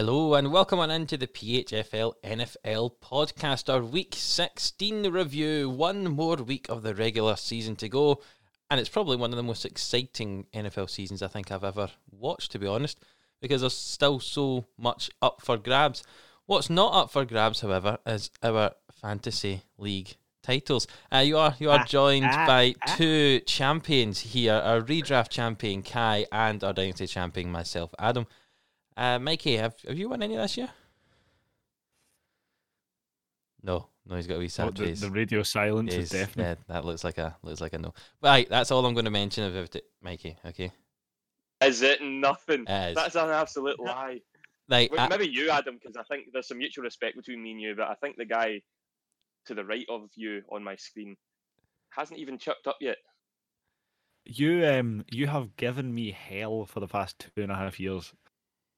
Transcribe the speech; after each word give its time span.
Hello 0.00 0.32
and 0.32 0.50
welcome 0.50 0.78
on 0.78 0.90
into 0.90 1.18
the 1.18 1.26
PHFL 1.26 2.14
NFL 2.24 2.92
podcast, 3.02 3.70
our 3.70 3.82
week 3.82 4.14
16 4.16 5.12
review. 5.12 5.68
One 5.68 6.04
more 6.04 6.36
week 6.36 6.70
of 6.70 6.82
the 6.82 6.94
regular 6.94 7.36
season 7.36 7.76
to 7.76 7.88
go, 7.90 8.22
and 8.70 8.80
it's 8.80 8.88
probably 8.88 9.18
one 9.18 9.30
of 9.30 9.36
the 9.36 9.42
most 9.42 9.66
exciting 9.66 10.46
NFL 10.54 10.88
seasons 10.88 11.22
I 11.22 11.28
think 11.28 11.52
I've 11.52 11.64
ever 11.64 11.90
watched, 12.10 12.50
to 12.52 12.58
be 12.58 12.66
honest, 12.66 12.98
because 13.42 13.60
there's 13.60 13.76
still 13.76 14.20
so 14.20 14.64
much 14.78 15.10
up 15.20 15.42
for 15.42 15.58
grabs. 15.58 16.02
What's 16.46 16.70
not 16.70 16.94
up 16.94 17.10
for 17.10 17.26
grabs, 17.26 17.60
however, 17.60 17.98
is 18.06 18.30
our 18.42 18.70
fantasy 19.02 19.64
league 19.76 20.16
titles. 20.42 20.86
Uh, 21.12 21.18
you 21.18 21.36
are 21.36 21.54
you 21.58 21.70
are 21.70 21.80
ah, 21.80 21.84
joined 21.84 22.24
ah, 22.24 22.46
by 22.46 22.74
ah. 22.86 22.94
two 22.96 23.40
champions 23.40 24.20
here: 24.20 24.54
our 24.54 24.80
redraft 24.80 25.28
champion 25.28 25.82
Kai 25.82 26.24
and 26.32 26.64
our 26.64 26.72
dynasty 26.72 27.06
champion 27.06 27.52
myself, 27.52 27.94
Adam. 27.98 28.26
Uh, 29.00 29.18
Mikey, 29.18 29.56
have 29.56 29.74
have 29.88 29.98
you 29.98 30.10
won 30.10 30.22
any 30.22 30.36
this 30.36 30.58
year? 30.58 30.68
No, 33.62 33.88
no, 34.06 34.16
he's 34.16 34.26
got 34.26 34.36
a 34.36 34.38
wee 34.38 34.48
sad 34.48 34.68
Oh, 34.68 34.70
the, 34.70 34.86
face. 34.88 35.00
the 35.00 35.10
radio 35.10 35.42
silence 35.42 35.92
He's- 35.92 36.04
is 36.04 36.10
deafening. 36.10 36.46
yeah, 36.46 36.54
that 36.68 36.84
looks 36.84 37.02
like 37.04 37.16
a 37.18 37.36
looks 37.42 37.60
like 37.62 37.72
a 37.72 37.78
no. 37.78 37.94
Right, 38.22 38.46
that's 38.48 38.70
all 38.70 38.84
I'm 38.84 38.92
going 38.94 39.04
to 39.06 39.10
mention 39.10 39.44
about 39.44 39.74
it, 39.74 39.84
Mikey. 40.02 40.36
Okay, 40.44 40.70
Is 41.62 41.80
it 41.82 42.02
nothing? 42.02 42.64
It 42.66 42.90
is. 42.90 42.94
That's 42.94 43.14
an 43.16 43.30
absolute 43.30 43.80
lie. 43.80 44.20
like 44.68 44.92
Well, 44.92 45.00
I- 45.00 45.08
maybe 45.08 45.28
you, 45.28 45.48
Adam, 45.50 45.78
because 45.82 45.96
I 45.96 46.02
think 46.04 46.28
there's 46.32 46.48
some 46.48 46.58
mutual 46.58 46.84
respect 46.84 47.16
between 47.16 47.42
me 47.42 47.52
and 47.52 47.60
you, 47.60 47.74
but 47.74 47.88
I 47.88 47.94
think 47.94 48.16
the 48.16 48.26
guy 48.26 48.60
to 49.46 49.54
the 49.54 49.64
right 49.64 49.86
of 49.88 50.10
you 50.14 50.42
on 50.52 50.62
my 50.62 50.76
screen 50.76 51.16
hasn't 51.90 52.18
even 52.20 52.36
chucked 52.38 52.66
up 52.66 52.76
yet. 52.82 52.98
You 54.26 54.66
um 54.66 55.04
you 55.10 55.26
have 55.26 55.56
given 55.56 55.94
me 55.94 56.10
hell 56.12 56.66
for 56.66 56.80
the 56.80 56.86
past 56.86 57.18
two 57.34 57.42
and 57.42 57.50
a 57.50 57.56
half 57.56 57.80
years 57.80 58.12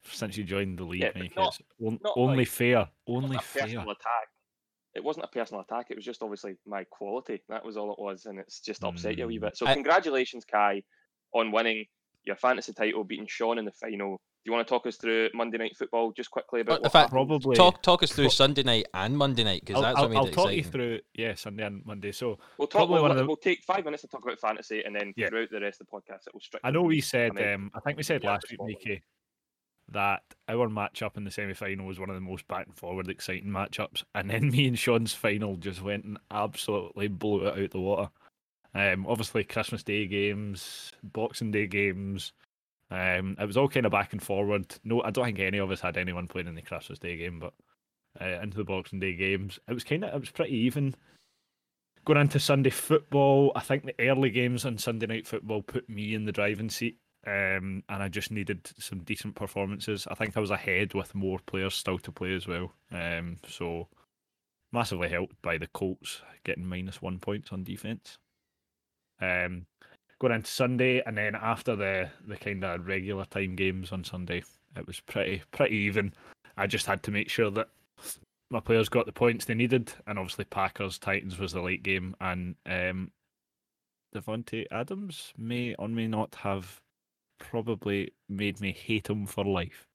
since 0.04 0.36
you 0.36 0.44
joined 0.44 0.78
the 0.78 0.84
league, 0.84 1.02
Yeah, 1.02 1.10
but 1.14 1.22
Mike. 1.22 1.36
not- 1.36 1.58
It's 1.60 1.86
on- 1.86 1.98
not 2.02 2.12
only 2.16 2.36
like- 2.38 2.48
fair. 2.48 2.88
Only 3.06 3.22
wasn't 3.36 3.36
a 3.36 3.42
fair. 3.44 3.62
personal 3.62 3.90
attack. 3.90 4.28
It 4.94 5.02
wasn't 5.04 5.24
a 5.24 5.28
personal 5.28 5.60
attack. 5.62 5.86
It 5.90 5.96
was 5.96 6.04
just 6.04 6.22
obviously 6.22 6.56
my 6.66 6.84
quality. 6.84 7.42
That 7.48 7.64
was 7.64 7.76
all 7.76 7.92
it 7.92 7.98
was, 7.98 8.26
and 8.26 8.38
it's 8.38 8.60
just 8.60 8.84
upset 8.84 9.16
you 9.16 9.24
a 9.24 9.26
wee 9.26 9.38
Mm. 9.38 9.42
bit. 9.42 9.56
So 9.56 9.66
I- 9.66 9.74
congratulations, 9.74 10.44
Kai, 10.44 10.82
on 11.32 11.50
winning 11.50 11.86
your 12.24 12.36
fantasy 12.36 12.72
title, 12.72 13.02
beating 13.04 13.26
Sean 13.26 13.58
in 13.58 13.64
the 13.64 13.72
final. 13.72 14.20
Do 14.44 14.50
you 14.50 14.52
want 14.52 14.66
to 14.66 14.70
talk 14.74 14.86
us 14.86 14.96
through 14.96 15.30
Monday 15.34 15.56
Night 15.56 15.76
Football 15.76 16.12
just 16.12 16.30
quickly 16.32 16.60
about 16.62 16.78
in 16.78 16.82
what 16.82 16.92
fact. 16.92 17.10
Probably. 17.10 17.54
talk 17.54 17.80
talk 17.80 18.02
us 18.02 18.12
through 18.12 18.24
Pro- 18.24 18.30
Sunday 18.32 18.64
night 18.64 18.86
and 18.92 19.16
Monday 19.16 19.44
night 19.44 19.62
because 19.64 19.80
that's 19.80 19.96
I'll, 19.96 20.02
what 20.04 20.10
made 20.10 20.16
I'll 20.18 20.26
it 20.26 20.32
talk 20.32 20.44
exciting. 20.52 20.64
you 20.64 20.70
through 20.70 21.00
yeah 21.14 21.34
Sunday 21.34 21.64
and 21.64 21.86
Monday. 21.86 22.10
So 22.10 22.38
We'll 22.58 22.66
talk. 22.66 22.88
We'll, 22.90 23.02
one 23.02 23.12
of 23.12 23.16
the- 23.16 23.24
we'll 23.26 23.36
take 23.36 23.62
five 23.62 23.84
minutes 23.84 24.02
to 24.02 24.08
talk 24.08 24.24
about 24.24 24.40
fantasy, 24.40 24.82
and 24.84 24.94
then 24.96 25.14
Yeah. 25.16 25.28
throughout 25.28 25.50
the 25.50 25.60
rest 25.60 25.80
of 25.80 25.86
the 25.86 25.92
podcast, 25.96 26.26
it 26.26 26.34
will 26.34 26.40
strictly. 26.40 26.66
I 26.68 26.72
know 26.72 26.82
we 26.82 26.96
be 26.96 27.00
said 27.00 27.30
American. 27.30 27.54
um 27.66 27.70
I 27.74 27.80
think 27.80 27.96
we 27.96 28.02
said 28.02 28.24
Yeah, 28.24 28.30
last 28.32 28.50
week, 28.50 28.58
follow 28.58 28.70
it. 28.70 28.78
Mikey, 28.84 29.02
that 29.92 30.22
our 30.48 30.68
matchup 30.68 31.16
in 31.16 31.24
the 31.24 31.30
semi 31.30 31.54
final 31.54 31.86
was 31.86 32.00
one 32.00 32.10
of 32.10 32.14
the 32.14 32.20
most 32.20 32.46
back 32.48 32.66
and 32.66 32.76
forward 32.76 33.08
exciting 33.08 33.50
matchups, 33.50 34.04
and 34.14 34.30
then 34.30 34.50
me 34.50 34.68
and 34.68 34.78
Sean's 34.78 35.14
final 35.14 35.56
just 35.56 35.82
went 35.82 36.04
and 36.04 36.18
absolutely 36.30 37.08
blew 37.08 37.46
it 37.46 37.58
out 37.58 37.70
the 37.70 37.80
water. 37.80 38.10
Um, 38.74 39.06
obviously 39.06 39.44
Christmas 39.44 39.82
Day 39.82 40.06
games, 40.06 40.92
Boxing 41.02 41.50
Day 41.50 41.66
games. 41.66 42.32
Um, 42.90 43.36
it 43.40 43.46
was 43.46 43.56
all 43.56 43.68
kind 43.68 43.86
of 43.86 43.92
back 43.92 44.12
and 44.12 44.22
forward. 44.22 44.74
No, 44.84 45.02
I 45.02 45.10
don't 45.10 45.24
think 45.24 45.38
any 45.38 45.58
of 45.58 45.70
us 45.70 45.80
had 45.80 45.96
anyone 45.96 46.28
playing 46.28 46.48
in 46.48 46.54
the 46.54 46.62
Christmas 46.62 46.98
Day 46.98 47.16
game, 47.16 47.38
but 47.38 47.54
uh, 48.20 48.40
into 48.42 48.56
the 48.58 48.64
Boxing 48.64 49.00
Day 49.00 49.14
games, 49.14 49.58
it 49.68 49.72
was 49.72 49.84
kind 49.84 50.04
of 50.04 50.14
it 50.14 50.20
was 50.20 50.30
pretty 50.30 50.54
even. 50.54 50.94
Going 52.04 52.18
into 52.18 52.40
Sunday 52.40 52.70
football, 52.70 53.52
I 53.54 53.60
think 53.60 53.84
the 53.84 53.94
early 54.00 54.30
games 54.30 54.64
on 54.64 54.76
Sunday 54.76 55.06
night 55.06 55.26
football 55.26 55.62
put 55.62 55.88
me 55.88 56.14
in 56.14 56.24
the 56.24 56.32
driving 56.32 56.68
seat, 56.68 56.96
um, 57.26 57.82
and 57.88 58.02
I 58.02 58.08
just 58.08 58.30
needed 58.30 58.68
some 58.78 59.00
decent 59.00 59.34
performances. 59.34 60.06
I 60.10 60.14
think 60.14 60.36
I 60.36 60.40
was 60.40 60.50
ahead 60.50 60.94
with 60.94 61.14
more 61.14 61.38
players 61.46 61.74
still 61.74 61.98
to 61.98 62.12
play 62.12 62.34
as 62.34 62.46
well, 62.46 62.72
um, 62.90 63.36
so 63.46 63.88
massively 64.72 65.08
helped 65.08 65.40
by 65.42 65.58
the 65.58 65.68
Colts 65.68 66.22
getting 66.44 66.66
minus 66.66 67.00
one 67.00 67.18
points 67.18 67.52
on 67.52 67.62
defense. 67.62 68.18
Um, 69.20 69.66
going 70.18 70.34
into 70.34 70.50
Sunday, 70.50 71.02
and 71.04 71.16
then 71.16 71.34
after 71.34 71.76
the 71.76 72.10
the 72.26 72.36
kind 72.36 72.64
of 72.64 72.86
regular 72.86 73.24
time 73.26 73.54
games 73.54 73.92
on 73.92 74.02
Sunday, 74.04 74.42
it 74.76 74.86
was 74.86 75.00
pretty 75.00 75.42
pretty 75.52 75.76
even. 75.76 76.12
I 76.56 76.66
just 76.66 76.86
had 76.86 77.02
to 77.04 77.10
make 77.10 77.30
sure 77.30 77.50
that 77.52 77.68
my 78.50 78.60
players 78.60 78.88
got 78.88 79.06
the 79.06 79.12
points 79.12 79.44
they 79.44 79.54
needed, 79.54 79.92
and 80.06 80.18
obviously 80.18 80.44
Packers 80.44 80.98
Titans 80.98 81.38
was 81.38 81.52
the 81.52 81.62
late 81.62 81.82
game, 81.82 82.16
and 82.20 82.56
um, 82.66 83.10
Davante 84.14 84.66
Adams 84.70 85.32
may 85.38 85.74
or 85.78 85.88
may 85.88 86.06
not 86.06 86.34
have 86.34 86.80
probably 87.42 88.12
made 88.28 88.60
me 88.60 88.72
hate 88.72 89.10
him 89.10 89.26
for 89.26 89.44
life. 89.44 89.88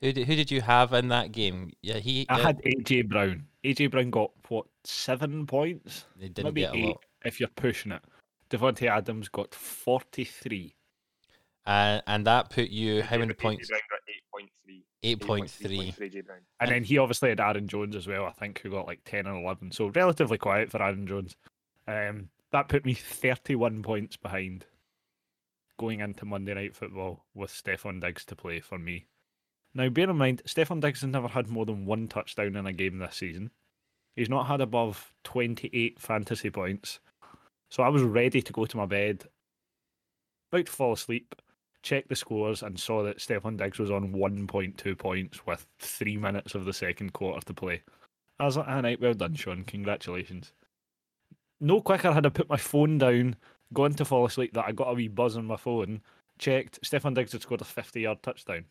Who 0.00 0.12
did, 0.12 0.26
who 0.26 0.36
did 0.36 0.50
you 0.50 0.60
have 0.60 0.92
in 0.92 1.08
that 1.08 1.32
game? 1.32 1.72
Yeah, 1.82 1.98
he. 1.98 2.26
I 2.28 2.40
uh, 2.40 2.46
had 2.46 2.62
AJ 2.62 3.08
Brown. 3.08 3.44
AJ 3.64 3.90
Brown 3.90 4.10
got 4.10 4.30
what 4.48 4.66
seven 4.84 5.46
points? 5.46 6.04
They 6.16 6.28
didn't 6.28 6.46
Maybe 6.46 6.60
get 6.62 6.74
a 6.74 6.76
eight 6.76 6.86
lot, 6.86 7.04
if 7.24 7.40
you're 7.40 7.48
pushing 7.50 7.92
it. 7.92 8.02
Davante 8.50 8.88
Adams 8.88 9.28
got 9.28 9.54
forty-three. 9.54 10.74
uh, 11.66 12.00
and 12.06 12.26
that 12.26 12.50
put 12.50 12.70
you 12.70 13.02
how 13.02 13.18
many 13.18 13.34
AJ 13.34 13.38
points? 13.38 13.68
Brown 13.68 13.80
got 13.90 14.00
eight 14.08 14.22
point 14.32 14.50
three. 14.64 14.84
Eight 15.02 15.20
point 15.20 15.50
three. 15.50 15.90
for 15.90 16.04
AJ 16.04 16.26
Brown. 16.26 16.40
And 16.60 16.70
then 16.70 16.84
he 16.84 16.98
obviously 16.98 17.30
had 17.30 17.40
Aaron 17.40 17.66
Jones 17.66 17.96
as 17.96 18.06
well, 18.06 18.24
I 18.24 18.32
think, 18.32 18.60
who 18.60 18.70
got 18.70 18.86
like 18.86 19.00
10 19.04 19.26
and 19.26 19.44
11. 19.44 19.72
So 19.72 19.88
relatively 19.88 20.38
quiet 20.38 20.70
for 20.70 20.82
Aaron 20.82 21.06
Jones. 21.06 21.36
Um, 21.88 22.28
that 22.52 22.68
put 22.68 22.84
me 22.84 22.94
31 22.94 23.82
points 23.82 24.16
behind 24.16 24.64
going 25.78 26.00
into 26.00 26.26
Monday 26.26 26.52
Night 26.52 26.76
Football 26.76 27.24
with 27.34 27.50
Stefon 27.50 28.00
Diggs 28.00 28.24
to 28.26 28.36
play 28.36 28.60
for 28.60 28.78
me. 28.78 29.06
Now, 29.74 29.88
bear 29.88 30.10
in 30.10 30.16
mind, 30.16 30.42
Stefon 30.46 30.80
Diggs 30.80 31.00
has 31.00 31.10
never 31.10 31.28
had 31.28 31.48
more 31.48 31.64
than 31.64 31.86
one 31.86 32.08
touchdown 32.08 32.56
in 32.56 32.66
a 32.66 32.72
game 32.72 32.98
this 32.98 33.16
season. 33.16 33.50
He's 34.16 34.28
not 34.28 34.46
had 34.46 34.60
above 34.60 35.12
28 35.24 36.00
fantasy 36.00 36.50
points. 36.50 37.00
So 37.70 37.82
I 37.82 37.88
was 37.88 38.02
ready 38.02 38.42
to 38.42 38.52
go 38.52 38.64
to 38.66 38.76
my 38.76 38.86
bed, 38.86 39.24
about 40.50 40.66
to 40.66 40.72
fall 40.72 40.92
asleep, 40.94 41.34
checked 41.82 42.08
the 42.08 42.16
scores 42.16 42.62
and 42.62 42.78
saw 42.78 43.02
that 43.04 43.18
Stefon 43.18 43.56
Diggs 43.56 43.78
was 43.78 43.90
on 43.90 44.12
1.2 44.12 44.98
points 44.98 45.46
with 45.46 45.66
three 45.78 46.16
minutes 46.16 46.54
of 46.54 46.64
the 46.64 46.72
second 46.72 47.12
quarter 47.12 47.44
to 47.46 47.54
play. 47.54 47.82
I 48.40 48.46
was 48.46 48.56
like, 48.56 49.00
well 49.00 49.14
done, 49.14 49.34
Sean. 49.34 49.64
Congratulations. 49.64 50.52
No 51.60 51.80
quicker 51.80 52.12
had 52.12 52.24
I 52.24 52.30
put 52.30 52.48
my 52.48 52.56
phone 52.56 52.98
down, 52.98 53.36
gone 53.72 53.92
to 53.94 54.04
fall 54.04 54.24
asleep, 54.26 54.54
that 54.54 54.64
I 54.66 54.72
got 54.72 54.88
a 54.90 54.94
wee 54.94 55.08
buzz 55.08 55.36
on 55.36 55.44
my 55.46 55.56
phone, 55.56 56.00
checked, 56.38 56.80
Stefon 56.82 57.14
Diggs 57.14 57.32
had 57.32 57.42
scored 57.42 57.60
a 57.60 57.64
50 57.64 58.00
yard 58.00 58.22
touchdown. 58.22 58.64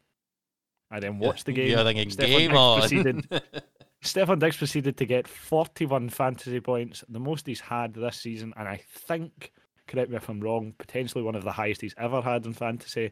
I 0.89 0.99
then 1.01 1.19
watched 1.19 1.45
the 1.45 1.51
game. 1.51 1.69
You're 1.71 1.83
thinking 1.83 2.09
Stefon 2.09 2.27
game 2.27 2.49
Diggs 2.51 2.57
on. 2.57 2.79
proceeded- 2.79 3.29
Stefon 4.03 4.39
Diggs 4.39 4.57
proceeded 4.57 4.95
to 4.97 5.05
get 5.05 5.27
41 5.27 6.09
fantasy 6.09 6.59
points, 6.59 7.03
the 7.09 7.19
most 7.19 7.47
he's 7.47 7.59
had 7.59 7.93
this 7.95 8.15
season, 8.17 8.53
and 8.55 8.67
I 8.67 8.77
think, 8.89 9.51
correct 9.87 10.09
me 10.11 10.17
if 10.17 10.29
I'm 10.29 10.39
wrong, 10.39 10.73
potentially 10.77 11.23
one 11.23 11.35
of 11.35 11.43
the 11.43 11.51
highest 11.51 11.81
he's 11.81 11.95
ever 11.97 12.21
had 12.21 12.45
in 12.45 12.53
fantasy. 12.53 13.11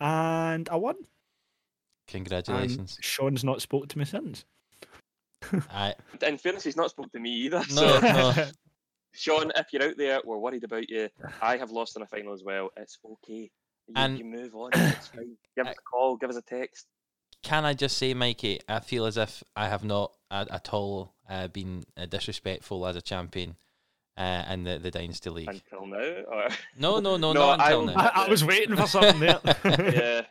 And 0.00 0.68
I 0.70 0.76
won. 0.76 0.96
And 0.96 1.06
Congratulations. 2.08 2.98
Sean's 3.00 3.44
not 3.44 3.62
spoke 3.62 3.88
to 3.88 3.98
me 3.98 4.04
since. 4.04 4.44
I, 5.70 5.94
In 6.26 6.38
fairness, 6.38 6.64
he's 6.64 6.76
not 6.76 6.90
spoke 6.90 7.12
to 7.12 7.20
me 7.20 7.30
either. 7.30 7.58
no, 7.58 7.64
So, 7.66 8.00
no. 8.00 8.46
Sean, 9.14 9.52
if 9.56 9.66
you're 9.72 9.82
out 9.84 9.96
there, 9.96 10.20
we're 10.24 10.38
worried 10.38 10.64
about 10.64 10.88
you. 10.88 11.08
I 11.42 11.56
have 11.56 11.70
lost 11.70 11.96
in 11.96 12.02
a 12.02 12.06
final 12.06 12.32
as 12.32 12.42
well. 12.44 12.70
It's 12.76 12.98
okay. 13.04 13.50
You, 13.88 13.94
And- 13.96 14.18
you 14.18 14.24
move 14.24 14.54
on. 14.54 14.70
It's 14.74 15.08
fine. 15.08 15.36
Give 15.56 15.66
us 15.66 15.74
a 15.76 15.82
call. 15.82 16.16
Give 16.16 16.30
us 16.30 16.36
a 16.36 16.42
text. 16.42 16.86
Can 17.42 17.64
I 17.64 17.74
just 17.74 17.98
say, 17.98 18.14
Mikey, 18.14 18.60
I 18.68 18.78
feel 18.80 19.04
as 19.04 19.16
if 19.16 19.42
I 19.56 19.68
have 19.68 19.82
not 19.84 20.12
at, 20.30 20.48
at 20.50 20.72
all 20.72 21.12
uh, 21.28 21.48
been 21.48 21.82
uh, 21.96 22.06
disrespectful 22.06 22.86
as 22.86 22.94
a 22.94 23.02
champion 23.02 23.56
uh, 24.16 24.44
in 24.48 24.62
the, 24.62 24.78
the 24.78 24.92
Dynasty 24.92 25.28
League. 25.30 25.48
Until 25.48 25.86
now. 25.86 25.98
Or... 25.98 26.48
No, 26.78 27.00
no, 27.00 27.16
no, 27.16 27.32
No, 27.32 27.40
not 27.48 27.60
I 27.60 27.64
until 27.72 27.78
will- 27.80 27.86
now. 27.94 28.10
I, 28.14 28.26
I 28.26 28.28
was 28.28 28.44
waiting 28.44 28.76
for 28.76 28.86
something 28.86 29.18
there. 29.18 29.40
yeah. 29.64 30.22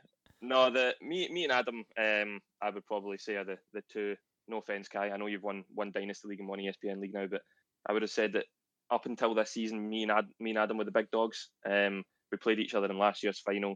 No, 0.42 0.70
the 0.72 0.96
me, 1.02 1.28
me 1.30 1.44
and 1.44 1.52
Adam. 1.54 1.84
Um, 2.00 2.40
I 2.62 2.70
would 2.72 2.86
probably 2.88 3.18
say 3.18 3.36
are 3.36 3.44
the 3.44 3.58
the 3.74 3.84
two. 3.92 4.16
No 4.48 4.58
offense, 4.58 4.88
Kai. 4.88 5.12
I 5.12 5.18
know 5.18 5.28
you've 5.28 5.44
won 5.44 5.64
one 5.76 5.92
Dynasty 5.92 6.28
League 6.30 6.40
and 6.40 6.50
one 6.50 6.58
ESPN 6.60 7.00
League 7.00 7.14
now, 7.14 7.28
but 7.28 7.42
I 7.88 7.94
would 7.94 8.02
have 8.02 8.10
said 8.10 8.34
that 8.34 8.46
up 8.92 9.06
until 9.06 9.34
this 9.34 9.54
season, 9.54 9.90
me 9.90 10.04
and 10.04 10.12
Ad, 10.12 10.26
me 10.40 10.52
and 10.52 10.60
Adam 10.60 10.78
were 10.78 10.84
the 10.84 10.92
big 10.92 11.10
dogs. 11.12 11.50
Um, 11.70 12.04
we 12.32 12.38
played 12.38 12.60
each 12.60 12.76
other 12.76 12.90
in 12.90 12.98
last 12.98 13.24
year's 13.24 13.40
final, 13.40 13.76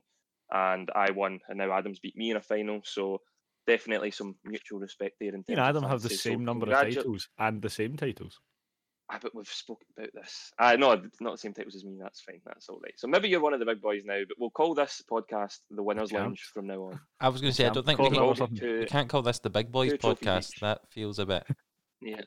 and 0.51 0.89
I 0.95 1.11
won, 1.11 1.39
and 1.47 1.57
now 1.57 1.71
Adam's 1.71 1.99
beat 1.99 2.17
me 2.17 2.31
in 2.31 2.37
a 2.37 2.41
final. 2.41 2.81
So 2.83 3.19
definitely 3.67 4.11
some 4.11 4.35
mutual 4.43 4.79
respect 4.79 5.15
there. 5.19 5.29
In 5.33 5.43
Me 5.47 5.55
terms 5.55 5.57
and 5.57 5.59
of 5.59 5.67
Adam 5.67 5.83
have 5.89 6.01
the 6.01 6.09
fantasy. 6.09 6.29
So 6.29 6.29
same 6.31 6.45
number 6.45 6.65
of 6.65 6.73
titles 6.73 7.27
and 7.39 7.61
the 7.61 7.69
same 7.69 7.97
titles. 7.97 8.39
Ah, 9.11 9.19
but 9.21 9.35
we've 9.35 9.47
spoken 9.47 9.85
about 9.95 10.09
this. 10.15 10.51
Uh, 10.57 10.75
no, 10.79 10.99
not 11.21 11.33
the 11.33 11.37
same 11.37 11.53
titles 11.53 11.75
as 11.75 11.85
me. 11.85 11.95
That's 12.01 12.21
fine. 12.21 12.41
That's 12.43 12.67
all 12.69 12.79
right. 12.83 12.93
So 12.97 13.07
maybe 13.07 13.29
you're 13.29 13.39
one 13.39 13.53
of 13.53 13.59
the 13.59 13.65
big 13.65 13.79
boys 13.79 14.01
now, 14.03 14.19
but 14.27 14.37
we'll 14.39 14.49
call 14.49 14.73
this 14.73 15.03
podcast 15.09 15.59
the 15.69 15.83
Winners 15.83 16.09
can't. 16.09 16.23
Lounge 16.23 16.49
from 16.53 16.65
now 16.65 16.81
on. 16.85 16.99
I 17.19 17.29
was 17.29 17.39
going 17.39 17.51
to 17.51 17.55
say, 17.55 17.67
I 17.67 17.69
don't 17.69 17.85
think 17.85 17.99
we 17.99 18.09
can 18.09 18.15
call 18.15 18.31
it. 18.31 18.79
We 18.79 18.85
can't 18.85 19.07
call 19.07 19.21
this 19.21 19.39
the 19.39 19.51
Big 19.51 19.71
Boys 19.71 19.93
podcast. 19.93 20.59
That 20.61 20.81
feels 20.89 21.19
a 21.19 21.25
bit. 21.25 21.45
Yeah. 22.01 22.21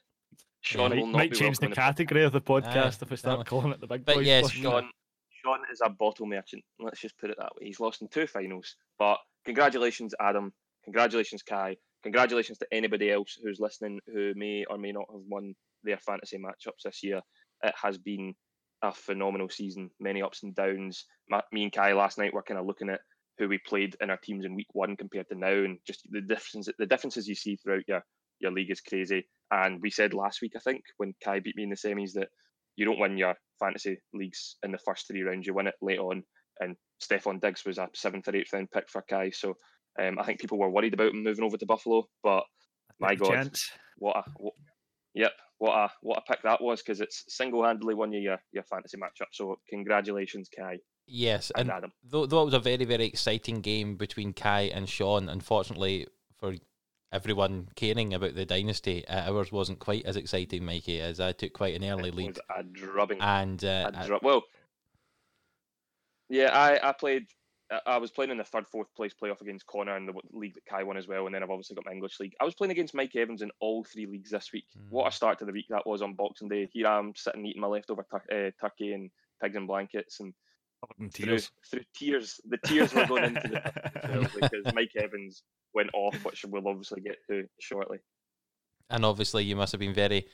Sean 0.69 0.91
Might, 0.91 0.99
will 0.99 1.07
not 1.07 1.13
might 1.13 1.31
be 1.31 1.37
change 1.37 1.57
the 1.59 1.67
welcome 1.67 1.73
in 1.73 1.87
category 1.87 2.25
of 2.25 2.33
the 2.33 2.43
podcast 2.43 3.01
if 3.01 3.09
we 3.09 3.17
start 3.17 3.41
exactly. 3.41 3.45
calling 3.59 3.73
it 3.73 3.81
the 3.81 3.87
big 3.87 4.05
But 4.05 4.17
boys. 4.17 4.27
yes, 4.27 4.45
podcast. 4.53 4.63
Sean, 4.63 4.91
Sean 5.31 5.61
is 5.73 5.81
a 5.83 5.89
bottle 5.89 6.27
merchant. 6.27 6.63
Let's 6.79 7.01
just 7.01 7.17
put 7.19 7.31
it 7.31 7.37
that 7.39 7.53
way. 7.57 7.67
He's 7.67 7.81
lost 7.81 8.03
in 8.03 8.09
two 8.09 8.27
finals, 8.27 8.77
but 8.99 9.17
congratulations, 9.47 10.15
Adam. 10.21 10.53
congratulations, 10.85 11.43
Kai. 11.43 11.77
Congratulations 12.03 12.59
to 12.59 12.67
anybody 12.71 13.11
else 13.11 13.39
who's 13.43 13.61
listening 13.61 13.99
who 14.13 14.35
may 14.37 14.67
or 14.69 14.77
may 14.77 14.93
not 14.93 15.07
have 15.11 15.23
won 15.27 15.55
their 15.85 15.97
fantasy 15.97 16.37
matchups 16.37 16.83
this 16.85 17.03
year. 17.03 17.23
It 17.63 17.75
has 17.83 17.97
been 17.97 18.35
a 18.83 18.93
phenomenal 18.93 19.49
season, 19.49 19.89
many 19.99 20.21
ups 20.21 20.43
and 20.43 20.55
downs. 20.55 21.07
My, 21.31 21.43
me 21.51 21.63
and 21.63 21.73
Kai 21.73 21.95
last 21.95 22.19
night 22.19 22.35
were 22.35 22.43
kind 22.43 22.61
of 22.61 22.67
looking 22.67 22.91
at 22.91 23.01
who 23.39 23.49
we 23.49 23.57
played 23.67 23.97
in 24.03 24.11
our 24.11 24.19
teams 24.19 24.45
in 24.45 24.55
week 24.55 24.69
one 24.75 24.99
compared 24.99 25.31
to 25.31 25.35
now, 25.35 25.49
and 25.49 25.79
just 25.87 26.07
the 26.11 26.21
difference, 26.21 26.69
the 26.79 26.87
differences 26.87 27.27
you 27.27 27.35
see 27.35 27.57
throughout 27.57 27.89
your 27.89 28.03
your 28.41 28.53
league 28.53 28.71
is 28.71 28.81
crazy. 28.81 29.27
And 29.51 29.81
we 29.81 29.91
said 29.91 30.15
last 30.15 30.43
week, 30.43 30.53
I 30.57 30.61
think, 30.61 30.83
when 30.99 31.15
Kai 31.25 31.41
beat 31.41 31.57
me 31.57 31.65
in 31.65 31.71
the 31.71 31.77
semis, 31.77 32.13
that 32.15 32.29
you 32.77 32.85
don't 32.85 32.99
win 32.99 33.17
your 33.17 33.35
fantasy 33.59 33.99
leagues 34.13 34.57
in 34.63 34.73
the 34.73 34.79
first 34.79 35.07
three 35.07 35.23
rounds; 35.23 35.47
you 35.47 35.55
win 35.55 35.67
it 35.67 35.75
late 35.81 35.99
on. 35.99 36.23
And 36.61 36.77
Stefon 37.03 37.41
Diggs 37.41 37.65
was 37.65 37.79
a 37.79 37.89
seventh 37.95 38.29
or 38.29 38.37
eighth 38.37 38.53
round 38.53 38.71
pick 38.71 38.89
for 38.91 39.03
Kai, 39.09 39.31
so 39.31 39.57
um, 40.01 40.19
I 40.19 40.25
think 40.25 40.41
people 40.41 40.59
were 40.59 40.71
worried 40.71 40.95
about 40.95 41.13
him 41.13 41.23
moving 41.23 41.45
over 41.45 41.57
to 41.57 41.67
Buffalo, 41.67 42.09
but 42.23 42.45
my 43.01 43.15
God, 43.15 43.31
chance. 43.31 43.71
what 43.97 44.17
a 44.17 44.23
what, 44.39 44.55
yep, 45.15 45.33
what 45.59 45.77
a 45.77 45.91
what 46.03 46.19
a 46.19 46.23
pick 46.23 46.43
that 46.43 46.63
was 46.63 46.83
because 46.83 47.01
it's 47.01 47.25
single 47.29 47.65
handedly 47.65 47.95
won 47.95 48.13
you 48.13 48.21
your, 48.21 48.39
your 48.53 48.65
fantasy 48.65 48.97
matchup. 48.97 49.29
So 49.33 49.59
congratulations, 49.69 50.49
Kai. 50.57 50.79
Yes, 51.07 51.51
and, 51.57 51.69
and 51.69 51.79
Adam. 51.79 51.93
Though, 52.05 52.27
though 52.27 52.43
it 52.43 52.47
was 52.47 52.55
a 52.55 52.61
very 52.61 52.85
very 52.85 53.07
exciting 53.07 53.61
game 53.61 53.97
between 53.97 54.33
Kai 54.33 54.63
and 54.63 54.89
Sean, 54.89 55.29
unfortunately 55.29 56.07
for 56.39 56.55
everyone 57.13 57.69
caring 57.75 58.15
about 58.15 58.35
the 58.35 58.45
dynasty, 58.45 59.07
uh, 59.09 59.33
ours 59.33 59.53
wasn't 59.53 59.79
quite 59.79 60.05
as 60.05 60.17
exciting, 60.17 60.65
Mikey, 60.65 61.01
as 61.01 61.21
I 61.21 61.33
took 61.33 61.53
quite 61.53 61.75
an 61.75 61.89
early 61.89 62.11
lead. 62.11 62.39
a 62.57 62.63
drubbing. 62.63 63.21
And 63.21 63.65
uh, 63.65 63.91
a 63.95 64.07
dru- 64.07 64.21
well, 64.23 64.43
yeah, 66.29 66.51
I 66.53 66.89
I 66.89 66.93
played 66.93 67.27
I 67.87 67.99
was 67.99 68.11
playing 68.11 68.31
in 68.31 68.39
the 68.39 68.45
third, 68.45 68.67
fourth 68.67 68.93
place 68.95 69.13
playoff 69.21 69.43
against 69.43 69.67
Connor 69.67 69.97
in 69.97 70.07
the 70.07 70.15
league 70.33 70.55
that 70.55 70.65
Kai 70.65 70.83
won 70.85 70.97
as 70.97 71.07
well, 71.07 71.27
and 71.27 71.35
then 71.35 71.43
I've 71.43 71.51
obviously 71.51 71.77
got 71.77 71.85
my 71.85 71.93
English 71.93 72.19
league. 72.19 72.35
I 72.41 72.45
was 72.45 72.55
playing 72.55 72.71
against 72.71 72.95
Mike 72.95 73.15
Evans 73.15 73.43
in 73.43 73.51
all 73.61 73.85
three 73.85 74.07
leagues 74.07 74.31
this 74.31 74.51
week. 74.53 74.65
Mm. 74.77 74.91
What 74.91 75.13
a 75.13 75.15
start 75.15 75.39
to 75.41 75.45
the 75.45 75.53
week 75.53 75.67
that 75.69 75.87
was 75.87 76.01
on 76.01 76.15
Boxing 76.15 76.49
Day. 76.49 76.69
Here 76.73 76.87
I 76.87 76.99
am 76.99 77.13
sitting 77.15 77.45
eating 77.45 77.61
my 77.61 77.69
leftover 77.69 78.07
uh, 78.13 78.51
turkey 78.61 78.93
and 78.93 79.11
pigs 79.43 79.57
and 79.57 79.67
blankets, 79.67 80.21
and. 80.21 80.35
Through, 81.13 81.39
through, 81.69 81.81
tears, 81.95 82.41
the 82.49 82.59
tears 82.65 82.95
were 82.95 83.07
going 83.07 83.25
into 83.25 83.49
the 83.49 84.31
because 84.41 84.75
Mike 84.75 84.93
Evans 84.97 85.43
went 85.75 85.91
off, 85.93 86.25
which 86.25 86.45
we'll 86.49 86.69
obviously 86.69 87.01
get 87.01 87.17
to 87.29 87.45
shortly. 87.61 87.99
And 88.91 89.05
obviously, 89.05 89.45
you 89.45 89.57
must 89.57 89.73
have 89.73 89.81
been 89.81 89.95
very 89.95 90.27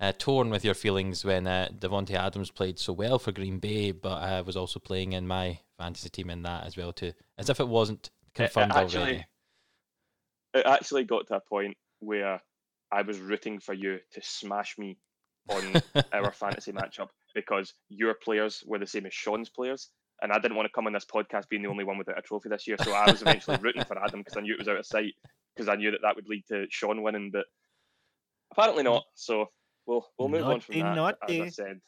uh, 0.00 0.12
torn 0.18 0.50
with 0.50 0.64
your 0.64 0.74
feelings 0.74 1.24
when 1.24 1.46
uh, 1.46 1.68
Davante 1.78 2.14
Adams 2.14 2.50
played 2.50 2.78
so 2.78 2.92
well 2.92 3.18
for 3.18 3.32
Green 3.32 3.58
Bay, 3.58 3.92
but 3.92 4.20
I 4.20 4.38
uh, 4.38 4.42
was 4.42 4.56
also 4.56 4.80
playing 4.80 5.12
in 5.12 5.26
my 5.26 5.58
fantasy 5.78 6.08
team 6.08 6.30
in 6.30 6.42
that 6.42 6.66
as 6.66 6.76
well 6.76 6.92
too, 6.92 7.12
as 7.38 7.48
if 7.48 7.60
it 7.60 7.68
wasn't 7.68 8.10
confirmed 8.34 8.72
it, 8.72 8.76
it 8.76 8.80
actually, 8.80 9.02
already. 9.02 9.26
It 10.54 10.66
actually 10.66 11.04
got 11.04 11.28
to 11.28 11.36
a 11.36 11.40
point 11.40 11.76
where 12.00 12.40
I 12.90 13.02
was 13.02 13.20
rooting 13.20 13.60
for 13.60 13.74
you 13.74 14.00
to 14.12 14.22
smash 14.22 14.76
me 14.78 14.98
on 15.48 15.80
our 16.12 16.32
fantasy 16.32 16.72
matchup 16.72 17.08
because 17.34 17.74
your 17.88 18.14
players 18.14 18.62
were 18.66 18.78
the 18.78 18.86
same 18.86 19.06
as 19.06 19.14
Sean's 19.14 19.48
players, 19.48 19.90
and 20.20 20.32
I 20.32 20.38
didn't 20.38 20.56
want 20.56 20.66
to 20.66 20.72
come 20.72 20.86
on 20.86 20.92
this 20.92 21.04
podcast 21.04 21.48
being 21.48 21.62
the 21.62 21.68
only 21.68 21.84
one 21.84 21.98
without 21.98 22.18
a 22.18 22.22
trophy 22.22 22.48
this 22.48 22.66
year. 22.66 22.76
So 22.82 22.92
I 22.92 23.10
was 23.10 23.22
eventually 23.22 23.58
rooting 23.62 23.84
for 23.84 23.98
Adam 24.02 24.20
because 24.20 24.36
I 24.36 24.40
knew 24.40 24.54
it 24.54 24.58
was 24.58 24.68
out 24.68 24.78
of 24.78 24.86
sight 24.86 25.14
because 25.54 25.68
I 25.68 25.76
knew 25.76 25.90
that 25.90 26.00
that 26.02 26.16
would 26.16 26.28
lead 26.28 26.44
to 26.48 26.66
Sean 26.70 27.02
winning, 27.02 27.30
but 27.32 27.44
apparently 28.52 28.84
not. 28.84 29.04
So 29.14 29.46
we'll 29.86 30.06
we'll 30.18 30.28
move 30.28 30.42
naughty, 30.42 30.54
on 30.54 30.60
from 30.60 30.78
that. 30.80 30.94
Naughty. 30.94 31.40
As 31.40 31.46
I 31.46 31.50
said, 31.50 31.80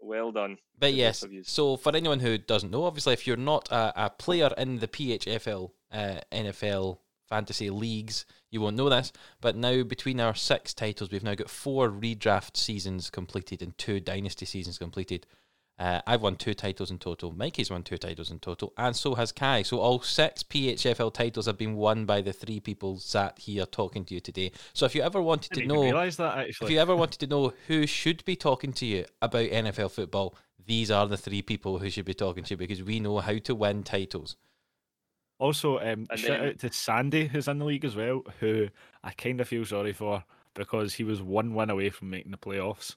well 0.00 0.32
done. 0.32 0.58
But 0.78 0.94
yes, 0.94 1.24
so 1.44 1.76
for 1.76 1.94
anyone 1.94 2.20
who 2.20 2.38
doesn't 2.38 2.70
know, 2.70 2.84
obviously, 2.84 3.14
if 3.14 3.26
you're 3.26 3.36
not 3.36 3.70
a, 3.70 4.06
a 4.06 4.10
player 4.10 4.50
in 4.56 4.78
the 4.78 4.88
PHFL 4.88 5.70
uh, 5.92 6.20
NFL 6.32 6.98
fantasy 7.28 7.70
leagues, 7.70 8.24
you 8.50 8.60
won't 8.60 8.76
know 8.76 8.88
this. 8.88 9.12
But 9.40 9.56
now, 9.56 9.82
between 9.82 10.20
our 10.20 10.34
six 10.34 10.74
titles, 10.74 11.10
we've 11.10 11.22
now 11.22 11.34
got 11.34 11.50
four 11.50 11.90
redraft 11.90 12.56
seasons 12.56 13.10
completed 13.10 13.62
and 13.62 13.76
two 13.78 14.00
dynasty 14.00 14.46
seasons 14.46 14.78
completed. 14.78 15.26
Uh, 15.78 16.00
I've 16.08 16.22
won 16.22 16.34
two 16.34 16.54
titles 16.54 16.90
in 16.90 16.98
total. 16.98 17.30
Mikey's 17.30 17.70
won 17.70 17.84
two 17.84 17.98
titles 17.98 18.32
in 18.32 18.40
total, 18.40 18.72
and 18.76 18.96
so 18.96 19.14
has 19.14 19.30
Kai. 19.30 19.62
So 19.62 19.78
all 19.78 20.00
six 20.00 20.42
PHFL 20.42 21.14
titles 21.14 21.46
have 21.46 21.56
been 21.56 21.76
won 21.76 22.04
by 22.04 22.20
the 22.20 22.32
three 22.32 22.58
people 22.58 22.98
sat 22.98 23.38
here 23.38 23.64
talking 23.64 24.04
to 24.06 24.14
you 24.14 24.20
today. 24.20 24.50
So 24.72 24.86
if 24.86 24.94
you 24.96 25.02
ever 25.02 25.22
wanted 25.22 25.52
to 25.52 25.66
know, 25.66 25.82
realize 25.82 26.16
that 26.16 26.36
actually, 26.36 26.66
if 26.66 26.70
you 26.72 26.80
ever 26.80 26.96
wanted 26.96 27.20
to 27.20 27.28
know 27.28 27.52
who 27.68 27.86
should 27.86 28.24
be 28.24 28.34
talking 28.34 28.72
to 28.72 28.86
you 28.86 29.04
about 29.22 29.50
NFL 29.50 29.92
football, 29.92 30.34
these 30.66 30.90
are 30.90 31.06
the 31.06 31.16
three 31.16 31.42
people 31.42 31.78
who 31.78 31.90
should 31.90 32.04
be 32.04 32.14
talking 32.14 32.42
to 32.42 32.54
you 32.54 32.58
because 32.58 32.82
we 32.82 32.98
know 32.98 33.18
how 33.18 33.38
to 33.38 33.54
win 33.54 33.84
titles. 33.84 34.36
Also, 35.38 35.78
um, 35.78 36.06
shout 36.16 36.44
out 36.44 36.58
to 36.58 36.72
Sandy 36.72 37.28
who's 37.28 37.48
in 37.48 37.58
the 37.58 37.64
league 37.64 37.84
as 37.84 37.94
well, 37.94 38.22
who 38.40 38.68
I 39.04 39.12
kind 39.12 39.40
of 39.40 39.48
feel 39.48 39.64
sorry 39.64 39.92
for 39.92 40.24
because 40.54 40.94
he 40.94 41.04
was 41.04 41.22
one 41.22 41.54
win 41.54 41.70
away 41.70 41.90
from 41.90 42.10
making 42.10 42.32
the 42.32 42.36
playoffs, 42.36 42.96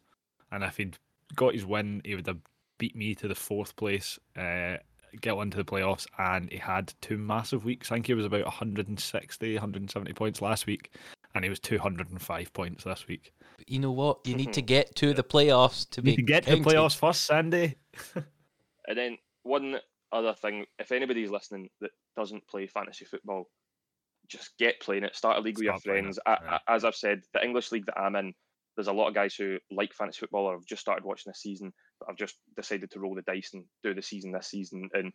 and 0.51 0.63
if 0.63 0.77
he'd 0.77 0.97
got 1.35 1.53
his 1.53 1.65
win, 1.65 2.01
he 2.03 2.15
would 2.15 2.27
have 2.27 2.39
beat 2.79 2.95
me 2.95 3.13
to 3.13 3.27
the 3.27 3.35
fourth 3.35 3.75
place, 3.75 4.17
uh, 4.35 4.77
get 5.21 5.37
into 5.37 5.57
the 5.57 5.63
playoffs, 5.63 6.07
and 6.17 6.51
he 6.51 6.57
had 6.57 6.93
two 7.01 7.17
massive 7.17 7.63
weeks. 7.63 7.91
I 7.91 7.95
think 7.95 8.07
he 8.07 8.15
was 8.15 8.25
about 8.25 8.45
160, 8.45 9.53
170 9.53 10.13
points 10.13 10.41
last 10.41 10.65
week, 10.65 10.91
and 11.35 11.43
he 11.43 11.49
was 11.49 11.59
205 11.59 12.53
points 12.53 12.83
this 12.83 13.07
week. 13.07 13.31
You 13.67 13.79
know 13.79 13.91
what? 13.91 14.25
You 14.25 14.35
need 14.35 14.53
to 14.53 14.61
get 14.63 14.95
to 14.95 15.13
the 15.13 15.23
playoffs 15.23 15.87
to 15.91 16.01
be. 16.01 16.15
to 16.15 16.21
get 16.23 16.45
counted. 16.45 16.63
to 16.63 16.69
the 16.69 16.75
playoffs 16.75 16.97
first, 16.97 17.25
Sandy. 17.25 17.75
and 18.15 18.97
then 18.97 19.17
one 19.43 19.79
other 20.11 20.33
thing, 20.33 20.65
if 20.79 20.91
anybody's 20.91 21.31
listening 21.31 21.69
that 21.81 21.91
doesn't 22.15 22.47
play 22.47 22.67
fantasy 22.67 23.05
football, 23.05 23.47
just 24.27 24.57
get 24.57 24.79
playing 24.79 25.03
it. 25.03 25.15
Start 25.15 25.37
a 25.37 25.41
league 25.41 25.57
with 25.57 25.65
your 25.65 25.79
friends. 25.79 26.19
I, 26.25 26.37
I, 26.67 26.75
as 26.75 26.85
I've 26.85 26.95
said, 26.95 27.21
the 27.33 27.43
English 27.43 27.71
league 27.71 27.85
that 27.87 27.99
I'm 27.99 28.15
in, 28.15 28.33
there's 28.75 28.87
a 28.87 28.93
lot 28.93 29.09
of 29.09 29.13
guys 29.13 29.35
who 29.35 29.57
like 29.69 29.93
fantasy 29.93 30.19
football 30.19 30.45
or 30.45 30.53
have 30.53 30.65
just 30.65 30.81
started 30.81 31.03
watching 31.03 31.29
this 31.29 31.41
season, 31.41 31.73
but 31.99 32.09
I've 32.09 32.17
just 32.17 32.35
decided 32.55 32.91
to 32.91 32.99
roll 32.99 33.15
the 33.15 33.21
dice 33.23 33.51
and 33.53 33.65
do 33.83 33.93
the 33.93 34.01
season 34.01 34.31
this 34.31 34.47
season. 34.47 34.89
And 34.93 35.11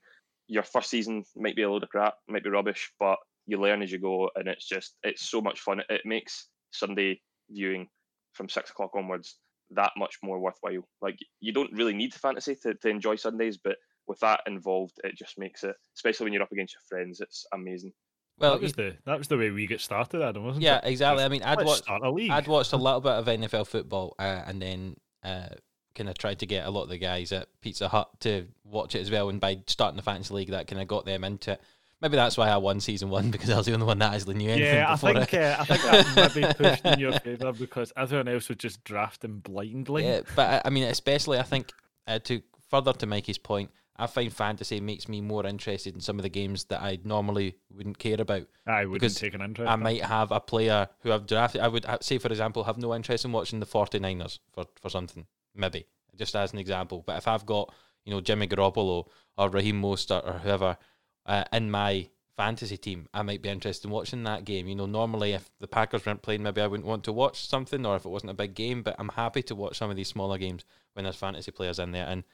your 0.49 0.63
first 0.63 0.91
season 0.91 1.25
might 1.35 1.57
be 1.57 1.63
a 1.63 1.71
load 1.71 1.83
of 1.83 1.89
crap, 1.89 2.15
might 2.29 2.45
be 2.45 2.51
rubbish, 2.51 2.93
but 3.01 3.17
you 3.47 3.61
learn 3.61 3.83
as 3.83 3.91
you 3.91 3.99
go, 3.99 4.29
and 4.35 4.49
it's 4.49 4.69
just 4.69 4.97
it's 5.03 5.29
so 5.29 5.41
much 5.41 5.61
fun. 5.61 5.81
It 5.88 6.03
makes 6.05 6.49
Sunday 6.73 7.21
viewing 7.50 7.88
from 8.33 8.49
six 8.49 8.71
o'clock 8.71 8.91
onwards 8.95 9.38
that 9.71 9.93
much 9.97 10.19
more 10.23 10.38
worthwhile. 10.38 10.87
Like 11.00 11.19
you 11.41 11.53
don't 11.53 11.73
really 11.73 11.95
need 11.95 12.15
fantasy 12.15 12.57
to, 12.62 12.75
to 12.75 12.88
enjoy 12.88 13.17
Sundays, 13.17 13.57
but 13.57 13.76
with 14.07 14.21
that 14.21 14.41
involved, 14.47 15.01
it 15.05 15.17
just 15.17 15.39
makes 15.39 15.65
it, 15.65 15.75
especially 15.95 16.25
when 16.25 16.33
you're 16.33 16.43
up 16.43 16.53
against 16.53 16.75
your 16.75 16.83
friends, 16.89 17.21
it's 17.21 17.47
amazing. 17.53 17.93
Well, 18.39 18.53
that 18.53 18.61
was 18.61 18.73
the 18.75 18.97
that 19.07 19.17
was 19.17 19.29
the 19.29 19.39
way 19.39 19.51
we 19.51 19.67
get 19.67 19.81
started, 19.81 20.23
Adam, 20.23 20.45
wasn't 20.45 20.63
yeah, 20.63 20.79
it? 20.79 20.85
Yeah, 20.85 20.91
exactly. 20.91 21.25
I 21.25 21.29
mean, 21.29 21.43
I'd 21.43 21.65
watched 21.65 21.91
I'd 21.91 22.47
watched 22.47 22.73
a 22.73 22.77
little 22.77 23.01
bit 23.01 23.13
of 23.13 23.27
NFL 23.27 23.67
football, 23.67 24.15
uh, 24.19 24.43
and 24.47 24.61
then 24.61 24.97
uh, 25.25 25.49
kind 25.95 26.09
of 26.11 26.19
tried 26.19 26.39
to 26.41 26.47
get 26.47 26.67
a 26.67 26.71
lot 26.71 26.83
of 26.83 26.91
the 26.91 26.99
guys 26.99 27.33
at 27.33 27.49
Pizza 27.61 27.89
Hut 27.89 28.09
to 28.21 28.47
watch 28.65 28.95
it 28.95 29.01
as 29.01 29.11
well. 29.11 29.31
And 29.31 29.41
by 29.41 29.63
starting 29.67 29.97
the 29.97 30.03
fantasy 30.03 30.35
league, 30.35 30.51
that 30.51 30.67
kind 30.67 30.81
of 30.81 30.87
got 30.87 31.07
them 31.07 31.25
into 31.25 31.53
it. 31.53 31.61
Maybe 32.03 32.17
that's 32.17 32.37
why 32.37 32.51
I 32.51 32.59
won 32.59 32.79
season 32.81 33.09
one 33.09 33.31
because 33.33 33.49
I 33.49 33.57
was 33.57 33.67
the 33.67 33.73
only 33.73 33.87
one 33.87 33.99
that 34.01 34.15
actually 34.15 34.35
knew 34.35 34.51
anything. 34.51 34.75
Yeah, 34.75 34.93
I 34.93 34.97
think 34.97 35.35
uh, 35.35 35.57
I 35.59 35.65
think 35.65 35.83
that 35.83 36.17
might 36.17 36.35
be 36.35 36.55
pushed 36.65 36.85
in 36.85 37.01
your 37.01 37.13
favour 37.13 37.53
because 37.53 37.93
everyone 37.97 38.29
else 38.29 38.49
was 38.51 38.59
just 38.59 38.85
drafting 38.85 39.39
blindly. 39.39 40.05
Yeah, 40.05 40.21
but 40.37 40.63
I 40.65 40.71
mean, 40.71 40.85
especially 40.85 41.39
I 41.39 41.43
think 41.43 41.73
uh, 42.07 42.19
to 42.21 42.43
further 42.69 42.93
to 42.93 43.07
Mikey's 43.07 43.39
point, 43.39 43.71
I 43.99 44.07
find 44.07 44.33
fantasy 44.33 44.81
makes 44.81 45.09
me 45.09 45.21
more 45.21 45.47
interested 45.47 45.95
in 45.95 46.00
some 46.00 46.19
of 46.19 46.23
the 46.23 46.29
games 46.29 46.65
that 46.65 46.83
I 46.83 46.99
normally 47.05 47.57
wouldn't 47.71 47.99
care 47.99 48.21
about. 48.21 48.47
I 48.67 48.85
wouldn't 48.85 49.17
take 49.17 49.35
an 49.35 49.41
interest. 49.41 49.71
I 49.71 49.76
might 49.76 50.03
have 50.03 50.33
a 50.33 50.41
player 50.41 50.88
who 51.00 51.12
I've 51.12 51.26
drafted. 51.26 51.61
I 51.61 51.69
would 51.69 51.87
say, 52.00 52.19
for 52.19 52.29
example, 52.29 52.65
have 52.65 52.79
no 52.79 52.95
interest 52.95 53.25
in 53.25 53.33
watching 53.33 53.61
the 53.61 53.67
49ers 53.67 54.38
for, 54.53 54.67
for 54.81 54.91
something, 54.91 55.26
maybe, 55.55 55.87
just 56.15 56.37
as 56.37 56.53
an 56.53 56.59
example. 56.59 57.03
But 57.07 57.19
if 57.19 57.29
I've 57.29 57.47
got, 57.47 57.75
you 58.05 58.12
know, 58.12 58.21
Jimmy 58.21 58.47
Garoppolo 58.47 59.07
or 59.38 59.50
Raheem 59.50 59.81
Mostert 59.81 60.26
or 60.26 60.38
whoever 60.38 60.76
uh, 61.25 61.45
in 61.53 61.71
my 61.71 62.09
fantasy 62.37 62.76
team, 62.76 63.09
I 63.15 63.23
might 63.23 63.41
be 63.41 63.49
interested 63.49 63.87
in 63.87 63.93
watching 63.93 64.25
that 64.25 64.45
game. 64.45 64.69
You 64.69 64.75
know, 64.75 64.87
normally 64.87 65.33
if 65.33 65.50
the 65.59 65.67
Packers 65.67 66.05
weren't 66.05 66.23
playing, 66.23 66.43
maybe 66.43 66.61
I 66.61 66.67
wouldn't 66.67 66.87
want 66.87 67.05
to 67.05 67.12
watch 67.12 67.49
something 67.49 67.87
or 67.87 67.97
if 67.97 68.05
it 68.05 68.11
wasn't 68.11 68.31
a 68.31 68.35
big 68.35 68.55
game, 68.55 68.83
but 68.83 68.97
I'm 68.99 69.09
happy 69.09 69.43
to 69.45 69.55
watch 69.55 69.79
some 69.79 69.91
of 69.91 69.97
these 69.97 70.09
smaller 70.09 70.37
games 70.38 70.65
when 70.93 71.05
there's 71.05 71.17
fantasy 71.17 71.50
players 71.50 71.79
in 71.79 71.93
there. 71.93 72.07
And 72.07 72.25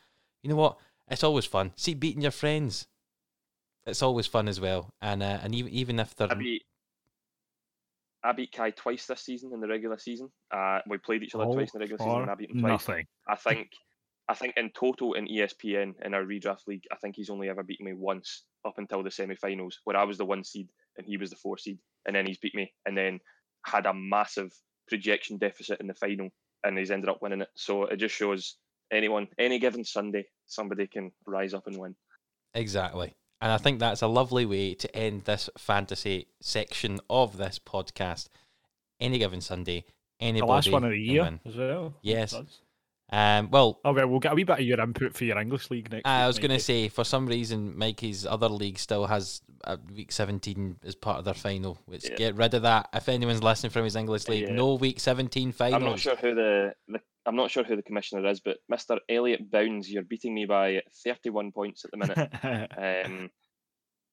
you 0.42 0.50
know 0.50 0.56
what? 0.56 0.78
It's 1.08 1.24
always 1.24 1.44
fun. 1.44 1.72
See, 1.76 1.94
beating 1.94 2.22
your 2.22 2.30
friends, 2.30 2.86
it's 3.86 4.02
always 4.02 4.26
fun 4.26 4.48
as 4.48 4.60
well. 4.60 4.92
And 5.00 5.22
uh, 5.22 5.38
and 5.42 5.54
even 5.54 5.72
even 5.72 5.98
if 5.98 6.14
they're 6.14 6.30
I 6.30 6.34
beat, 6.34 6.62
I 8.24 8.32
beat 8.32 8.52
Kai 8.52 8.70
twice 8.70 9.06
this 9.06 9.20
season 9.20 9.52
in 9.52 9.60
the 9.60 9.68
regular 9.68 9.98
season. 9.98 10.30
Uh, 10.50 10.80
we 10.88 10.98
played 10.98 11.22
each 11.22 11.34
other 11.34 11.44
oh, 11.44 11.54
twice 11.54 11.74
in 11.74 11.78
the 11.78 11.84
regular 11.84 11.98
season. 11.98 12.22
And 12.22 12.30
I 12.30 12.34
beat 12.34 12.50
him 12.50 12.60
twice. 12.60 12.70
Nothing. 12.70 13.06
I 13.28 13.36
think. 13.36 13.68
I 14.28 14.34
think 14.34 14.54
in 14.56 14.70
total 14.70 15.14
in 15.14 15.26
ESPN 15.26 15.94
in 16.04 16.14
our 16.14 16.22
redraft 16.22 16.68
league, 16.68 16.84
I 16.92 16.96
think 16.96 17.16
he's 17.16 17.28
only 17.28 17.48
ever 17.48 17.64
beaten 17.64 17.84
me 17.84 17.92
once 17.92 18.44
up 18.64 18.74
until 18.78 19.02
the 19.02 19.10
semi-finals, 19.10 19.80
where 19.84 19.96
I 19.96 20.04
was 20.04 20.16
the 20.16 20.24
one 20.24 20.44
seed 20.44 20.68
and 20.96 21.06
he 21.06 21.16
was 21.16 21.30
the 21.30 21.36
four 21.36 21.58
seed, 21.58 21.78
and 22.06 22.14
then 22.14 22.24
he's 22.24 22.38
beat 22.38 22.54
me, 22.54 22.72
and 22.86 22.96
then 22.96 23.18
had 23.66 23.84
a 23.84 23.92
massive 23.92 24.52
projection 24.88 25.38
deficit 25.38 25.80
in 25.80 25.86
the 25.86 25.94
final, 25.94 26.28
and 26.64 26.78
he's 26.78 26.90
ended 26.90 27.10
up 27.10 27.20
winning 27.20 27.40
it. 27.40 27.48
So 27.56 27.86
it 27.86 27.96
just 27.96 28.14
shows 28.14 28.56
anyone, 28.92 29.28
any 29.38 29.58
given 29.58 29.84
Sunday, 29.84 30.26
somebody 30.46 30.86
can 30.86 31.10
rise 31.26 31.54
up 31.54 31.66
and 31.66 31.78
win. 31.78 31.94
Exactly. 32.54 33.14
And 33.40 33.50
I 33.50 33.56
think 33.58 33.80
that's 33.80 34.02
a 34.02 34.06
lovely 34.06 34.46
way 34.46 34.74
to 34.74 34.96
end 34.96 35.24
this 35.24 35.50
fantasy 35.58 36.28
section 36.40 37.00
of 37.10 37.36
this 37.36 37.58
podcast. 37.58 38.28
Any 39.00 39.18
given 39.18 39.40
Sunday, 39.40 39.84
anybody. 40.20 40.46
The 40.46 40.52
last 40.52 40.70
one 40.70 40.84
of 40.84 40.90
the 40.90 40.98
year 40.98 41.22
win. 41.24 41.40
as 41.44 41.56
well. 41.56 41.94
Yes. 42.02 42.36
Um, 43.10 43.50
well, 43.50 43.78
Okay, 43.84 44.04
we'll 44.04 44.20
get 44.20 44.32
a 44.32 44.34
wee 44.34 44.44
bit 44.44 44.60
of 44.60 44.64
your 44.64 44.80
input 44.80 45.14
for 45.14 45.24
your 45.24 45.38
English 45.38 45.70
league 45.70 45.90
next. 45.90 46.06
I 46.06 46.22
week, 46.22 46.26
was 46.28 46.38
going 46.38 46.50
to 46.52 46.58
say, 46.60 46.88
for 46.88 47.04
some 47.04 47.26
reason, 47.26 47.76
Mikey's 47.76 48.24
other 48.24 48.48
league 48.48 48.78
still 48.78 49.06
has 49.06 49.42
uh, 49.64 49.76
week 49.94 50.12
17 50.12 50.76
as 50.84 50.94
part 50.94 51.18
of 51.18 51.24
their 51.24 51.34
final. 51.34 51.78
Which 51.86 52.08
Yeah. 52.08 52.16
get 52.16 52.36
rid 52.36 52.54
of 52.54 52.62
that. 52.62 52.88
If 52.94 53.08
anyone's 53.08 53.42
listening 53.42 53.70
from 53.70 53.84
his 53.84 53.96
English 53.96 54.28
league, 54.28 54.48
Yeah. 54.48 54.54
no 54.54 54.74
week 54.74 54.98
17 55.00 55.52
final. 55.52 55.74
I'm 55.76 55.84
not 55.84 55.98
sure 55.98 56.16
who 56.16 56.34
the, 56.34 56.74
the 56.88 57.00
I'm 57.26 57.36
not 57.36 57.50
sure 57.50 57.64
who 57.64 57.76
the 57.76 57.82
commissioner 57.82 58.26
is, 58.28 58.40
but 58.40 58.58
Mr. 58.72 58.98
Elliot 59.08 59.50
Bounds, 59.50 59.90
you're 59.90 60.02
beating 60.02 60.34
me 60.34 60.44
by 60.44 60.82
31 61.04 61.52
points 61.52 61.84
at 61.84 61.90
the 61.92 61.96
minute. 61.96 62.70
um, 63.06 63.30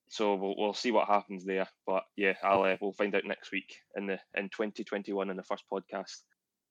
so 0.10 0.36
we'll, 0.36 0.56
we'll 0.58 0.74
see 0.74 0.92
what 0.92 1.08
happens 1.08 1.46
there. 1.46 1.68
But 1.88 2.04
yeah, 2.18 2.34
I'll 2.44 2.64
uh, 2.64 2.78
we'll 2.82 2.94
find 2.94 3.16
out 3.16 3.26
next 3.26 3.52
week 3.52 3.76
in 3.96 4.08
the 4.08 4.20
in 4.36 4.46
2021 4.50 5.30
in 5.30 5.38
the 5.38 5.44
first 5.44 5.64
podcast 5.72 6.18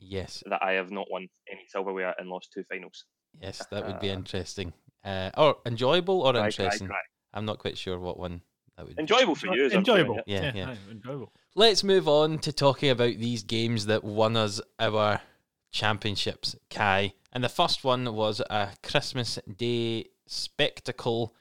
Yes, 0.00 0.42
that 0.48 0.62
I 0.62 0.72
have 0.72 0.90
not 0.92 1.06
won 1.10 1.28
any 1.50 1.62
silverware 1.68 2.14
and 2.18 2.28
lost 2.28 2.50
two 2.54 2.62
finals. 2.70 3.04
yes, 3.40 3.64
that 3.70 3.86
would 3.86 4.00
be 4.00 4.08
interesting. 4.08 4.72
Uh, 5.04 5.30
or 5.36 5.56
enjoyable 5.66 6.20
or 6.22 6.32
Cry, 6.32 6.40
cry, 6.40 6.46
interesting. 6.46 6.88
cry. 6.88 6.98
I'm 7.34 7.44
not 7.44 7.58
quite 7.58 7.78
sure 7.78 7.98
what 7.98 8.18
one 8.18 8.42
that 8.76 8.86
would 8.86 8.96
be. 8.96 9.00
Enjoyable 9.00 9.34
for 9.34 9.54
you. 9.54 9.66
as 9.66 9.72
I'm 9.72 9.78
enjoyable. 9.78 10.20
Yeah, 10.26 10.52
yeah. 10.54 10.70
aye, 10.70 10.76
enjoyable. 10.90 11.32
Let's 11.56 11.82
move 11.82 12.08
on 12.08 12.38
to 12.40 12.52
talking 12.52 12.90
about 12.90 13.18
these 13.18 13.42
games 13.42 13.86
that 13.86 14.04
won 14.04 14.36
us 14.36 14.60
our 14.78 15.20
championships, 15.70 16.56
Kai. 16.70 17.12
And 17.32 17.44
the 17.44 17.48
first 17.48 17.84
one 17.84 18.14
was 18.14 18.40
a 18.50 18.70
Christmas 18.82 19.38
Day 19.56 20.06
spectacle, 20.26 21.34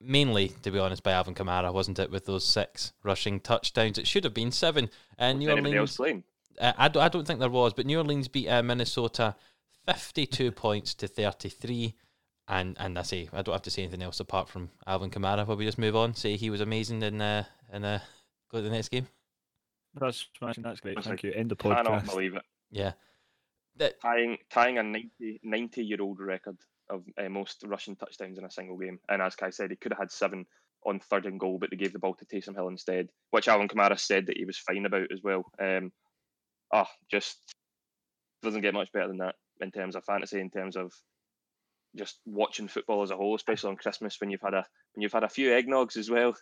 mainly, 0.00 0.48
to 0.62 0.70
be 0.70 0.78
honest, 0.78 1.02
by 1.02 1.12
Alvin 1.12 1.34
Kamara, 1.34 1.72
wasn't 1.72 1.98
it? 1.98 2.10
With 2.10 2.26
those 2.26 2.44
six 2.46 2.92
rushing 3.02 3.40
touchdowns. 3.40 3.98
It 3.98 4.06
should 4.06 4.24
have 4.24 4.34
been 4.34 4.52
seven. 4.52 4.90
And 5.18 5.38
Was 5.38 5.46
New 5.46 5.50
Orleans, 5.52 5.74
else 5.76 5.96
playing? 5.96 6.24
uh, 6.60 6.72
I, 6.78 6.88
don't, 6.88 7.02
I 7.02 7.08
don't 7.08 7.26
think 7.26 7.40
there 7.40 7.48
was, 7.50 7.72
but 7.74 7.86
New 7.86 7.98
Orleans 7.98 8.28
beat 8.28 8.48
uh, 8.48 8.62
Minnesota 8.62 9.34
52 9.86 10.52
points 10.52 10.94
to 10.94 11.08
33. 11.08 11.94
And 12.46 12.76
and 12.78 12.98
I 12.98 13.02
say, 13.02 13.30
I 13.32 13.40
don't 13.40 13.54
have 13.54 13.62
to 13.62 13.70
say 13.70 13.82
anything 13.84 14.02
else 14.02 14.20
apart 14.20 14.50
from 14.50 14.68
Alvin 14.86 15.08
Kamara. 15.08 15.46
Will 15.46 15.56
we 15.56 15.64
just 15.64 15.78
move 15.78 15.96
on? 15.96 16.14
Say 16.14 16.36
he 16.36 16.50
was 16.50 16.60
amazing 16.60 17.02
and 17.02 17.22
uh, 17.22 17.44
and 17.72 17.86
uh, 17.86 17.98
go 18.52 18.58
to 18.58 18.62
the 18.62 18.68
next 18.68 18.90
game? 18.90 19.06
That's 19.94 20.26
smashing. 20.36 20.62
That's 20.62 20.78
great. 20.80 20.96
That's 20.96 21.06
Thank 21.06 21.24
like- 21.24 21.32
you. 21.34 21.40
End 21.40 21.50
the 21.50 21.56
Cannot 21.56 21.86
podcast. 21.86 22.04
believe 22.10 22.34
it. 22.36 22.42
Yeah. 22.70 22.92
That, 23.76 24.00
Tying 24.00 24.38
tying 24.50 24.78
a 24.78 24.82
90, 24.82 25.40
90 25.42 25.84
year 25.84 26.00
old 26.00 26.20
record 26.20 26.56
of 26.90 27.02
uh, 27.18 27.28
most 27.28 27.64
rushing 27.66 27.96
touchdowns 27.96 28.38
in 28.38 28.44
a 28.44 28.50
single 28.50 28.76
game. 28.76 29.00
And 29.08 29.20
as 29.22 29.36
Kai 29.36 29.50
said, 29.50 29.70
he 29.70 29.76
could 29.76 29.92
have 29.92 29.98
had 29.98 30.12
seven 30.12 30.46
on 30.86 31.00
third 31.00 31.26
and 31.26 31.40
goal, 31.40 31.58
but 31.58 31.70
they 31.70 31.76
gave 31.76 31.92
the 31.92 31.98
ball 31.98 32.14
to 32.14 32.26
Taysom 32.26 32.54
Hill 32.54 32.68
instead, 32.68 33.08
which 33.30 33.48
Alvin 33.48 33.68
Kamara 33.68 33.98
said 33.98 34.26
that 34.26 34.36
he 34.36 34.44
was 34.44 34.58
fine 34.58 34.84
about 34.86 35.10
as 35.12 35.22
well. 35.22 35.44
Um, 35.58 35.92
ah, 36.72 36.90
just 37.10 37.38
doesn't 38.42 38.60
get 38.60 38.74
much 38.74 38.92
better 38.92 39.08
than 39.08 39.18
that 39.18 39.36
in 39.60 39.70
terms 39.70 39.96
of 39.96 40.04
fantasy, 40.04 40.40
in 40.40 40.50
terms 40.50 40.76
of 40.76 40.92
just 41.96 42.18
watching 42.26 42.68
football 42.68 43.02
as 43.02 43.10
a 43.10 43.16
whole, 43.16 43.34
especially 43.34 43.70
on 43.70 43.76
Christmas 43.76 44.20
when 44.20 44.30
you've 44.30 44.42
had 44.42 44.54
a 44.54 44.66
when 44.94 45.02
you've 45.02 45.12
had 45.12 45.24
a 45.24 45.28
few 45.28 45.50
eggnogs 45.50 45.96
as 45.96 46.10
well. 46.10 46.34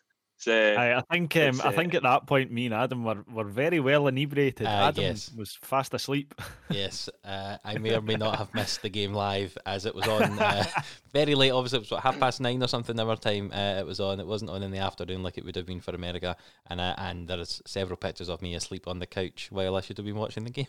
So 0.43 0.75
Aye, 0.77 0.97
I 0.99 1.03
think 1.03 1.37
um, 1.37 1.43
it's, 1.43 1.61
I 1.61 1.69
uh, 1.69 1.71
think 1.71 1.95
at 1.95 2.03
that 2.03 2.27
point, 2.27 2.51
me 2.51 2.67
and 2.67 2.75
Adam 2.75 3.05
were, 3.05 3.25
were 3.33 3.45
very 3.45 3.79
well 3.79 4.09
inebriated. 4.09 4.67
Uh, 4.67 4.71
Adam 4.89 5.05
yes. 5.05 5.31
was 5.37 5.57
fast 5.63 5.95
asleep. 5.95 6.35
Yes, 6.69 7.09
uh, 7.23 7.59
I 7.65 7.79
may 7.79 7.95
or 7.95 8.01
may 8.01 8.17
not 8.17 8.39
have 8.39 8.53
missed 8.53 8.83
the 8.83 8.89
game 8.89 9.13
live 9.15 9.57
as 9.67 9.87
it 9.87 9.95
was 9.95 10.09
on 10.09 10.37
uh, 10.41 10.65
very 11.13 11.37
late. 11.37 11.51
Obviously, 11.53 11.77
it 11.77 11.81
was 11.83 11.91
what, 11.93 12.03
half 12.03 12.19
past 12.19 12.41
nine 12.41 12.61
or 12.61 12.67
something 12.67 12.99
our 12.99 13.15
time. 13.15 13.53
Uh, 13.53 13.79
it 13.79 13.87
was 13.87 14.01
on. 14.01 14.19
It 14.19 14.27
wasn't 14.27 14.51
on 14.51 14.65
in 14.65 14.73
the 14.73 14.79
afternoon 14.79 15.23
like 15.23 15.39
it 15.39 15.45
would 15.45 15.55
have 15.55 15.67
been 15.67 15.81
for 15.81 15.95
America. 15.95 16.35
And 16.67 16.81
uh, 16.81 16.95
and 16.99 17.29
there 17.29 17.39
is 17.39 17.63
several 17.65 17.97
pictures 17.97 18.29
of 18.29 18.43
me 18.43 18.55
asleep 18.57 18.89
on 18.89 18.99
the 18.99 19.07
couch 19.07 19.47
while 19.53 19.77
I 19.77 19.81
should 19.81 19.99
have 19.99 20.07
been 20.07 20.17
watching 20.17 20.43
the 20.43 20.51
game. 20.51 20.67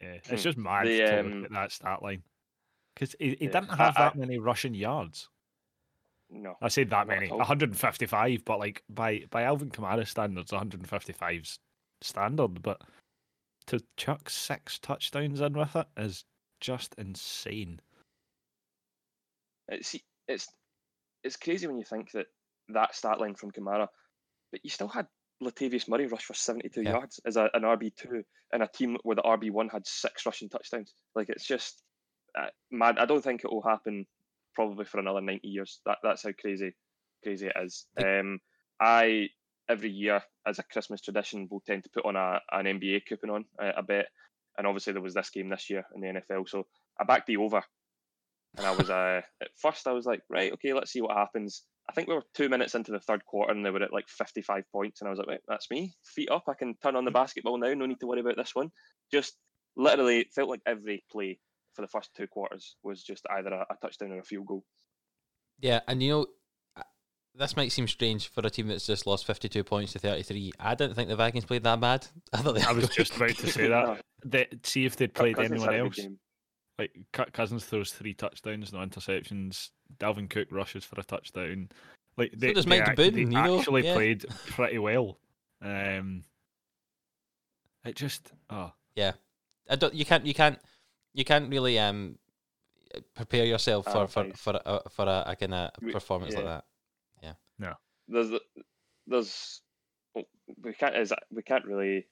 Yeah, 0.00 0.12
it's 0.12 0.28
Hmm. 0.30 0.36
just 0.36 0.56
mad 0.56 0.86
The, 0.86 0.98
to 0.98 1.20
um, 1.20 1.26
look 1.34 1.44
at 1.46 1.52
that 1.52 1.72
stat 1.72 2.02
line 2.02 2.22
because 2.94 3.14
he, 3.18 3.30
he 3.38 3.44
Yeah, 3.46 3.50
didn't 3.60 3.70
have 3.76 3.98
I- 3.98 4.04
that 4.04 4.16
many 4.16 4.38
rushing 4.38 4.72
yards. 4.74 5.28
No, 6.30 6.54
I 6.60 6.68
said 6.68 6.90
that 6.90 7.06
many, 7.08 7.28
155, 7.30 8.44
but 8.44 8.58
like 8.58 8.82
by 8.88 9.24
by 9.30 9.42
Alvin 9.44 9.70
Kamara 9.70 10.06
standards, 10.06 10.50
155's 10.52 11.58
standard. 12.02 12.62
But 12.62 12.82
to 13.66 13.80
chuck 13.96 14.28
six 14.30 14.78
touchdowns 14.78 15.40
in 15.40 15.52
with 15.54 15.74
it 15.76 15.86
is 15.96 16.24
just 16.60 16.94
insane. 16.98 17.80
it's 19.68 19.94
it's 20.26 20.48
it's 21.22 21.36
crazy 21.36 21.66
when 21.66 21.78
you 21.78 21.84
think 21.84 22.10
that 22.12 22.26
that 22.68 22.94
stat 22.94 23.20
line 23.20 23.34
from 23.34 23.50
Kamara, 23.50 23.88
but 24.52 24.60
you 24.62 24.70
still 24.70 24.88
had 24.88 25.06
Latavius 25.42 25.88
Murray 25.88 26.06
rush 26.06 26.24
for 26.24 26.34
72 26.34 26.82
Yeah. 26.82 26.90
yards 26.90 27.20
as 27.26 27.36
a, 27.36 27.48
an 27.54 27.62
RB2 27.62 28.22
in 28.54 28.62
a 28.62 28.68
team 28.68 28.96
where 29.02 29.16
the 29.16 29.22
RB1 29.22 29.70
had 29.72 29.86
six 29.86 30.26
rushing 30.26 30.48
touchdowns. 30.48 30.92
Like, 31.14 31.28
it's 31.28 31.46
just 31.46 31.82
uh, 32.38 32.48
mad. 32.70 32.98
I 32.98 33.06
don't 33.06 33.22
think 33.22 33.44
it 33.44 33.52
will 33.52 33.62
happen 33.62 34.06
probably 34.58 34.84
for 34.84 34.98
another 34.98 35.20
90 35.20 35.46
years. 35.46 35.80
That 35.86 35.98
That's 36.02 36.24
how 36.24 36.30
crazy 36.32 36.74
crazy 37.22 37.46
it 37.46 37.52
is. 37.64 37.86
Um, 37.96 38.40
I, 38.80 39.28
every 39.68 39.90
year, 39.90 40.20
as 40.44 40.58
a 40.58 40.64
Christmas 40.64 41.00
tradition, 41.00 41.46
will 41.48 41.62
tend 41.64 41.84
to 41.84 41.90
put 41.90 42.04
on 42.04 42.16
a, 42.16 42.40
an 42.50 42.66
NBA 42.66 43.06
coupon 43.06 43.30
on, 43.30 43.44
uh, 43.62 43.72
a 43.76 43.84
bet. 43.84 44.06
And 44.56 44.66
obviously, 44.66 44.94
there 44.94 45.02
was 45.02 45.14
this 45.14 45.30
game 45.30 45.48
this 45.48 45.70
year 45.70 45.84
in 45.94 46.00
the 46.00 46.08
NFL. 46.08 46.48
So 46.48 46.66
I 47.00 47.04
backed 47.04 47.28
the 47.28 47.36
over. 47.36 47.62
And 48.56 48.66
I 48.66 48.72
was, 48.72 48.90
uh, 48.90 49.20
at 49.40 49.48
first, 49.62 49.86
I 49.86 49.92
was 49.92 50.06
like, 50.06 50.22
right, 50.28 50.52
okay, 50.54 50.72
let's 50.72 50.90
see 50.90 51.02
what 51.02 51.16
happens. 51.16 51.62
I 51.88 51.92
think 51.92 52.08
we 52.08 52.14
were 52.14 52.24
two 52.34 52.48
minutes 52.48 52.74
into 52.74 52.90
the 52.90 52.98
third 52.98 53.24
quarter 53.24 53.52
and 53.52 53.64
they 53.64 53.70
were 53.70 53.82
at 53.82 53.92
like 53.92 54.08
55 54.08 54.64
points. 54.72 55.00
And 55.00 55.06
I 55.06 55.10
was 55.10 55.20
like, 55.20 55.28
right, 55.28 55.40
that's 55.46 55.70
me. 55.70 55.94
Feet 56.04 56.30
up. 56.32 56.44
I 56.48 56.54
can 56.54 56.74
turn 56.82 56.96
on 56.96 57.04
the 57.04 57.12
basketball 57.12 57.58
now. 57.58 57.72
No 57.74 57.86
need 57.86 58.00
to 58.00 58.08
worry 58.08 58.20
about 58.20 58.36
this 58.36 58.54
one. 58.54 58.70
Just 59.12 59.34
literally, 59.76 60.18
it 60.18 60.34
felt 60.34 60.50
like 60.50 60.60
every 60.66 61.04
play 61.10 61.38
for 61.78 61.82
the 61.82 61.88
first 61.88 62.10
two 62.12 62.26
quarters 62.26 62.74
was 62.82 63.04
just 63.04 63.24
either 63.30 63.50
a, 63.50 63.64
a 63.70 63.76
touchdown 63.80 64.10
or 64.10 64.18
a 64.18 64.24
field 64.24 64.46
goal. 64.46 64.64
Yeah, 65.60 65.78
and 65.86 66.02
you 66.02 66.10
know, 66.10 66.26
this 67.36 67.56
might 67.56 67.70
seem 67.70 67.86
strange 67.86 68.28
for 68.28 68.44
a 68.44 68.50
team 68.50 68.66
that's 68.66 68.84
just 68.84 69.06
lost 69.06 69.24
52 69.26 69.62
points 69.62 69.92
to 69.92 70.00
33. 70.00 70.54
I 70.58 70.74
didn't 70.74 70.96
think 70.96 71.08
the 71.08 71.14
Vikings 71.14 71.44
played 71.44 71.62
that 71.62 71.80
bad. 71.80 72.04
I 72.32 72.38
thought 72.38 72.56
they 72.56 72.62
I 72.62 72.72
was 72.72 72.88
were 72.88 72.92
just 72.92 73.12
good. 73.12 73.30
about 73.30 73.36
to 73.38 73.46
say 73.52 73.68
that. 73.68 73.86
No, 73.86 73.96
They, 74.24 74.48
see 74.64 74.84
if 74.86 74.96
they'd 74.96 75.14
played 75.14 75.36
Cousins 75.36 75.52
anyone 75.52 75.72
had 75.72 75.86
a 75.86 75.88
good 75.88 76.04
else. 76.04 76.12
Like 76.80 77.32
Cousins 77.32 77.64
throws 77.64 77.92
three 77.92 78.14
touchdowns, 78.14 78.72
no 78.72 78.80
interceptions. 78.80 79.68
Dalvin 80.00 80.28
Cook 80.28 80.48
rushes 80.50 80.82
for 80.84 80.98
a 80.98 81.04
touchdown. 81.04 81.68
Like 82.16 82.32
they, 82.36 82.52
does 82.52 82.64
they, 82.64 82.80
Mike 82.80 82.88
ac- 82.88 82.94
Boone, 82.96 83.14
they 83.14 83.20
you 83.20 83.26
know, 83.26 83.60
actually 83.60 83.84
yeah. 83.86 83.94
played 83.94 84.26
pretty 84.48 84.78
well. 84.78 85.18
Um, 85.62 86.24
it 87.84 87.94
just 87.94 88.32
oh 88.50 88.72
Yeah, 88.96 89.12
I 89.70 89.76
don't. 89.76 89.94
You 89.94 90.04
can't. 90.04 90.26
You 90.26 90.34
can't. 90.34 90.58
You 91.14 91.24
can't 91.24 91.50
really 91.50 91.78
um 91.78 92.18
prepare 93.14 93.44
yourself 93.44 93.84
for 93.86 94.06
for 94.08 94.20
Analyse. 94.20 94.38
for 94.40 94.60
a, 94.64 94.80
for 94.90 95.04
a, 95.06 95.24
a 95.28 95.36
kind 95.36 95.54
of 95.54 95.70
We- 95.82 95.92
performance 95.92 96.34
like 96.34 96.44
that. 96.44 96.64
yeah. 97.22 97.32
No. 97.58 97.74
there's 98.08 98.30
there's 99.06 99.62
we 100.62 100.72
can't 100.72 100.96
is 100.96 101.12
we 101.30 101.42
can't 101.42 101.64
really 101.66 102.06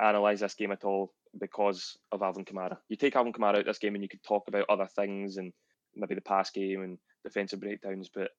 analyze 0.00 0.40
this 0.40 0.54
game 0.54 0.72
at 0.72 0.84
all 0.84 1.12
because 1.38 1.96
of 2.10 2.22
Alvin 2.22 2.44
Kamara. 2.44 2.76
You 2.88 2.96
take 2.96 3.14
Alvin 3.14 3.32
Kamara 3.32 3.58
out 3.58 3.64
this 3.66 3.78
game 3.78 3.94
and 3.94 4.02
you 4.02 4.08
could 4.08 4.22
talk 4.24 4.44
about 4.48 4.68
other 4.68 4.86
things 4.96 5.36
and 5.36 5.52
maybe 5.94 6.14
the 6.14 6.20
pass 6.20 6.50
game 6.50 6.82
and 6.82 6.98
defensive 7.24 7.60
breakdowns, 7.60 8.08
but 8.12 8.30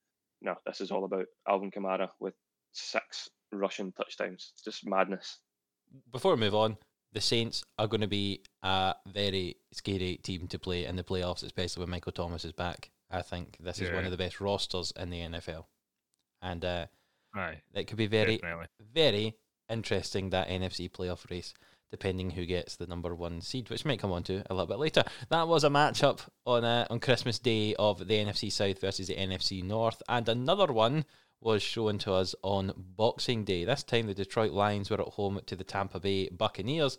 no, 0.41 0.55
this 0.65 0.81
is 0.81 0.91
all 0.91 1.05
about 1.05 1.25
Alvin 1.47 1.71
Kamara 1.71 2.09
with 2.19 2.33
six 2.73 3.29
rushing 3.51 3.91
touchdowns. 3.93 4.51
It's 4.53 4.63
just 4.63 4.85
madness. 4.87 5.37
Before 6.11 6.33
we 6.33 6.39
move 6.39 6.55
on, 6.55 6.77
the 7.13 7.21
Saints 7.21 7.63
are 7.77 7.87
going 7.87 8.01
to 8.01 8.07
be 8.07 8.41
a 8.63 8.95
very 9.07 9.57
scary 9.73 10.17
team 10.23 10.47
to 10.47 10.59
play 10.59 10.85
in 10.85 10.95
the 10.95 11.03
playoffs, 11.03 11.43
especially 11.43 11.81
when 11.81 11.89
Michael 11.89 12.11
Thomas 12.11 12.45
is 12.45 12.53
back. 12.53 12.91
I 13.09 13.21
think 13.21 13.57
this 13.59 13.79
is 13.79 13.91
one 13.91 14.05
of 14.05 14.11
the 14.11 14.17
best 14.17 14.39
rosters 14.39 14.93
in 14.97 15.09
the 15.09 15.19
NFL, 15.19 15.65
and 16.41 16.63
uh, 16.63 16.85
aye, 17.35 17.61
it 17.73 17.85
could 17.87 17.97
be 17.97 18.07
very 18.07 18.37
definitely. 18.37 18.67
very 18.93 19.35
interesting 19.69 20.29
that 20.29 20.47
NFC 20.47 20.89
playoff 20.89 21.29
race, 21.29 21.53
depending 21.91 22.29
who 22.29 22.45
gets 22.45 22.77
the 22.77 22.87
number 22.87 23.13
one 23.13 23.41
seed, 23.41 23.69
which 23.69 23.83
might 23.83 23.99
come 23.99 24.13
on 24.13 24.23
to 24.23 24.43
a 24.49 24.53
little 24.53 24.67
bit 24.67 24.79
later. 24.79 25.03
That 25.29 25.49
was 25.49 25.65
a 25.65 25.69
matchup 25.69 26.21
on 26.45 26.63
uh, 26.63 26.87
on 26.89 27.01
Christmas 27.01 27.37
Day 27.37 27.75
of 27.77 28.07
the 28.07 28.13
NFC 28.13 28.49
South 28.49 28.79
versus 28.79 29.07
the 29.07 29.15
NFC 29.15 29.61
North, 29.61 30.01
and 30.07 30.29
another 30.29 30.71
one 30.71 31.03
was 31.41 31.63
shown 31.63 31.97
to 31.99 32.13
us 32.13 32.35
on 32.43 32.73
Boxing 32.77 33.43
Day. 33.43 33.65
This 33.65 33.83
time, 33.83 34.07
the 34.07 34.13
Detroit 34.13 34.51
Lions 34.51 34.89
were 34.89 35.01
at 35.01 35.07
home 35.07 35.41
to 35.45 35.55
the 35.55 35.63
Tampa 35.63 35.99
Bay 35.99 36.29
Buccaneers. 36.29 36.97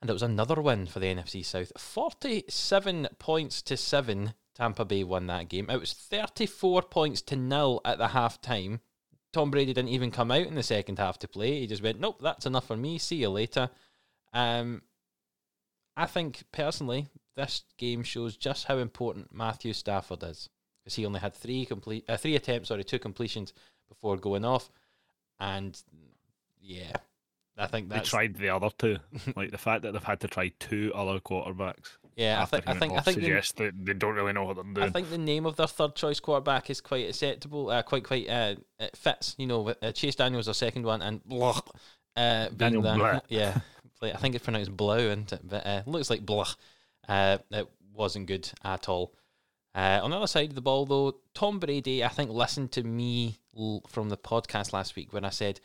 And 0.00 0.08
it 0.08 0.12
was 0.12 0.22
another 0.22 0.60
win 0.60 0.86
for 0.86 1.00
the 1.00 1.06
NFC 1.06 1.44
South. 1.44 1.72
47 1.76 3.08
points 3.18 3.62
to 3.62 3.76
7. 3.76 4.34
Tampa 4.54 4.84
Bay 4.84 5.02
won 5.02 5.26
that 5.26 5.48
game. 5.48 5.68
It 5.68 5.80
was 5.80 5.92
34 5.92 6.82
points 6.82 7.22
to 7.22 7.36
nil 7.36 7.80
at 7.84 7.98
the 7.98 8.08
half 8.08 8.40
time. 8.40 8.80
Tom 9.32 9.50
Brady 9.50 9.72
didn't 9.72 9.90
even 9.90 10.12
come 10.12 10.30
out 10.30 10.46
in 10.46 10.54
the 10.54 10.62
second 10.62 10.98
half 10.98 11.18
to 11.18 11.28
play. 11.28 11.60
He 11.60 11.66
just 11.66 11.82
went, 11.82 11.98
nope, 11.98 12.20
that's 12.22 12.46
enough 12.46 12.68
for 12.68 12.76
me. 12.76 12.98
See 12.98 13.16
you 13.16 13.30
later. 13.30 13.68
Um, 14.32 14.82
I 15.96 16.06
think 16.06 16.44
personally, 16.52 17.08
this 17.34 17.62
game 17.78 18.04
shows 18.04 18.36
just 18.36 18.66
how 18.66 18.78
important 18.78 19.34
Matthew 19.34 19.72
Stafford 19.72 20.22
is. 20.22 20.48
Because 20.84 20.96
he 20.96 21.06
only 21.06 21.20
had 21.20 21.34
three 21.34 21.64
complete, 21.64 22.04
uh, 22.08 22.16
three 22.16 22.36
attempts, 22.36 22.68
sorry, 22.68 22.84
two 22.84 22.98
completions 22.98 23.54
before 23.88 24.16
going 24.18 24.44
off, 24.44 24.70
and 25.40 25.82
yeah, 26.60 26.92
I 27.56 27.66
think 27.66 27.88
They 27.88 28.00
tried 28.00 28.36
the 28.36 28.50
other 28.50 28.70
two. 28.76 28.98
like 29.36 29.50
the 29.50 29.58
fact 29.58 29.82
that 29.82 29.92
they've 29.92 30.02
had 30.02 30.20
to 30.20 30.28
try 30.28 30.52
two 30.58 30.92
other 30.94 31.20
quarterbacks. 31.20 31.96
yeah. 32.16 32.42
I 32.42 32.44
think 32.44 32.64
I 32.66 32.74
think 32.74 32.92
I 32.92 33.00
think 33.00 33.16
the, 33.16 33.22
suggests 33.24 33.52
that 33.52 33.72
they 33.84 33.94
don't 33.94 34.14
really 34.14 34.32
know 34.32 34.44
what 34.44 34.56
they're 34.56 34.64
doing. 34.64 34.86
I 34.86 34.90
think 34.90 35.10
the 35.10 35.18
name 35.18 35.46
of 35.46 35.56
their 35.56 35.66
third 35.66 35.94
choice 35.94 36.20
quarterback 36.20 36.68
is 36.70 36.80
quite 36.80 37.08
acceptable, 37.08 37.70
uh, 37.70 37.82
quite 37.82 38.04
quite 38.04 38.28
uh, 38.28 38.56
it 38.78 38.96
fits. 38.96 39.34
You 39.38 39.46
know, 39.46 39.62
with, 39.62 39.82
uh, 39.82 39.92
Chase 39.92 40.16
Daniels 40.16 40.46
their 40.46 40.54
second 40.54 40.84
one, 40.84 41.00
and 41.00 41.24
blah, 41.24 41.60
uh, 42.16 42.48
Daniel 42.48 42.82
the 42.82 42.94
Blah. 42.94 43.20
yeah, 43.28 43.58
I 44.02 44.16
think 44.16 44.34
it's 44.34 44.44
pronounced 44.44 44.76
Blau, 44.76 44.98
and 44.98 45.38
but 45.44 45.66
uh, 45.66 45.82
looks 45.86 46.10
like 46.10 46.26
blah. 46.26 46.48
Uh, 47.08 47.38
it 47.50 47.68
wasn't 47.92 48.26
good 48.26 48.50
at 48.64 48.88
all. 48.88 49.14
Uh, 49.74 50.00
on 50.02 50.10
the 50.10 50.16
other 50.16 50.26
side 50.26 50.50
of 50.50 50.54
the 50.54 50.60
ball, 50.60 50.86
though, 50.86 51.16
Tom 51.34 51.58
Brady, 51.58 52.04
I 52.04 52.08
think, 52.08 52.30
listened 52.30 52.70
to 52.72 52.84
me 52.84 53.38
l- 53.58 53.82
from 53.88 54.08
the 54.08 54.16
podcast 54.16 54.72
last 54.72 54.94
week 54.94 55.12
when 55.12 55.24
I 55.24 55.30
said 55.30 55.60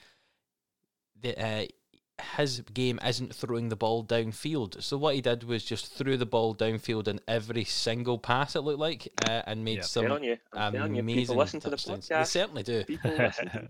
that 1.21 1.37
uh, 1.39 1.65
his 2.37 2.61
game 2.73 2.99
isn't 3.05 3.35
throwing 3.35 3.69
the 3.69 3.75
ball 3.75 4.03
downfield. 4.03 4.81
So 4.81 4.97
what 4.97 5.13
he 5.15 5.21
did 5.21 5.43
was 5.43 5.63
just 5.63 5.93
threw 5.93 6.17
the 6.17 6.25
ball 6.25 6.55
downfield 6.55 7.07
in 7.07 7.19
every 7.27 7.63
single 7.65 8.17
pass. 8.17 8.55
It 8.55 8.61
looked 8.61 8.79
like, 8.79 9.07
uh, 9.27 9.43
and 9.45 9.63
made 9.63 9.77
Yeah. 9.77 9.81
some 9.83 10.05
telling 10.07 10.23
you, 10.23 10.37
I'm 10.53 10.73
telling 10.73 10.95
you, 10.95 11.01
amazing 11.01 11.21
people 11.21 11.35
listen 11.35 11.59
to 11.59 11.69
the 11.69 11.77
touchdowns. 11.77 12.07
They 12.07 12.23
certainly 12.23 12.63
do. 12.63 12.83
People 12.85 13.11
listen 13.11 13.45
to 13.49 13.59
the 13.59 13.59
podcast. 13.67 13.69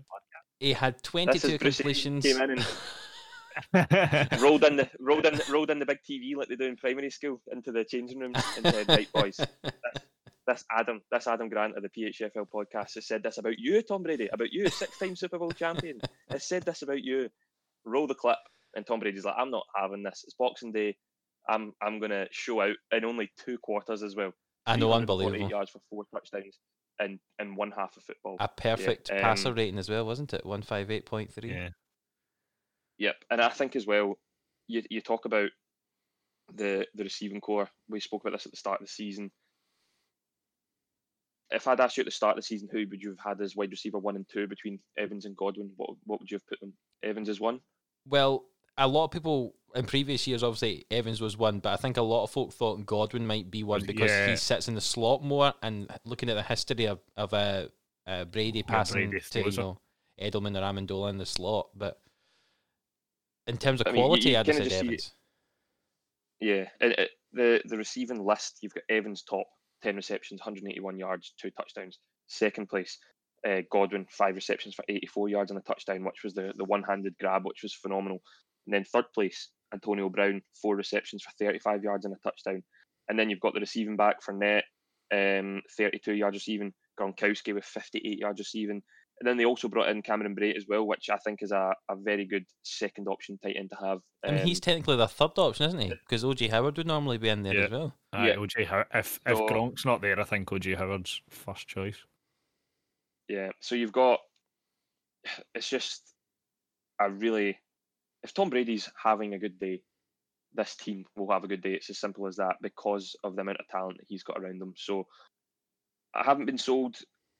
He 0.58 0.72
had 0.72 1.02
22 1.02 1.58
completions. 1.58 2.24
came 2.24 2.40
in 2.40 2.50
and 2.50 2.66
rolled 4.40 4.64
in 4.64 4.76
the 4.76 4.88
rolled 5.00 5.26
in 5.26 5.38
rolled 5.50 5.70
in 5.70 5.78
the 5.78 5.86
big 5.86 5.98
TV 6.08 6.34
like 6.36 6.48
they 6.48 6.56
do 6.56 6.64
in 6.64 6.76
primary 6.76 7.10
school 7.10 7.40
into 7.52 7.72
the 7.72 7.84
changing 7.84 8.18
room 8.18 8.32
and 8.34 8.66
said, 8.66 8.88
"Right, 8.88 9.12
boys, 9.12 9.36
this, 9.36 9.48
this 10.46 10.64
Adam, 10.70 11.00
this 11.10 11.26
Adam 11.26 11.48
Grant 11.48 11.76
of 11.76 11.82
the 11.82 11.88
PHFL 11.88 12.46
podcast 12.52 12.94
has 12.94 13.06
said 13.06 13.22
this 13.22 13.38
about 13.38 13.58
you, 13.58 13.82
Tom 13.82 14.02
Brady, 14.02 14.28
about 14.32 14.52
you, 14.52 14.68
six-time 14.68 15.16
Super 15.16 15.38
Bowl 15.38 15.52
champion, 15.52 16.00
has 16.30 16.46
said 16.46 16.64
this 16.64 16.82
about 16.82 17.02
you. 17.02 17.28
Roll 17.84 18.06
the 18.06 18.14
clip." 18.14 18.38
And 18.74 18.86
Tom 18.86 19.00
Brady's 19.00 19.24
like, 19.24 19.34
"I'm 19.36 19.50
not 19.50 19.66
having 19.76 20.02
this. 20.02 20.24
It's 20.24 20.34
Boxing 20.34 20.72
Day. 20.72 20.96
I'm 21.48 21.72
I'm 21.82 22.00
gonna 22.00 22.26
show 22.30 22.60
out 22.60 22.76
in 22.92 23.04
only 23.04 23.30
two 23.44 23.58
quarters 23.58 24.02
as 24.02 24.14
well. 24.14 24.32
I 24.66 24.76
know, 24.76 24.88
348 24.88 25.26
unbelievable. 25.26 25.50
yards 25.50 25.70
for 25.70 25.80
four 25.90 26.04
touchdowns 26.12 26.58
in 27.00 27.18
in 27.38 27.56
one 27.56 27.72
half 27.72 27.96
of 27.96 28.04
football. 28.04 28.36
A 28.40 28.48
perfect 28.48 29.10
um, 29.10 29.18
passer 29.18 29.52
rating 29.52 29.78
as 29.78 29.88
well, 29.88 30.06
wasn't 30.06 30.34
it? 30.34 30.44
158.3. 30.44 31.30
yeah. 31.44 31.68
Yep, 32.98 33.16
and 33.30 33.40
I 33.40 33.48
think 33.48 33.76
as 33.76 33.86
well, 33.86 34.18
you 34.68 34.82
you 34.90 35.00
talk 35.00 35.24
about 35.24 35.50
the 36.54 36.86
the 36.94 37.04
receiving 37.04 37.40
core. 37.40 37.68
We 37.88 38.00
spoke 38.00 38.22
about 38.22 38.32
this 38.32 38.46
at 38.46 38.52
the 38.52 38.58
start 38.58 38.80
of 38.80 38.86
the 38.86 38.92
season. 38.92 39.30
If 41.50 41.66
I'd 41.66 41.80
asked 41.80 41.96
you 41.96 42.02
at 42.02 42.06
the 42.06 42.12
start 42.12 42.36
of 42.36 42.42
the 42.42 42.46
season, 42.46 42.68
who 42.70 42.84
would 42.90 43.02
you 43.02 43.10
have 43.10 43.18
had 43.18 43.40
as 43.40 43.56
wide 43.56 43.70
receiver 43.70 43.98
one 43.98 44.16
and 44.16 44.26
two 44.28 44.46
between 44.46 44.78
Evans 44.96 45.24
and 45.24 45.36
Godwin? 45.36 45.70
What 45.76 45.90
what 46.04 46.20
would 46.20 46.30
you 46.30 46.36
have 46.36 46.46
put 46.46 46.60
them? 46.60 46.72
Evans 47.02 47.28
as 47.28 47.40
one. 47.40 47.60
Well, 48.06 48.44
a 48.78 48.86
lot 48.86 49.04
of 49.04 49.10
people 49.10 49.54
in 49.74 49.86
previous 49.86 50.26
years, 50.26 50.42
obviously 50.42 50.86
Evans 50.90 51.20
was 51.20 51.36
one, 51.36 51.60
but 51.60 51.72
I 51.72 51.76
think 51.76 51.96
a 51.96 52.02
lot 52.02 52.24
of 52.24 52.30
folk 52.30 52.52
thought 52.52 52.84
Godwin 52.86 53.26
might 53.26 53.50
be 53.50 53.62
one 53.62 53.84
because 53.84 54.10
yeah. 54.10 54.30
he 54.30 54.36
sits 54.36 54.68
in 54.68 54.74
the 54.74 54.80
slot 54.80 55.22
more. 55.22 55.54
And 55.62 55.90
looking 56.04 56.28
at 56.28 56.34
the 56.34 56.42
history 56.42 56.86
of 56.86 57.00
of 57.16 57.32
uh, 57.34 57.66
uh, 58.06 58.24
Brady 58.24 58.62
passing 58.62 59.10
Brady 59.10 59.24
to 59.30 59.50
you 59.50 59.56
know 59.56 59.78
Edelman 60.20 60.56
or 60.56 60.62
Amendola 60.62 61.10
in 61.10 61.18
the 61.18 61.26
slot, 61.26 61.68
but 61.74 62.00
in 63.46 63.56
terms 63.56 63.80
of 63.80 63.88
I 63.88 63.90
mean, 63.90 64.00
you- 64.00 64.06
quality, 64.06 64.30
you 64.30 64.38
I'd 64.38 64.46
have 64.46 64.56
said 64.56 64.64
just 64.64 64.78
see- 64.78 64.86
Evans. 64.86 65.14
Yeah, 66.40 66.68
it, 66.80 66.98
it, 66.98 67.10
the 67.32 67.60
the 67.66 67.76
receiving 67.76 68.24
list. 68.24 68.58
You've 68.62 68.74
got 68.74 68.84
Evans 68.88 69.22
top, 69.22 69.46
ten 69.82 69.96
receptions, 69.96 70.40
181 70.40 70.98
yards, 70.98 71.34
two 71.40 71.50
touchdowns. 71.50 71.98
Second 72.26 72.68
place, 72.68 72.98
uh, 73.46 73.62
Godwin, 73.70 74.06
five 74.10 74.34
receptions 74.34 74.74
for 74.74 74.84
84 74.88 75.28
yards 75.28 75.50
and 75.50 75.58
a 75.58 75.62
touchdown, 75.62 76.04
which 76.04 76.22
was 76.24 76.34
the 76.34 76.52
the 76.56 76.64
one 76.64 76.82
handed 76.82 77.14
grab, 77.18 77.42
which 77.44 77.62
was 77.62 77.74
phenomenal. 77.74 78.18
And 78.66 78.74
then 78.74 78.84
third 78.84 79.06
place, 79.14 79.50
Antonio 79.72 80.08
Brown, 80.08 80.42
four 80.60 80.76
receptions 80.76 81.22
for 81.22 81.30
35 81.38 81.82
yards 81.82 82.04
and 82.04 82.14
a 82.14 82.18
touchdown. 82.18 82.62
And 83.08 83.18
then 83.18 83.30
you've 83.30 83.40
got 83.40 83.54
the 83.54 83.60
receiving 83.60 83.96
back 83.96 84.22
Fournette, 84.22 84.62
um, 85.12 85.62
32 85.76 86.12
yards 86.14 86.36
receiving. 86.36 86.72
Gronkowski 87.00 87.54
with 87.54 87.64
58 87.64 88.18
yards 88.18 88.38
receiving. 88.38 88.82
And 89.20 89.28
then 89.28 89.36
they 89.36 89.44
also 89.44 89.68
brought 89.68 89.90
in 89.90 90.00
Cameron 90.00 90.34
Brate 90.34 90.56
as 90.56 90.64
well, 90.66 90.86
which 90.86 91.10
I 91.10 91.18
think 91.18 91.42
is 91.42 91.52
a, 91.52 91.74
a 91.90 91.96
very 91.96 92.24
good 92.24 92.44
second 92.62 93.06
option 93.06 93.38
tight 93.42 93.56
end 93.58 93.70
to 93.70 93.86
have. 93.86 93.98
I 94.24 94.30
mean, 94.32 94.46
he's 94.46 94.56
Um, 94.58 94.62
technically 94.62 94.96
the 94.96 95.08
third 95.08 95.32
option, 95.38 95.66
isn't 95.66 95.78
he? 95.78 95.88
Because 95.90 96.24
OJ 96.24 96.48
Howard 96.50 96.78
would 96.78 96.86
normally 96.86 97.18
be 97.18 97.28
in 97.28 97.42
there 97.42 97.54
Yeah. 97.54 97.64
as 97.64 97.70
well. 97.70 97.94
Aye, 98.14 98.28
Yeah. 98.28 98.36
OJ 98.36 98.64
How- 98.64 98.86
if 98.94 99.20
if 99.26 99.36
So- 99.36 99.46
Gronk's 99.46 99.84
not 99.84 100.00
there, 100.00 100.18
I 100.18 100.24
think 100.24 100.48
OJ 100.50 100.74
Howard's 100.74 101.20
first 101.28 101.68
choice. 101.68 102.02
Yeah, 103.28 103.50
so 103.60 103.74
you've 103.74 103.92
got 103.92 104.20
it's 105.54 105.68
just 105.68 106.14
a 106.98 107.10
really 107.10 107.58
if 108.22 108.32
Tom 108.32 108.48
Brady's 108.50 108.90
having 109.02 109.34
a 109.34 109.38
good 109.38 109.58
day, 109.58 109.82
this 110.54 110.76
team 110.76 111.04
will 111.14 111.30
have 111.30 111.44
a 111.44 111.48
good 111.48 111.60
day. 111.62 111.74
It's 111.74 111.90
as 111.90 111.98
simple 111.98 112.26
as 112.26 112.36
that 112.36 112.56
because 112.62 113.14
of 113.22 113.34
the 113.34 113.42
amount 113.42 113.60
of 113.60 113.68
talent 113.68 113.98
that 113.98 114.06
he's 114.08 114.22
got 114.22 114.38
around 114.38 114.58
them. 114.60 114.72
So 114.76 115.06
I 116.14 116.24
haven't 116.24 116.46
been 116.46 116.58
sold 116.58 116.96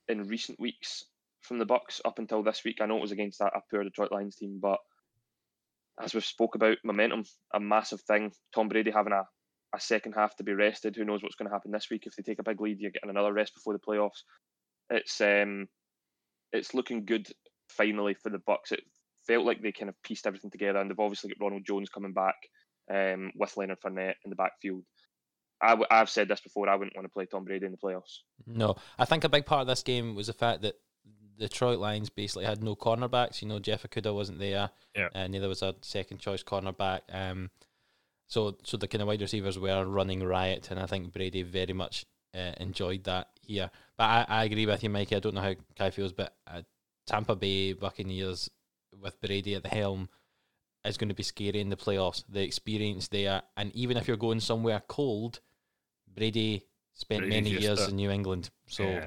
in 0.09 0.27
recent 0.29 0.61
weeks 0.61 1.07
from 1.43 1.59
the 1.59 1.67
Bucks 1.67 2.01
up 2.05 2.19
until 2.19 2.43
this 2.43 2.63
week. 2.65 2.79
I 2.81 2.87
know 2.87 2.97
it 2.97 3.03
was 3.03 3.13
against 3.13 3.39
that 3.39 3.53
a 3.55 3.61
poor 3.71 3.85
Detroit 3.85 4.13
Lions 4.13 4.37
team, 4.37 4.59
but 4.61 4.79
as 6.03 6.15
we've 6.15 6.25
spoke 6.25 6.55
about, 6.55 6.79
momentum, 6.85 7.25
a 7.55 7.61
massive 7.61 8.01
thing. 8.03 8.33
Tom 8.55 8.69
Brady 8.69 8.91
having 8.91 9.13
a, 9.13 9.25
a 9.75 9.81
second 9.81 10.13
half 10.13 10.37
to 10.37 10.45
be 10.45 10.53
rested. 10.53 10.97
Who 10.97 11.05
knows 11.05 11.23
what's 11.23 11.37
going 11.37 11.49
to 11.49 11.55
happen 11.55 11.71
this 11.71 11.89
week? 11.91 12.05
If 12.07 12.17
they 12.17 12.23
take 12.23 12.39
a 12.39 12.45
big 12.45 12.61
lead, 12.61 12.79
you're 12.81 12.91
getting 12.91 13.11
another 13.11 13.33
rest 13.33 13.55
before 13.55 13.75
the 13.75 13.79
playoffs. 13.79 14.23
It's 14.89 15.21
um 15.21 15.69
it's 16.53 16.75
looking 16.75 17.05
good 17.05 17.29
finally 17.69 18.15
for 18.15 18.31
the 18.31 18.39
Bucks. 18.39 18.73
It 18.73 18.81
felt 19.27 19.47
like 19.47 19.63
they 19.63 19.73
kind 19.73 19.89
of 19.89 20.03
pieced 20.03 20.27
everything 20.27 20.51
together, 20.51 20.79
and 20.79 20.91
they've 20.91 20.99
obviously 20.99 21.31
got 21.31 21.45
Ronald 21.45 21.65
Jones 21.67 21.89
coming 21.89 22.13
back 22.13 22.35
um, 22.93 23.31
with 23.37 23.57
Leonard 23.57 23.81
Fournette 23.81 24.15
in 24.25 24.31
the 24.31 24.37
backfield. 24.37 24.83
I 25.63 25.71
w- 25.71 25.87
I've 25.91 26.11
said 26.11 26.29
this 26.29 26.41
before. 26.41 26.69
I 26.69 26.75
wouldn't 26.75 26.97
want 26.97 27.05
to 27.05 27.13
play 27.13 27.27
Tom 27.27 27.45
Brady 27.45 27.67
in 27.67 27.73
the 27.73 27.79
playoffs. 27.79 28.21
No, 28.47 28.77
I 28.99 29.05
think 29.05 29.25
a 29.25 29.29
big 29.29 29.47
part 29.47 29.61
of 29.61 29.67
this 29.67 29.83
game 29.83 30.15
was 30.15 30.27
the 30.27 30.33
fact 30.33 30.63
that 30.63 30.75
Detroit 31.41 31.79
Lions 31.79 32.11
basically 32.11 32.45
had 32.45 32.63
no 32.63 32.77
cornerbacks. 32.77 33.41
You 33.43 33.49
know, 33.49 33.59
Jeff 33.59 33.83
Okudah 33.83 34.15
wasn't 34.15 34.39
there. 34.39 34.71
Yeah. 34.95 35.09
And 35.15 35.33
neither 35.33 35.49
was 35.49 35.63
a 35.63 35.75
second 35.81 36.19
choice 36.19 36.43
cornerback. 36.43 37.01
Um, 37.11 37.51
so 38.29 38.57
so 38.63 38.77
the 38.77 38.87
kind 38.87 39.03
of 39.03 39.09
wide 39.09 39.21
receivers 39.21 39.59
were 39.59 39.85
running 39.85 40.23
riot, 40.23 40.71
and 40.71 40.79
I 40.79 40.87
think 40.87 41.13
Brady 41.13 41.43
very 41.43 41.73
much 41.73 42.05
uh, 42.35 42.53
enjoyed 42.59 43.05
that 43.05 43.29
here. 43.43 43.71
But 43.97 44.05
I, 44.05 44.27
I 44.29 44.45
agree 44.45 44.67
with 44.67 44.85
you, 44.85 44.91
Mikey. 44.91 45.17
I 45.17 45.21
don't 45.21 45.35
know 45.35 45.41
how 45.41 45.55
Kai 45.77 45.91
feels, 45.91 46.13
but 46.13 46.37
uh, 46.47 46.63
Tampa 47.07 47.35
Bay 47.35 47.73
Buccaneers 47.73 48.51
with 49.01 49.21
Brady 49.21 49.55
at 49.55 49.63
the 49.63 49.69
helm 49.69 50.09
is 50.85 50.97
going 50.97 51.09
to 51.09 51.15
be 51.15 51.23
scary 51.23 51.61
in 51.61 51.71
the 51.71 51.77
playoffs. 51.77 52.23
The 52.29 52.43
experience 52.43 53.09
there, 53.09 53.43
and 53.57 53.75
even 53.75 53.97
if 53.97 54.07
you're 54.07 54.17
going 54.17 54.41
somewhere 54.41 54.83
cold, 54.87 55.41
Brady 56.15 56.67
spent 56.95 57.23
Brady's 57.23 57.35
many 57.35 57.63
years 57.63 57.89
in 57.89 57.97
New 57.97 58.11
England. 58.11 58.51
So 58.67 58.85
yeah, 58.85 59.07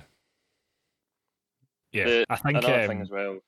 yeah. 1.94 2.04
The- 2.06 2.26
I 2.30 2.36
think 2.36 2.58
Another 2.58 2.82
um, 2.82 2.88
thing 2.88 3.02
as 3.02 3.10
well. 3.10 3.40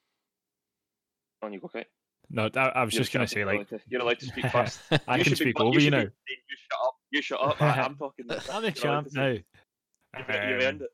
On 1.41 1.51
you 1.53 1.60
go, 1.60 1.65
okay. 1.65 1.86
no. 2.29 2.49
I, 2.55 2.60
I 2.69 2.84
was 2.86 2.93
You're 2.93 3.01
just 3.03 3.13
gonna 3.13 3.27
say 3.27 3.43
like 3.45 3.53
you're 3.53 3.62
allowed 3.62 3.69
to- 3.69 3.79
you're 3.89 4.01
allowed 4.01 4.19
to 4.19 4.25
speak 4.25 4.45
first. 4.51 4.79
I 5.08 5.17
You 5.17 5.23
can 5.23 5.31
be 5.31 5.36
speak 5.36 5.58
fu- 5.58 5.63
over 5.65 5.79
you 5.79 5.91
now. 5.91 6.03
be- 6.03 6.12
You 6.49 6.58
shut 6.58 6.79
up. 6.84 6.95
You 7.12 7.21
shut 7.21 7.41
up. 7.41 7.62
I, 7.62 7.81
I'm 7.81 7.95
talking. 7.97 8.25
I'm 8.51 8.62
the 8.63 8.71
champ 8.71 9.08
now. 9.13 9.36
Um, 10.15 10.23
earned 10.29 10.81
it. 10.84 10.89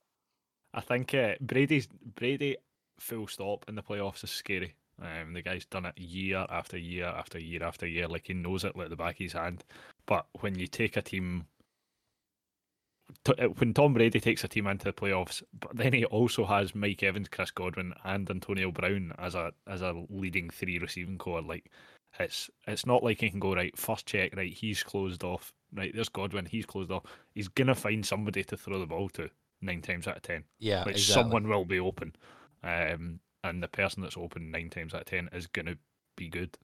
I 0.74 0.82
think 0.82 1.14
uh, 1.14 1.36
Brady's 1.42 1.88
Brady 2.16 2.58
full 3.00 3.28
stop 3.28 3.66
in 3.68 3.76
the 3.76 3.84
playoffs 3.84 4.24
is 4.24 4.32
scary. 4.32 4.74
Um, 5.02 5.34
the 5.34 5.42
guy's 5.42 5.66
done 5.66 5.86
it 5.86 5.98
year 5.98 6.46
after 6.50 6.78
year 6.78 7.06
after 7.06 7.40
year 7.40 7.64
after 7.64 7.88
year, 7.88 8.08
like 8.08 8.28
he 8.28 8.34
knows 8.34 8.64
it 8.64 8.76
like 8.76 8.90
the 8.90 8.96
back 8.96 9.16
of 9.16 9.18
his 9.18 9.34
hand. 9.34 9.64
But 10.06 10.26
when 10.42 10.58
you 10.58 10.68
take 10.68 10.98
a 10.98 11.02
team, 11.02 11.46
t- 13.24 13.34
uh, 13.39 13.47
when 13.47 13.74
Tom 13.74 13.93
Brady 13.93 14.19
takes 14.19 14.43
a 14.43 14.47
team 14.47 14.67
into 14.67 14.86
the 14.86 14.93
playoffs, 14.93 15.41
but 15.60 15.76
then 15.76 15.93
he 15.93 16.06
also 16.06 16.45
has 16.45 16.76
Mike 16.76 17.04
Evans, 17.04 17.30
Chris 17.30 17.52
Godwin, 17.52 17.93
and 18.04 18.30
Antonio 18.30 18.71
Brown 18.71 19.13
as 19.17 19.36
a 19.36 19.52
as 19.67 19.82
a 19.82 20.06
leading 20.10 20.50
three 20.50 20.80
receiving 20.80 21.17
corps, 21.17 21.41
like 21.41 21.71
it's 22.19 22.50
it's 22.67 22.86
not 22.86 23.04
like 23.04 23.21
he 23.21 23.30
can 23.30 23.39
go 23.39 23.56
right 23.56 23.78
first 23.78 24.06
check 24.06 24.36
right 24.36 24.52
he's 24.54 24.84
closed 24.84 25.24
off 25.24 25.54
right 25.74 25.93
there's 25.95 26.10
Godwin 26.10 26.45
he's 26.45 26.65
closed 26.65 26.91
off 26.91 27.04
he's 27.34 27.47
gonna 27.47 27.74
find 27.74 28.06
somebody 28.06 28.43
to 28.43 28.58
throw 28.58 28.80
the 28.80 28.86
ball 28.86 29.08
to 29.10 29.30
nine 29.62 29.82
times 29.82 30.08
out 30.08 30.17
of 30.17 30.21
ten 30.21 30.43
yeah, 30.60 30.80
like 30.80 30.95
exactly. 30.95 31.24
someone 31.24 31.47
will 31.47 31.65
be 31.65 31.80
open, 31.80 32.13
um, 32.63 33.19
and 33.43 33.62
the 33.62 33.67
person 33.67 34.02
that's 34.02 34.17
open 34.17 34.52
nine 34.52 34.69
times 34.69 34.93
out 34.93 35.02
of 35.02 35.08
ten 35.08 35.30
is 35.34 35.47
going 35.47 35.65
to 35.67 35.78
be 36.17 36.28
good. 36.28 36.58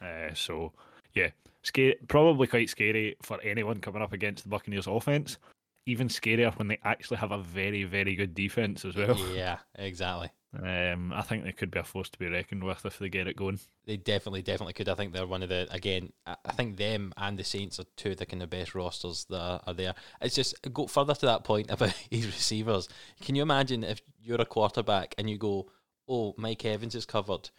Uh, 0.00 0.32
so 0.34 0.72
yeah, 1.14 1.30
scary, 1.62 1.96
probably 2.08 2.46
quite 2.46 2.70
scary 2.70 3.16
for 3.22 3.40
anyone 3.42 3.80
coming 3.80 4.02
up 4.02 4.12
against 4.12 4.44
the 4.44 4.48
Buccaneers 4.48 4.86
offense. 4.86 5.38
Even 5.86 6.08
scarier 6.08 6.56
when 6.58 6.68
they 6.68 6.78
actually 6.84 7.16
have 7.18 7.32
a 7.32 7.38
very 7.38 7.84
very 7.84 8.14
good 8.14 8.34
defense 8.34 8.84
as 8.84 8.96
well. 8.96 9.16
Yeah, 9.34 9.58
exactly. 9.74 10.30
Um, 10.52 11.12
I 11.12 11.22
think 11.22 11.44
they 11.44 11.52
could 11.52 11.70
be 11.70 11.78
a 11.78 11.84
force 11.84 12.08
to 12.10 12.18
be 12.18 12.26
reckoned 12.26 12.64
with 12.64 12.84
if 12.84 12.98
they 12.98 13.08
get 13.08 13.28
it 13.28 13.36
going. 13.36 13.60
They 13.86 13.96
definitely, 13.96 14.42
definitely 14.42 14.72
could. 14.72 14.88
I 14.88 14.94
think 14.96 15.12
they're 15.12 15.26
one 15.26 15.44
of 15.44 15.48
the 15.48 15.68
again. 15.70 16.12
I 16.26 16.52
think 16.52 16.76
them 16.76 17.12
and 17.16 17.38
the 17.38 17.44
Saints 17.44 17.78
are 17.78 17.84
two 17.96 18.10
of 18.10 18.16
the 18.16 18.26
kind 18.26 18.42
of 18.42 18.50
best 18.50 18.74
rosters 18.74 19.26
that 19.30 19.40
are, 19.40 19.60
are 19.68 19.74
there. 19.74 19.94
It's 20.20 20.34
just 20.34 20.60
go 20.72 20.88
further 20.88 21.14
to 21.14 21.26
that 21.26 21.44
point 21.44 21.70
about 21.70 21.94
these 22.10 22.26
receivers. 22.26 22.88
Can 23.22 23.36
you 23.36 23.42
imagine 23.42 23.84
if 23.84 24.02
you're 24.20 24.40
a 24.40 24.46
quarterback 24.46 25.14
and 25.18 25.30
you 25.30 25.38
go, 25.38 25.70
"Oh, 26.08 26.34
Mike 26.36 26.64
Evans 26.64 26.96
is 26.96 27.06
covered. 27.06 27.50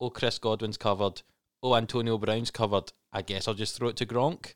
Oh, 0.00 0.10
Chris 0.10 0.38
Godwin's 0.38 0.76
covered. 0.76 1.22
Oh, 1.64 1.74
Antonio 1.74 2.16
Brown's 2.16 2.52
covered. 2.52 2.92
I 3.12 3.22
guess 3.22 3.48
I'll 3.48 3.54
just 3.54 3.76
throw 3.76 3.88
it 3.88 3.96
to 3.96 4.06
Gronk." 4.06 4.54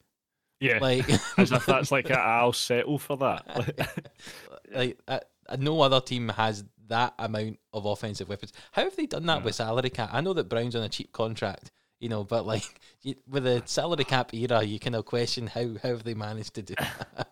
Yeah, 0.61 0.79
Like, 0.79 1.09
as 1.39 1.53
if 1.53 1.65
that's 1.67 1.91
like 1.91 2.11
a, 2.11 2.19
I'll 2.19 2.53
settle 2.53 2.99
for 2.99 3.17
that. 3.19 4.13
like 4.75 4.99
uh, 5.09 5.21
no 5.59 5.81
other 5.81 6.01
team 6.01 6.29
has 6.29 6.65
that 6.89 7.15
amount 7.19 7.59
of 7.73 7.87
offensive 7.87 8.29
weapons. 8.29 8.53
How 8.73 8.85
have 8.85 8.97
they 8.97 9.07
done 9.07 9.27
that 9.27 9.39
Yeah. 9.39 9.45
with 9.45 9.55
salary 9.55 9.91
cap? 9.91 10.11
I 10.13 10.21
know 10.21 10.33
that 10.35 10.49
Brown's 10.49 10.77
on 10.77 10.83
a 10.83 10.89
cheap 10.89 11.13
contract, 11.13 11.71
you 11.99 12.09
know, 12.09 12.25
but 12.25 12.47
like 12.47 12.81
you, 13.03 13.15
with 13.29 13.45
the 13.45 13.63
salary 13.65 14.05
cap 14.05 14.35
era, 14.35 14.63
you 14.63 14.79
kind 14.79 14.97
of 14.97 15.05
question 15.07 15.47
how 15.47 15.75
how 15.83 15.91
have 15.91 16.05
they 16.05 16.15
managed 16.15 16.55
to 16.55 16.63
do 16.63 16.75
that? 16.79 17.29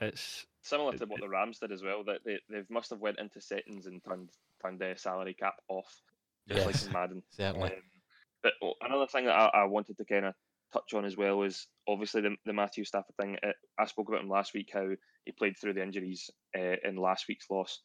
it's 0.00 0.44
Similar 0.62 0.98
to 0.98 1.06
what 1.06 1.20
the 1.20 1.28
Rams 1.28 1.60
did 1.60 1.72
as 1.72 1.82
well. 1.82 2.04
That 2.04 2.18
they 2.26 2.38
they 2.50 2.62
must 2.68 2.90
have 2.90 3.00
went 3.00 3.18
into 3.18 3.40
settings 3.40 3.86
and 3.86 4.04
turned 4.04 4.28
turned 4.62 4.78
their 4.78 4.96
salary 4.98 5.32
cap 5.32 5.54
off, 5.68 6.02
just 6.46 6.58
Yes. 6.58 6.66
like 6.66 6.86
in 6.86 6.92
Madden. 6.92 7.22
Certainly. 7.30 7.70
Um, 7.70 7.82
but 8.42 8.52
oh, 8.62 8.74
another 8.82 9.06
thing 9.06 9.24
that 9.24 9.34
I, 9.36 9.62
I 9.62 9.64
wanted 9.64 9.96
to 9.96 10.04
kind 10.04 10.26
of 10.26 10.34
touch 10.72 10.94
on 10.94 11.04
as 11.04 11.16
well 11.16 11.38
was 11.38 11.66
obviously 11.86 12.22
the, 12.22 12.36
the 12.46 12.52
Matthew 12.52 12.84
Stafford 12.84 13.16
thing. 13.20 13.36
I 13.78 13.86
spoke 13.86 14.08
about 14.08 14.22
him 14.22 14.28
last 14.28 14.54
week 14.54 14.70
how 14.72 14.88
he 15.24 15.32
played 15.32 15.56
through 15.58 15.74
the 15.74 15.82
injuries 15.82 16.30
uh, 16.56 16.76
in 16.84 16.96
last 16.96 17.26
week's 17.28 17.50
loss. 17.50 17.80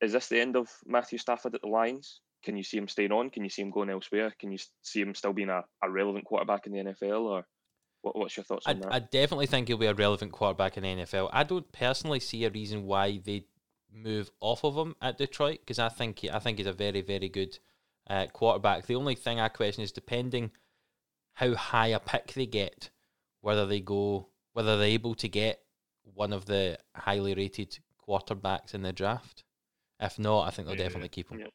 Is 0.00 0.12
this 0.12 0.28
the 0.28 0.40
end 0.40 0.56
of 0.56 0.68
Matthew 0.86 1.18
Stafford 1.18 1.54
at 1.54 1.60
the 1.60 1.68
Lions? 1.68 2.20
Can 2.42 2.56
you 2.56 2.62
see 2.62 2.78
him 2.78 2.88
staying 2.88 3.12
on? 3.12 3.28
Can 3.30 3.44
you 3.44 3.50
see 3.50 3.62
him 3.62 3.70
going 3.70 3.90
elsewhere? 3.90 4.32
Can 4.38 4.50
you 4.50 4.58
see 4.82 5.00
him 5.00 5.14
still 5.14 5.34
being 5.34 5.50
a, 5.50 5.62
a 5.82 5.90
relevant 5.90 6.24
quarterback 6.24 6.66
in 6.66 6.72
the 6.72 6.78
NFL? 6.78 7.20
Or 7.20 7.46
what, 8.00 8.16
what's 8.16 8.36
your 8.36 8.44
thoughts 8.44 8.66
I, 8.66 8.72
on 8.72 8.80
that? 8.80 8.92
I 8.92 8.98
definitely 9.00 9.46
think 9.46 9.68
he'll 9.68 9.76
be 9.76 9.86
a 9.86 9.94
relevant 9.94 10.32
quarterback 10.32 10.76
in 10.76 10.82
the 10.82 11.04
NFL. 11.04 11.28
I 11.32 11.44
don't 11.44 11.70
personally 11.70 12.20
see 12.20 12.44
a 12.44 12.50
reason 12.50 12.84
why 12.84 13.20
they 13.22 13.44
move 13.92 14.30
off 14.40 14.64
of 14.64 14.76
him 14.76 14.94
at 15.02 15.18
Detroit 15.18 15.58
because 15.60 15.78
I 15.78 15.88
think 15.88 16.20
he, 16.20 16.30
I 16.30 16.38
think 16.38 16.58
he's 16.58 16.66
a 16.66 16.72
very 16.72 17.00
very 17.00 17.28
good 17.28 17.58
uh, 18.08 18.26
quarterback. 18.32 18.86
The 18.86 18.94
only 18.94 19.14
thing 19.14 19.40
I 19.40 19.48
question 19.48 19.82
is 19.82 19.92
depending 19.92 20.50
how 21.34 21.54
high 21.54 21.88
a 21.88 22.00
pick 22.00 22.32
they 22.34 22.46
get, 22.46 22.90
whether 23.40 23.66
they 23.66 23.80
go 23.80 24.28
whether 24.52 24.76
they're 24.76 24.88
able 24.88 25.14
to 25.14 25.28
get 25.28 25.62
one 26.02 26.32
of 26.32 26.44
the 26.46 26.76
highly 26.96 27.34
rated 27.34 27.78
quarterbacks 28.08 28.74
in 28.74 28.82
the 28.82 28.92
draft. 28.92 29.44
If 30.00 30.18
not, 30.18 30.48
I 30.48 30.50
think 30.50 30.66
they'll 30.66 30.76
Yeah. 30.76 30.84
definitely 30.84 31.08
keep 31.10 31.30
him. 31.30 31.40
Yeah. 31.40 31.46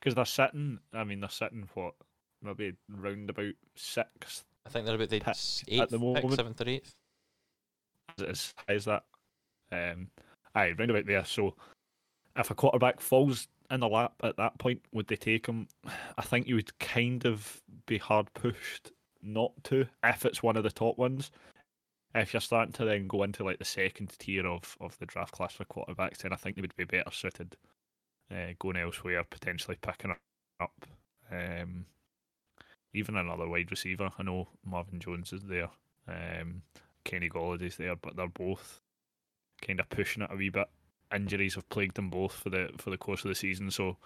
because 0.00 0.14
they're 0.14 0.24
sitting. 0.26 0.78
I 0.92 1.02
mean, 1.04 1.20
they're 1.20 1.28
sitting 1.28 1.68
what 1.74 1.94
maybe 2.40 2.74
round 2.88 3.30
about 3.30 3.54
sixth. 3.76 4.44
I 4.64 4.68
think 4.70 4.86
they're 4.86 4.94
about 4.94 5.08
the 5.10 5.18
Pick 5.18 5.28
s- 5.28 5.62
at 5.66 5.72
eighth 5.72 5.90
the 5.90 5.98
pick, 5.98 6.00
moment. 6.00 6.34
seventh 6.34 6.60
or 6.60 6.68
eighth. 6.68 6.94
Is 8.16 8.22
it 8.22 8.28
as 8.28 8.54
high 8.68 8.74
as 8.74 8.84
that? 8.84 9.04
Um, 9.72 10.10
aye, 10.54 10.72
round 10.78 10.90
about 10.92 11.06
there. 11.06 11.24
So, 11.24 11.56
if 12.36 12.50
a 12.50 12.54
quarterback 12.54 13.00
falls 13.00 13.48
in 13.70 13.80
the 13.80 13.88
lap 13.88 14.14
at 14.22 14.36
that 14.36 14.58
point, 14.58 14.80
would 14.92 15.08
they 15.08 15.16
take 15.16 15.46
him? 15.46 15.68
I 16.18 16.22
think 16.22 16.46
you 16.46 16.56
would 16.56 16.78
kind 16.78 17.24
of 17.26 17.62
be 17.86 17.98
hard 17.98 18.32
pushed 18.34 18.92
not 19.22 19.52
to 19.64 19.86
if 20.04 20.24
it's 20.24 20.42
one 20.42 20.56
of 20.56 20.64
the 20.64 20.70
top 20.70 20.98
ones. 20.98 21.30
If 22.14 22.32
you're 22.32 22.40
starting 22.40 22.72
to 22.74 22.84
then 22.84 23.06
go 23.06 23.22
into 23.22 23.44
like 23.44 23.58
the 23.58 23.64
second 23.64 24.12
tier 24.18 24.46
of, 24.46 24.76
of 24.80 24.98
the 24.98 25.06
draft 25.06 25.32
class 25.32 25.52
for 25.52 25.64
quarterbacks, 25.64 26.18
then 26.18 26.32
I 26.32 26.36
think 26.36 26.56
they 26.56 26.62
would 26.62 26.76
be 26.76 26.84
better 26.84 27.10
suited 27.12 27.56
uh, 28.30 28.54
going 28.58 28.76
elsewhere, 28.76 29.24
potentially 29.28 29.76
picking 29.80 30.14
up 30.60 30.86
um, 31.30 31.84
even 32.94 33.16
another 33.16 33.48
wide 33.48 33.70
receiver. 33.70 34.10
I 34.18 34.22
know 34.22 34.48
Marvin 34.64 35.00
Jones 35.00 35.32
is 35.32 35.42
there, 35.44 35.68
um, 36.08 36.62
Kenny 37.04 37.28
Golladay's 37.28 37.76
there, 37.76 37.96
but 37.96 38.16
they're 38.16 38.26
both 38.26 38.80
kind 39.60 39.80
of 39.80 39.88
pushing 39.90 40.22
it 40.22 40.30
a 40.32 40.36
wee 40.36 40.48
bit. 40.48 40.68
Injuries 41.14 41.54
have 41.54 41.68
plagued 41.68 41.96
them 41.96 42.10
both 42.10 42.32
for 42.32 42.50
the 42.50 42.70
for 42.76 42.90
the 42.90 42.98
course 42.98 43.24
of 43.24 43.28
the 43.28 43.34
season, 43.34 43.70
so 43.70 43.96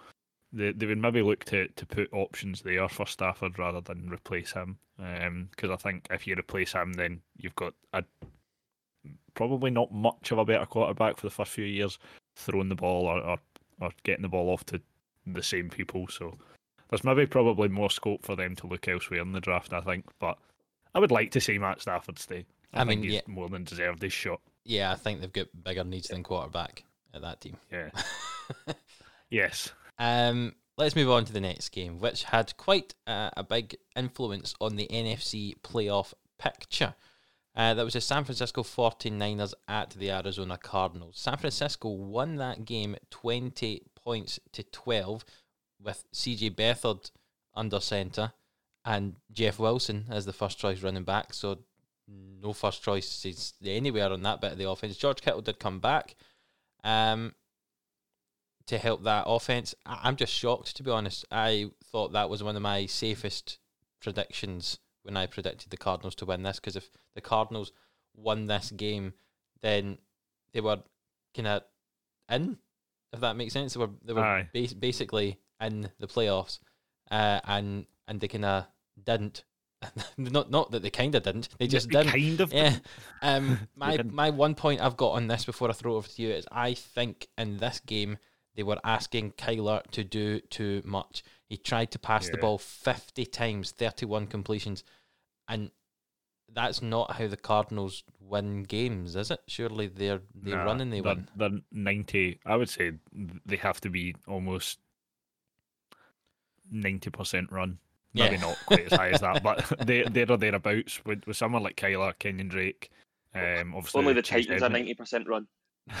they 0.53 0.71
they 0.71 0.85
would 0.85 0.99
maybe 0.99 1.21
look 1.21 1.43
to, 1.45 1.67
to 1.67 1.85
put 1.85 2.13
options 2.13 2.61
there 2.61 2.87
for 2.87 3.05
Stafford 3.05 3.59
rather 3.59 3.81
than 3.81 4.09
replace 4.09 4.51
him. 4.51 4.77
Um, 4.99 5.49
because 5.51 5.71
I 5.71 5.75
think 5.75 6.07
if 6.11 6.27
you 6.27 6.35
replace 6.35 6.73
him, 6.73 6.93
then 6.93 7.21
you've 7.35 7.55
got 7.55 7.73
a 7.93 8.03
probably 9.33 9.71
not 9.71 9.91
much 9.91 10.31
of 10.31 10.37
a 10.37 10.45
better 10.45 10.65
quarterback 10.65 11.17
for 11.17 11.25
the 11.25 11.31
first 11.31 11.51
few 11.51 11.65
years 11.65 11.97
throwing 12.35 12.69
the 12.69 12.75
ball 12.75 13.05
or, 13.05 13.19
or, 13.21 13.37
or 13.81 13.89
getting 14.03 14.21
the 14.21 14.29
ball 14.29 14.49
off 14.49 14.65
to 14.67 14.79
the 15.25 15.43
same 15.43 15.69
people. 15.69 16.07
So 16.07 16.37
there's 16.89 17.03
maybe 17.03 17.25
probably 17.25 17.67
more 17.67 17.89
scope 17.89 18.23
for 18.23 18.35
them 18.35 18.55
to 18.57 18.67
look 18.67 18.87
elsewhere 18.87 19.21
in 19.21 19.31
the 19.31 19.41
draft, 19.41 19.73
I 19.73 19.81
think. 19.81 20.05
But 20.19 20.37
I 20.93 20.99
would 20.99 21.11
like 21.11 21.31
to 21.31 21.41
see 21.41 21.57
Matt 21.57 21.81
Stafford 21.81 22.19
stay. 22.19 22.45
I, 22.73 22.81
I 22.81 22.85
think 22.85 23.01
mean, 23.01 23.09
he's 23.09 23.13
yeah. 23.15 23.21
more 23.27 23.49
than 23.49 23.63
deserved 23.63 24.01
his 24.01 24.13
shot. 24.13 24.39
Yeah, 24.63 24.91
I 24.91 24.95
think 24.95 25.19
they've 25.19 25.33
got 25.33 25.47
bigger 25.63 25.83
needs 25.83 26.07
than 26.07 26.23
quarterback 26.23 26.83
at 27.13 27.21
that 27.21 27.41
team. 27.41 27.57
Yeah. 27.71 27.89
yes. 29.29 29.71
Um, 29.97 30.55
let's 30.77 30.95
move 30.95 31.09
on 31.09 31.25
to 31.25 31.33
the 31.33 31.41
next 31.41 31.69
game, 31.69 31.99
which 31.99 32.23
had 32.23 32.55
quite 32.57 32.93
uh, 33.07 33.29
a 33.35 33.43
big 33.43 33.75
influence 33.95 34.53
on 34.59 34.75
the 34.75 34.87
NFC 34.87 35.55
playoff 35.61 36.13
picture. 36.39 36.95
Uh, 37.55 37.75
that 37.75 37.85
was 37.85 37.93
the 37.93 38.01
San 38.01 38.23
Francisco 38.23 38.63
49ers 38.63 39.53
at 39.67 39.91
the 39.91 40.09
Arizona 40.09 40.57
Cardinals. 40.57 41.19
San 41.19 41.37
Francisco 41.37 41.89
won 41.89 42.37
that 42.37 42.65
game 42.65 42.95
20 43.11 43.83
points 43.95 44.39
to 44.53 44.63
12 44.63 45.23
with 45.79 46.03
CJ 46.13 46.55
Beathard 46.55 47.11
under 47.53 47.79
centre 47.79 48.33
and 48.85 49.15
Jeff 49.31 49.59
Wilson 49.59 50.05
as 50.09 50.25
the 50.25 50.33
first 50.33 50.57
choice 50.57 50.81
running 50.81 51.03
back. 51.03 51.33
So 51.33 51.59
no 52.07 52.53
first 52.53 52.83
choices 52.83 53.53
anywhere 53.63 54.11
on 54.11 54.23
that 54.23 54.41
bit 54.41 54.53
of 54.53 54.57
the 54.57 54.69
offense. 54.69 54.97
George 54.97 55.21
Kittle 55.21 55.41
did 55.41 55.59
come 55.59 55.79
back. 55.79 56.15
Um, 56.83 57.35
to 58.65 58.77
help 58.77 59.03
that 59.03 59.25
offense. 59.27 59.75
I- 59.85 60.01
I'm 60.03 60.15
just 60.15 60.33
shocked, 60.33 60.75
to 60.77 60.83
be 60.83 60.91
honest. 60.91 61.25
I 61.31 61.71
thought 61.83 62.13
that 62.13 62.29
was 62.29 62.41
one 62.43 62.55
of 62.55 62.61
my 62.61 62.85
safest 62.85 63.59
predictions 63.99 64.79
when 65.03 65.17
I 65.17 65.25
predicted 65.27 65.69
the 65.69 65.77
Cardinals 65.77 66.15
to 66.15 66.25
win 66.25 66.43
this, 66.43 66.57
because 66.59 66.75
if 66.77 66.89
the 67.13 67.21
Cardinals 67.21 67.71
won 68.15 68.45
this 68.45 68.71
game, 68.71 69.13
then 69.61 69.97
they 70.53 70.61
were 70.61 70.81
kind 71.35 71.47
of 71.47 71.63
in, 72.29 72.57
if 73.11 73.19
that 73.19 73.35
makes 73.35 73.53
sense. 73.53 73.73
They 73.73 73.79
were 73.81 73.89
they 74.01 74.13
were 74.13 74.21
bas- 74.53 74.73
basically 74.73 75.39
in 75.59 75.91
the 75.99 76.07
playoffs, 76.07 76.59
uh, 77.11 77.41
and 77.43 77.85
and 78.07 78.21
they 78.21 78.27
kind 78.29 78.45
of 78.45 78.65
didn't. 79.01 79.43
not 80.17 80.49
not 80.49 80.71
that 80.71 80.81
they 80.81 80.89
kind 80.89 81.15
of 81.15 81.23
didn't. 81.23 81.49
They 81.59 81.67
just 81.67 81.89
didn't. 81.89 82.11
Kind 82.11 82.41
of. 82.41 82.53
Yeah. 82.53 82.77
Um, 83.21 83.59
my 83.75 83.97
my 84.03 84.29
one 84.31 84.53
point 84.53 84.81
I've 84.81 84.97
got 84.97 85.11
on 85.11 85.27
this 85.27 85.45
before 85.45 85.69
I 85.69 85.73
throw 85.73 85.93
it 85.93 85.97
over 85.97 86.07
to 86.09 86.21
you 86.21 86.31
is 86.31 86.45
I 86.51 86.73
think 86.73 87.29
in 87.37 87.57
this 87.57 87.79
game 87.79 88.17
they 88.55 88.63
were 88.63 88.79
asking 88.83 89.31
Kyler 89.33 89.81
to 89.91 90.03
do 90.03 90.41
too 90.41 90.81
much. 90.83 91.23
He 91.47 91.55
tried 91.55 91.91
to 91.91 91.99
pass 91.99 92.27
the 92.29 92.37
ball 92.37 92.57
fifty 92.57 93.25
times, 93.25 93.71
thirty 93.71 94.05
one 94.05 94.27
completions, 94.27 94.83
and 95.47 95.71
that's 96.51 96.81
not 96.81 97.13
how 97.13 97.27
the 97.27 97.37
Cardinals 97.37 98.03
win 98.19 98.63
games, 98.63 99.15
is 99.15 99.31
it? 99.31 99.39
Surely 99.47 99.87
they're 99.87 100.21
they 100.35 100.51
Nah, 100.51 100.63
run 100.63 100.81
and 100.81 100.91
they 100.91 100.99
they're, 100.99 101.15
win. 101.15 101.29
They're 101.35 101.59
90. 101.71 102.39
I 102.45 102.55
would 102.55 102.69
say 102.69 102.93
they 103.45 103.55
have 103.57 103.79
to 103.81 103.89
be 103.89 104.15
almost 104.27 104.79
90% 106.73 107.51
run. 107.51 107.79
Maybe 108.13 108.37
not 108.37 108.57
quite 108.65 108.91
as 108.91 108.93
high 108.93 109.09
as 109.09 109.21
that, 109.21 109.41
but 109.43 109.65
they, 109.87 110.03
they're 110.03 110.31
or 110.31 110.37
thereabouts 110.37 111.03
with, 111.05 111.25
with 111.25 111.37
someone 111.37 111.63
like 111.63 111.75
Kyler, 111.75 112.17
Kenyon 112.19 112.47
Drake. 112.47 112.91
Um, 113.35 113.73
obviously 113.75 113.99
Only 113.99 114.13
the 114.13 114.21
Chase 114.21 114.45
Titans 114.45 114.61
are 114.63 114.69
ninety 114.69 114.93
percent 114.93 115.27
run. 115.27 115.47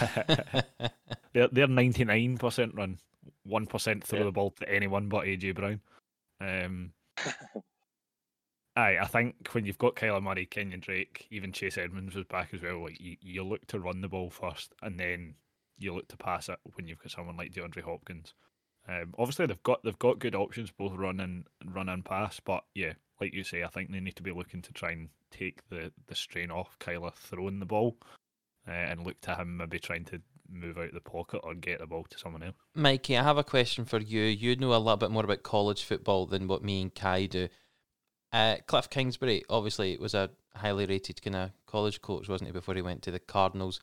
they're 1.33 1.49
they're 1.51 1.67
99% 1.67 2.77
run, 2.77 2.97
1% 3.47 4.03
throw 4.03 4.19
Yeah. 4.19 4.25
the 4.25 4.31
ball 4.31 4.51
to 4.51 4.69
anyone 4.69 5.09
but 5.09 5.25
AJ 5.25 5.55
Brown. 5.55 5.81
Um, 6.39 6.93
aye, 8.75 8.97
I 9.01 9.05
think 9.07 9.47
when 9.51 9.65
you've 9.65 9.77
got 9.77 9.95
Kyler 9.95 10.21
Murray, 10.21 10.45
Kenyon 10.45 10.79
Drake, 10.79 11.27
even 11.31 11.51
Chase 11.51 11.77
Edmonds 11.77 12.15
was 12.15 12.25
back 12.25 12.49
as 12.53 12.61
well. 12.61 12.83
Like 12.83 12.99
you, 12.99 13.17
you 13.21 13.43
look 13.43 13.65
to 13.67 13.79
run 13.79 14.01
the 14.01 14.07
ball 14.07 14.29
first, 14.29 14.73
and 14.81 14.99
then 14.99 15.35
you 15.77 15.93
look 15.93 16.07
to 16.09 16.17
pass 16.17 16.49
it 16.49 16.59
when 16.75 16.87
you've 16.87 16.99
got 16.99 17.11
someone 17.11 17.37
like 17.37 17.51
DeAndre 17.51 17.81
Hopkins. 17.81 18.33
Um, 18.87 19.13
obviously 19.17 19.45
they've 19.45 19.63
got 19.63 19.83
they've 19.83 19.99
got 19.99 20.19
good 20.19 20.35
options 20.35 20.71
both 20.71 20.93
run 20.93 21.19
and 21.19 21.45
run 21.65 21.89
and 21.89 22.03
pass, 22.03 22.39
but 22.43 22.63
yeah, 22.75 22.93
like 23.21 23.33
you 23.33 23.43
say, 23.43 23.63
I 23.63 23.67
think 23.67 23.91
they 23.91 23.99
need 23.99 24.17
to 24.17 24.23
be 24.23 24.31
looking 24.31 24.61
to 24.61 24.73
try 24.73 24.91
and 24.91 25.09
take 25.31 25.67
the 25.69 25.91
the 26.07 26.15
strain 26.15 26.51
off 26.51 26.77
Kyler 26.79 27.13
throwing 27.13 27.59
the 27.59 27.65
ball, 27.65 27.97
uh, 28.67 28.71
and 28.71 29.05
look 29.05 29.19
to 29.21 29.35
him 29.35 29.57
maybe 29.57 29.79
trying 29.79 30.05
to 30.05 30.21
move 30.49 30.77
out 30.77 30.93
the 30.93 30.99
pocket 30.99 31.39
or 31.43 31.53
get 31.53 31.79
the 31.79 31.87
ball 31.87 32.05
to 32.09 32.17
someone 32.17 32.43
else. 32.43 32.55
Mikey, 32.75 33.17
I 33.17 33.23
have 33.23 33.37
a 33.37 33.43
question 33.43 33.85
for 33.85 33.99
you. 33.99 34.23
You 34.23 34.55
know 34.57 34.73
a 34.73 34.77
little 34.77 34.97
bit 34.97 35.11
more 35.11 35.23
about 35.23 35.43
college 35.43 35.83
football 35.83 36.25
than 36.25 36.47
what 36.47 36.63
me 36.63 36.81
and 36.81 36.93
Kai 36.93 37.25
do. 37.27 37.47
Uh, 38.31 38.57
Cliff 38.65 38.89
Kingsbury, 38.89 39.43
obviously, 39.49 39.97
was 39.97 40.13
a 40.13 40.29
highly 40.55 40.85
rated 40.85 41.21
kind 41.21 41.35
of 41.35 41.51
college 41.67 42.01
coach, 42.01 42.27
wasn't 42.27 42.49
he, 42.49 42.51
before 42.51 42.75
he 42.75 42.81
went 42.81 43.01
to 43.03 43.11
the 43.11 43.19
Cardinals? 43.19 43.79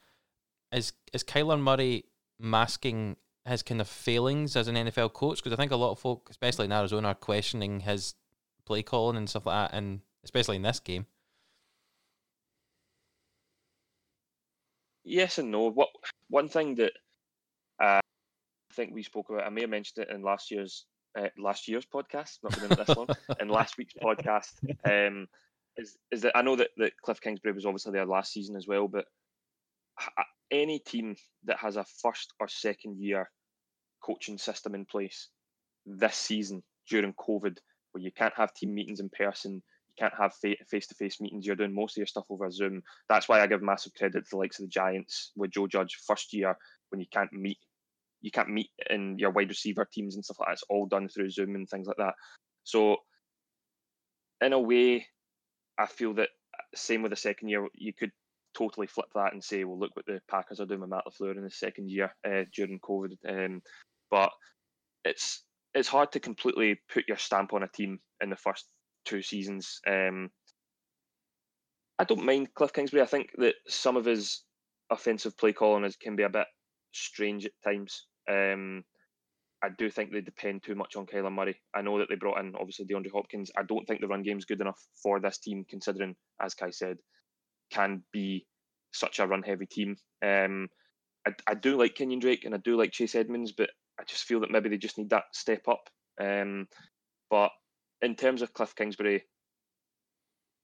Is 0.72 0.92
is 1.12 1.24
Kyler 1.24 1.60
Murray 1.60 2.04
masking 2.38 3.16
his 3.46 3.62
kind 3.62 3.80
of 3.80 3.88
failings 3.88 4.56
as 4.56 4.68
an 4.68 4.76
NFL 4.76 5.12
coach? 5.12 5.42
Because 5.42 5.52
I 5.52 5.60
think 5.60 5.72
a 5.72 5.76
lot 5.76 5.92
of 5.92 5.98
folk, 5.98 6.28
especially 6.30 6.66
in 6.66 6.72
Arizona, 6.72 7.08
are 7.08 7.14
questioning 7.14 7.80
his 7.80 8.14
play 8.64 8.82
calling 8.82 9.16
and 9.16 9.28
stuff 9.28 9.46
like 9.46 9.70
that, 9.70 9.76
and 9.76 10.00
especially 10.24 10.56
in 10.56 10.62
this 10.62 10.80
game. 10.80 11.06
Yes 15.04 15.38
and 15.38 15.50
no. 15.50 15.70
What 15.70 15.88
one 16.28 16.48
thing 16.48 16.76
that 16.76 16.92
uh, 17.80 18.00
I 18.70 18.74
think 18.74 18.94
we 18.94 19.02
spoke 19.02 19.30
about, 19.30 19.46
I 19.46 19.50
may 19.50 19.62
have 19.62 19.70
mentioned 19.70 20.06
it 20.06 20.14
in 20.14 20.22
last 20.22 20.50
year's 20.50 20.86
uh, 21.18 21.28
last 21.38 21.66
year's 21.66 21.86
podcast, 21.86 22.38
not 22.42 22.54
been 22.54 22.70
in 22.70 22.86
this 22.86 22.96
one, 22.96 23.08
in 23.40 23.48
last 23.58 23.76
week's 23.78 23.94
podcast, 23.94 24.52
um, 24.84 25.26
is 25.76 25.98
is 26.12 26.22
that 26.22 26.36
I 26.36 26.42
know 26.42 26.56
that, 26.56 26.68
that 26.76 26.92
Cliff 27.02 27.20
Kingsbury 27.20 27.54
was 27.54 27.66
obviously 27.66 27.92
there 27.92 28.06
last 28.06 28.32
season 28.32 28.56
as 28.56 28.68
well, 28.68 28.86
but 28.86 29.06
any 30.50 30.78
team 30.78 31.16
that 31.44 31.58
has 31.58 31.76
a 31.76 31.84
first 32.02 32.32
or 32.40 32.48
second 32.48 32.98
year 32.98 33.30
coaching 34.04 34.38
system 34.38 34.74
in 34.74 34.84
place 34.84 35.28
this 35.86 36.16
season 36.16 36.62
during 36.88 37.14
COVID, 37.14 37.56
where 37.92 38.02
you 38.02 38.10
can't 38.12 38.34
have 38.36 38.52
team 38.54 38.74
meetings 38.74 39.00
in 39.00 39.08
person, 39.10 39.54
you 39.54 39.94
can't 39.98 40.14
have 40.18 40.32
face 40.34 40.86
to 40.86 40.94
face 40.94 41.20
meetings, 41.20 41.46
you're 41.46 41.56
doing 41.56 41.74
most 41.74 41.94
of 41.94 41.98
your 41.98 42.06
stuff 42.06 42.24
over 42.30 42.50
Zoom. 42.50 42.82
That's 43.08 43.28
why 43.28 43.40
I 43.40 43.46
give 43.46 43.62
massive 43.62 43.94
credit 43.94 44.24
to 44.24 44.30
the 44.30 44.36
likes 44.36 44.58
of 44.58 44.64
the 44.64 44.70
Giants 44.70 45.32
with 45.36 45.50
Joe 45.50 45.66
Judge 45.66 45.98
first 46.06 46.32
year 46.32 46.56
when 46.90 47.00
you 47.00 47.06
can't 47.12 47.32
meet. 47.32 47.58
You 48.22 48.30
can't 48.30 48.50
meet 48.50 48.70
in 48.90 49.18
your 49.18 49.30
wide 49.30 49.48
receiver 49.48 49.88
teams 49.90 50.14
and 50.14 50.24
stuff 50.24 50.38
like 50.40 50.48
that. 50.48 50.52
It's 50.52 50.64
all 50.68 50.86
done 50.86 51.08
through 51.08 51.30
Zoom 51.30 51.54
and 51.54 51.68
things 51.68 51.86
like 51.86 51.96
that. 51.96 52.14
So, 52.64 52.98
in 54.42 54.52
a 54.52 54.60
way, 54.60 55.06
I 55.78 55.86
feel 55.86 56.14
that 56.14 56.28
same 56.74 57.02
with 57.02 57.10
the 57.10 57.16
second 57.16 57.48
year, 57.48 57.66
you 57.74 57.92
could 57.94 58.12
totally 58.56 58.86
flip 58.86 59.06
that 59.14 59.32
and 59.32 59.42
say, 59.42 59.64
well, 59.64 59.78
look 59.78 59.94
what 59.94 60.06
the 60.06 60.20
Packers 60.28 60.60
are 60.60 60.66
doing 60.66 60.80
with 60.80 60.90
Matt 60.90 61.04
LaFleur 61.06 61.36
in 61.36 61.44
the 61.44 61.50
second 61.50 61.90
year 61.90 62.14
uh, 62.26 62.44
during 62.54 62.80
COVID. 62.80 63.16
Um, 63.28 63.62
but 64.10 64.30
it's 65.04 65.44
it's 65.74 65.88
hard 65.88 66.12
to 66.12 66.20
completely 66.20 66.80
put 66.92 67.04
your 67.06 67.16
stamp 67.16 67.52
on 67.52 67.62
a 67.62 67.68
team 67.68 68.00
in 68.20 68.30
the 68.30 68.36
first 68.36 68.66
two 69.04 69.22
seasons. 69.22 69.80
Um, 69.86 70.30
I 71.98 72.04
don't 72.04 72.24
mind 72.24 72.54
Cliff 72.54 72.72
Kingsbury. 72.72 73.02
I 73.02 73.06
think 73.06 73.30
that 73.38 73.54
some 73.68 73.96
of 73.96 74.04
his 74.04 74.42
offensive 74.90 75.36
play 75.36 75.52
calling 75.52 75.84
is, 75.84 75.96
can 75.96 76.16
be 76.16 76.24
a 76.24 76.28
bit 76.28 76.46
strange 76.92 77.46
at 77.46 77.52
times. 77.64 78.06
Um, 78.28 78.84
I 79.62 79.68
do 79.78 79.90
think 79.90 80.10
they 80.10 80.22
depend 80.22 80.62
too 80.62 80.74
much 80.74 80.96
on 80.96 81.06
Kyler 81.06 81.32
Murray. 81.32 81.60
I 81.74 81.82
know 81.82 81.98
that 81.98 82.08
they 82.08 82.14
brought 82.14 82.40
in 82.40 82.54
obviously 82.58 82.86
DeAndre 82.86 83.12
Hopkins. 83.12 83.50
I 83.56 83.62
don't 83.62 83.84
think 83.86 84.00
the 84.00 84.08
run 84.08 84.22
game 84.22 84.38
is 84.38 84.46
good 84.46 84.60
enough 84.60 84.80
for 85.02 85.20
this 85.20 85.38
team, 85.38 85.66
considering, 85.68 86.16
as 86.40 86.54
Kai 86.54 86.70
said, 86.70 86.96
can 87.70 88.02
be 88.12 88.46
such 88.92 89.18
a 89.18 89.26
run 89.26 89.42
heavy 89.42 89.66
team. 89.66 89.96
Um, 90.24 90.68
I, 91.26 91.32
I 91.46 91.54
do 91.54 91.78
like 91.78 91.94
Kenyon 91.94 92.20
Drake 92.20 92.44
and 92.44 92.54
I 92.54 92.58
do 92.58 92.76
like 92.76 92.92
Chase 92.92 93.14
Edmonds, 93.14 93.52
but 93.52 93.70
I 93.98 94.04
just 94.04 94.24
feel 94.24 94.40
that 94.40 94.50
maybe 94.50 94.68
they 94.68 94.78
just 94.78 94.98
need 94.98 95.10
that 95.10 95.24
step 95.32 95.68
up. 95.68 95.88
Um, 96.20 96.66
but 97.30 97.50
in 98.02 98.16
terms 98.16 98.42
of 98.42 98.52
Cliff 98.52 98.74
Kingsbury, 98.74 99.24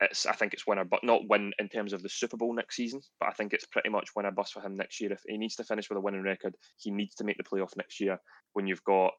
it's 0.00 0.26
I 0.26 0.32
think 0.32 0.52
it's 0.52 0.66
winner, 0.66 0.84
but 0.84 1.04
not 1.04 1.28
win 1.28 1.52
in 1.58 1.68
terms 1.68 1.92
of 1.92 2.02
the 2.02 2.08
Super 2.08 2.36
Bowl 2.36 2.54
next 2.54 2.76
season. 2.76 3.00
But 3.20 3.30
I 3.30 3.32
think 3.32 3.52
it's 3.52 3.66
pretty 3.66 3.88
much 3.88 4.10
winner 4.14 4.30
bust 4.30 4.52
for 4.52 4.60
him 4.60 4.74
next 4.74 5.00
year. 5.00 5.12
If 5.12 5.22
he 5.26 5.38
needs 5.38 5.56
to 5.56 5.64
finish 5.64 5.88
with 5.88 5.98
a 5.98 6.02
winning 6.02 6.22
record, 6.22 6.54
he 6.78 6.90
needs 6.90 7.14
to 7.16 7.24
make 7.24 7.38
the 7.38 7.44
playoff 7.44 7.76
next 7.76 8.00
year. 8.00 8.18
When 8.52 8.66
you've 8.66 8.84
got 8.84 9.12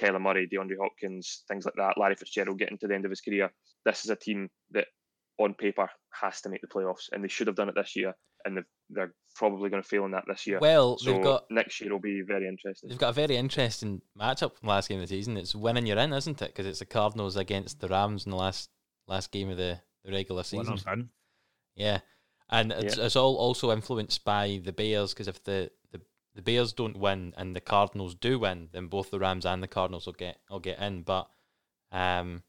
Kyler 0.00 0.20
Murray, 0.20 0.48
DeAndre 0.52 0.76
Hopkins, 0.80 1.44
things 1.48 1.64
like 1.64 1.74
that, 1.76 1.98
Larry 1.98 2.14
Fitzgerald 2.14 2.58
getting 2.58 2.78
to 2.78 2.86
the 2.86 2.94
end 2.94 3.04
of 3.04 3.10
his 3.10 3.20
career, 3.20 3.50
this 3.84 4.04
is 4.04 4.10
a 4.10 4.16
team 4.16 4.48
that 4.72 4.86
on 5.38 5.54
paper 5.54 5.88
has 6.12 6.40
to 6.42 6.48
make 6.48 6.60
the 6.60 6.66
playoffs, 6.66 7.08
and 7.12 7.22
they 7.22 7.28
should 7.28 7.46
have 7.46 7.56
done 7.56 7.68
it 7.68 7.74
this 7.74 7.96
year, 7.96 8.14
and 8.44 8.64
they're 8.90 9.12
probably 9.34 9.70
going 9.70 9.82
to 9.82 9.88
fail 9.88 10.04
in 10.04 10.12
that 10.12 10.24
this 10.28 10.46
year. 10.46 10.58
Well, 10.60 10.98
so 10.98 11.12
they've 11.12 11.22
got 11.22 11.44
next 11.50 11.80
year 11.80 11.92
will 11.92 12.00
be 12.00 12.22
very 12.26 12.46
interesting. 12.46 12.88
They've 12.88 12.98
got 12.98 13.10
a 13.10 13.12
very 13.12 13.36
interesting 13.36 14.02
matchup 14.18 14.52
last 14.62 14.88
game 14.88 15.00
of 15.00 15.08
the 15.08 15.14
season. 15.14 15.36
It's 15.36 15.54
winning 15.54 15.86
you're 15.86 15.98
in, 15.98 16.12
isn't 16.12 16.40
it? 16.40 16.48
Because 16.48 16.66
it's 16.66 16.78
the 16.78 16.86
Cardinals 16.86 17.36
against 17.36 17.80
the 17.80 17.88
Rams 17.88 18.24
in 18.24 18.30
the 18.30 18.36
last 18.36 18.70
last 19.06 19.32
game 19.32 19.50
of 19.50 19.56
the, 19.56 19.80
the 20.04 20.12
regular 20.12 20.42
season. 20.42 21.10
Yeah, 21.74 22.00
and 22.50 22.72
it's, 22.72 22.96
yeah. 22.96 23.06
it's 23.06 23.16
all 23.16 23.36
also 23.36 23.72
influenced 23.72 24.24
by 24.24 24.60
the 24.62 24.72
Bears 24.72 25.12
because 25.12 25.28
if 25.28 25.42
the, 25.42 25.70
the 25.90 26.00
the 26.34 26.42
Bears 26.42 26.72
don't 26.72 26.96
win 26.96 27.34
and 27.36 27.56
the 27.56 27.60
Cardinals 27.60 28.14
do 28.14 28.38
win, 28.38 28.68
then 28.72 28.86
both 28.86 29.10
the 29.10 29.18
Rams 29.18 29.46
and 29.46 29.62
the 29.62 29.68
Cardinals 29.68 30.06
will 30.06 30.12
get 30.12 30.38
will 30.48 30.60
get 30.60 30.78
in. 30.78 31.02
But 31.02 31.28
um, 31.90 32.42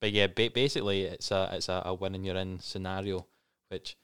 but 0.00 0.12
yeah, 0.12 0.26
ba- 0.26 0.50
basically 0.54 1.02
it's 1.02 1.30
a 1.30 1.50
it's 1.52 1.68
a, 1.68 1.82
a 1.84 1.94
win 1.94 2.14
and 2.14 2.24
you're 2.24 2.36
in 2.36 2.60
scenario, 2.60 3.26
which 3.68 3.96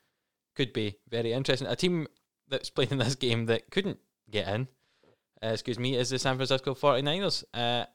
could 0.54 0.72
be 0.72 0.96
very 1.08 1.32
interesting. 1.32 1.68
A 1.68 1.76
team 1.76 2.06
that's 2.48 2.70
playing 2.70 2.92
in 2.92 2.98
this 2.98 3.14
game 3.14 3.46
that 3.46 3.70
couldn't 3.70 3.98
get 4.30 4.48
in, 4.48 4.68
uh, 5.42 5.48
excuse 5.48 5.78
me, 5.78 5.96
is 5.96 6.10
the 6.10 6.18
San 6.18 6.36
Francisco 6.36 6.74
49ers. 6.74 7.44
Uh, 7.52 7.86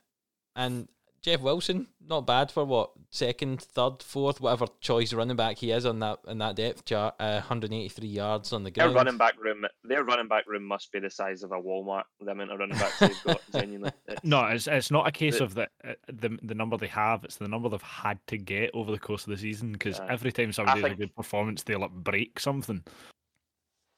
and 0.56 0.88
Jeff 1.22 1.42
Wilson, 1.42 1.88
not 2.08 2.26
bad 2.26 2.52
for 2.52 2.66
what 2.66 2.92
second, 3.10 3.62
third, 3.62 4.02
fourth, 4.02 4.40
whatever 4.40 4.68
choice 4.80 5.14
running 5.14 5.36
back 5.36 5.58
he 5.58 5.72
is 5.72 5.86
on 5.86 6.00
that 6.00 6.20
in 6.28 6.38
that 6.38 6.56
depth 6.56 6.86
chart. 6.86 7.16
Uh, 7.20 7.36
183 7.36 8.08
yards 8.08 8.54
on 8.54 8.64
the 8.64 8.72
ground. 8.72 8.92
Their 8.92 8.96
running 8.96 9.18
back 9.18 9.40
room, 9.40 9.66
their 9.84 10.04
running 10.04 10.28
back 10.28 10.48
room 10.48 10.64
must 10.64 10.92
be 10.92 11.00
the 11.00 11.10
size 11.10 11.44
of 11.44 11.52
a 11.52 11.56
Walmart. 11.56 12.04
The 12.22 12.32
amount 12.32 12.52
of 12.52 12.60
running 12.60 12.78
backs 12.78 13.00
they've 13.00 13.24
got, 13.24 13.42
genuinely. 13.52 13.92
It's, 14.08 14.24
no, 14.24 14.46
it's 14.46 14.68
it's 14.68 14.92
not 14.92 15.08
a 15.08 15.12
case 15.12 15.40
the, 15.40 15.44
of 15.44 15.56
the, 15.56 15.68
uh, 15.84 15.94
the 16.08 16.38
the 16.42 16.56
number 16.56 16.78
they 16.78 16.88
have. 16.88 17.24
It's 17.24 17.38
the 17.38 17.48
number 17.48 17.70
they've 17.70 17.82
had 17.82 18.20
to 18.28 18.38
get 18.38 18.72
over 18.74 18.92
the 18.92 19.00
course 19.00 19.24
of 19.26 19.32
the 19.32 19.38
season. 19.38 19.74
Because 19.74 20.00
uh, 20.00 20.08
every 20.10 20.32
time 20.32 20.54
somebody 20.54 20.82
has 20.82 20.92
a 20.92 20.96
good 20.96 21.16
performance, 21.16 21.64
they'll 21.64 21.80
like 21.80 21.92
break 21.92 22.40
something. 22.40 22.84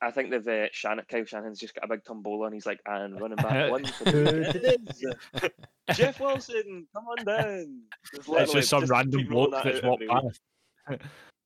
I 0.01 0.09
think 0.09 0.31
they've 0.31 0.47
uh, 0.47 0.67
Shannon, 0.71 1.05
Kyle 1.09 1.25
Shanahan's 1.25 1.59
just 1.59 1.75
got 1.75 1.85
a 1.85 1.87
big 1.87 2.03
tombola 2.03 2.45
and 2.45 2.55
he's 2.55 2.65
like, 2.65 2.81
and 2.87 3.21
running 3.21 3.35
back 3.35 3.71
one. 3.71 3.83
Jeff 5.93 6.19
Wilson, 6.19 6.87
come 6.93 7.05
on 7.05 7.25
down. 7.25 7.81
It's 8.13 8.51
just 8.51 8.69
some 8.69 8.81
just 8.81 8.91
random 8.91 9.27
bloke 9.27 9.53
that's 9.63 9.83
walked 9.83 10.03
past. 10.07 10.41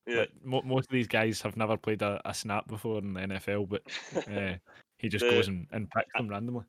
yeah. 0.06 0.24
But 0.44 0.64
most 0.64 0.86
of 0.86 0.92
these 0.92 1.06
guys 1.06 1.42
have 1.42 1.56
never 1.56 1.76
played 1.76 2.00
a, 2.00 2.20
a 2.24 2.32
snap 2.32 2.66
before 2.66 2.98
in 2.98 3.12
the 3.12 3.20
NFL, 3.20 3.68
but 3.68 3.82
uh, 4.16 4.54
he 4.98 5.10
just 5.10 5.24
the, 5.24 5.30
goes 5.30 5.48
and, 5.48 5.66
and 5.72 5.90
picks 5.90 6.08
them 6.16 6.28
randomly. 6.28 6.64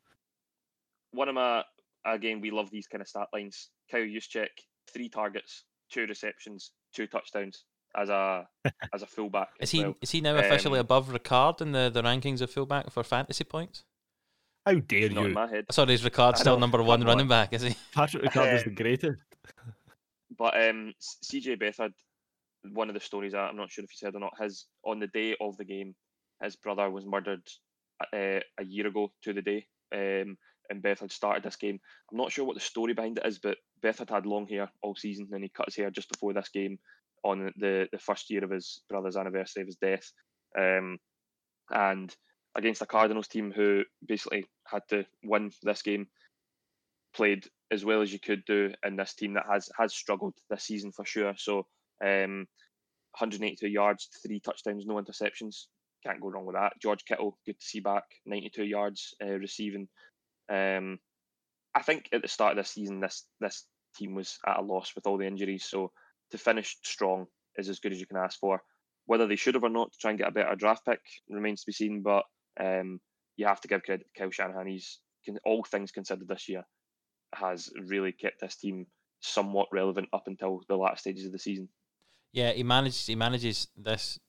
One 1.11 1.29
of 1.29 1.35
my, 1.35 1.63
again, 2.05 2.41
we 2.41 2.51
love 2.51 2.69
these 2.69 2.87
kind 2.87 3.01
of 3.01 3.07
stat 3.07 3.27
lines. 3.33 3.69
Kyle 3.89 4.01
Juszczyk, 4.01 4.47
three 4.91 5.07
targets, 5.07 5.63
two 5.89 6.05
receptions, 6.05 6.71
two 6.93 7.07
touchdowns 7.07 7.63
as 7.95 8.09
a 8.09 8.47
as 8.93 9.01
a 9.01 9.07
fullback. 9.07 9.49
Is 9.59 9.71
he 9.71 9.83
well. 9.83 9.95
is 10.01 10.11
he 10.11 10.21
now 10.21 10.35
officially 10.35 10.79
um, 10.79 10.85
above 10.85 11.09
Ricard 11.09 11.61
in 11.61 11.71
the, 11.71 11.89
the 11.93 12.01
rankings 12.01 12.41
of 12.41 12.51
fullback 12.51 12.91
for 12.91 13.03
fantasy 13.03 13.43
points? 13.43 13.83
How 14.65 14.75
dare 14.75 15.09
Not 15.09 15.21
you? 15.21 15.27
in 15.27 15.33
my 15.33 15.47
head. 15.47 15.65
Sorry, 15.71 15.93
is 15.93 16.03
Ricard 16.03 16.37
still 16.37 16.59
number 16.59 16.83
one 16.83 17.03
running 17.03 17.27
back? 17.27 17.53
Is 17.53 17.61
he? 17.61 17.75
Patrick 17.93 18.23
Ricard 18.23 18.53
is 18.53 18.63
the 18.65 18.71
greatest. 18.71 19.21
But 20.37 20.55
um, 20.55 20.93
CJ 21.23 21.59
Beathard, 21.61 21.93
one 22.73 22.89
of 22.89 22.93
the 22.93 22.99
stories 22.99 23.33
I'm 23.33 23.55
not 23.55 23.71
sure 23.71 23.85
if 23.85 23.91
he 23.91 23.97
said 23.97 24.13
or 24.13 24.19
not, 24.19 24.33
his 24.39 24.65
on 24.83 24.99
the 24.99 25.07
day 25.07 25.35
of 25.39 25.55
the 25.57 25.63
game, 25.63 25.95
his 26.43 26.57
brother 26.57 26.89
was 26.89 27.05
murdered 27.05 27.47
uh, 28.13 28.39
a 28.59 28.65
year 28.65 28.87
ago 28.87 29.11
to 29.23 29.33
the 29.33 29.41
day. 29.41 29.65
Um, 29.95 30.37
and 30.69 30.83
Beathard 30.83 31.13
started 31.13 31.43
this 31.43 31.55
game. 31.55 31.79
I'm 32.11 32.17
not 32.17 32.33
sure 32.33 32.43
what 32.43 32.55
the 32.55 32.59
story 32.59 32.93
behind 32.93 33.19
it 33.19 33.25
is, 33.25 33.39
but 33.39 33.57
Beathard 33.81 34.09
had 34.09 34.25
long 34.25 34.47
hair 34.47 34.69
all 34.81 34.95
season, 34.95 35.29
and 35.31 35.43
he 35.43 35.49
cut 35.49 35.67
his 35.67 35.77
hair 35.77 35.89
just 35.89 36.11
before 36.11 36.33
this 36.33 36.49
game 36.49 36.77
on 37.31 37.51
the, 37.57 37.87
the 37.91 37.99
first 37.99 38.29
year 38.29 38.43
of 38.43 38.51
his 38.51 38.81
brother's 38.89 39.17
anniversary 39.17 39.61
of 39.61 39.67
his 39.67 39.77
death. 39.77 40.11
Um, 40.57 40.97
and 41.69 42.15
against 42.55 42.81
a 42.81 42.85
Cardinals 42.85 43.27
team 43.27 43.51
who 43.55 43.83
basically 44.05 44.45
had 44.65 44.81
to 44.89 45.05
win 45.23 45.51
this 45.63 45.81
game, 45.81 46.07
played 47.15 47.45
as 47.71 47.83
well 47.83 48.01
as 48.01 48.11
you 48.11 48.19
could 48.19 48.43
do 48.45 48.73
in 48.85 48.95
this 48.95 49.13
team 49.13 49.33
that 49.33 49.45
has 49.51 49.69
has 49.77 49.93
struggled 49.93 50.33
this 50.49 50.63
season 50.63 50.91
for 50.91 51.05
sure. 51.05 51.33
So 51.37 51.67
um, 52.03 52.47
182 53.17 53.67
yards, 53.67 54.09
three 54.25 54.39
touchdowns, 54.39 54.85
no 54.85 54.95
interceptions. 54.95 55.65
Can't 56.05 56.21
go 56.21 56.29
wrong 56.29 56.45
with 56.45 56.55
that. 56.55 56.73
George 56.81 57.03
Kittle, 57.05 57.37
good 57.45 57.59
to 57.59 57.65
see 57.65 57.79
back, 57.79 58.03
92 58.25 58.63
yards 58.63 59.13
uh, 59.21 59.37
receiving. 59.39 59.87
Um, 60.49 60.99
I 61.75 61.81
think 61.81 62.09
at 62.13 62.21
the 62.21 62.27
start 62.27 62.51
of 62.51 62.57
this 62.57 62.71
season, 62.71 62.99
this 62.99 63.25
this 63.39 63.65
team 63.95 64.15
was 64.15 64.37
at 64.45 64.59
a 64.59 64.61
loss 64.61 64.93
with 64.95 65.07
all 65.07 65.17
the 65.17 65.27
injuries. 65.27 65.65
So 65.65 65.91
to 66.31 66.37
finish 66.37 66.77
strong 66.83 67.27
is 67.57 67.69
as 67.69 67.79
good 67.79 67.91
as 67.91 67.99
you 67.99 68.05
can 68.05 68.17
ask 68.17 68.39
for. 68.39 68.61
Whether 69.05 69.27
they 69.27 69.35
should 69.35 69.55
have 69.55 69.63
or 69.63 69.69
not 69.69 69.91
to 69.93 69.97
try 69.99 70.11
and 70.11 70.19
get 70.19 70.27
a 70.27 70.31
better 70.31 70.55
draft 70.55 70.85
pick 70.85 70.99
remains 71.29 71.61
to 71.61 71.67
be 71.67 71.73
seen, 71.73 72.01
but 72.01 72.23
um, 72.59 72.99
you 73.37 73.45
have 73.45 73.61
to 73.61 73.67
give 73.67 73.83
credit 73.83 74.05
to 74.13 74.19
Kyle 74.19 74.31
Shanahan. 74.31 74.67
He's, 74.67 74.99
all 75.45 75.63
things 75.63 75.91
considered 75.91 76.27
this 76.27 76.49
year, 76.49 76.63
has 77.33 77.69
really 77.87 78.11
kept 78.11 78.41
this 78.41 78.57
team 78.57 78.87
somewhat 79.21 79.67
relevant 79.71 80.09
up 80.13 80.23
until 80.27 80.61
the 80.67 80.75
last 80.75 81.01
stages 81.01 81.25
of 81.25 81.31
the 81.31 81.39
season. 81.39 81.69
Yeah, 82.33 82.51
he 82.51 82.63
manages 82.63 83.05
he 83.05 83.15
manages 83.15 83.67
this 83.75 84.19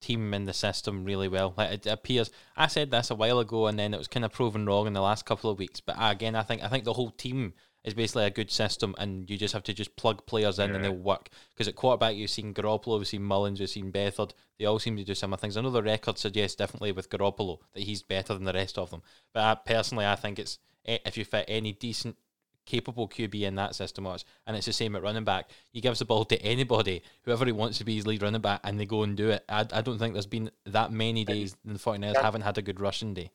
team 0.00 0.34
in 0.34 0.44
the 0.44 0.52
system 0.52 1.04
really 1.04 1.28
well. 1.28 1.54
Like 1.56 1.70
it 1.70 1.86
appears, 1.86 2.30
I 2.56 2.66
said 2.66 2.90
this 2.90 3.10
a 3.10 3.14
while 3.14 3.38
ago, 3.38 3.66
and 3.66 3.78
then 3.78 3.94
it 3.94 3.98
was 3.98 4.08
kind 4.08 4.24
of 4.24 4.32
proven 4.32 4.66
wrong 4.66 4.86
in 4.86 4.92
the 4.92 5.00
last 5.00 5.24
couple 5.24 5.50
of 5.50 5.58
weeks. 5.58 5.80
But 5.80 5.96
again, 5.98 6.34
I 6.34 6.42
think 6.42 6.62
I 6.62 6.68
think 6.68 6.84
the 6.84 6.92
whole 6.92 7.10
team 7.10 7.54
is 7.84 7.94
basically 7.94 8.24
a 8.24 8.30
good 8.30 8.50
system, 8.50 8.94
and 8.98 9.28
you 9.28 9.36
just 9.36 9.52
have 9.54 9.62
to 9.64 9.74
just 9.74 9.94
plug 9.96 10.24
players 10.26 10.58
in 10.58 10.70
Yeah. 10.70 10.76
and 10.76 10.84
they'll 10.84 10.92
work. 10.92 11.28
Because 11.50 11.68
at 11.68 11.76
quarterback, 11.76 12.16
you've 12.16 12.30
seen 12.30 12.54
Garoppolo, 12.54 12.98
we've 12.98 13.06
seen 13.06 13.22
Mullens, 13.22 13.60
we've 13.60 13.68
seen 13.68 13.92
Beathard. 13.92 14.32
They 14.58 14.64
all 14.64 14.78
seem 14.78 14.96
to 14.96 15.04
do 15.04 15.14
similar 15.14 15.36
things. 15.36 15.56
I 15.56 15.60
know 15.60 15.70
the 15.70 15.82
record 15.82 16.16
suggests 16.18 16.56
definitely 16.56 16.92
with 16.92 17.10
Garoppolo 17.10 17.58
that 17.74 17.82
he's 17.82 18.02
better 18.02 18.34
than 18.34 18.44
the 18.44 18.52
rest 18.52 18.78
of 18.78 18.90
them. 18.90 19.02
But 19.32 19.42
I, 19.42 19.54
personally, 19.54 20.06
I 20.06 20.14
think 20.16 20.38
it's 20.38 20.58
eh, 20.86 20.98
if 21.04 21.16
you 21.18 21.24
fit 21.24 21.44
any 21.48 21.72
decent, 21.72 22.16
capable 22.66 23.06
QB 23.06 23.42
in 23.42 23.56
that 23.56 23.74
system, 23.74 24.04
much, 24.04 24.24
and 24.46 24.56
it's 24.56 24.64
the 24.64 24.72
same 24.72 24.96
at 24.96 25.02
running 25.02 25.24
back. 25.24 25.50
He 25.70 25.82
gives 25.82 25.98
the 25.98 26.06
ball 26.06 26.24
to 26.24 26.40
anybody, 26.42 27.02
whoever 27.24 27.44
he 27.44 27.52
wants 27.52 27.76
to 27.78 27.84
be 27.84 27.96
his 27.96 28.06
lead 28.06 28.22
running 28.22 28.40
back, 28.40 28.60
and 28.64 28.80
they 28.80 28.86
go 28.86 29.02
and 29.02 29.14
do 29.14 29.28
it. 29.28 29.44
I, 29.48 29.66
I 29.70 29.82
don't 29.82 29.98
think 29.98 30.14
there's 30.14 30.24
been 30.24 30.50
that 30.64 30.90
many 30.90 31.24
days 31.26 31.56
in 31.66 31.74
the 31.74 31.78
49ers 31.78 32.22
haven't 32.22 32.40
had 32.40 32.56
a 32.56 32.62
good 32.62 32.80
rushing 32.80 33.12
day. 33.12 33.30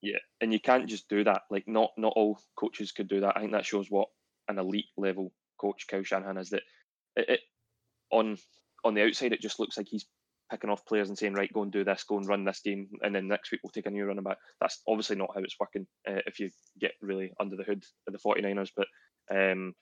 Yeah, 0.00 0.18
and 0.40 0.52
you 0.52 0.60
can't 0.60 0.88
just 0.88 1.08
do 1.08 1.24
that. 1.24 1.42
Like 1.50 1.64
not 1.66 1.90
not 1.96 2.12
all 2.14 2.38
coaches 2.56 2.92
could 2.92 3.08
do 3.08 3.20
that. 3.20 3.36
I 3.36 3.40
think 3.40 3.52
that 3.52 3.66
shows 3.66 3.90
what 3.90 4.08
an 4.48 4.58
elite 4.58 4.86
level 4.96 5.32
coach 5.60 5.86
Kyle 5.90 6.04
Shanahan 6.04 6.38
is. 6.38 6.50
That 6.50 6.62
it, 7.16 7.28
it 7.28 7.40
on 8.10 8.38
on 8.84 8.94
the 8.94 9.04
outside 9.04 9.32
it 9.32 9.40
just 9.40 9.58
looks 9.58 9.76
like 9.76 9.88
he's 9.88 10.06
picking 10.50 10.70
off 10.70 10.86
players 10.86 11.08
and 11.08 11.18
saying 11.18 11.34
right, 11.34 11.52
go 11.52 11.62
and 11.62 11.72
do 11.72 11.84
this, 11.84 12.04
go 12.04 12.16
and 12.16 12.26
run 12.26 12.44
this 12.44 12.60
game, 12.64 12.88
and 13.02 13.14
then 13.14 13.28
next 13.28 13.50
week 13.50 13.60
we'll 13.62 13.70
take 13.70 13.86
a 13.86 13.90
new 13.90 14.04
running 14.04 14.22
back. 14.24 14.38
That's 14.60 14.80
obviously 14.88 15.16
not 15.16 15.30
how 15.34 15.42
it's 15.42 15.56
working 15.60 15.86
uh, 16.08 16.22
if 16.26 16.38
you 16.40 16.50
get 16.80 16.92
really 17.02 17.32
under 17.40 17.56
the 17.56 17.64
hood 17.64 17.84
of 18.06 18.12
the 18.12 18.18
49ers. 18.18 18.70
But 18.74 18.86
um, 19.34 19.74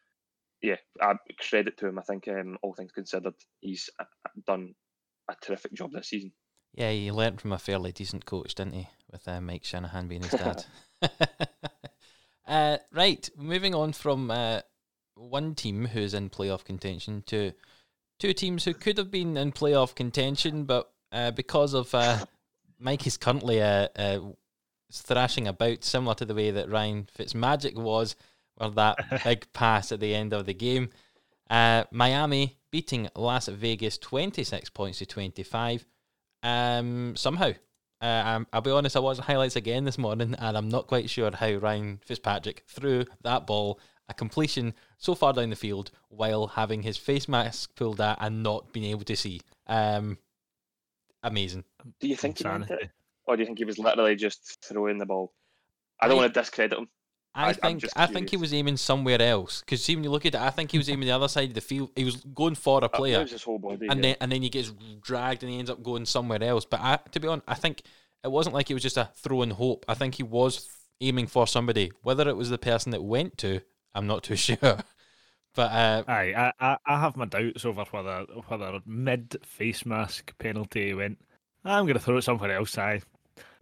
yeah, 0.62 0.76
I 1.00 1.14
credit 1.38 1.76
to 1.78 1.88
him. 1.88 1.98
I 1.98 2.02
think 2.02 2.26
um, 2.28 2.56
all 2.62 2.74
things 2.74 2.92
considered, 2.92 3.34
he's 3.60 3.90
uh, 4.00 4.04
done 4.46 4.74
a 5.30 5.34
terrific 5.40 5.72
job 5.74 5.92
this 5.92 6.08
season. 6.08 6.32
Yeah, 6.76 6.90
he 6.90 7.10
learnt 7.10 7.40
from 7.40 7.52
a 7.52 7.58
fairly 7.58 7.90
decent 7.90 8.26
coach, 8.26 8.54
didn't 8.54 8.74
he? 8.74 8.88
With 9.10 9.26
uh, 9.26 9.40
Mike 9.40 9.64
Shanahan 9.64 10.08
being 10.08 10.22
his 10.22 10.30
dad. 10.30 10.64
uh, 12.46 12.76
right, 12.92 13.28
moving 13.36 13.74
on 13.74 13.92
from 13.92 14.30
uh, 14.30 14.60
one 15.14 15.54
team 15.54 15.86
who's 15.86 16.14
in 16.14 16.30
playoff 16.30 16.64
contention 16.64 17.22
to 17.26 17.52
two 18.18 18.32
teams 18.32 18.64
who 18.64 18.74
could 18.74 18.98
have 18.98 19.10
been 19.10 19.36
in 19.36 19.52
playoff 19.52 19.94
contention, 19.94 20.64
but 20.64 20.90
uh, 21.12 21.30
because 21.30 21.74
of 21.74 21.94
uh, 21.94 22.24
Mike 22.78 23.06
is 23.06 23.16
currently 23.16 23.62
uh, 23.62 23.88
uh, 23.96 24.20
thrashing 24.92 25.48
about, 25.48 25.84
similar 25.84 26.14
to 26.14 26.24
the 26.24 26.34
way 26.34 26.50
that 26.50 26.70
Ryan 26.70 27.08
Fitzmagic 27.16 27.74
was, 27.74 28.16
or 28.58 28.70
that 28.70 28.98
big 29.24 29.52
pass 29.52 29.92
at 29.92 30.00
the 30.00 30.14
end 30.14 30.32
of 30.32 30.46
the 30.46 30.54
game. 30.54 30.90
Uh, 31.48 31.84
Miami 31.90 32.58
beating 32.70 33.08
Las 33.14 33.48
Vegas 33.48 33.98
26 33.98 34.70
points 34.70 34.98
to 34.98 35.06
25. 35.06 35.86
Um, 36.46 37.16
somehow, 37.16 37.52
uh, 38.00 38.22
um, 38.24 38.46
I'll 38.52 38.60
be 38.60 38.70
honest, 38.70 38.96
I 38.96 39.00
watched 39.00 39.20
highlights 39.20 39.56
again 39.56 39.84
this 39.84 39.98
morning, 39.98 40.36
and 40.38 40.56
I'm 40.56 40.68
not 40.68 40.86
quite 40.86 41.10
sure 41.10 41.34
how 41.34 41.54
Ryan 41.54 41.98
Fitzpatrick 42.04 42.62
threw 42.68 43.04
that 43.22 43.48
ball 43.48 43.80
a 44.08 44.14
completion 44.14 44.72
so 44.96 45.16
far 45.16 45.32
down 45.32 45.50
the 45.50 45.56
field 45.56 45.90
while 46.08 46.46
having 46.46 46.82
his 46.82 46.96
face 46.96 47.26
mask 47.26 47.74
pulled 47.74 48.00
out 48.00 48.18
and 48.20 48.44
not 48.44 48.72
being 48.72 48.86
able 48.86 49.02
to 49.04 49.16
see. 49.16 49.40
Um, 49.66 50.18
amazing. 51.24 51.64
Do 51.98 52.06
you 52.06 52.14
think 52.14 52.38
he 52.38 52.44
meant 52.44 52.70
it? 52.70 52.90
Or 53.26 53.34
do 53.36 53.42
you 53.42 53.46
think 53.46 53.58
he 53.58 53.64
was 53.64 53.80
literally 53.80 54.14
just 54.14 54.64
throwing 54.64 54.98
the 54.98 55.06
ball? 55.06 55.32
I 56.00 56.06
don't 56.06 56.18
I- 56.18 56.20
want 56.20 56.32
to 56.34 56.40
discredit 56.40 56.78
him. 56.78 56.88
I 57.36 57.50
I- 57.50 57.52
think 57.52 57.84
I 57.94 58.06
think 58.06 58.30
he 58.30 58.36
was 58.36 58.52
aiming 58.54 58.78
somewhere 58.78 59.20
else 59.20 59.60
because 59.60 59.84
see 59.84 59.94
when 59.94 60.04
you 60.04 60.10
look 60.10 60.24
at 60.24 60.34
it, 60.34 60.40
I 60.40 60.50
think 60.50 60.72
he 60.72 60.78
was 60.78 60.88
aiming 60.88 61.06
the 61.06 61.14
other 61.14 61.28
side 61.28 61.50
of 61.50 61.54
the 61.54 61.60
field. 61.60 61.90
He 61.94 62.04
was 62.04 62.16
going 62.16 62.54
for 62.54 62.82
a 62.82 62.88
player, 62.88 63.24
his 63.26 63.42
whole 63.42 63.58
body. 63.58 63.86
and 63.88 63.98
yeah. 63.98 64.10
then 64.10 64.16
and 64.20 64.32
then 64.32 64.42
he 64.42 64.48
gets 64.48 64.72
dragged 65.02 65.42
and 65.42 65.52
he 65.52 65.58
ends 65.58 65.70
up 65.70 65.82
going 65.82 66.06
somewhere 66.06 66.42
else. 66.42 66.64
But 66.64 66.80
I, 66.80 66.98
to 67.12 67.20
be 67.20 67.28
honest, 67.28 67.44
I 67.46 67.54
think 67.54 67.82
it 68.24 68.30
wasn't 68.30 68.54
like 68.54 68.70
it 68.70 68.74
was 68.74 68.82
just 68.82 68.96
a 68.96 69.10
throw 69.16 69.42
in 69.42 69.50
hope. 69.50 69.84
I 69.86 69.94
think 69.94 70.14
he 70.14 70.22
was 70.22 70.68
aiming 71.00 71.26
for 71.26 71.46
somebody. 71.46 71.92
Whether 72.02 72.28
it 72.28 72.36
was 72.36 72.48
the 72.48 72.58
person 72.58 72.90
that 72.92 73.04
went 73.04 73.36
to, 73.38 73.60
I'm 73.94 74.06
not 74.06 74.22
too 74.22 74.36
sure. 74.46 74.56
But 75.54 75.72
uh, 75.72 76.04
Aye, 76.06 76.34
I, 76.36 76.52
I, 76.60 76.76
I 76.86 77.00
have 77.00 77.16
my 77.16 77.24
doubts 77.24 77.64
over 77.64 77.84
whether 77.90 78.26
whether 78.48 78.80
mid 78.86 79.36
face 79.42 79.86
mask 79.86 80.36
penalty 80.38 80.94
went. 80.94 81.18
I'm 81.64 81.84
going 81.84 81.94
to 81.94 82.00
throw 82.00 82.18
it 82.18 82.22
somewhere 82.22 82.52
else. 82.56 82.78
I 82.78 83.00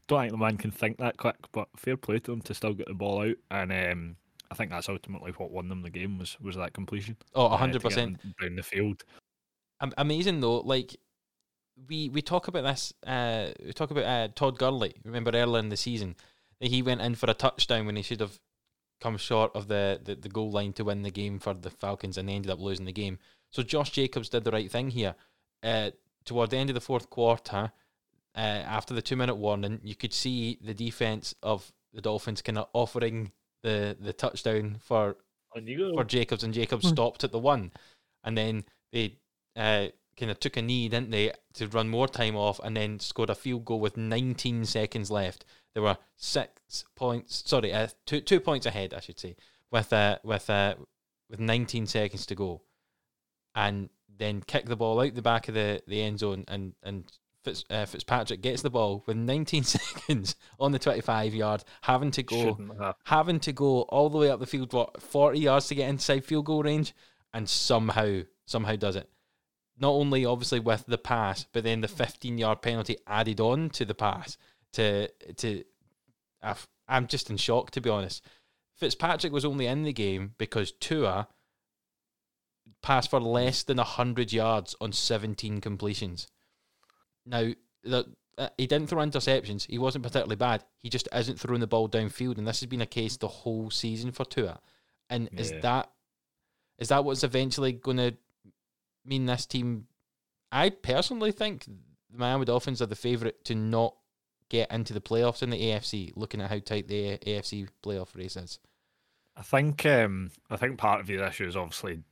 don't 0.06 0.20
think 0.20 0.32
the 0.32 0.38
man 0.38 0.56
can 0.56 0.70
think 0.70 0.98
that 0.98 1.16
quick, 1.16 1.36
but 1.52 1.68
fair 1.76 1.96
play 1.96 2.18
to 2.20 2.32
him 2.32 2.40
to 2.42 2.54
still 2.54 2.74
get 2.74 2.88
the 2.88 2.94
ball 2.94 3.22
out, 3.22 3.36
and 3.50 3.72
um, 3.72 4.16
I 4.50 4.54
think 4.54 4.70
that's 4.70 4.88
ultimately 4.88 5.32
what 5.32 5.50
won 5.50 5.68
them 5.68 5.82
the 5.82 5.90
game 5.90 6.18
was 6.18 6.38
was 6.40 6.56
that 6.56 6.72
completion. 6.72 7.16
oh, 7.34 7.46
uh, 7.46 7.56
hundred 7.56 7.74
to 7.74 7.78
get 7.80 7.88
percent. 7.88 8.22
them 8.22 8.34
down 8.40 8.56
the 8.56 8.62
field. 8.62 9.04
Amazing 9.98 10.40
though. 10.40 10.60
Like 10.60 10.96
we 11.88 12.08
we 12.08 12.22
talk 12.22 12.48
about 12.48 12.62
this. 12.62 12.92
Uh, 13.06 13.48
we 13.64 13.72
talk 13.72 13.90
about 13.90 14.04
uh, 14.04 14.28
Todd 14.34 14.58
Gurley. 14.58 14.94
Remember 15.04 15.30
earlier 15.34 15.58
in 15.58 15.68
the 15.68 15.76
season 15.76 16.16
he 16.60 16.82
went 16.82 17.00
in 17.00 17.14
for 17.14 17.30
a 17.30 17.34
touchdown 17.34 17.86
when 17.86 17.96
he 17.96 18.02
should 18.02 18.20
have 18.20 18.38
come 19.00 19.16
short 19.16 19.54
of 19.54 19.68
the, 19.68 20.00
the, 20.02 20.14
the 20.14 20.28
goal 20.28 20.50
line 20.50 20.72
to 20.74 20.84
win 20.84 21.02
the 21.02 21.10
game 21.10 21.38
for 21.38 21.54
the 21.54 21.70
Falcons, 21.70 22.16
and 22.16 22.28
they 22.28 22.34
ended 22.34 22.50
up 22.50 22.60
losing 22.60 22.86
the 22.86 22.92
game. 22.92 23.18
So 23.50 23.62
Josh 23.62 23.90
Jacobs 23.90 24.28
did 24.28 24.44
the 24.44 24.50
right 24.50 24.70
thing 24.70 24.90
here. 24.90 25.14
Uh, 25.62 25.90
toward 26.24 26.50
the 26.50 26.56
end 26.56 26.70
of 26.70 26.74
the 26.74 26.80
fourth 26.80 27.10
quarter, 27.10 27.72
uh, 28.36 28.40
after 28.40 28.94
the 28.94 29.02
two 29.02 29.16
minute 29.16 29.36
warning, 29.36 29.80
you 29.82 29.94
could 29.94 30.12
see 30.12 30.58
the 30.62 30.74
defense 30.74 31.34
of 31.42 31.72
the 31.92 32.00
Dolphins 32.00 32.42
kind 32.42 32.58
of 32.58 32.68
offering 32.72 33.32
the 33.62 33.96
the 33.98 34.12
touchdown 34.12 34.76
for 34.80 35.16
On 35.56 35.66
you 35.66 35.78
go. 35.78 35.94
for 35.94 36.04
Jacobs, 36.04 36.42
and 36.42 36.52
Jacobs 36.52 36.88
stopped 36.88 37.24
at 37.24 37.32
the 37.32 37.38
one, 37.38 37.72
and 38.24 38.36
then 38.36 38.64
they 38.92 39.18
uh, 39.56 39.88
kind 40.16 40.30
of 40.30 40.40
took 40.40 40.56
a 40.56 40.62
knee, 40.62 40.88
didn't 40.88 41.10
they, 41.10 41.32
to 41.54 41.68
run 41.68 41.88
more 41.88 42.08
time 42.08 42.36
off, 42.36 42.60
and 42.62 42.76
then 42.76 42.98
scored 42.98 43.30
a 43.30 43.34
field 43.34 43.64
goal 43.64 43.80
with 43.80 43.96
19 43.96 44.64
seconds 44.64 45.10
left. 45.10 45.44
There 45.74 45.82
were 45.82 45.98
six 46.16 46.84
points, 46.94 47.42
sorry, 47.46 47.72
uh, 47.72 47.88
two 48.06 48.20
two 48.20 48.40
points 48.40 48.66
ahead, 48.66 48.94
I 48.94 49.00
should 49.00 49.18
say, 49.18 49.36
with 49.70 49.92
uh, 49.92 50.18
with 50.22 50.48
uh, 50.50 50.74
with 51.30 51.40
19 51.40 51.86
seconds 51.86 52.26
to 52.26 52.34
go, 52.34 52.62
and 53.54 53.90
then 54.16 54.42
kick 54.42 54.66
the 54.66 54.76
ball 54.76 55.00
out 55.00 55.14
the 55.14 55.22
back 55.22 55.48
of 55.48 55.54
the, 55.54 55.82
the 55.86 56.02
end 56.02 56.20
zone, 56.20 56.44
and 56.48 56.74
and 56.82 57.10
Fitz, 57.44 57.62
uh, 57.68 57.84
Fitzpatrick 57.84 58.40
gets 58.40 58.62
the 58.62 58.70
ball 58.70 59.04
with 59.06 59.18
19 59.18 59.62
seconds 59.64 60.34
on 60.58 60.72
the 60.72 60.78
25 60.78 61.34
yard, 61.34 61.62
having 61.82 62.10
to 62.12 62.22
go 62.22 62.94
having 63.04 63.38
to 63.40 63.52
go 63.52 63.82
all 63.82 64.08
the 64.08 64.18
way 64.18 64.30
up 64.30 64.40
the 64.40 64.46
field, 64.46 64.72
what 64.72 65.00
forty 65.02 65.40
yards 65.40 65.68
to 65.68 65.74
get 65.74 65.90
inside 65.90 66.24
field 66.24 66.46
goal 66.46 66.62
range, 66.62 66.94
and 67.34 67.48
somehow 67.48 68.22
somehow 68.46 68.76
does 68.76 68.96
it. 68.96 69.08
Not 69.78 69.90
only 69.90 70.24
obviously 70.24 70.60
with 70.60 70.86
the 70.86 70.98
pass, 70.98 71.46
but 71.52 71.64
then 71.64 71.82
the 71.82 71.88
fifteen 71.88 72.38
yard 72.38 72.62
penalty 72.62 72.96
added 73.06 73.40
on 73.40 73.68
to 73.70 73.84
the 73.84 73.94
pass. 73.94 74.38
To 74.72 75.08
to, 75.08 75.64
I've, 76.42 76.66
I'm 76.88 77.06
just 77.06 77.28
in 77.28 77.36
shock 77.36 77.70
to 77.72 77.80
be 77.80 77.90
honest. 77.90 78.24
Fitzpatrick 78.76 79.32
was 79.32 79.44
only 79.44 79.66
in 79.66 79.84
the 79.84 79.92
game 79.92 80.34
because 80.38 80.72
Tua 80.72 81.28
passed 82.82 83.10
for 83.10 83.20
less 83.20 83.62
than 83.62 83.78
hundred 83.78 84.32
yards 84.32 84.74
on 84.80 84.92
seventeen 84.92 85.60
completions. 85.60 86.26
Now 87.26 87.50
the 87.82 88.06
uh, 88.36 88.48
he 88.58 88.66
didn't 88.66 88.88
throw 88.88 89.04
interceptions. 89.04 89.66
He 89.68 89.78
wasn't 89.78 90.02
particularly 90.02 90.36
bad. 90.36 90.64
He 90.82 90.88
just 90.88 91.08
isn't 91.14 91.38
throwing 91.38 91.60
the 91.60 91.66
ball 91.66 91.88
downfield, 91.88 92.38
and 92.38 92.46
this 92.46 92.60
has 92.60 92.68
been 92.68 92.80
a 92.80 92.86
case 92.86 93.16
the 93.16 93.28
whole 93.28 93.70
season 93.70 94.10
for 94.10 94.24
Tua. 94.24 94.60
And 95.08 95.28
is 95.38 95.52
Yeah. 95.52 95.60
that 95.60 95.92
is 96.78 96.88
that 96.88 97.04
what's 97.04 97.22
eventually 97.22 97.72
going 97.72 97.98
to 97.98 98.16
mean 99.04 99.26
this 99.26 99.46
team? 99.46 99.86
I 100.50 100.70
personally 100.70 101.30
think 101.30 101.66
the 101.66 102.18
Miami 102.18 102.44
Dolphins 102.44 102.82
are 102.82 102.86
the 102.86 102.96
favourite 102.96 103.44
to 103.44 103.54
not 103.54 103.96
get 104.48 104.72
into 104.72 104.92
the 104.92 105.00
playoffs 105.00 105.42
in 105.42 105.50
the 105.50 105.60
AFC. 105.60 106.12
Looking 106.16 106.40
at 106.40 106.50
how 106.50 106.58
tight 106.58 106.88
the 106.88 107.18
AFC 107.18 107.68
playoff 107.82 108.16
race 108.16 108.36
is. 108.36 108.58
I 109.36 109.42
think 109.42 109.84
um, 109.86 110.30
I 110.50 110.56
think 110.56 110.78
part 110.78 111.00
of 111.00 111.08
your 111.10 111.24
issue 111.24 111.46
is 111.46 111.56
obviously 111.56 112.02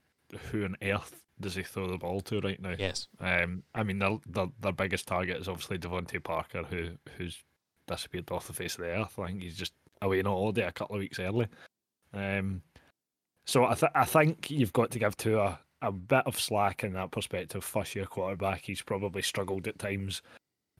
who 0.51 0.63
on 0.63 0.77
earth 0.81 1.22
does 1.43 1.55
he 1.55 1.63
throw 1.63 1.87
the 1.87 1.97
ball 1.97 2.21
to 2.21 2.39
right 2.41 2.59
now? 2.59 2.75
Yes, 2.77 3.07
Um, 3.19 3.63
I 3.75 3.83
mean, 3.83 3.99
their, 3.99 4.17
their 4.27 4.47
their 4.59 4.71
biggest 4.71 5.07
target 5.07 5.37
is 5.37 5.47
obviously 5.47 5.77
DeVante 5.77 6.23
Parker, 6.23 6.63
who 6.63 6.89
who's 7.17 7.43
disappeared 7.87 8.31
off 8.31 8.47
the 8.47 8.53
face 8.53 8.75
of 8.75 8.81
the 8.81 8.91
earth. 8.91 9.19
I 9.19 9.27
think 9.27 9.41
he's 9.43 9.57
just 9.57 9.73
away 10.01 10.19
on 10.19 10.25
holiday 10.25 10.65
a 10.65 10.71
couple 10.71 10.95
of 10.95 11.01
weeks 11.01 11.19
early. 11.19 11.47
Um, 12.13 12.61
so 13.45 13.65
I 13.65 13.75
th- 13.75 13.91
I 13.93 14.05
think 14.05 14.49
you've 14.49 14.73
got 14.73 14.91
to 14.91 14.99
give 14.99 15.17
to 15.17 15.39
a, 15.39 15.59
a 15.81 15.91
bit 15.91 16.25
of 16.25 16.39
slack 16.39 16.83
in 16.83 16.93
that 16.93 17.11
perspective. 17.11 17.63
First 17.63 17.95
year 17.95 18.05
quarterback, 18.05 18.61
he's 18.63 18.81
probably 18.81 19.21
struggled 19.21 19.67
at 19.67 19.79
times. 19.79 20.21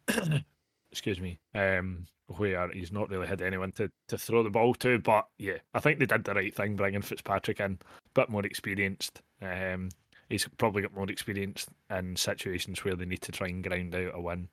Excuse 0.91 1.19
me. 1.19 1.39
Um, 1.55 2.05
where 2.27 2.69
he's 2.71 2.91
not 2.91 3.09
really 3.09 3.27
had 3.27 3.41
anyone 3.41 3.71
to, 3.73 3.89
to 4.07 4.17
throw 4.17 4.43
the 4.43 4.49
ball 4.49 4.73
to, 4.75 4.97
but 4.99 5.27
yeah, 5.37 5.57
I 5.73 5.79
think 5.79 5.99
they 5.99 6.05
did 6.05 6.23
the 6.23 6.33
right 6.33 6.55
thing 6.55 6.75
bringing 6.75 7.01
Fitzpatrick 7.01 7.59
in, 7.59 7.79
bit 8.13 8.29
more 8.29 8.45
experienced. 8.45 9.21
Um, 9.41 9.89
he's 10.33 10.47
probably 10.57 10.81
got 10.81 10.95
more 10.95 11.09
experience 11.09 11.67
in 11.89 12.15
situations 12.15 12.83
where 12.83 12.95
they 12.95 13.05
need 13.05 13.21
to 13.21 13.31
try 13.31 13.47
and 13.47 13.63
grind 13.63 13.93
out 13.95 14.15
a 14.15 14.19
win, 14.19 14.49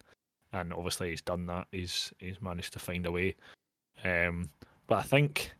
and 0.52 0.72
obviously 0.72 1.10
he's 1.10 1.22
done 1.22 1.46
that. 1.46 1.66
He's 1.72 2.12
he's 2.18 2.40
managed 2.40 2.74
to 2.74 2.78
find 2.78 3.06
a 3.06 3.10
way. 3.10 3.34
Um, 4.04 4.50
but 4.86 4.98
I 4.98 5.02
think, 5.02 5.52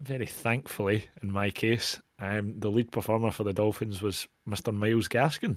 very 0.00 0.26
thankfully, 0.26 1.08
in 1.22 1.30
my 1.30 1.50
case, 1.50 2.00
um, 2.18 2.54
the 2.58 2.70
lead 2.70 2.90
performer 2.90 3.30
for 3.30 3.44
the 3.44 3.52
Dolphins 3.52 4.00
was 4.02 4.26
Mr. 4.48 4.74
Myles 4.74 5.08
Gaskin. 5.08 5.56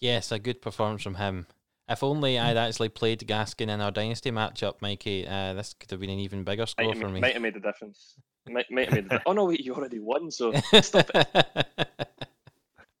yes, 0.00 0.32
a 0.32 0.38
good 0.38 0.60
performance 0.60 1.02
from 1.02 1.14
him. 1.14 1.46
If 1.88 2.02
only 2.02 2.38
I'd 2.38 2.56
actually 2.56 2.88
played 2.88 3.20
Gaskin 3.20 3.68
in 3.68 3.80
our 3.80 3.90
dynasty 3.90 4.30
matchup, 4.30 4.80
Mikey, 4.80 5.26
uh, 5.28 5.52
this 5.52 5.74
could 5.74 5.90
have 5.90 6.00
been 6.00 6.10
an 6.10 6.18
even 6.18 6.42
bigger 6.42 6.66
score 6.66 6.86
have, 6.86 6.98
for 6.98 7.08
ma- 7.08 7.14
me. 7.14 7.20
might 7.20 7.34
have 7.34 7.42
made 7.42 7.56
a 7.56 7.60
difference. 7.60 8.14
Might, 8.48 8.70
might 8.70 8.86
have 8.86 8.94
made 8.94 9.08
the, 9.10 9.22
oh 9.26 9.32
no, 9.32 9.44
wait, 9.44 9.60
you 9.60 9.74
already 9.74 10.00
won, 10.00 10.30
so 10.30 10.52
stop 10.80 11.10
it. 11.14 11.66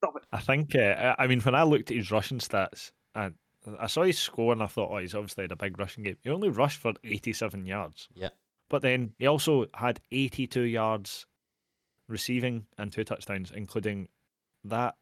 Stop 0.04 0.16
it. 0.16 0.22
I 0.32 0.40
think, 0.40 0.74
uh, 0.74 1.14
I 1.18 1.24
I 1.24 1.26
mean, 1.26 1.40
when 1.40 1.54
I 1.54 1.62
looked 1.62 1.90
at 1.90 1.96
his 1.96 2.10
rushing 2.10 2.38
stats, 2.38 2.90
and 3.14 3.34
I 3.78 3.86
saw 3.86 4.02
his 4.02 4.18
score 4.18 4.52
and 4.52 4.62
I 4.62 4.66
thought, 4.66 4.90
oh, 4.92 4.98
he's 4.98 5.14
obviously 5.14 5.44
had 5.44 5.52
a 5.52 5.56
big 5.56 5.78
rushing 5.78 6.04
game. 6.04 6.16
He 6.22 6.30
only 6.30 6.50
rushed 6.50 6.80
for 6.80 6.92
87 7.02 7.66
yards. 7.66 8.08
Yeah. 8.14 8.28
But 8.68 8.82
then 8.82 9.12
he 9.18 9.26
also 9.26 9.66
had 9.74 10.00
82 10.12 10.62
yards 10.62 11.26
receiving 12.08 12.66
and 12.78 12.92
two 12.92 13.04
touchdowns, 13.04 13.52
including 13.54 14.08
that 14.64 14.96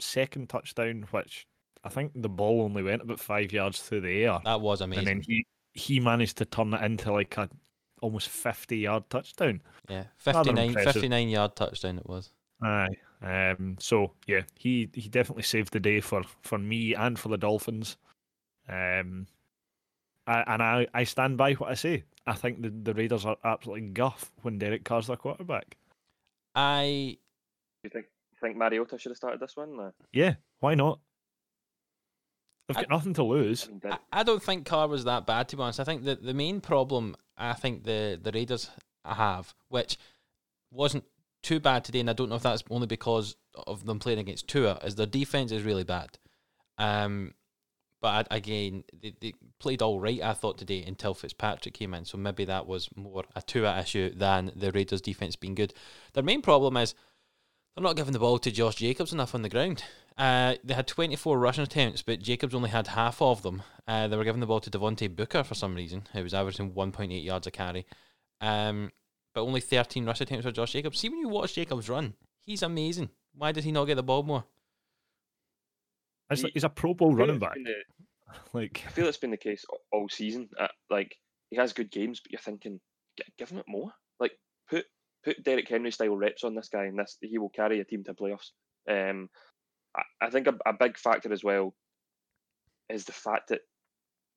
second 0.00 0.48
touchdown, 0.48 1.06
which 1.10 1.46
I 1.84 1.88
think 1.88 2.12
the 2.14 2.28
ball 2.28 2.62
only 2.62 2.82
went 2.82 3.02
about 3.02 3.20
five 3.20 3.52
yards 3.52 3.80
through 3.80 4.00
the 4.00 4.24
air. 4.24 4.40
that 4.44 4.60
was 4.60 4.80
amazing. 4.80 5.00
And 5.00 5.08
amazing. 5.08 5.24
then 5.28 5.44
he, 5.74 5.94
he 5.94 6.00
managed 6.00 6.38
to 6.38 6.44
turn 6.44 6.74
it 6.74 6.82
into 6.82 7.12
like 7.12 7.36
a 7.36 7.48
almost 8.00 8.28
50 8.28 8.76
yard 8.76 9.04
touchdown. 9.08 9.62
yeah, 9.88 10.04
rather 10.26 10.54
59, 10.54 10.84
59 10.84 11.28
yard 11.28 11.56
touchdown 11.56 11.98
it 11.98 12.08
was. 12.08 12.32
Aye. 12.62 12.88
Um, 13.24 13.76
so 13.80 14.12
yeah, 14.26 14.42
he, 14.58 14.88
he 14.92 15.08
definitely 15.08 15.44
saved 15.44 15.72
the 15.72 15.80
day 15.80 16.00
for, 16.00 16.22
for 16.42 16.58
me 16.58 16.94
and 16.94 17.18
for 17.18 17.28
the 17.30 17.38
Dolphins. 17.38 17.96
Um, 18.68 19.26
I, 20.26 20.44
and 20.46 20.62
I, 20.62 20.86
I 20.92 21.04
stand 21.04 21.36
by 21.38 21.54
what 21.54 21.70
I 21.70 21.74
say. 21.74 22.04
I 22.26 22.34
think 22.34 22.62
the, 22.62 22.70
the 22.70 22.94
Raiders 22.94 23.24
are 23.24 23.36
absolutely 23.44 23.88
guff 23.88 24.30
when 24.42 24.58
Derek 24.58 24.84
Carr's 24.84 25.06
their 25.06 25.16
quarterback. 25.16 25.76
I 26.54 27.16
You 27.82 27.90
think 27.90 28.06
think 28.40 28.56
Mariota 28.56 28.98
should 28.98 29.10
have 29.10 29.16
started 29.16 29.40
this 29.40 29.56
one? 29.56 29.70
Or? 29.78 29.94
Yeah, 30.12 30.34
why 30.60 30.74
not? 30.74 31.00
They've 32.68 32.76
I- 32.76 32.82
got 32.82 32.90
nothing 32.90 33.14
to 33.14 33.22
lose. 33.24 33.68
I 33.84 33.88
I, 33.90 33.98
I 34.12 34.22
don't 34.22 34.42
think 34.42 34.66
Carr 34.66 34.88
was 34.88 35.04
that 35.04 35.26
bad 35.26 35.48
to 35.48 35.56
be 35.56 35.62
honest. 35.62 35.80
I 35.80 35.84
think 35.84 36.04
that 36.04 36.22
the 36.22 36.34
main 36.34 36.60
problem 36.60 37.16
I 37.36 37.52
think 37.54 37.84
the 37.84 38.18
the 38.22 38.32
Raiders 38.32 38.70
have, 39.04 39.54
which 39.68 39.98
wasn't 40.70 41.04
too 41.44 41.60
bad 41.60 41.84
today, 41.84 42.00
and 42.00 42.10
I 42.10 42.14
don't 42.14 42.28
know 42.28 42.36
if 42.36 42.42
that's 42.42 42.64
only 42.70 42.86
because 42.86 43.36
of 43.66 43.84
them 43.86 43.98
playing 43.98 44.18
against 44.18 44.48
Tua, 44.48 44.78
is 44.84 44.96
their 44.96 45.06
defense 45.06 45.52
is 45.52 45.62
really 45.62 45.84
bad. 45.84 46.18
Um, 46.78 47.34
but 48.02 48.26
again, 48.30 48.84
they, 49.00 49.14
they 49.20 49.34
played 49.60 49.80
all 49.80 50.00
right. 50.00 50.20
I 50.20 50.34
thought 50.34 50.58
today 50.58 50.82
until 50.82 51.14
Fitzpatrick 51.14 51.74
came 51.74 51.94
in, 51.94 52.04
so 52.04 52.18
maybe 52.18 52.44
that 52.44 52.66
was 52.66 52.88
more 52.96 53.24
a 53.34 53.42
Tua 53.42 53.78
issue 53.78 54.12
than 54.14 54.52
the 54.56 54.72
Raiders' 54.72 55.00
defense 55.00 55.36
being 55.36 55.54
good. 55.54 55.72
Their 56.12 56.22
main 56.22 56.42
problem 56.42 56.76
is 56.76 56.94
they're 57.74 57.82
not 57.82 57.96
giving 57.96 58.12
the 58.12 58.18
ball 58.18 58.38
to 58.38 58.50
Josh 58.50 58.76
Jacobs 58.76 59.12
enough 59.12 59.34
on 59.34 59.42
the 59.42 59.48
ground. 59.48 59.84
Uh, 60.16 60.54
they 60.62 60.74
had 60.74 60.86
24 60.86 61.38
rushing 61.38 61.64
attempts, 61.64 62.02
but 62.02 62.20
Jacobs 62.20 62.54
only 62.54 62.70
had 62.70 62.88
half 62.88 63.20
of 63.20 63.42
them. 63.42 63.62
Uh, 63.88 64.06
they 64.06 64.16
were 64.16 64.24
giving 64.24 64.40
the 64.40 64.46
ball 64.46 64.60
to 64.60 64.70
Devontae 64.70 65.14
Booker 65.14 65.42
for 65.42 65.54
some 65.54 65.74
reason, 65.74 66.04
who 66.12 66.22
was 66.22 66.34
averaging 66.34 66.72
1.8 66.72 67.24
yards 67.24 67.46
a 67.46 67.50
carry. 67.50 67.86
Um, 68.40 68.92
but 69.34 69.42
only 69.42 69.60
13 69.60 70.06
rush 70.06 70.20
attempts 70.20 70.46
for 70.46 70.52
Josh 70.52 70.72
Jacobs. 70.72 70.98
See, 70.98 71.08
when 71.08 71.18
you 71.18 71.28
watch 71.28 71.54
Jacobs 71.54 71.88
run, 71.88 72.14
he's 72.40 72.62
amazing. 72.62 73.10
Why 73.34 73.52
does 73.52 73.64
he 73.64 73.72
not 73.72 73.84
get 73.86 73.96
the 73.96 74.02
ball 74.02 74.22
more? 74.22 74.44
It's 76.30 76.42
He- 76.42 76.50
he's 76.54 76.64
a 76.64 76.68
Pro 76.68 76.94
Bowl 76.94 77.14
running 77.14 77.38
back. 77.38 77.54
the- 77.54 77.84
Like 78.52 78.82
I 78.86 78.90
feel 78.90 79.06
it's 79.06 79.18
been 79.18 79.30
the 79.30 79.36
case 79.36 79.64
all 79.92 80.08
season. 80.08 80.48
Uh, 80.58 80.68
like 80.90 81.14
he 81.50 81.56
has 81.56 81.72
good 81.72 81.90
games, 81.90 82.20
but 82.20 82.32
you're 82.32 82.40
thinking, 82.40 82.80
"G- 83.18 83.32
give 83.38 83.50
him 83.50 83.58
it 83.58 83.68
more. 83.68 83.92
Like 84.18 84.32
put 84.68 84.86
put 85.22 85.42
Derrick 85.44 85.68
Henry 85.68 85.92
style 85.92 86.16
reps 86.16 86.42
on 86.42 86.54
this 86.54 86.68
guy, 86.68 86.84
and 86.84 86.98
this 86.98 87.16
he 87.20 87.38
will 87.38 87.50
carry 87.50 87.80
a 87.80 87.84
team 87.84 88.02
to 88.04 88.14
playoffs. 88.14 88.50
Um, 88.90 89.28
I, 89.94 90.02
I 90.22 90.30
think 90.30 90.46
a, 90.48 90.54
a 90.66 90.72
big 90.72 90.96
factor 90.98 91.32
as 91.32 91.44
well 91.44 91.74
is 92.88 93.04
the 93.04 93.12
fact 93.12 93.50
that, 93.50 93.60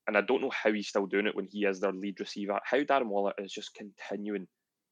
and 0.06 0.16
I 0.18 0.22
don't 0.22 0.42
know 0.42 0.52
how 0.52 0.72
he's 0.72 0.90
still 0.90 1.08
doing 1.08 1.26
it 1.26 1.36
when 1.36 1.48
he 1.48 1.66
is 1.66 1.80
their 1.80 1.92
lead 1.94 2.20
receiver. 2.20 2.60
How 2.64 2.80
Darren 2.80 3.08
Waller 3.08 3.34
is 3.40 3.52
just 3.52 3.74
continuing 3.74 4.48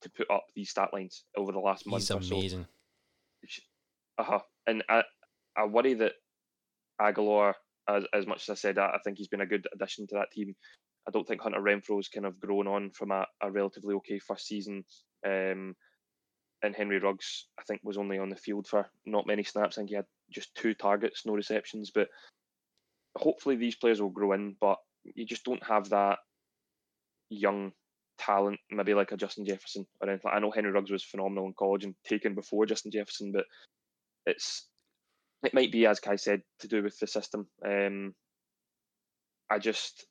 to 0.06 0.10
put 0.12 0.30
up 0.32 0.46
these 0.56 0.70
stat 0.70 0.90
lines 0.94 1.24
over 1.36 1.52
the 1.52 1.60
last 1.60 1.84
He's 1.84 1.92
month 1.92 2.12
or 2.12 2.22
so. 2.24 2.36
amazing. 2.38 2.66
Uh 4.18 4.24
huh. 4.24 4.40
And 4.68 4.84
I, 4.88 5.04
I 5.58 5.66
worry 5.66 5.96
that 5.96 6.14
Agholor, 7.02 7.54
as 7.90 8.06
as 8.14 8.26
much 8.26 8.44
as 8.44 8.50
I 8.50 8.56
said 8.56 8.76
that, 8.76 8.94
I 8.94 9.00
think 9.04 9.18
he's 9.18 9.28
been 9.28 9.42
a 9.42 9.48
good 9.48 9.68
addition 9.74 10.08
to 10.08 10.16
that 10.16 10.32
team. 10.32 10.56
I 11.08 11.12
don't 11.12 11.28
think 11.28 11.42
Hunter 11.42 11.60
Renfrow's 11.60 12.08
kind 12.08 12.26
of 12.26 12.40
grown 12.40 12.68
on 12.68 12.92
from 12.92 13.12
a, 13.12 13.26
a 13.42 13.52
relatively 13.52 13.96
okay 13.96 14.20
first 14.20 14.48
season. 14.48 14.86
Um, 15.26 15.76
and 16.64 16.76
Henry 16.76 17.00
Ruggs, 17.00 17.48
I 17.60 17.64
think, 17.64 17.82
was 17.84 17.98
only 17.98 18.18
on 18.18 18.30
the 18.30 18.36
field 18.36 18.68
for 18.68 18.88
not 19.06 19.28
many 19.28 19.44
snaps. 19.44 19.78
I 19.78 19.82
think 19.82 19.90
he 19.90 19.96
had 19.96 20.06
just 20.32 20.56
two 20.56 20.74
targets, 20.74 21.26
no 21.26 21.34
receptions. 21.34 21.92
But 21.94 22.08
hopefully 23.18 23.56
these 23.56 23.76
players 23.76 24.02
will 24.02 24.10
grow 24.10 24.32
in. 24.34 24.56
But 24.62 24.78
you 25.04 25.26
just 25.26 25.44
don't 25.44 25.64
have 25.64 25.90
that 25.90 26.20
young 27.30 27.72
talent, 28.18 28.60
maybe 28.72 28.94
like 28.94 29.12
a 29.12 29.18
Justin 29.18 29.46
Jefferson 29.46 29.86
or 30.02 30.10
anything. 30.10 30.32
I 30.34 30.40
know 30.40 30.52
Henry 30.52 30.72
Ruggs 30.72 30.92
was 30.92 31.04
phenomenal 31.04 31.46
in 31.46 31.54
college 31.58 31.84
and 31.84 31.96
taken 32.08 32.36
before 32.36 32.66
Justin 32.66 32.92
Jefferson, 32.92 33.32
but 33.32 33.46
it's 34.26 34.68
it 35.44 35.54
might 35.54 35.72
be 35.72 35.86
as 35.86 36.00
Kai 36.00 36.16
said 36.16 36.42
to 36.60 36.68
do 36.68 36.82
with 36.82 36.98
the 37.00 37.08
system. 37.08 37.48
Um, 37.66 38.16
I 39.50 39.60
just 39.60 40.06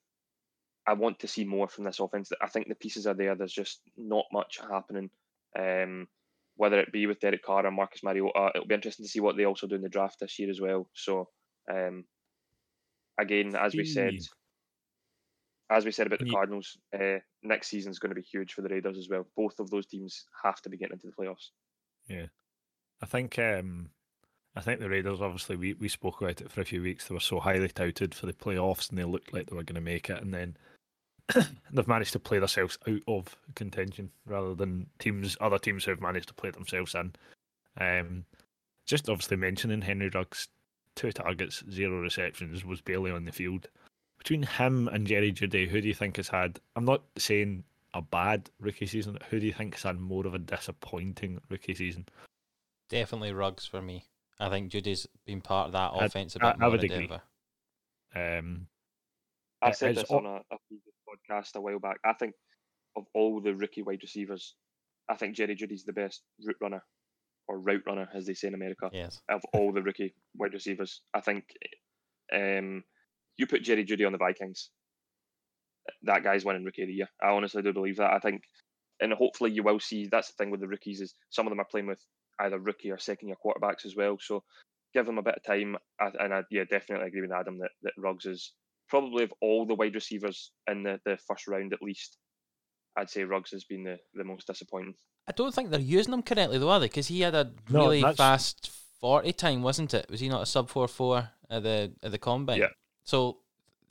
I 0.87 0.93
want 0.95 1.21
to 1.21 1.29
see 1.29 1.45
more 1.45 1.69
from 1.69 1.85
this 1.85 2.01
offense. 2.01 2.31
I 2.43 2.49
think 2.49 2.69
the 2.69 2.75
pieces 2.75 3.07
are 3.07 3.15
there. 3.15 3.35
There's 3.35 3.53
just 3.53 3.81
not 3.97 4.27
much 4.33 4.61
happening. 4.71 5.11
Um, 5.59 6.09
whether 6.57 6.79
it 6.79 6.93
be 6.93 7.07
with 7.07 7.21
Derek 7.21 7.43
Carr 7.43 7.67
or 7.67 7.71
Marcus 7.71 8.03
Mariota, 8.05 8.51
it'll 8.55 8.69
be 8.69 8.75
interesting 8.75 9.05
to 9.05 9.11
see 9.11 9.21
what 9.21 9.37
they 9.37 9.45
also 9.45 9.67
do 9.67 9.75
in 9.75 9.83
the 9.83 9.89
draft 9.89 10.21
this 10.21 10.39
year 10.39 10.51
as 10.51 10.61
well. 10.61 10.89
So, 10.95 11.29
um, 11.71 12.05
again, 13.19 13.57
as 13.57 13.75
we 13.75 13.85
said. 13.85 14.15
As 15.71 15.85
we 15.85 15.93
said 15.93 16.07
about 16.07 16.19
the 16.19 16.31
Cardinals, 16.31 16.77
uh, 16.99 17.19
next 17.43 17.69
season 17.69 17.91
is 17.91 17.99
going 17.99 18.11
to 18.11 18.21
be 18.21 18.23
huge 18.23 18.53
for 18.53 18.63
the 18.63 18.69
Raiders 18.69 18.99
as 18.99 19.09
well. 19.09 19.27
Both 19.37 19.59
of 19.61 19.71
those 19.71 19.87
teams 19.87 20.27
have 20.43 20.61
to 20.63 20.69
be 20.69 20.77
getting 20.77 20.95
into 20.95 21.07
the 21.07 21.13
playoffs. 21.13 21.51
Yeah, 22.09 22.27
I 23.03 23.07
think 23.07 23.39
um 23.39 23.91
I 24.57 24.61
think 24.61 24.81
the 24.81 24.91
Raiders 24.91 25.21
obviously 25.21 25.57
we, 25.57 25.73
we 25.75 25.89
spoke 25.89 26.21
about 26.21 26.41
it 26.41 26.51
for 26.51 26.61
a 26.61 26.67
few 26.67 26.83
weeks. 26.83 27.09
They 27.09 27.15
were 27.15 27.21
so 27.21 27.41
highly 27.41 27.69
touted 27.69 28.15
for 28.15 28.27
the 28.27 28.33
playoffs 28.33 28.91
and 28.91 28.99
they 28.99 29.05
looked 29.05 29.33
like 29.33 29.49
they 29.49 29.57
were 29.57 29.63
going 29.63 29.75
to 29.75 29.81
make 29.81 30.11
it 30.11 30.23
and 30.23 30.35
then 30.35 30.57
they've 31.73 31.89
managed 31.89 32.13
to 32.13 32.19
play 32.19 32.39
themselves 32.39 32.79
out 32.87 33.01
of 33.09 33.37
contention 33.55 34.11
rather 34.27 34.55
than 34.55 34.87
teams 34.99 35.37
other 35.41 35.59
teams 35.59 35.85
who 35.85 35.91
have 35.91 36.01
managed 36.01 36.29
to 36.29 36.35
play 36.35 36.51
themselves 36.51 36.95
in. 36.95 37.13
Um 37.81 38.25
just 38.87 39.09
obviously 39.09 39.39
mentioning 39.39 39.81
Henry 39.81 40.11
Ruggs 40.11 40.49
two 40.95 41.11
targets, 41.11 41.65
zero 41.71 42.01
receptions, 42.01 42.65
was 42.65 42.81
barely 42.81 43.11
on 43.11 43.25
the 43.25 43.33
field. 43.33 43.69
Between 44.25 44.43
him 44.43 44.89
and 44.89 45.07
Jerry 45.07 45.33
Jeudy, 45.33 45.69
who 45.69 45.81
do 45.83 45.87
you 45.87 45.95
think 45.95 46.17
has 46.17 46.29
had 46.29 46.59
I'm 46.75 46.87
not 46.87 47.03
saying 47.19 47.63
a 47.93 48.01
bad 48.01 48.49
rookie 48.59 48.87
season, 48.87 49.19
who 49.29 49.39
do 49.39 49.47
you 49.47 49.53
think 49.53 49.75
has 49.75 49.83
had 49.83 50.01
more 50.01 50.27
of 50.27 50.35
a 50.35 50.39
disappointing 50.39 51.41
rookie 51.51 51.75
season? 51.75 52.07
Definitely 52.89 53.33
Ruggs 53.33 53.67
for 53.67 53.83
me. 53.83 54.07
I 54.41 54.49
think 54.49 54.73
Jeudy's 54.73 55.07
been 55.27 55.41
part 55.43 55.67
of 55.67 55.73
that 55.73 55.93
I- 55.95 56.07
offense 56.07 56.35
a 56.37 56.45
I- 56.45 56.53
bit 56.53 56.57
I 56.57 56.61
more 56.63 56.71
would 56.71 56.85
in 56.85 56.91
agree. 56.93 57.07
Denver. 57.07 57.23
Um, 58.17 58.67
I 59.63 59.73
said 59.73 59.95
this 59.97 60.05
all- 60.11 60.19
on 60.19 60.27
a, 60.27 60.37
a 60.55 60.59
previous 60.69 60.95
podcast 61.07 61.55
a 61.57 61.61
while 61.61 61.79
back. 61.79 61.99
I 62.05 62.15
think 62.15 62.35
of 62.97 63.05
all 63.15 63.41
the 63.41 63.55
rookie 63.55 63.83
wide 63.83 64.01
receivers, 64.03 64.55
I 65.09 65.17
think 65.17 65.37
Jerry 65.37 65.55
Jeudy's 65.55 65.85
the 65.85 65.93
best 65.93 66.23
route 66.45 66.57
runner 66.63 66.83
or 67.47 67.59
route 67.59 67.83
runner, 67.87 68.09
as 68.15 68.25
they 68.27 68.35
say 68.35 68.49
in 68.49 68.55
America, 68.55 68.89
Yes. 68.93 69.21
of 69.29 69.43
all 69.53 69.71
the 69.73 69.83
rookie 69.83 70.15
wide 70.35 70.55
receivers. 70.55 71.03
I 71.13 71.21
think 71.21 71.45
um, 72.33 72.85
you 73.37 73.47
put 73.47 73.63
Jerry 73.63 73.85
Jeudy 73.85 74.07
on 74.07 74.13
the 74.13 74.19
Vikings, 74.19 74.71
that 76.03 76.23
guy's 76.25 76.45
winning 76.45 76.65
rookie 76.65 76.83
of 76.83 76.89
the 76.89 76.95
year. 76.95 77.09
I 77.23 77.29
honestly 77.29 77.63
do 77.63 77.73
believe 77.73 77.97
that. 77.97 78.13
I 78.13 78.19
think, 78.19 78.43
and 79.01 79.13
hopefully 79.13 79.51
you 79.51 79.63
will 79.63 79.81
see. 79.81 80.09
That's 80.11 80.29
the 80.29 80.35
thing 80.39 80.51
with 80.51 80.61
the 80.61 80.69
rookies 80.69 81.01
is 81.01 81.15
some 81.31 81.47
of 81.47 81.51
them 81.51 81.61
are 81.61 81.67
playing 81.71 81.87
with 81.87 82.01
either 82.41 82.59
rookie 82.59 82.91
or 82.91 82.99
second 82.99 83.29
year 83.29 83.37
quarterbacks 83.45 83.85
as 83.85 83.95
well. 83.97 84.17
So 84.21 84.43
give 84.95 85.07
them 85.07 85.19
a 85.19 85.23
bit 85.23 85.37
of 85.37 85.45
time. 85.45 85.77
And 86.01 86.33
I 86.35 86.43
yeah 86.51 86.65
definitely 86.69 87.07
agree 87.09 87.21
with 87.23 87.33
Adam 87.33 87.59
that 87.59 87.71
that 87.83 87.93
Ruggs 87.99 88.27
is 88.27 88.53
probably 88.89 89.25
of 89.25 89.33
all 89.41 89.67
the 89.67 89.75
wide 89.75 89.95
receivers 89.95 90.53
in 90.71 90.83
the, 90.83 91.01
the 91.05 91.19
first 91.29 91.47
round 91.49 91.73
at 91.73 91.83
least. 91.83 92.17
I'd 92.97 93.11
say 93.11 93.25
Ruggs 93.25 93.51
has 93.51 93.65
been 93.65 93.83
the, 93.83 93.99
the 94.15 94.23
most 94.25 94.47
disappointing. 94.47 94.95
I 95.27 95.33
don't 95.33 95.53
think 95.53 95.71
they're 95.71 95.81
using 95.81 96.13
him 96.15 96.23
correctly 96.23 96.59
though, 96.59 96.71
are 96.71 96.79
they? 96.81 96.87
Because 96.87 97.09
he 97.09 97.23
had 97.23 97.35
a 97.35 97.51
No, 97.69 97.81
really 97.87 98.01
that's- 98.03 98.17
fast 98.17 98.71
forty 99.01 99.33
time, 99.33 99.63
wasn't 99.63 99.93
it? 99.95 100.07
Was 100.11 100.21
he 100.21 100.29
not 100.29 100.43
a 100.43 100.47
sub 100.47 100.69
four 100.71 100.89
four 100.89 101.29
at 101.51 101.63
the 101.63 101.93
at 102.03 102.11
the 102.13 102.19
combine? 102.19 102.61
Yeah. 102.61 102.69
So 103.05 103.39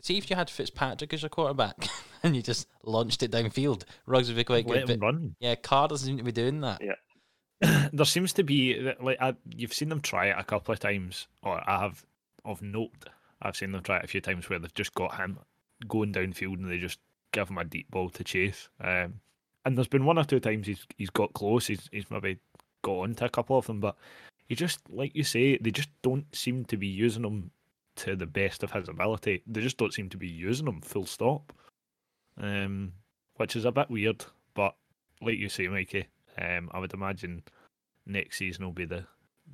see 0.02 0.18
if 0.18 0.30
you 0.30 0.36
had 0.36 0.50
Fitzpatrick 0.50 1.14
as 1.14 1.22
your 1.22 1.30
quarterback 1.30 1.88
and 2.24 2.36
you 2.36 2.42
just 2.42 2.68
launched 2.84 3.24
it 3.24 3.32
downfield, 3.32 3.84
Ruggs 4.06 4.28
would 4.28 4.36
be 4.38 4.44
quite 4.44 4.68
let 4.68 4.82
good. 4.88 4.90
him 4.92 5.00
But 5.00 5.06
run. 5.06 5.36
yeah, 5.40 5.56
Carr 5.56 5.88
doesn't 5.88 6.06
seem 6.06 6.18
to 6.18 6.24
be 6.24 6.32
doing 6.32 6.62
that. 6.62 6.82
Yeah. 6.82 7.88
there 7.94 8.06
seems 8.06 8.34
to 8.34 8.44
be 8.44 8.94
like 9.02 9.18
I, 9.22 9.36
you've 9.56 9.74
seen 9.74 9.90
them 9.90 10.02
try 10.02 10.28
it 10.28 10.36
a 10.38 10.44
couple 10.44 10.74
of 10.74 10.80
times, 10.80 11.28
or 11.44 11.62
I 11.70 11.80
have 11.80 12.04
of 12.44 12.62
note. 12.62 12.92
I've 13.42 13.56
seen 13.56 13.72
them 13.72 13.84
try 13.84 13.98
it 13.98 14.04
a 14.04 14.08
few 14.08 14.20
times 14.22 14.50
where 14.50 14.60
they've 14.60 14.74
just 14.74 14.94
got 14.94 15.16
him 15.16 15.40
going 15.88 16.14
downfield 16.14 16.56
and 16.56 16.70
they 16.70 16.78
just 16.78 17.00
give 17.32 17.50
him 17.50 17.58
a 17.58 17.64
deep 17.64 17.90
ball 17.92 18.10
to 18.10 18.24
chase. 18.24 18.70
Um, 18.82 19.16
and 19.66 19.78
there's 19.78 19.88
been 19.88 20.06
one 20.06 20.18
or 20.18 20.24
two 20.26 20.40
times 20.42 20.68
he's 20.68 20.86
he's 20.98 21.10
got 21.10 21.34
close. 21.34 21.68
He's 21.68 21.88
he's 21.92 22.10
maybe 22.12 22.38
got 22.82 23.00
onto 23.00 23.24
a 23.26 23.30
couple 23.30 23.58
of 23.58 23.68
them, 23.68 23.80
but 23.80 23.96
he 24.50 24.56
just 24.56 24.80
like 24.90 25.16
you 25.16 25.24
say, 25.24 25.58
they 25.58 25.72
just 25.72 25.90
don't 26.02 26.26
seem 26.36 26.66
to 26.66 26.76
be 26.78 26.88
using 26.88 27.24
him 27.24 27.52
to 27.98 28.16
the 28.16 28.26
best 28.26 28.64
of 28.64 28.72
his 28.72 28.90
ability. 28.90 29.44
They 29.48 29.62
just 29.62 29.78
don't 29.78 29.94
seem 29.94 30.10
to 30.10 30.18
be 30.18 30.28
using 30.28 30.68
him 30.68 30.82
full 30.82 31.06
stop. 31.06 31.54
Um, 32.38 32.94
which 33.36 33.56
is 33.56 33.66
a 33.66 33.72
bit 33.72 33.90
weird, 33.90 34.26
but 34.54 34.76
like 35.22 35.38
you 35.38 35.50
say, 35.50 35.68
Mikey, 35.68 36.08
Um, 36.38 36.70
I 36.72 36.80
would 36.80 36.94
imagine 36.94 37.44
next 38.06 38.38
season 38.38 38.66
will 38.66 38.74
be 38.74 38.86
the 38.86 39.06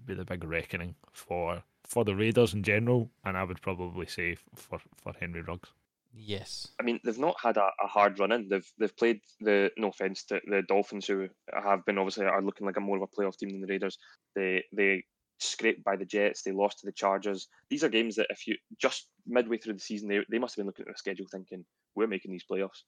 be 0.05 0.13
the 0.13 0.23
big 0.25 0.43
reckoning 0.43 0.95
for 1.11 1.63
for 1.85 2.05
the 2.05 2.15
Raiders 2.15 2.53
in 2.53 2.63
general, 2.63 3.09
and 3.25 3.37
I 3.37 3.43
would 3.43 3.61
probably 3.61 4.05
say 4.05 4.35
for 4.55 4.79
for 4.95 5.13
Henry 5.19 5.41
Ruggs. 5.41 5.69
Yes. 6.11 6.67
I 6.79 6.83
mean, 6.83 6.99
they've 7.03 7.19
not 7.19 7.35
had 7.41 7.57
a, 7.57 7.69
a 7.83 7.87
hard 7.87 8.19
run 8.19 8.31
in. 8.31 8.47
They've 8.49 8.71
they've 8.77 8.95
played 8.95 9.21
the 9.39 9.71
no 9.77 9.89
offense 9.89 10.23
to 10.25 10.41
the 10.45 10.61
Dolphins, 10.67 11.07
who 11.07 11.27
have 11.53 11.85
been 11.85 11.97
obviously 11.97 12.25
are 12.25 12.41
looking 12.41 12.65
like 12.65 12.77
a 12.77 12.81
more 12.81 12.97
of 12.97 13.03
a 13.03 13.07
playoff 13.07 13.37
team 13.37 13.49
than 13.49 13.61
the 13.61 13.67
Raiders. 13.67 13.97
They 14.35 14.63
they 14.71 15.03
scraped 15.39 15.83
by 15.83 15.95
the 15.95 16.05
Jets. 16.05 16.43
They 16.43 16.51
lost 16.51 16.79
to 16.79 16.85
the 16.85 16.91
Chargers. 16.91 17.47
These 17.69 17.83
are 17.83 17.89
games 17.89 18.15
that 18.15 18.27
if 18.29 18.45
you 18.47 18.55
just 18.79 19.07
midway 19.27 19.57
through 19.57 19.73
the 19.73 19.79
season, 19.79 20.07
they 20.07 20.19
they 20.29 20.39
must 20.39 20.55
have 20.55 20.61
been 20.61 20.67
looking 20.67 20.85
at 20.87 20.93
the 20.93 20.97
schedule 20.97 21.25
thinking 21.31 21.65
we're 21.95 22.07
making 22.07 22.31
these 22.31 22.45
playoffs. 22.49 22.83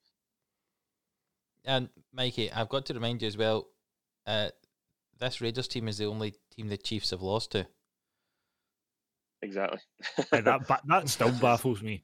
And 1.65 1.89
Mikey, 2.13 2.51
I've 2.51 2.69
got 2.69 2.85
to 2.87 2.93
remind 2.93 3.21
you 3.21 3.27
as 3.27 3.37
well. 3.37 3.67
Uh, 4.25 4.49
this 5.19 5.41
Raiders 5.41 5.67
team 5.67 5.87
is 5.87 5.97
the 5.99 6.05
only 6.05 6.33
team 6.55 6.67
the 6.67 6.77
Chiefs 6.77 7.11
have 7.11 7.21
lost 7.21 7.51
to. 7.51 7.67
Exactly. 9.41 9.79
And 10.31 10.45
that 10.45 10.81
that 10.87 11.09
still 11.09 11.31
baffles 11.39 11.81
me. 11.81 12.03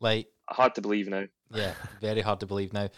Like, 0.00 0.28
Hard 0.50 0.74
to 0.74 0.82
believe 0.82 1.08
now. 1.08 1.24
yeah, 1.50 1.74
very 2.00 2.20
hard 2.20 2.40
to 2.40 2.46
believe 2.46 2.72
now. 2.72 2.88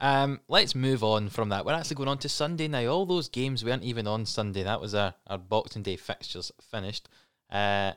Um, 0.00 0.40
let's 0.48 0.74
move 0.74 1.02
on 1.02 1.28
from 1.28 1.48
that. 1.48 1.64
We're 1.64 1.72
actually 1.72 1.96
going 1.96 2.08
on 2.08 2.18
to 2.18 2.28
Sunday 2.28 2.68
now. 2.68 2.86
All 2.86 3.06
those 3.06 3.28
games 3.28 3.64
weren't 3.64 3.82
even 3.82 4.06
on 4.06 4.26
Sunday. 4.26 4.62
That 4.62 4.80
was 4.80 4.94
our, 4.94 5.14
our 5.26 5.38
Boxing 5.38 5.82
Day 5.82 5.96
fixtures 5.96 6.52
finished. 6.70 7.08
Uh, 7.50 7.92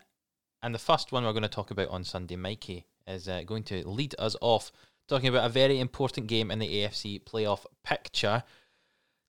and 0.64 0.74
the 0.74 0.80
first 0.80 1.12
one 1.12 1.24
we're 1.24 1.34
going 1.34 1.43
to 1.43 1.49
talk 1.49 1.72
about 1.72 1.89
on 1.89 2.04
Sunday, 2.04 2.36
Mikey, 2.36 2.86
is 3.08 3.28
uh, 3.28 3.43
going 3.45 3.64
to 3.64 3.88
lead 3.88 4.16
us 4.18 4.36
off 4.41 4.72
talking 5.08 5.30
about 5.30 5.45
a 5.45 5.49
very 5.49 5.80
important 5.80 6.28
game 6.28 6.49
in 6.52 6.60
the 6.60 6.68
AFC 6.68 7.22
playoff 7.22 7.66
picture. 7.84 8.43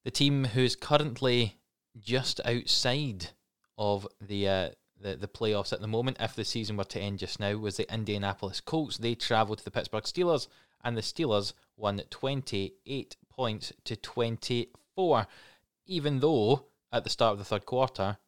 The 0.05 0.11
team 0.11 0.45
who's 0.45 0.77
currently 0.77 1.59
just 1.99 2.41
outside 2.45 3.31
of 3.77 4.07
the 4.21 4.49
uh, 4.49 4.69
the 5.01 5.17
the 5.17 5.29
playoffs 5.29 5.73
at 5.73 5.81
the 5.81 5.89
moment, 5.89 6.19
if 6.21 6.35
the 6.35 6.45
season 6.45 6.77
were 6.77 6.85
to 6.85 7.01
end 7.01 7.19
just 7.19 7.41
now, 7.41 7.57
was 7.57 7.77
the 7.77 7.93
Indianapolis 7.93 8.61
Colts. 8.61 8.99
They 8.99 9.15
travelled 9.15 9.59
to 9.59 9.65
the 9.65 9.71
Pittsburgh 9.71 10.05
Steelers, 10.05 10.47
and 10.85 10.97
the 10.97 11.01
Steelers 11.03 11.53
won 11.77 12.01
28 12.11 13.17
points 13.31 13.73
to 13.85 13.97
24. 13.97 15.27
Even 15.87 16.21
though 16.21 16.67
at 16.93 17.05
the 17.05 17.11
start 17.11 17.33
of 17.33 17.39
the 17.39 17.45
third 17.45 17.67
quarter, 17.67 18.19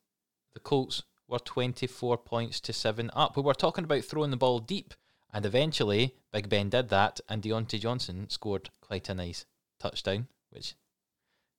the 0.54 0.60
Colts 0.60 1.02
were 1.28 1.38
24 1.38 2.18
points 2.18 2.60
to 2.60 2.72
7 2.72 3.10
up. 3.14 3.36
We 3.36 3.42
were 3.42 3.54
talking 3.54 3.84
about 3.84 4.04
throwing 4.04 4.30
the 4.30 4.36
ball 4.36 4.58
deep, 4.58 4.94
and 5.32 5.44
eventually 5.46 6.14
Big 6.32 6.48
Ben 6.48 6.68
did 6.68 6.88
that, 6.90 7.20
and 7.28 7.42
Diontae 7.42 7.80
Johnson 7.80 8.28
scored 8.30 8.70
quite 8.80 9.08
a 9.08 9.14
nice 9.14 9.46
touchdown, 9.78 10.28
which 10.50 10.74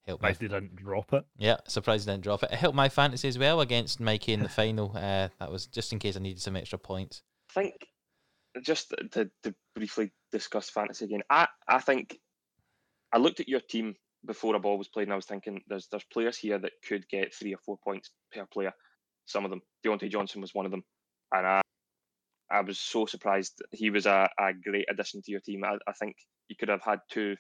helped 0.06 0.22
my 0.22 0.34
Surprised 0.34 0.42
they 0.42 0.60
didn't 0.60 0.76
drop 0.76 1.14
it. 1.14 1.26
yeah, 1.38 1.58
surprised 1.68 2.08
I 2.08 2.14
didn't 2.14 2.24
drop 2.24 2.44
it. 2.44 2.52
It 2.52 2.58
helped 2.60 2.76
my 2.76 2.90
fantasy 2.90 3.28
as 3.28 3.40
well 3.40 3.62
against 3.62 4.00
Mikey 4.00 4.34
in 4.34 4.44
the 4.44 4.50
final. 4.62 4.92
Uh, 4.96 5.30
that 5.40 5.52
was 5.52 5.66
just 5.68 5.92
in 5.94 6.00
case 6.00 6.16
I 6.16 6.20
needed 6.20 6.42
some 6.42 6.56
extra 6.56 6.78
points. 6.80 7.22
I 7.56 7.62
think 7.62 7.88
just 8.62 8.94
to, 9.12 9.30
to 9.44 9.56
briefly 9.76 10.12
discuss 10.36 10.70
fantasy 10.70 11.06
again, 11.06 11.24
I, 11.30 11.48
I 11.68 11.80
think 11.80 12.20
I 13.14 13.18
looked 13.18 13.40
at 13.40 13.48
your 13.48 13.62
team 13.62 13.96
before 14.26 14.56
a 14.56 14.60
ball 14.60 14.78
was 14.78 14.90
played 14.90 15.04
and 15.04 15.14
I 15.14 15.16
was 15.16 15.26
thinking 15.26 15.62
there's 15.68 15.88
there's 15.88 16.04
players 16.12 16.38
here 16.38 16.60
that 16.60 16.74
could 16.88 17.08
get 17.08 17.34
three 17.34 17.54
or 17.54 17.60
four 17.66 17.78
points 17.82 18.10
per 18.34 18.46
player. 18.46 18.74
Some 19.26 19.46
of 19.46 19.52
them. 19.52 19.62
Diontae 19.86 20.12
Johnson 20.12 20.42
was 20.42 20.54
one 20.54 20.66
of 20.66 20.72
them. 20.72 20.84
And 21.32 21.48
I 21.48 21.62
I 22.52 22.62
was 22.62 22.80
so 22.80 23.06
surprised 23.06 23.62
he 23.72 23.90
was 23.90 24.06
a, 24.06 24.30
a 24.38 24.54
great 24.54 24.88
addition 24.90 25.22
to 25.22 25.32
your 25.32 25.40
team. 25.40 25.64
I, 25.64 25.78
I 25.88 25.94
think 25.94 26.18
you 26.50 26.56
could 26.56 26.70
have 26.70 26.84
had 26.84 27.00
two 27.10 27.36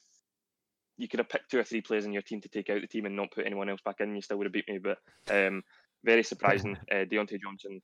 you 0.98 1.10
could 1.10 1.20
have 1.20 1.30
picked 1.30 1.52
two 1.52 1.60
or 1.60 1.64
three 1.64 1.82
players 1.82 2.06
in 2.06 2.14
your 2.14 2.22
team 2.22 2.40
to 2.42 2.50
take 2.50 2.70
out 2.70 2.80
the 2.80 2.88
team 2.88 3.06
and 3.06 3.16
not 3.16 3.32
put 3.32 3.46
anyone 3.46 3.70
else 3.70 3.82
back 3.84 4.00
in. 4.00 4.16
You 4.16 4.22
still 4.22 4.38
would 4.38 4.46
have 4.46 4.54
beat 4.54 4.70
me, 4.70 4.80
but 4.80 4.98
um, 5.30 5.62
very 6.06 6.24
surprising. 6.24 6.78
uh, 6.92 7.04
Diontae 7.12 7.42
Johnson, 7.42 7.82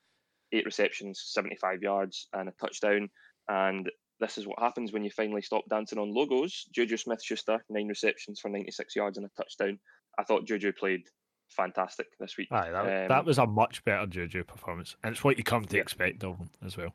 eight 0.54 0.66
receptions, 0.66 1.22
75 1.26 1.82
yards, 1.82 2.30
and 2.32 2.48
a 2.48 2.54
touchdown. 2.54 3.10
And 3.50 3.90
this 4.22 4.38
is 4.38 4.48
what 4.48 4.60
happens 4.60 4.94
when 4.94 5.04
you 5.04 5.10
finally 5.12 5.42
stop 5.42 5.64
dancing 5.70 6.00
on 6.00 6.14
logos. 6.14 6.66
Juju 6.72 6.96
Smith 6.96 7.22
Schuster, 7.22 7.62
nine 7.70 7.88
receptions 7.88 8.40
for 8.40 8.48
96 8.50 8.96
yards 8.96 9.18
and 9.18 9.26
a 9.26 9.30
touchdown. 9.36 9.80
I 10.18 10.24
thought 10.24 10.46
Juju 10.46 10.72
played 10.74 11.02
fantastic 11.50 12.08
this 12.20 12.38
week. 12.38 12.48
Aye, 12.52 12.70
that, 12.72 13.04
Um, 13.04 13.08
that 13.10 13.26
was 13.26 13.40
a 13.40 13.46
much 13.48 13.84
better 13.84 14.06
Juju 14.06 14.44
performance, 14.46 14.96
and 15.04 15.12
it's 15.14 15.24
what 15.24 15.38
you 15.38 15.44
come 15.44 15.66
to 15.66 15.76
Yeah. 15.76 15.82
expect 15.82 16.24
of 16.24 16.38
him 16.38 16.50
as 16.64 16.78
well. 16.78 16.94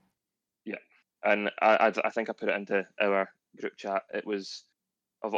Yeah. 0.65 0.77
And 1.25 1.51
I, 1.61 1.77
I, 1.89 1.93
I 2.05 2.11
think 2.11 2.31
I 2.31 2.33
put 2.33 2.49
it 2.49 2.55
into 2.57 2.87
our 3.01 3.29
group 3.61 3.77
chat. 3.77 4.05
It 4.15 4.25
was, 4.25 4.65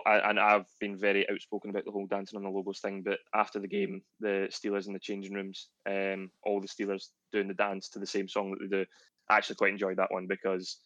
I, 0.05 0.18
and 0.28 0.39
I've 0.39 0.66
been 0.80 0.97
very 0.97 1.28
outspoken 1.30 1.70
about 1.70 1.84
the 1.86 1.91
whole 1.91 2.07
dancing 2.07 2.36
on 2.36 2.43
the 2.43 2.51
logos 2.51 2.80
thing. 2.80 3.03
But 3.03 3.20
after 3.34 3.59
the 3.59 3.68
game, 3.68 4.03
the 4.20 4.49
Steelers 4.51 4.86
in 4.86 4.93
the 4.93 4.99
changing 4.99 5.32
rooms, 5.32 5.68
um, 5.86 6.30
all 6.43 6.61
the 6.61 6.68
Steelers 6.68 7.09
doing 7.32 7.49
the 7.49 7.55
dance 7.55 7.89
to 7.91 7.99
the 7.99 8.07
same 8.07 8.28
song 8.28 8.51
that 8.51 8.59
they 8.61 8.76
do. 8.76 8.84
I 9.30 9.36
actually 9.36 9.57
quite 9.57 9.72
enjoyed 9.72 9.97
that 9.99 10.12
one 10.12 10.26
because 10.26 10.78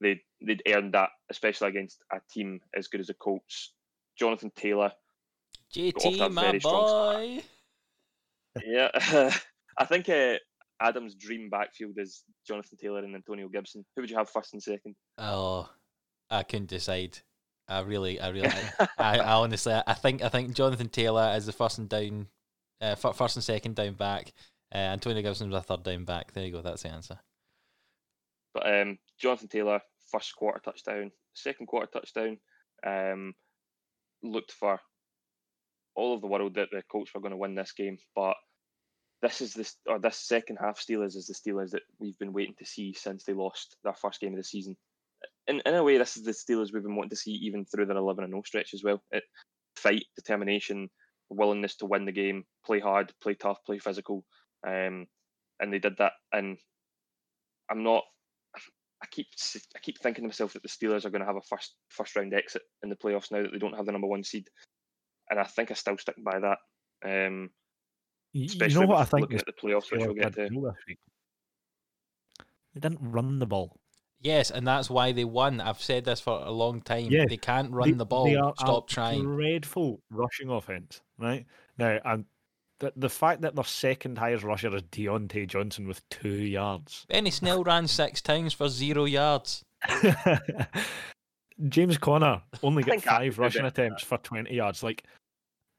they 0.00 0.20
they'd 0.44 0.62
earned 0.68 0.94
that, 0.94 1.10
especially 1.30 1.68
against 1.68 2.02
a 2.12 2.20
team 2.30 2.60
as 2.76 2.88
good 2.88 3.00
as 3.00 3.08
the 3.08 3.14
Colts. 3.14 3.72
Jonathan 4.18 4.52
Taylor, 4.54 4.92
JT, 5.74 6.32
my 6.32 6.42
very 6.42 6.60
strong 6.60 6.86
start. 6.86 7.16
boy. 7.16 7.42
yeah, 8.64 8.88
I 9.78 9.84
think 9.84 10.08
uh, 10.08 10.36
Adam's 10.80 11.14
dream 11.14 11.48
backfield 11.50 11.94
is 11.96 12.22
Jonathan 12.46 12.78
Taylor 12.80 13.00
and 13.00 13.14
Antonio 13.14 13.48
Gibson. 13.48 13.84
Who 13.94 14.02
would 14.02 14.10
you 14.10 14.16
have 14.16 14.30
first 14.30 14.52
and 14.52 14.62
second? 14.62 14.94
Oh, 15.18 15.68
I 16.30 16.42
couldn't 16.42 16.68
decide. 16.68 17.18
I 17.68 17.80
really, 17.80 18.20
I 18.20 18.28
really, 18.28 18.50
I, 18.78 18.88
I 19.18 19.18
honestly, 19.18 19.74
I 19.86 19.94
think, 19.94 20.22
I 20.22 20.28
think 20.28 20.54
Jonathan 20.54 20.88
Taylor 20.88 21.32
is 21.36 21.46
the 21.46 21.52
first 21.52 21.78
and 21.78 21.88
down, 21.88 22.28
uh, 22.80 22.94
first 22.94 23.36
and 23.36 23.44
second 23.44 23.74
down 23.74 23.94
back. 23.94 24.32
Uh, 24.74 24.78
Antonio 24.78 25.22
Gibson 25.22 25.48
Gibson's 25.48 25.54
a 25.54 25.62
third 25.62 25.84
down 25.84 26.04
back. 26.04 26.32
There 26.32 26.44
you 26.44 26.52
go. 26.52 26.62
That's 26.62 26.82
the 26.82 26.90
answer. 26.90 27.18
But 28.54 28.72
um, 28.72 28.98
Jonathan 29.20 29.48
Taylor, 29.48 29.80
first 30.10 30.34
quarter 30.36 30.60
touchdown, 30.64 31.10
second 31.34 31.66
quarter 31.66 31.88
touchdown, 31.92 32.38
um, 32.86 33.34
looked 34.22 34.52
for 34.52 34.80
all 35.96 36.14
of 36.14 36.20
the 36.20 36.26
world 36.26 36.54
that 36.54 36.68
the 36.70 36.82
Colts 36.90 37.12
were 37.14 37.20
going 37.20 37.32
to 37.32 37.36
win 37.36 37.54
this 37.54 37.72
game. 37.72 37.98
But 38.14 38.36
this 39.22 39.40
is 39.40 39.54
this 39.54 39.76
or 39.88 39.98
this 39.98 40.18
second 40.18 40.58
half 40.60 40.78
Steelers 40.78 41.16
is 41.16 41.26
the 41.26 41.34
Steelers 41.34 41.70
that 41.70 41.82
we've 41.98 42.18
been 42.18 42.32
waiting 42.32 42.54
to 42.58 42.66
see 42.66 42.94
since 42.94 43.24
they 43.24 43.32
lost 43.32 43.76
their 43.84 43.94
first 43.94 44.20
game 44.20 44.32
of 44.32 44.38
the 44.38 44.44
season. 44.44 44.76
In 45.46 45.60
in 45.64 45.74
a 45.74 45.82
way, 45.82 45.98
this 45.98 46.16
is 46.16 46.24
the 46.24 46.32
Steelers 46.32 46.72
we've 46.72 46.82
been 46.82 46.96
wanting 46.96 47.10
to 47.10 47.16
see 47.16 47.32
even 47.32 47.64
through 47.64 47.86
their 47.86 47.96
eleven 47.96 48.24
and 48.24 48.32
0 48.32 48.42
stretch 48.44 48.74
as 48.74 48.82
well. 48.84 49.02
It, 49.10 49.24
fight, 49.76 50.04
determination, 50.16 50.88
willingness 51.30 51.76
to 51.76 51.86
win 51.86 52.04
the 52.04 52.12
game, 52.12 52.44
play 52.64 52.80
hard, 52.80 53.12
play 53.22 53.34
tough, 53.34 53.58
play 53.64 53.78
physical, 53.78 54.24
um, 54.66 55.06
and 55.60 55.72
they 55.72 55.78
did 55.78 55.96
that. 55.98 56.12
And 56.32 56.58
I'm 57.70 57.82
not. 57.82 58.04
I 59.04 59.06
keep 59.10 59.26
s- 59.38 59.68
I 59.76 59.78
keep 59.80 59.98
thinking 59.98 60.24
to 60.24 60.28
myself 60.28 60.54
that 60.54 60.62
the 60.62 60.68
Steelers 60.68 61.04
are 61.04 61.10
going 61.10 61.20
to 61.20 61.26
have 61.26 61.36
a 61.36 61.42
first 61.42 61.74
first 61.90 62.16
round 62.16 62.32
exit 62.32 62.62
in 62.82 62.88
the 62.88 62.96
playoffs 62.96 63.30
now 63.30 63.42
that 63.42 63.52
they 63.52 63.58
don't 63.58 63.76
have 63.76 63.84
the 63.84 63.92
number 63.92 64.06
one 64.08 64.24
seed, 64.24 64.48
and 65.28 65.38
I 65.38 65.44
think 65.44 65.70
I 65.70 65.74
still 65.74 65.98
stick 65.98 66.16
by 66.24 66.38
that. 66.40 66.58
Um, 67.04 67.50
You, 68.32 68.48
you 68.48 68.68
know 68.80 68.86
what 68.86 68.98
I 69.00 69.04
think 69.04 69.32
is 69.32 69.42
at 69.42 69.46
the 69.46 69.52
playoffs, 69.52 69.92
which 69.92 70.00
we'll 70.00 70.14
get 70.14 70.32
to. 70.34 70.48
well 70.52 70.72
this 70.72 70.82
week? 70.88 70.98
They 72.74 72.80
didn't 72.80 72.98
run 73.12 73.38
the 73.38 73.46
ball. 73.46 73.78
Yes, 74.20 74.50
and 74.50 74.66
that's 74.66 74.88
why 74.88 75.12
they 75.12 75.24
won. 75.24 75.60
I've 75.60 75.82
said 75.82 76.04
this 76.06 76.20
for 76.20 76.40
a 76.44 76.50
long 76.50 76.80
time. 76.80 77.08
Yeah, 77.10 77.26
they 77.28 77.36
can't 77.36 77.70
run 77.70 77.90
They- 77.90 77.96
the 77.98 78.06
ball. 78.06 78.24
They 78.24 78.36
are 78.36 78.54
Stop 78.58 78.88
a 78.90 78.92
trying. 78.92 79.22
Dreadful 79.22 80.02
rushing 80.10 80.48
offense, 80.48 81.02
right? 81.18 81.44
Now, 81.76 82.00
and 82.04 82.24
the 82.80 82.92
the 82.96 83.08
fact 83.08 83.42
that 83.42 83.54
their 83.54 83.64
second 83.64 84.18
highest 84.18 84.44
rusher 84.44 84.74
is 84.74 84.82
Diontae 84.82 85.46
Johnson 85.46 85.86
with 85.86 86.06
two 86.08 86.28
yards. 86.28 87.06
Benny 87.08 87.30
Snell 87.30 87.64
ran 87.64 87.86
six 87.86 88.20
times 88.20 88.52
for 88.52 88.68
zero 88.68 89.04
yards. 89.04 89.64
James 91.68 91.98
Conner 91.98 92.42
only 92.62 92.82
I 92.82 92.86
got 92.86 93.02
five 93.02 93.38
rushing 93.38 93.64
attempts 93.64 94.02
for 94.02 94.18
twenty 94.18 94.54
yards. 94.54 94.82
Like, 94.82 95.04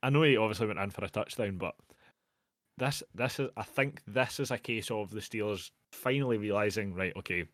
I 0.04 0.10
know 0.10 0.24
he 0.24 0.38
obviously 0.38 0.68
went 0.68 0.80
in 0.80 0.90
for 0.90 1.04
a 1.04 1.10
touchdown, 1.10 1.58
but 1.58 1.76
this 2.78 3.04
this 3.14 3.40
is 3.40 3.50
I 3.58 3.64
think 3.64 4.02
this 4.08 4.40
is 4.40 4.52
a 4.52 4.58
case 4.58 4.90
of 4.92 5.12
the 5.12 5.20
Steelers 5.20 5.72
finally 5.92 6.38
realizing, 6.38 6.94
right, 6.94 7.14
okay, 7.18 7.46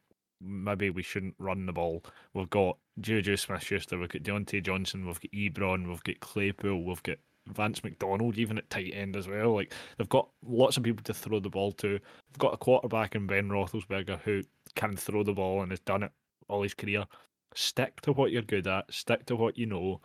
maybe 0.41 0.89
we 0.89 1.03
shouldn't 1.03 1.35
run 1.39 1.65
the 1.65 1.73
ball. 1.73 2.03
We've 2.33 2.49
got 2.49 2.77
Juju 2.99 3.37
Smith 3.37 3.63
Schuster, 3.63 3.97
we've 3.97 4.09
got 4.09 4.23
Diontae 4.23 4.63
Johnson, 4.63 5.05
we've 5.05 5.21
got 5.21 5.31
Ebron, 5.31 5.87
we've 5.87 6.03
got 6.03 6.19
Claypool, 6.19 6.83
we've 6.83 7.03
got 7.03 7.17
Vance 7.47 7.83
McDonald 7.83 8.37
even 8.37 8.57
at 8.57 8.69
tight 8.69 8.93
end 8.93 9.15
as 9.15 9.27
well. 9.27 9.55
Like 9.55 9.73
they've 9.97 10.09
got 10.09 10.29
lots 10.45 10.77
of 10.77 10.83
people 10.83 11.03
to 11.03 11.13
throw 11.13 11.39
the 11.39 11.49
ball 11.49 11.71
to. 11.73 11.89
They've 11.89 12.39
got 12.39 12.53
a 12.53 12.57
quarterback 12.57 13.15
in 13.15 13.27
Ben 13.27 13.49
Roethlisberger 13.49 14.21
who 14.21 14.41
can 14.75 14.95
throw 14.95 15.23
the 15.23 15.33
ball 15.33 15.61
and 15.61 15.71
has 15.71 15.79
done 15.79 16.03
it 16.03 16.11
all 16.47 16.63
his 16.63 16.73
career. 16.73 17.05
Stick 17.53 18.01
to 18.01 18.13
what 18.13 18.31
you're 18.31 18.41
good 18.41 18.67
at. 18.67 18.93
Stick 18.93 19.25
to 19.25 19.35
what 19.35 19.57
you 19.57 19.65
know. 19.65 20.01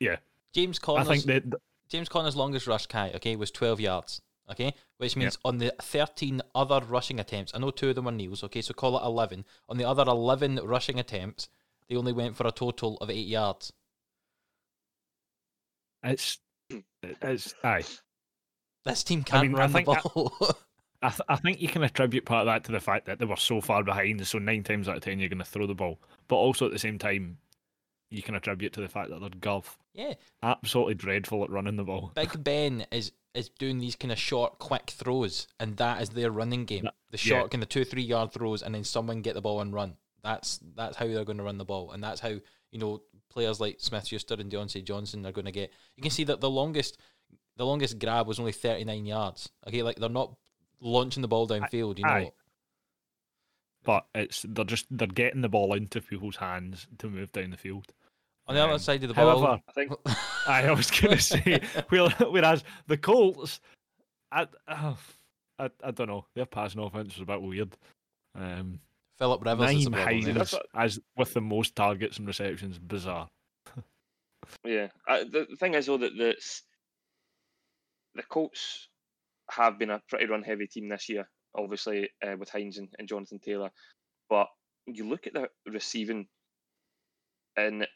Yeah, 0.00 0.16
James 0.52 0.80
I 0.88 1.04
think 1.04 1.24
that 1.24 1.60
James 1.88 2.08
Conner's 2.08 2.36
longest 2.36 2.66
rush, 2.66 2.86
Kai, 2.86 3.10
okay, 3.16 3.36
was 3.36 3.50
12 3.50 3.80
yards. 3.80 4.22
Okay, 4.50 4.74
which 4.98 5.14
means 5.14 5.38
on 5.44 5.58
the 5.58 5.72
13 5.80 6.42
other 6.56 6.80
rushing 6.80 7.20
attempts, 7.20 7.52
I 7.54 7.58
know 7.58 7.70
two 7.70 7.90
of 7.90 7.94
them 7.94 8.06
were 8.06 8.10
Neil's, 8.10 8.42
okay, 8.42 8.60
so 8.62 8.74
call 8.74 8.98
it 8.98 9.04
11. 9.04 9.44
On 9.68 9.76
the 9.76 9.88
other 9.88 10.02
11 10.02 10.58
rushing 10.64 10.98
attempts, 10.98 11.48
they 11.88 11.94
only 11.94 12.12
went 12.12 12.36
for 12.36 12.48
a 12.48 12.50
total 12.50 12.96
of 12.96 13.10
eight 13.10 13.28
yards. 13.28 13.72
It's 16.04 16.38
It's 17.02 17.54
aye. 17.64 17.84
This 18.84 19.02
team 19.04 19.22
can't 19.24 19.48
mean, 19.48 19.54
I 19.56 19.58
run 19.60 19.72
the 19.72 19.78
think 19.78 19.88
that- 19.88 20.02
ball. 20.14 20.32
I, 21.02 21.08
th- 21.08 21.20
I 21.30 21.36
think 21.36 21.62
you 21.62 21.68
can 21.68 21.82
attribute 21.82 22.26
part 22.26 22.42
of 22.42 22.46
that 22.52 22.64
to 22.64 22.72
the 22.72 22.80
fact 22.80 23.06
that 23.06 23.18
they 23.18 23.24
were 23.24 23.36
so 23.36 23.62
far 23.62 23.82
behind. 23.82 24.26
So 24.26 24.38
nine 24.38 24.62
times 24.62 24.86
out 24.86 24.98
of 24.98 25.02
ten, 25.02 25.18
you're 25.18 25.30
going 25.30 25.38
to 25.38 25.44
throw 25.46 25.66
the 25.66 25.74
ball. 25.74 25.98
But 26.28 26.36
also 26.36 26.66
at 26.66 26.72
the 26.72 26.78
same 26.78 26.98
time, 26.98 27.38
you 28.10 28.22
can 28.22 28.34
attribute 28.34 28.74
to 28.74 28.82
the 28.82 28.88
fact 28.88 29.08
that 29.08 29.18
they're 29.20 29.30
golf. 29.40 29.78
yeah, 29.94 30.12
absolutely 30.42 30.94
dreadful 30.94 31.42
at 31.42 31.48
running 31.50 31.76
the 31.76 31.84
ball. 31.84 32.12
Big 32.16 32.44
Ben 32.44 32.84
is 32.92 33.12
is 33.32 33.48
doing 33.48 33.78
these 33.78 33.96
kind 33.96 34.12
of 34.12 34.18
short, 34.18 34.58
quick 34.58 34.90
throws, 34.90 35.46
and 35.58 35.76
that 35.78 36.02
is 36.02 36.10
their 36.10 36.30
running 36.30 36.66
game. 36.66 36.84
That- 36.84 36.94
The 37.12 37.16
yeah. 37.18 37.38
short 37.38 37.50
kind 37.50 37.62
of 37.62 37.70
two, 37.70 37.84
three 37.86 38.02
yard 38.02 38.32
throws, 38.32 38.62
and 38.62 38.74
then 38.74 38.84
someone 38.84 39.22
get 39.22 39.32
the 39.34 39.40
ball 39.40 39.62
and 39.62 39.72
run. 39.72 39.96
That's 40.22 40.60
that's 40.76 40.98
how 40.98 41.06
they're 41.06 41.24
going 41.24 41.38
to 41.38 41.44
run 41.44 41.56
the 41.56 41.64
ball, 41.64 41.92
and 41.92 42.04
that's 42.04 42.20
how 42.20 42.28
you 42.72 42.78
know 42.78 43.00
players 43.30 43.60
like 43.60 43.76
Smith 43.80 44.06
Schuster 44.06 44.34
and 44.38 44.50
Diontae 44.52 44.84
Johnson 44.84 45.24
are 45.24 45.32
going 45.32 45.44
to 45.46 45.52
get. 45.52 45.72
You 45.96 46.02
can 46.02 46.10
see 46.10 46.24
that 46.24 46.40
the 46.40 46.50
longest 46.50 46.98
the 47.56 47.64
longest 47.66 47.98
grab 47.98 48.26
was 48.26 48.38
only 48.38 48.52
thirty 48.52 48.84
nine 48.84 49.06
yards. 49.06 49.48
Okay, 49.66 49.82
like 49.82 49.96
they're 49.96 50.08
not 50.08 50.34
launching 50.80 51.22
the 51.22 51.28
ball 51.28 51.48
downfield. 51.48 51.98
You 51.98 52.04
know, 52.04 52.10
aye. 52.10 52.32
But 53.82 54.06
it's 54.14 54.44
they're 54.48 54.64
just 54.64 54.86
they're 54.90 55.06
getting 55.06 55.40
the 55.40 55.48
ball 55.48 55.72
into 55.74 56.00
people's 56.02 56.36
hands 56.36 56.86
to 56.98 57.08
move 57.08 57.32
down 57.32 57.50
the 57.50 57.56
field. 57.56 57.86
on 58.46 58.54
the 58.54 58.62
other 58.62 58.74
Um, 58.74 58.78
side 58.78 59.02
of 59.04 59.08
the 59.08 59.14
ball. 59.14 59.40
However, 59.40 59.62
I 59.68 59.72
think 59.72 59.92
I, 60.46 60.62
I 60.68 60.72
was 60.72 60.90
going 60.90 61.16
to 61.16 61.22
say, 61.22 61.62
well, 61.90 62.10
whereas 62.30 62.62
the 62.88 62.98
Colts, 62.98 63.60
I, 64.30 64.46
uh, 64.68 64.94
I, 65.58 65.70
I 65.82 65.90
don't 65.92 66.08
know, 66.08 66.26
their 66.34 66.46
passing 66.46 66.80
offense 66.82 67.14
was 67.14 67.22
a 67.22 67.26
bit 67.26 67.40
weird. 67.40 67.74
Um, 68.34 68.80
Philip 69.20 69.44
Rivers 69.44 69.86
Nyheim 69.86 70.40
is 70.40 70.54
a 70.54 70.60
as 70.74 70.98
with 71.14 71.34
the 71.34 71.42
most 71.42 71.76
targets 71.76 72.18
and 72.18 72.26
receptions. 72.26 72.78
Bizarre. 72.78 73.28
yeah, 74.64 74.88
the, 75.06 75.46
thing 75.58 75.74
is 75.74 75.86
though 75.86 75.98
that 75.98 76.16
the 76.16 76.34
the 78.14 78.22
Colts 78.22 78.88
have 79.50 79.78
been 79.78 79.90
a 79.90 80.00
pretty 80.08 80.24
run 80.24 80.42
heavy 80.42 80.66
team 80.66 80.88
this 80.88 81.10
year, 81.10 81.28
obviously 81.54 82.08
uh, 82.26 82.36
with 82.38 82.48
Hines 82.48 82.78
and, 82.78 82.88
and 82.98 83.06
Jonathan 83.06 83.38
Taylor. 83.38 83.70
But 84.30 84.46
you 84.86 85.06
look 85.06 85.26
at 85.26 85.34
the 85.34 85.48
receiving, 85.66 86.26
and 87.58 87.86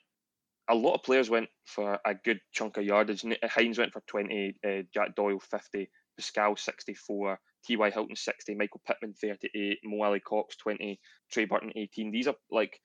a 0.68 0.74
lot 0.74 0.94
of 0.94 1.04
players 1.04 1.30
went 1.30 1.48
for 1.64 1.98
a 2.04 2.14
good 2.14 2.40
chunk 2.52 2.76
of 2.76 2.84
yardage. 2.84 3.24
Hines 3.44 3.78
went 3.78 3.92
for 3.92 4.02
20, 4.08 4.56
uh, 4.62 4.82
Jack 4.92 5.14
Doyle 5.14 5.40
50, 5.40 5.88
Pascal 6.18 6.56
64, 6.56 7.38
T.Y. 7.66 7.90
Hilton 7.90 8.16
60, 8.16 8.54
Michael 8.54 8.80
Pittman 8.86 9.14
38, 9.14 9.78
Mo 9.84 10.04
Alie-Cox 10.04 10.56
20, 10.56 10.98
Trey 11.30 11.44
Burton 11.44 11.72
18. 11.74 12.10
These 12.10 12.28
are 12.28 12.34
like 12.50 12.80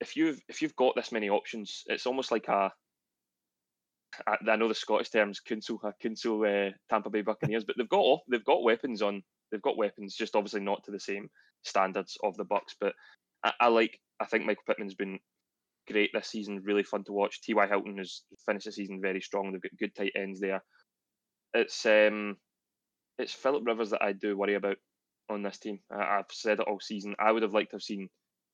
if 0.00 0.16
you've 0.16 0.40
if 0.48 0.62
you've 0.62 0.76
got 0.76 0.94
this 0.96 1.12
many 1.12 1.28
options, 1.30 1.82
it's 1.86 2.06
almost 2.06 2.30
like 2.30 2.48
a. 2.48 2.72
I 4.28 4.54
know 4.54 4.68
the 4.68 4.74
Scottish 4.76 5.10
terms 5.10 5.40
Kunzel, 5.40 5.78
Kunzel, 6.00 6.46
uh, 6.46 6.68
uh, 6.68 6.72
Tampa 6.88 7.10
Bay 7.10 7.22
Buccaneers, 7.22 7.64
but 7.64 7.74
they've 7.76 7.88
got 7.88 8.20
they've 8.30 8.44
got 8.44 8.62
weapons 8.62 9.02
on 9.02 9.22
they've 9.50 9.62
got 9.62 9.76
weapons, 9.76 10.14
just 10.14 10.36
obviously 10.36 10.60
not 10.60 10.84
to 10.84 10.92
the 10.92 11.00
same 11.00 11.28
standards 11.62 12.16
of 12.22 12.36
the 12.36 12.44
Bucks. 12.44 12.76
But 12.80 12.92
I, 13.42 13.52
I 13.60 13.68
like 13.68 13.98
I 14.20 14.26
think 14.26 14.44
Michael 14.44 14.62
Pittman's 14.68 14.94
been 14.94 15.18
great 15.90 16.10
this 16.14 16.28
season, 16.28 16.62
really 16.62 16.84
fun 16.84 17.02
to 17.04 17.12
watch. 17.12 17.42
T.Y. 17.42 17.66
Hilton 17.66 17.98
has 17.98 18.22
finished 18.46 18.66
the 18.66 18.72
season 18.72 19.00
very 19.02 19.20
strong. 19.20 19.50
They've 19.50 19.60
got 19.60 19.78
good 19.78 19.94
tight 19.94 20.12
ends 20.16 20.40
there. 20.40 20.62
It's 21.52 21.84
um 21.86 22.36
it's 23.18 23.32
Philip 23.32 23.66
Rivers 23.66 23.90
that 23.90 24.02
I 24.02 24.12
do 24.12 24.36
worry 24.36 24.54
about 24.54 24.76
on 25.30 25.42
this 25.42 25.58
team. 25.58 25.80
I, 25.90 26.18
I've 26.18 26.30
said 26.30 26.60
it 26.60 26.66
all 26.68 26.80
season. 26.80 27.14
I 27.18 27.32
would 27.32 27.42
have 27.42 27.54
liked 27.54 27.70
to 27.70 27.76
have 27.76 27.82
seen 27.82 28.08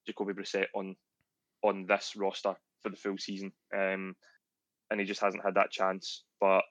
Jacoby 0.07 0.33
Brissett 0.33 0.67
on 0.75 0.97
on 1.63 1.87
this 1.87 2.15
roster 2.17 2.55
for 2.83 2.89
the 2.89 2.97
full 2.97 3.19
season. 3.19 3.53
Um, 3.75 4.17
and 4.91 4.99
he 4.99 5.07
just 5.07 5.21
hasn't 5.21 5.45
had 5.45 5.55
that 5.55 5.71
chance. 5.71 6.25
But 6.41 6.63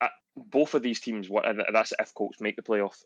uh, 0.00 0.08
both 0.36 0.74
of 0.74 0.82
these 0.82 1.00
teams, 1.00 1.28
and 1.30 1.62
that's 1.72 1.92
if 1.98 2.14
Colts 2.14 2.40
make 2.40 2.56
the 2.56 2.62
playoff. 2.62 2.96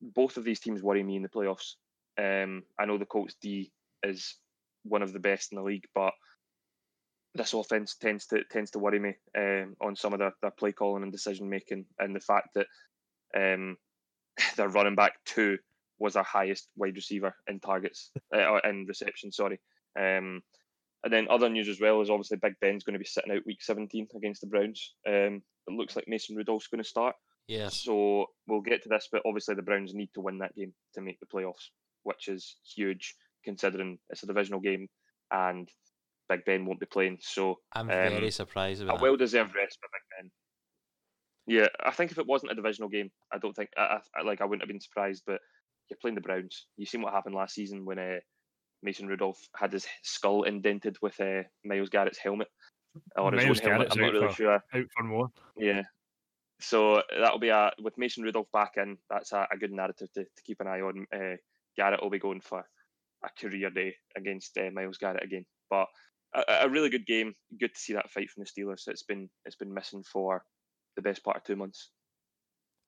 Both 0.00 0.36
of 0.36 0.44
these 0.44 0.60
teams 0.60 0.82
worry 0.82 1.02
me 1.02 1.16
in 1.16 1.22
the 1.22 1.28
playoffs. 1.28 1.74
Um, 2.18 2.64
I 2.78 2.86
know 2.86 2.98
the 2.98 3.06
Colts 3.06 3.36
D 3.40 3.72
is 4.02 4.36
one 4.84 5.02
of 5.02 5.12
the 5.12 5.18
best 5.18 5.52
in 5.52 5.56
the 5.56 5.64
league, 5.64 5.86
but 5.94 6.12
this 7.36 7.54
offense 7.54 7.96
tends 7.96 8.26
to 8.26 8.42
tends 8.50 8.70
to 8.72 8.78
worry 8.78 8.98
me 8.98 9.14
um, 9.36 9.76
on 9.80 9.96
some 9.96 10.12
of 10.12 10.18
their, 10.18 10.32
their 10.42 10.50
play 10.50 10.72
calling 10.72 11.02
and 11.02 11.12
decision 11.12 11.48
making, 11.48 11.86
and 11.98 12.14
the 12.14 12.20
fact 12.20 12.48
that 12.54 12.66
um, 13.36 13.76
their 14.56 14.68
running 14.68 14.94
back 14.94 15.14
two 15.24 15.58
was 15.98 16.16
our 16.16 16.24
highest 16.24 16.68
wide 16.76 16.94
receiver 16.94 17.34
in 17.48 17.60
targets 17.60 18.10
uh, 18.34 18.58
in 18.64 18.86
reception. 18.86 19.32
Sorry. 19.32 19.58
Um, 19.98 20.42
and 21.04 21.12
then 21.12 21.28
other 21.30 21.48
news 21.48 21.68
as 21.68 21.80
well 21.80 22.00
is 22.00 22.10
obviously 22.10 22.36
Big 22.36 22.54
Ben's 22.60 22.84
going 22.84 22.94
to 22.94 22.98
be 22.98 23.04
sitting 23.04 23.32
out 23.32 23.46
week 23.46 23.62
17 23.62 24.08
against 24.16 24.40
the 24.40 24.46
Browns. 24.46 24.94
Um, 25.06 25.42
it 25.66 25.72
looks 25.72 25.94
like 25.94 26.08
Mason 26.08 26.36
Rudolph's 26.36 26.66
going 26.66 26.82
to 26.82 26.88
start. 26.88 27.14
Yeah. 27.48 27.68
So 27.68 28.26
we'll 28.46 28.60
get 28.60 28.82
to 28.82 28.88
this, 28.88 29.08
but 29.10 29.22
obviously 29.24 29.54
the 29.54 29.62
Browns 29.62 29.94
need 29.94 30.10
to 30.14 30.20
win 30.20 30.38
that 30.38 30.54
game 30.56 30.72
to 30.94 31.00
make 31.00 31.20
the 31.20 31.26
playoffs, 31.26 31.68
which 32.02 32.28
is 32.28 32.56
huge 32.74 33.14
considering 33.44 33.98
it's 34.10 34.24
a 34.24 34.26
divisional 34.26 34.60
game 34.60 34.88
and 35.30 35.68
Big 36.28 36.44
Ben 36.44 36.66
won't 36.66 36.80
be 36.80 36.86
playing. 36.86 37.18
So 37.20 37.58
I'm 37.72 37.82
um, 37.82 37.88
very 37.88 38.30
surprised 38.30 38.80
a 38.80 38.84
about 38.84 38.96
that. 38.96 39.02
well 39.02 39.16
deserved 39.16 39.54
rest 39.54 39.78
for 39.80 39.88
Big 39.92 40.02
Ben. 40.22 40.30
Yeah, 41.48 41.68
I 41.84 41.92
think 41.92 42.10
if 42.10 42.18
it 42.18 42.26
wasn't 42.26 42.52
a 42.52 42.56
divisional 42.56 42.88
game, 42.88 43.10
I 43.32 43.38
don't 43.38 43.54
think 43.54 43.70
I, 43.76 43.98
I 44.14 44.22
like 44.22 44.40
I 44.40 44.44
wouldn't 44.44 44.62
have 44.62 44.68
been 44.68 44.80
surprised. 44.80 45.22
But 45.26 45.40
you're 45.88 45.98
playing 46.00 46.16
the 46.16 46.20
Browns. 46.20 46.66
You 46.76 46.86
seen 46.86 47.02
what 47.02 47.12
happened 47.12 47.34
last 47.34 47.54
season 47.54 47.84
when 47.84 47.98
uh, 47.98 48.18
Mason 48.82 49.06
Rudolph 49.06 49.40
had 49.54 49.72
his 49.72 49.86
skull 50.02 50.42
indented 50.42 50.96
with 51.02 51.18
uh, 51.20 51.42
Myles 51.64 51.88
Garrett's 51.88 52.18
helmet 52.18 52.48
or 53.16 53.32
his 53.32 53.44
Myles 53.44 53.60
own 53.60 53.70
helmet. 53.70 53.88
I'm 53.92 54.00
not 54.00 54.12
really 54.12 54.28
for- 54.28 54.34
sure. 54.34 54.54
Out 54.54 54.86
for 54.96 55.04
more. 55.04 55.28
Yeah. 55.56 55.82
So 56.60 57.02
that'll 57.20 57.38
be 57.38 57.50
a 57.50 57.70
with 57.82 57.98
Mason 57.98 58.24
Rudolph 58.24 58.50
back 58.52 58.72
in. 58.76 58.96
That's 59.10 59.32
a, 59.32 59.46
a 59.52 59.58
good 59.58 59.72
narrative 59.72 60.08
to, 60.14 60.24
to 60.24 60.42
keep 60.44 60.60
an 60.60 60.66
eye 60.66 60.80
on. 60.80 61.06
Uh, 61.14 61.36
Garrett 61.76 62.02
will 62.02 62.10
be 62.10 62.18
going 62.18 62.40
for 62.40 62.64
a 63.24 63.28
career 63.38 63.70
day 63.70 63.94
against 64.16 64.56
uh, 64.56 64.70
Myles 64.72 64.98
Garrett 64.98 65.24
again. 65.24 65.44
But 65.68 65.86
a, 66.36 66.66
a 66.66 66.68
really 66.68 66.90
good 66.90 67.06
game. 67.06 67.34
Good 67.58 67.74
to 67.74 67.80
see 67.80 67.92
that 67.94 68.10
fight 68.10 68.30
from 68.30 68.44
the 68.44 68.50
Steelers. 68.50 68.88
It's 68.88 69.02
been 69.02 69.28
it's 69.44 69.56
been 69.56 69.72
missing 69.72 70.02
for 70.02 70.44
the 70.96 71.02
best 71.02 71.24
part 71.24 71.38
of 71.38 71.44
two 71.44 71.56
months. 71.56 71.90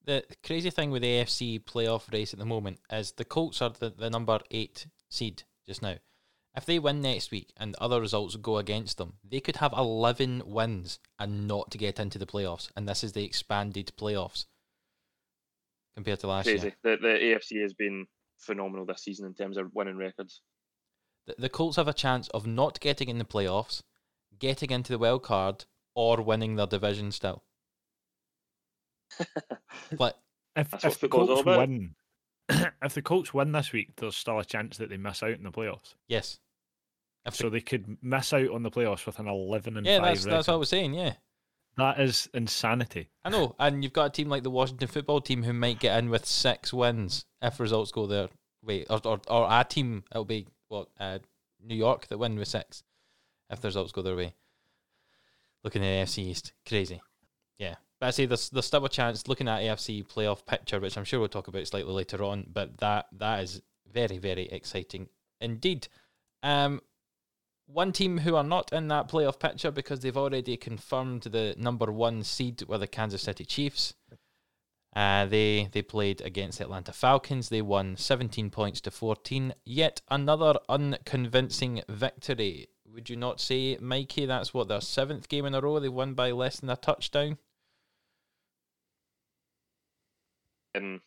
The 0.04 0.24
crazy 0.44 0.70
thing 0.70 0.90
with 0.90 1.02
the 1.02 1.08
AFC 1.08 1.64
playoff 1.64 2.10
race 2.12 2.32
at 2.32 2.38
the 2.38 2.46
moment 2.46 2.78
is 2.90 3.12
the 3.12 3.24
Colts 3.24 3.60
are 3.60 3.70
the, 3.70 3.90
the 3.90 4.08
number 4.08 4.38
eight 4.50 4.86
seed 5.08 5.42
just 5.66 5.82
now. 5.82 5.96
If 6.56 6.64
they 6.64 6.78
win 6.78 7.02
next 7.02 7.30
week 7.30 7.52
and 7.56 7.76
other 7.76 8.00
results 8.00 8.34
go 8.36 8.56
against 8.56 8.96
them, 8.96 9.14
they 9.22 9.40
could 9.40 9.56
have 9.56 9.72
11 9.72 10.42
wins 10.46 10.98
and 11.18 11.46
not 11.46 11.70
to 11.70 11.78
get 11.78 12.00
into 12.00 12.18
the 12.18 12.26
playoffs. 12.26 12.70
And 12.74 12.88
this 12.88 13.04
is 13.04 13.12
the 13.12 13.24
expanded 13.24 13.92
playoffs 13.96 14.46
compared 15.94 16.20
to 16.20 16.28
last 16.28 16.46
Crazy. 16.46 16.68
year. 16.68 16.76
The 16.82 16.96
the 17.00 17.08
AFC 17.08 17.62
has 17.62 17.74
been 17.74 18.06
phenomenal 18.38 18.86
this 18.86 19.02
season 19.02 19.26
in 19.26 19.34
terms 19.34 19.56
of 19.56 19.70
winning 19.74 19.98
records. 19.98 20.42
The, 21.28 21.34
the 21.38 21.48
Colts 21.48 21.76
have 21.76 21.86
a 21.88 21.92
chance 21.92 22.28
of 22.30 22.46
not 22.46 22.80
getting 22.80 23.08
in 23.08 23.18
the 23.18 23.24
playoffs, 23.24 23.82
getting 24.38 24.70
into 24.70 24.92
the 24.92 24.98
wild 24.98 25.22
card, 25.22 25.66
or 25.94 26.20
winning 26.22 26.56
their 26.56 26.66
division 26.66 27.12
still. 27.12 27.44
But 29.96 30.18
If, 30.56 30.72
what 30.72 30.84
if 30.84 31.00
the 31.00 31.08
Colts 31.08 31.44
win, 31.44 31.94
if 32.48 32.94
the 32.94 33.02
Colts 33.02 33.32
win 33.32 33.52
this 33.52 33.72
week, 33.72 33.90
there's 33.96 34.16
still 34.16 34.38
a 34.38 34.44
chance 34.44 34.76
that 34.78 34.90
they 34.90 34.96
miss 34.96 35.22
out 35.22 35.30
in 35.30 35.42
the 35.44 35.50
playoffs. 35.50 35.94
yes, 36.08 36.38
if 37.26 37.32
the- 37.36 37.44
So 37.44 37.50
they 37.50 37.60
could 37.60 37.96
miss 38.02 38.32
out 38.32 38.50
on 38.50 38.62
the 38.62 38.70
playoffs 38.70 39.06
with 39.06 39.18
an 39.18 39.28
11 39.28 39.76
and 39.76 39.86
yeah, 39.86 39.98
5 39.98 40.04
that's 40.06 40.24
that's 40.24 40.48
what 40.48 40.52
I 40.52 40.54
record. 40.54 40.58
was 40.60 40.68
saying. 40.68 40.94
Yeah. 40.94 41.14
That 41.76 42.00
is 42.00 42.28
insanity. 42.34 43.08
I 43.24 43.30
know, 43.30 43.54
and 43.60 43.84
you've 43.84 43.92
got 43.92 44.06
a 44.06 44.10
team 44.10 44.28
like 44.28 44.42
the 44.42 44.50
Washington 44.50 44.88
football 44.88 45.20
team 45.20 45.44
who 45.44 45.52
might 45.52 45.78
get 45.78 45.96
in 45.98 46.10
with 46.10 46.26
six 46.26 46.72
wins 46.72 47.24
if 47.40 47.60
results 47.60 47.92
go 47.92 48.06
their 48.06 48.28
way, 48.64 48.84
or 48.90 49.00
or, 49.04 49.20
or 49.28 49.46
a 49.48 49.64
team 49.64 50.02
it'll 50.10 50.24
be 50.24 50.48
what 50.68 50.88
uh, 50.98 51.18
New 51.64 51.74
York 51.74 52.06
that 52.08 52.18
win 52.18 52.38
with 52.38 52.48
six 52.48 52.82
if 53.50 53.60
the 53.60 53.68
results 53.68 53.92
go 53.92 54.02
their 54.02 54.16
way. 54.16 54.34
Looking 55.64 55.84
at 55.84 56.06
AFC 56.06 56.18
East, 56.18 56.52
crazy, 56.66 57.00
yeah. 57.58 57.76
But 58.00 58.06
I 58.06 58.10
say 58.10 58.26
there's 58.26 58.48
there's 58.50 58.66
still 58.66 58.84
a 58.84 58.88
chance. 58.88 59.26
Looking 59.26 59.48
at 59.48 59.60
AFC 59.60 60.06
playoff 60.06 60.46
picture, 60.46 60.78
which 60.78 60.96
I'm 60.96 61.04
sure 61.04 61.18
we'll 61.18 61.28
talk 61.28 61.48
about 61.48 61.66
slightly 61.66 61.92
later 61.92 62.22
on, 62.22 62.46
but 62.52 62.78
that 62.78 63.06
that 63.12 63.42
is 63.42 63.60
very 63.92 64.18
very 64.18 64.46
exciting 64.46 65.08
indeed. 65.40 65.88
Um, 66.42 66.80
one 67.66 67.92
team 67.92 68.18
who 68.18 68.34
are 68.34 68.44
not 68.44 68.72
in 68.72 68.88
that 68.88 69.08
playoff 69.08 69.38
picture 69.38 69.70
because 69.70 70.00
they've 70.00 70.16
already 70.16 70.56
confirmed 70.56 71.22
the 71.22 71.54
number 71.58 71.92
one 71.92 72.22
seed 72.22 72.62
were 72.66 72.78
the 72.78 72.86
Kansas 72.86 73.22
City 73.22 73.44
Chiefs. 73.44 73.94
Uh, 74.98 75.26
they 75.26 75.68
they 75.70 75.80
played 75.80 76.20
against 76.22 76.58
the 76.58 76.64
Atlanta 76.64 76.92
Falcons. 76.92 77.50
They 77.50 77.62
won 77.62 77.96
17 77.96 78.50
points 78.50 78.80
to 78.80 78.90
14. 78.90 79.54
Yet 79.64 80.00
another 80.10 80.58
unconvincing 80.68 81.82
victory. 81.88 82.66
Would 82.92 83.08
you 83.08 83.14
not 83.14 83.40
say, 83.40 83.78
Mikey? 83.80 84.26
That's 84.26 84.52
what 84.52 84.66
their 84.66 84.80
seventh 84.80 85.28
game 85.28 85.44
in 85.44 85.54
a 85.54 85.60
row. 85.60 85.78
They 85.78 85.88
won 85.88 86.14
by 86.14 86.32
less 86.32 86.58
than 86.58 86.68
a 86.68 86.74
touchdown. 86.74 87.38
Um, 90.76 91.00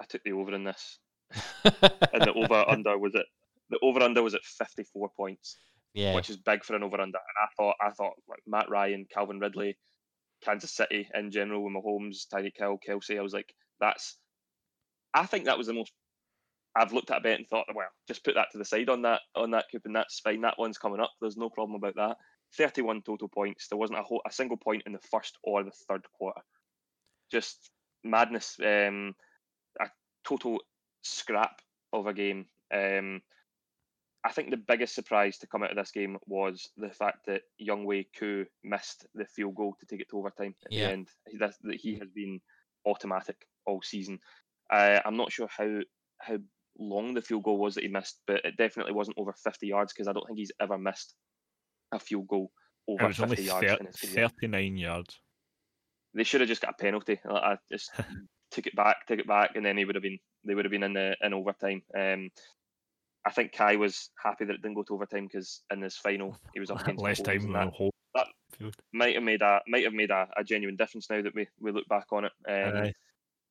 I 0.00 0.06
took 0.06 0.24
the 0.24 0.32
over 0.32 0.52
in 0.52 0.64
this, 0.64 0.98
and 1.64 2.22
the 2.22 2.32
over 2.34 2.68
under 2.68 2.98
was 2.98 3.14
at 3.14 3.26
the 3.70 3.78
over 3.80 4.02
under 4.02 4.24
was 4.24 4.34
at 4.34 4.42
fifty 4.42 4.82
four 4.82 5.08
points. 5.16 5.58
Yeah. 5.92 6.16
which 6.16 6.30
is 6.30 6.36
big 6.36 6.64
for 6.64 6.74
an 6.74 6.82
over 6.82 7.00
under. 7.00 7.18
And 7.18 7.38
I 7.40 7.46
thought 7.56 7.76
I 7.80 7.90
thought 7.90 8.14
like 8.28 8.42
Matt 8.44 8.68
Ryan, 8.68 9.06
Calvin 9.08 9.38
Ridley, 9.38 9.76
Kansas 10.44 10.72
City 10.72 11.08
in 11.14 11.30
general 11.30 11.64
with 11.64 11.74
Mahomes, 11.74 12.26
Tyreek 12.32 12.56
Hill, 12.56 12.78
Kelce. 12.86 13.18
I 13.18 13.22
was 13.22 13.32
like, 13.32 13.52
that's. 13.80 14.16
I 15.12 15.26
think 15.26 15.44
that 15.44 15.58
was 15.58 15.66
the 15.66 15.74
most. 15.74 15.92
I've 16.76 16.92
looked 16.92 17.10
at 17.10 17.18
a 17.18 17.20
bet 17.20 17.38
and 17.38 17.48
thought, 17.48 17.66
well, 17.72 17.86
just 18.08 18.24
put 18.24 18.34
that 18.34 18.48
to 18.52 18.58
the 18.58 18.64
side 18.64 18.88
on 18.88 19.02
that 19.02 19.20
on 19.36 19.52
that 19.52 19.66
coupon. 19.70 19.92
That's 19.92 20.20
fine. 20.20 20.40
That 20.40 20.58
one's 20.58 20.78
coming 20.78 21.00
up. 21.00 21.12
There's 21.20 21.36
no 21.36 21.50
problem 21.50 21.76
about 21.76 21.94
that. 21.96 22.16
31 22.56 23.02
total 23.02 23.28
points. 23.28 23.68
There 23.68 23.78
wasn't 23.78 23.98
a 23.98 24.02
whole, 24.02 24.22
a 24.26 24.32
single 24.32 24.56
point 24.56 24.82
in 24.86 24.92
the 24.92 24.98
first 25.10 25.38
or 25.42 25.62
the 25.62 25.72
third 25.88 26.04
quarter. 26.16 26.40
Just 27.30 27.70
madness. 28.02 28.56
Um, 28.60 29.14
a 29.80 29.86
total 30.26 30.58
scrap 31.02 31.60
of 31.92 32.06
a 32.06 32.14
game. 32.14 32.46
Um, 32.72 33.20
I 34.26 34.32
think 34.32 34.50
the 34.50 34.56
biggest 34.56 34.94
surprise 34.94 35.36
to 35.38 35.46
come 35.46 35.62
out 35.62 35.70
of 35.70 35.76
this 35.76 35.90
game 35.90 36.16
was 36.26 36.70
the 36.78 36.88
fact 36.90 37.26
that 37.26 37.42
Younghoe 37.60 38.06
Koo 38.18 38.46
missed 38.62 39.06
the 39.14 39.26
field 39.26 39.54
goal 39.54 39.76
to 39.78 39.86
take 39.86 40.00
it 40.00 40.08
to 40.10 40.18
overtime 40.18 40.54
at 40.64 40.72
Yeah. 40.72 40.86
the 40.86 40.92
end. 40.92 41.08
He- 41.30 41.36
That, 41.38 41.54
that 41.62 41.76
he 41.76 41.98
has 41.98 42.08
been 42.10 42.40
automatic 42.86 43.46
all 43.66 43.82
season. 43.82 44.18
Uh, 44.72 45.00
I'm 45.04 45.16
not 45.16 45.30
sure 45.32 45.48
how 45.48 45.80
how 46.20 46.38
long 46.78 47.12
the 47.14 47.20
field 47.22 47.42
goal 47.42 47.58
was 47.58 47.74
that 47.74 47.82
he 47.84 47.88
missed, 47.88 48.20
but 48.26 48.44
it 48.44 48.56
definitely 48.56 48.92
wasn't 48.94 49.18
over 49.18 49.32
50 49.32 49.66
yards 49.66 49.92
because 49.92 50.08
I 50.08 50.12
don't 50.12 50.26
think 50.26 50.38
he's 50.38 50.52
ever 50.58 50.78
missed 50.78 51.14
a 51.92 51.98
field 51.98 52.26
goal 52.28 52.50
over 52.88 53.06
was 53.06 53.20
only 53.20 53.36
50 53.36 53.46
yards 53.48 53.66
thir- 53.66 53.76
in 53.80 53.86
his 53.86 53.96
career. 54.00 54.28
39 54.28 54.76
yards. 54.78 55.20
They 56.14 56.24
should 56.24 56.40
have 56.40 56.48
just 56.48 56.62
got 56.62 56.70
a 56.70 56.82
penalty. 56.82 57.20
I 57.28 57.58
just 57.70 57.90
took 58.50 58.66
it 58.66 58.74
back, 58.74 59.06
took 59.06 59.18
it 59.18 59.26
back, 59.26 59.54
and 59.56 59.64
then 59.66 59.76
he 59.76 59.84
would 59.84 59.94
have 59.96 60.02
been 60.02 60.18
they 60.44 60.54
would 60.54 60.64
have 60.64 60.72
been 60.72 60.82
in 60.82 60.94
the 60.94 61.14
in 61.20 61.34
overtime. 61.34 61.82
Um, 61.96 62.30
I 63.26 63.30
think 63.30 63.52
Kai 63.52 63.76
was 63.76 64.10
happy 64.22 64.44
that 64.44 64.54
it 64.54 64.62
didn't 64.62 64.74
go 64.74 64.82
to 64.82 64.94
overtime 64.94 65.26
because 65.26 65.62
in 65.72 65.80
this 65.80 65.96
final 65.96 66.38
he 66.52 66.60
was 66.60 66.70
up 66.70 66.82
against 66.82 67.02
Less 67.02 67.20
Mahomes 67.20 67.24
time 67.24 67.42
than 67.42 67.52
that 67.52 67.72
that- 68.14 68.26
might 68.92 69.14
have 69.14 69.24
made 69.24 69.42
a 69.42 69.60
might 69.66 69.84
have 69.84 69.92
made 69.94 70.10
a, 70.10 70.28
a 70.36 70.44
genuine 70.44 70.76
difference 70.76 71.08
now 71.10 71.20
that 71.22 71.34
we, 71.34 71.48
we 71.58 71.72
look 71.72 71.88
back 71.88 72.06
on 72.12 72.24
it. 72.26 72.32
Um, 72.48 72.82
Aye. 72.84 72.92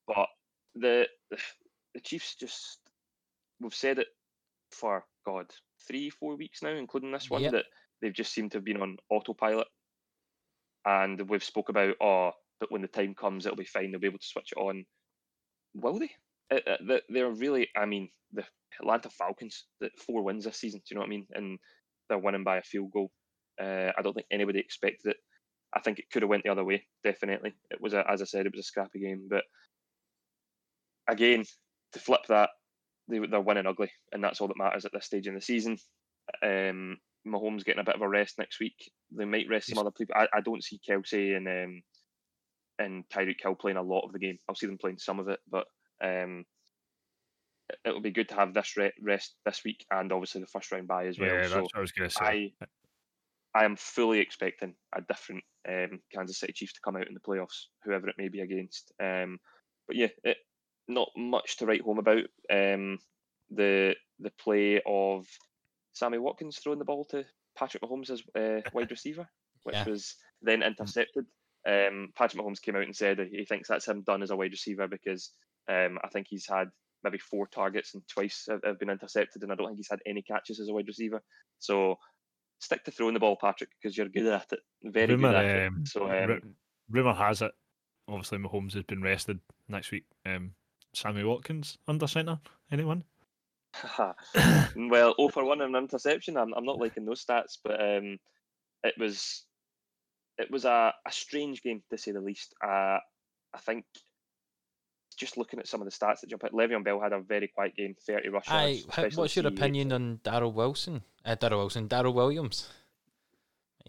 but 0.08 0.28
the 0.76 1.08
the 1.30 2.00
Chiefs 2.02 2.36
just 2.36 2.80
we've 3.60 3.74
said 3.74 4.00
it 4.00 4.08
for 4.72 5.06
God 5.26 5.48
three 5.88 6.10
four 6.10 6.36
weeks 6.38 6.62
now, 6.62 6.70
including 6.70 7.12
this 7.12 7.30
one, 7.30 7.42
Yep. 7.42 7.52
that 7.52 7.66
they've 8.02 8.14
just 8.14 8.34
seemed 8.34 8.52
to 8.52 8.58
have 8.58 8.66
been 8.66 8.82
on 8.82 8.98
autopilot. 9.10 9.68
And 10.86 11.30
we've 11.30 11.44
spoke 11.44 11.70
about 11.70 11.96
oh, 12.02 12.32
but 12.60 12.72
when 12.72 12.82
the 12.82 12.88
time 12.88 13.14
comes, 13.16 13.46
it'll 13.46 13.58
be 13.58 13.66
fine. 13.66 13.92
They'll 13.92 14.00
be 14.00 14.08
able 14.08 14.20
to 14.20 14.26
switch 14.26 14.52
it 14.56 14.60
on. 14.60 14.86
Will 15.76 16.00
they? 16.00 16.12
Uh, 16.52 16.60
uh, 16.68 16.78
they- 16.82 17.02
They're 17.10 17.32
really. 17.32 17.70
I 17.76 17.86
mean, 17.86 18.10
the 18.32 18.46
Atlanta 18.80 19.10
Falcons, 19.10 19.66
the 19.80 19.90
four 20.06 20.24
wins 20.24 20.46
this 20.46 20.58
season. 20.58 20.80
Do 20.80 20.86
you 20.90 20.96
know 20.96 21.02
what 21.02 21.08
I 21.08 21.10
mean? 21.10 21.28
And 21.34 21.60
they're 22.10 22.18
winning 22.18 22.44
by 22.44 22.58
a 22.58 22.64
field 22.64 22.92
goal. 22.92 23.12
Uh, 23.62 23.92
I 23.98 24.02
don't 24.02 24.14
think 24.14 24.28
anybody 24.32 24.60
expected 24.60 25.12
it. 25.12 25.18
I 25.76 25.80
think 25.80 26.00
it 26.00 26.10
could 26.12 26.22
have 26.22 26.30
went 26.30 26.44
the 26.44 26.52
other 26.52 26.64
way. 26.64 26.86
Definitely, 27.04 27.54
it 27.72 27.82
was 27.82 27.94
a, 27.94 28.04
as 28.10 28.22
I 28.22 28.26
said, 28.26 28.46
it 28.46 28.52
was 28.54 28.60
a 28.60 28.64
scrappy 28.64 29.00
game. 29.00 29.28
But 29.30 29.44
again, 31.08 31.46
to 31.94 32.00
flip 32.00 32.22
that, 32.30 32.50
they, 33.08 33.20
they're 33.20 33.42
winning 33.42 33.66
ugly, 33.68 33.92
and 34.12 34.24
that's 34.24 34.42
all 34.42 34.48
that 34.48 34.58
matters 34.58 34.86
at 34.86 34.92
this 34.94 35.06
stage 35.06 35.28
in 35.28 35.36
the 35.36 35.42
season. 35.42 35.78
Um, 36.42 36.98
Mahomes 37.28 37.64
getting 37.64 37.80
a 37.82 37.84
bit 37.84 37.96
of 37.96 38.02
a 38.02 38.08
rest 38.08 38.38
next 38.38 38.60
week. 38.60 38.76
They 39.12 39.26
might 39.26 39.50
rest 39.50 39.68
some 39.70 39.78
other 39.78 39.92
people. 39.92 40.16
I, 40.18 40.28
I 40.34 40.42
don't 40.42 40.64
see 40.64 40.80
Kelce 40.88 41.36
and 41.36 41.48
um, 41.48 41.82
and 42.80 43.04
Tyreek 43.10 43.42
Hill 43.42 43.56
playing 43.56 43.78
a 43.78 43.82
lot 43.82 44.06
of 44.06 44.12
the 44.14 44.20
game. 44.20 44.38
I'll 44.48 44.56
see 44.56 44.68
them 44.68 44.78
playing 44.78 44.98
some 45.00 45.20
of 45.20 45.28
it, 45.30 45.40
but 45.50 45.66
um, 46.02 46.46
it- 47.70 47.80
it'll 47.86 48.02
be 48.02 48.12
good 48.12 48.30
to 48.30 48.36
have 48.36 48.54
this 48.54 48.76
re- 48.78 48.92
rest 49.02 49.36
this 49.46 49.64
week 49.64 49.86
and 49.92 50.12
obviously 50.12 50.42
the 50.42 50.48
first 50.48 50.72
round 50.72 50.88
bye 50.88 51.08
as 51.08 51.18
well. 51.20 51.30
Yeah, 51.30 51.42
that's 51.42 51.52
so 51.54 51.62
what 51.62 51.76
I 51.76 51.80
was 51.82 51.92
going 51.92 52.10
to 52.10 52.16
say. 52.16 52.54
I 52.62 52.66
I 53.56 53.66
am 53.66 53.76
fully 53.76 54.20
expecting 54.20 54.76
a 54.96 55.02
different 55.02 55.44
um, 55.70 56.02
Kansas 56.12 56.40
City 56.40 56.54
Chiefs 56.54 56.74
to 56.74 56.82
come 56.84 56.96
out 56.96 57.08
in 57.08 57.14
the 57.14 57.20
playoffs, 57.20 57.66
whoever 57.84 58.10
it 58.10 58.16
may 58.18 58.28
be 58.28 58.40
against. 58.42 58.92
Um, 59.00 59.40
but 59.88 59.96
yeah, 59.96 60.08
it, 60.24 60.38
not 60.88 61.10
much 61.16 61.58
to 61.58 61.66
write 61.68 61.82
home 61.82 62.00
about. 62.00 62.24
Um, 62.52 62.98
the 63.52 63.96
the 64.20 64.32
play 64.32 64.82
of 64.88 65.28
Sammy 65.94 66.18
Watkins 66.18 66.58
throwing 66.58 66.80
the 66.80 66.86
ball 66.86 67.06
to 67.12 67.26
Patrick 67.56 67.84
Mahomes 67.84 68.10
as 68.10 68.24
uh, 68.36 68.62
wide 68.74 68.90
receiver, 68.90 69.30
which 69.64 69.76
Yeah. 69.76 69.86
was 69.88 70.16
then 70.42 70.64
intercepted. 70.64 71.26
Um, 71.68 72.12
Patrick 72.16 72.42
Mahomes 72.44 72.62
came 72.62 72.76
out 72.76 72.84
and 72.84 72.96
said 72.96 73.20
he 73.32 73.46
thinks 73.46 73.68
that's 73.70 73.88
him 73.88 74.02
done 74.02 74.24
as 74.24 74.32
a 74.32 74.36
wide 74.36 74.52
receiver 74.52 74.88
because 74.88 75.32
um, 75.70 75.98
I 76.04 76.08
think 76.10 76.28
he's 76.30 76.48
had 76.48 76.70
maybe 77.04 77.18
four 77.18 77.48
targets 77.48 77.94
and 77.94 78.04
twice 78.08 78.46
have, 78.50 78.62
have 78.64 78.80
been 78.80 78.90
intercepted, 78.90 79.44
and 79.44 79.52
I 79.52 79.56
don't 79.56 79.68
think 79.68 79.78
he's 79.78 79.90
had 79.90 80.02
any 80.06 80.22
catches 80.22 80.60
as 80.60 80.70
a 80.70 80.74
wide 80.74 80.88
receiver. 80.88 81.22
So 81.60 81.98
stick 82.60 82.84
to 82.86 82.92
throwing 82.92 83.14
the 83.14 83.20
ball, 83.20 83.38
Patrick, 83.40 83.70
because 83.82 83.98
you're 83.98 84.10
good 84.10 84.28
at 84.28 84.52
it. 84.52 84.60
Very 84.84 85.14
Rumour, 85.16 85.30
good 85.30 85.36
at 85.36 85.46
it. 85.46 85.68
um, 85.68 85.86
So 85.86 86.10
um, 86.10 86.30
Ru- 86.30 86.42
rumor 86.90 87.14
has 87.14 87.42
it, 87.42 87.52
obviously 88.08 88.38
Mahomes 88.38 88.74
has 88.74 88.84
been 88.84 89.02
rested 89.02 89.40
next 89.68 89.92
week. 89.92 90.06
Um, 90.26 90.52
Sammy 90.94 91.24
Watkins 91.24 91.78
under 91.88 92.08
centre. 92.08 92.40
Anyone? 92.72 93.04
well, 94.76 95.16
0 95.20 95.30
for 95.30 95.44
1 95.44 95.62
and 95.62 95.76
an 95.76 95.84
interception. 95.84 96.38
I'm, 96.38 96.54
I'm 96.54 96.66
not 96.66 96.80
liking 96.80 97.06
those 97.06 97.26
stats, 97.26 97.58
but 97.64 97.82
um, 97.82 98.18
it 98.84 98.94
was 98.98 99.46
it 100.38 100.50
was 100.50 100.66
a, 100.66 100.94
a 101.08 101.12
strange 101.12 101.62
game 101.62 101.84
to 101.90 101.98
say 101.98 102.12
the 102.12 102.22
least. 102.22 102.54
Uh, 102.64 102.98
I 103.54 103.60
think 103.66 103.86
just 105.14 105.38
looking 105.38 105.60
at 105.60 105.68
some 105.68 105.82
of 105.82 105.86
the 105.86 105.92
stats 105.92 106.22
that 106.22 106.30
jump 106.30 106.44
out, 106.44 106.54
Le'Veon 106.54 106.84
Bell 106.84 107.00
had 107.00 107.14
a 107.14 107.22
very 107.22 107.48
quiet 107.48 107.76
game, 107.76 107.96
30 108.06 108.30
rush 108.30 108.46
Aye, 108.48 108.84
what's 109.16 109.36
your 109.36 109.48
opinion 109.48 109.92
on 109.92 110.20
Daryl 110.24 110.54
Wilson? 110.54 111.04
Uh, 111.26 111.36
Daryl 111.36 111.58
Wilson, 111.58 111.88
Darrel 111.88 112.14
Williams. 112.14 112.70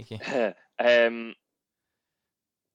Okay. 0.00 0.54
um, 0.78 1.34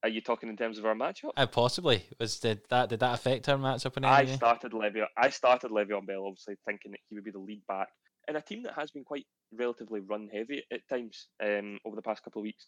are 0.02 0.10
you 0.10 0.22
talking 0.22 0.50
in 0.50 0.58
terms 0.58 0.78
of 0.78 0.86
our 0.86 0.96
matchup? 0.96 1.32
Uh, 1.36 1.46
possibly 1.46 2.06
was 2.20 2.40
did 2.40 2.62
that 2.70 2.90
did 2.90 3.02
that 3.02 3.14
affect 3.14 3.50
our 3.50 3.58
matchup 3.58 3.98
in 3.98 4.06
I 4.06 4.22
any 4.22 4.32
way? 4.32 4.36
started 4.38 4.72
Le'Veon. 4.72 5.08
I 5.18 5.30
started 5.30 5.72
Le'Veon 5.72 6.08
Bell, 6.08 6.26
obviously 6.26 6.56
thinking 6.66 6.92
that 6.92 7.00
he 7.10 7.16
would 7.16 7.26
be 7.26 7.32
the 7.32 7.40
lead 7.40 7.62
back 7.68 7.90
in 8.30 8.36
a 8.36 8.42
team 8.42 8.64
that 8.64 8.76
has 8.76 8.92
been 8.92 9.04
quite 9.04 9.26
relatively 9.52 10.00
run 10.00 10.30
heavy 10.32 10.64
at 10.72 10.88
times 10.88 11.28
um, 11.44 11.80
over 11.86 11.96
the 11.96 12.02
past 12.02 12.24
couple 12.24 12.42
of 12.42 12.44
weeks. 12.44 12.68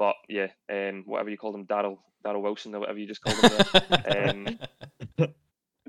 But 0.00 0.16
yeah, 0.30 0.46
um, 0.72 1.02
whatever 1.04 1.28
you 1.28 1.36
call 1.36 1.54
him, 1.54 1.66
Daryl 1.66 1.98
Daryl 2.24 2.40
Wilson 2.40 2.74
or 2.74 2.80
whatever 2.80 2.98
you 2.98 3.06
just 3.06 3.20
called 3.20 3.36
him. 3.36 3.64
there. 4.08 4.30
um, 5.18 5.28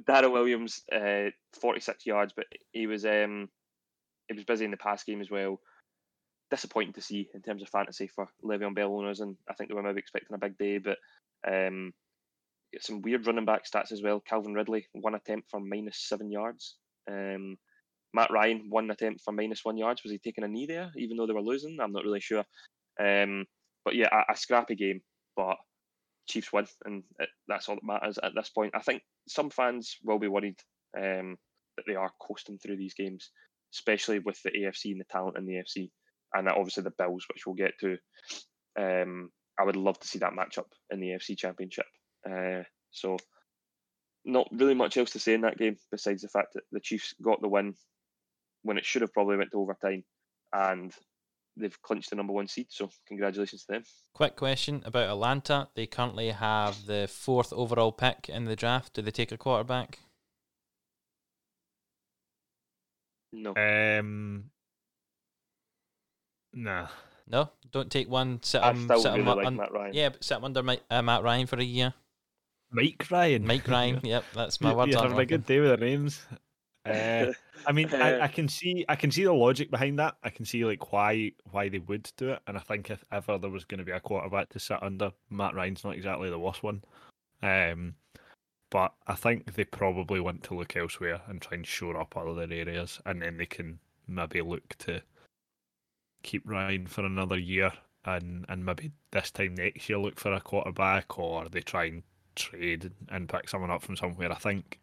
Darrel 0.05 0.33
Williams, 0.33 0.81
uh, 0.93 1.29
46 1.61 2.05
yards, 2.05 2.33
but 2.35 2.45
he 2.73 2.87
was 2.87 3.05
um, 3.05 3.47
he 4.27 4.33
was 4.35 4.43
busy 4.43 4.65
in 4.65 4.71
the 4.71 4.77
pass 4.77 5.05
game 5.05 5.21
as 5.21 5.31
well. 5.31 5.61
Disappointing 6.49 6.91
to 6.93 7.01
see 7.01 7.29
in 7.33 7.41
terms 7.41 7.61
of 7.61 7.69
fantasy 7.69 8.07
for 8.07 8.27
Le'Veon 8.43 8.75
Bell 8.75 8.93
owners, 8.93 9.21
and 9.21 9.37
I 9.49 9.53
think 9.53 9.69
they 9.69 9.75
were 9.75 9.81
maybe 9.81 9.99
expecting 9.99 10.35
a 10.35 10.37
big 10.37 10.57
day, 10.57 10.77
but 10.77 10.97
um, 11.47 11.93
some 12.81 13.01
weird 13.01 13.25
running 13.25 13.45
back 13.45 13.63
stats 13.63 13.93
as 13.93 14.01
well. 14.03 14.19
Calvin 14.19 14.53
Ridley, 14.53 14.87
one 14.91 15.15
attempt 15.15 15.49
for 15.49 15.61
minus 15.61 15.97
seven 15.97 16.29
yards. 16.29 16.75
Um, 17.09 17.55
Matt 18.13 18.29
Ryan, 18.29 18.65
one 18.67 18.91
attempt 18.91 19.21
for 19.23 19.31
minus 19.31 19.63
one 19.63 19.77
yards. 19.77 20.03
Was 20.03 20.11
he 20.11 20.19
taking 20.19 20.43
a 20.43 20.49
knee 20.49 20.65
there, 20.65 20.91
even 20.97 21.15
though 21.15 21.27
they 21.27 21.33
were 21.33 21.41
losing? 21.41 21.77
I'm 21.79 21.93
not 21.93 22.03
really 22.03 22.19
sure. 22.19 22.43
Um, 22.99 23.45
but 23.83 23.95
yeah, 23.95 24.09
a, 24.11 24.33
a 24.33 24.37
scrappy 24.37 24.75
game, 24.75 25.01
but 25.35 25.57
Chiefs 26.27 26.53
win, 26.53 26.67
and 26.85 27.03
it, 27.19 27.29
that's 27.47 27.67
all 27.67 27.75
that 27.75 27.83
matters 27.83 28.17
at 28.21 28.33
this 28.35 28.49
point. 28.49 28.73
I 28.75 28.79
think 28.81 29.01
some 29.27 29.49
fans 29.49 29.97
will 30.03 30.19
be 30.19 30.27
worried 30.27 30.59
um, 30.97 31.37
that 31.77 31.83
they 31.87 31.95
are 31.95 32.11
coasting 32.21 32.57
through 32.57 32.77
these 32.77 32.93
games, 32.93 33.31
especially 33.73 34.19
with 34.19 34.41
the 34.43 34.51
AFC 34.51 34.91
and 34.91 34.99
the 34.99 35.05
talent 35.05 35.37
in 35.37 35.45
the 35.45 35.55
AFC, 35.55 35.89
and 36.33 36.47
obviously 36.47 36.83
the 36.83 36.93
Bills, 36.97 37.25
which 37.27 37.45
we'll 37.45 37.55
get 37.55 37.73
to. 37.79 37.97
Um, 38.79 39.29
I 39.59 39.63
would 39.63 39.75
love 39.75 39.99
to 39.99 40.07
see 40.07 40.19
that 40.19 40.33
matchup 40.33 40.65
in 40.89 40.99
the 40.99 41.09
AFC 41.09 41.37
Championship. 41.37 41.85
Uh, 42.25 42.63
so, 42.91 43.17
not 44.23 44.47
really 44.51 44.75
much 44.75 44.97
else 44.97 45.11
to 45.11 45.19
say 45.19 45.33
in 45.33 45.41
that 45.41 45.57
game 45.57 45.77
besides 45.89 46.21
the 46.21 46.29
fact 46.29 46.53
that 46.53 46.63
the 46.71 46.79
Chiefs 46.79 47.13
got 47.21 47.41
the 47.41 47.49
win 47.49 47.73
when 48.63 48.77
it 48.77 48.85
should 48.85 49.01
have 49.01 49.13
probably 49.13 49.37
went 49.37 49.51
to 49.51 49.59
overtime, 49.59 50.03
and 50.53 50.93
they've 51.57 51.81
clinched 51.81 52.09
the 52.09 52.15
number 52.15 52.33
one 52.33 52.47
seed. 52.47 52.67
So, 52.69 52.89
congratulations 53.07 53.65
to 53.65 53.73
them. 53.73 53.83
Quick 54.13 54.35
question 54.35 54.81
about 54.85 55.09
Atlanta. 55.09 55.67
They 55.75 55.85
currently 55.87 56.29
have 56.29 56.85
the 56.85 57.07
fourth 57.11 57.51
overall 57.53 57.91
pick 57.91 58.29
in 58.29 58.45
the 58.45 58.55
draft. 58.55 58.93
Do 58.93 59.01
they 59.01 59.11
take 59.11 59.31
a 59.31 59.37
quarterback? 59.37 59.99
No, 63.33 63.53
Um, 63.55 64.51
nah. 66.53 66.87
No, 67.27 67.49
don't 67.71 67.89
take 67.89 68.09
one. 68.09 68.39
Sit 68.43 68.61
I 68.61 68.71
him, 68.71 68.83
still 68.85 69.01
sit 69.01 69.09
really 69.09 69.21
him 69.21 69.25
like 69.37 69.45
un- 69.47 69.55
Matt 69.55 69.71
Ryan. 69.71 69.93
Yeah, 69.93 70.09
but 70.09 70.23
sit 70.23 70.37
him 70.37 70.43
under 70.43 70.63
Mike, 70.63 70.83
uh, 70.89 71.01
Matt 71.01 71.23
Ryan 71.23 71.47
for 71.47 71.57
a 71.57 71.63
year. 71.63 71.93
Mike 72.71 73.05
Ryan. 73.09 73.45
Mike 73.47 73.67
Ryan. 73.67 74.01
yep, 74.03 74.25
that's 74.33 74.59
my 74.59 74.71
You- 74.71 74.75
word. 74.77 74.89
You're 74.89 75.01
having 75.01 75.17
a 75.19 75.25
good 75.25 75.45
day 75.45 75.59
with 75.61 75.69
the 75.79 75.85
names. 75.85 76.21
Uh, 76.85 77.27
I 77.67 77.71
mean, 77.71 77.93
I, 77.93 78.21
I 78.21 78.27
can 78.27 78.47
see, 78.47 78.85
I 78.89 78.95
can 78.95 79.11
see 79.11 79.23
the 79.23 79.33
logic 79.33 79.69
behind 79.69 79.99
that. 79.99 80.15
I 80.23 80.29
can 80.29 80.45
see 80.45 80.65
like 80.65 80.91
why 80.91 81.31
why 81.51 81.69
they 81.69 81.79
would 81.79 82.11
do 82.17 82.31
it, 82.31 82.39
and 82.47 82.57
I 82.57 82.61
think 82.61 82.89
if 82.89 83.03
ever 83.11 83.37
there 83.37 83.49
was 83.49 83.65
going 83.65 83.79
to 83.79 83.85
be 83.85 83.91
a 83.91 83.99
quarterback 83.99 84.49
to 84.49 84.59
sit 84.59 84.81
under, 84.81 85.11
Matt 85.29 85.53
Ryan's 85.55 85.83
not 85.83 85.95
exactly 85.95 86.29
the 86.29 86.39
worst 86.39 86.63
one. 86.63 86.83
Um, 87.43 87.95
but 88.69 88.93
I 89.07 89.15
think 89.15 89.53
they 89.53 89.65
probably 89.65 90.19
want 90.19 90.43
to 90.43 90.55
look 90.55 90.75
elsewhere 90.75 91.21
and 91.27 91.41
try 91.41 91.55
and 91.57 91.67
shore 91.67 91.99
up 91.99 92.15
other 92.17 92.47
areas, 92.49 92.99
and 93.05 93.21
then 93.21 93.37
they 93.37 93.45
can 93.45 93.79
maybe 94.07 94.41
look 94.41 94.75
to 94.79 95.01
keep 96.23 96.43
Ryan 96.45 96.87
for 96.87 97.05
another 97.05 97.37
year 97.37 97.71
and 98.05 98.45
and 98.49 98.65
maybe 98.65 98.91
this 99.11 99.31
time 99.31 99.55
next 99.55 99.87
year 99.89 99.99
look 99.99 100.19
for 100.19 100.33
a 100.33 100.41
quarterback, 100.41 101.17
or 101.19 101.47
they 101.49 101.61
try 101.61 101.85
and 101.85 102.03
trade 102.35 102.91
and 103.09 103.29
pick 103.29 103.49
someone 103.49 103.71
up 103.71 103.81
from 103.81 103.95
somewhere. 103.95 104.31
I 104.31 104.35
think 104.35 104.79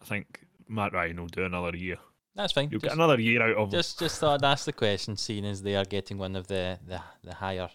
I 0.00 0.04
think 0.04 0.46
Matt 0.72 0.92
Ryan 0.92 1.20
will 1.20 1.28
do 1.28 1.44
another 1.44 1.76
year. 1.76 1.96
That's 2.34 2.52
fine. 2.52 2.68
You'll 2.70 2.80
Just- 2.80 2.90
get 2.90 2.94
another 2.94 3.20
year 3.20 3.42
out 3.42 3.56
of 3.56 3.64
him. 3.64 3.70
Just 3.70 3.98
just 3.98 4.18
thought 4.18 4.42
I'd 4.42 4.50
ask 4.52 4.64
the 4.64 4.72
question, 4.72 5.16
seeing 5.16 5.44
as 5.44 5.62
they 5.62 5.76
are 5.76 5.84
getting 5.84 6.18
one 6.18 6.34
of 6.34 6.46
the, 6.46 6.78
the, 6.86 7.00
the 7.22 7.34
higher 7.34 7.68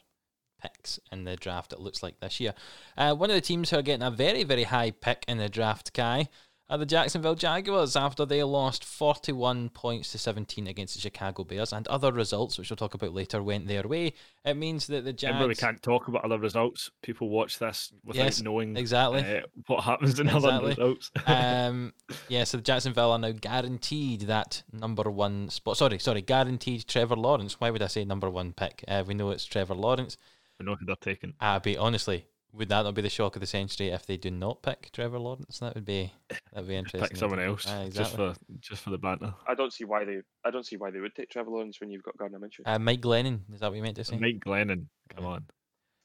picks 0.61 0.99
in 1.11 1.23
the 1.23 1.35
draft, 1.35 1.73
it 1.73 1.79
looks 1.79 2.01
like 2.01 2.19
this 2.19 2.39
year. 2.39 2.53
Uh, 2.97 3.13
one 3.13 3.29
of 3.29 3.35
the 3.35 3.41
teams 3.41 3.69
who 3.69 3.77
are 3.77 3.83
getting 3.83 4.05
a 4.05 4.09
very, 4.09 4.43
very 4.43 4.63
high 4.63 4.89
pick 4.89 5.23
in 5.27 5.37
the 5.37 5.47
draft, 5.49 5.93
Kai, 5.93 6.27
are 6.69 6.77
the 6.77 6.85
Jacksonville 6.85 7.35
Jaguars 7.35 7.95
after 7.95 8.25
they 8.25 8.43
lost 8.43 8.83
41 8.83 9.69
points 9.69 10.11
to 10.11 10.17
17 10.17 10.67
against 10.67 10.95
the 10.95 10.99
Chicago 11.01 11.43
Bears, 11.45 11.71
and 11.71 11.87
other 11.87 12.11
results, 12.11 12.57
which 12.57 12.69
we'll 12.69 12.75
talk 12.77 12.93
about 12.93 13.13
later, 13.13 13.41
went 13.41 13.67
their 13.67 13.87
way. 13.87 14.13
It 14.43 14.55
means 14.55 14.87
that 14.87 15.05
the 15.05 15.15
Remember, 15.27 15.47
we 15.47 15.55
can't 15.55 15.81
talk 15.81 16.07
about 16.09 16.25
other 16.25 16.37
results. 16.37 16.91
People 17.01 17.29
watch 17.29 17.57
this 17.59 17.93
without 18.03 18.23
Yes, 18.25 18.41
knowing 18.41 18.75
Exactly. 18.75 19.21
uh, 19.21 19.41
what 19.67 19.83
happens 19.85 20.19
in 20.19 20.27
other 20.27 20.47
Exactly. 20.49 20.69
results. 20.69 21.11
um, 21.25 21.93
yeah, 22.27 22.43
so 22.43 22.57
the 22.57 22.63
Jacksonville 22.63 23.11
are 23.13 23.19
now 23.19 23.31
guaranteed 23.31 24.21
that 24.21 24.63
number 24.73 25.09
one 25.09 25.49
spot. 25.49 25.77
Sorry, 25.77 25.99
sorry, 25.99 26.21
guaranteed 26.21 26.85
Trevor 26.87 27.15
Lawrence. 27.15 27.59
Why 27.61 27.69
would 27.69 27.81
I 27.81 27.87
say 27.87 28.03
number 28.03 28.29
one 28.29 28.51
pick? 28.53 28.83
Uh, 28.87 29.03
we 29.07 29.13
know 29.13 29.29
it's 29.31 29.45
Trevor 29.45 29.75
Lawrence. 29.75 30.17
we 30.59 30.65
know 30.65 30.75
who 30.75 30.85
they're 30.85 30.95
taking. 30.97 31.33
Be 31.63 31.77
honestly, 31.77 32.25
would 32.53 32.69
that 32.69 32.83
not 32.83 32.95
be 32.95 33.01
the 33.01 33.09
shock 33.09 33.35
of 33.35 33.39
the 33.41 33.45
century 33.47 33.89
if 33.89 34.05
they 34.05 34.17
do 34.17 34.31
not 34.31 34.61
pick 34.61 34.89
Trevor 34.91 35.19
Lawrence? 35.19 35.59
That 35.59 35.75
would 35.75 35.85
be 35.85 36.11
that 36.29 36.41
would 36.55 36.67
be 36.67 36.75
interesting. 36.83 37.09
Pick 37.09 37.17
someone 37.17 37.39
else 37.39 37.65
Ah, 37.67 37.85
just 37.89 38.15
for 38.15 38.33
just 38.59 38.81
for 38.83 38.89
the 38.91 38.97
banter. 38.97 39.33
I 39.47 39.53
don't 39.55 39.73
see 39.73 39.83
why 39.85 40.05
they. 40.05 40.21
I 40.45 40.51
don't 40.51 40.65
see 40.65 40.77
why 40.77 40.91
they 40.91 40.99
would 40.99 41.15
take 41.15 41.29
Trevor 41.29 41.51
Lawrence 41.51 41.79
when 41.79 41.89
you've 41.89 42.03
got 42.03 42.17
Gardner 42.17 42.39
Minshew. 42.39 42.61
Uh, 42.65 42.79
Mike 42.79 43.01
Glennon, 43.01 43.41
is 43.53 43.59
that 43.59 43.69
what 43.69 43.75
you 43.77 43.83
meant 43.83 43.97
to 43.97 44.03
say? 44.03 44.17
Mike 44.17 44.39
Glennon, 44.45 44.85
come 45.13 45.23
Yeah. 45.25 45.29
on. 45.29 45.45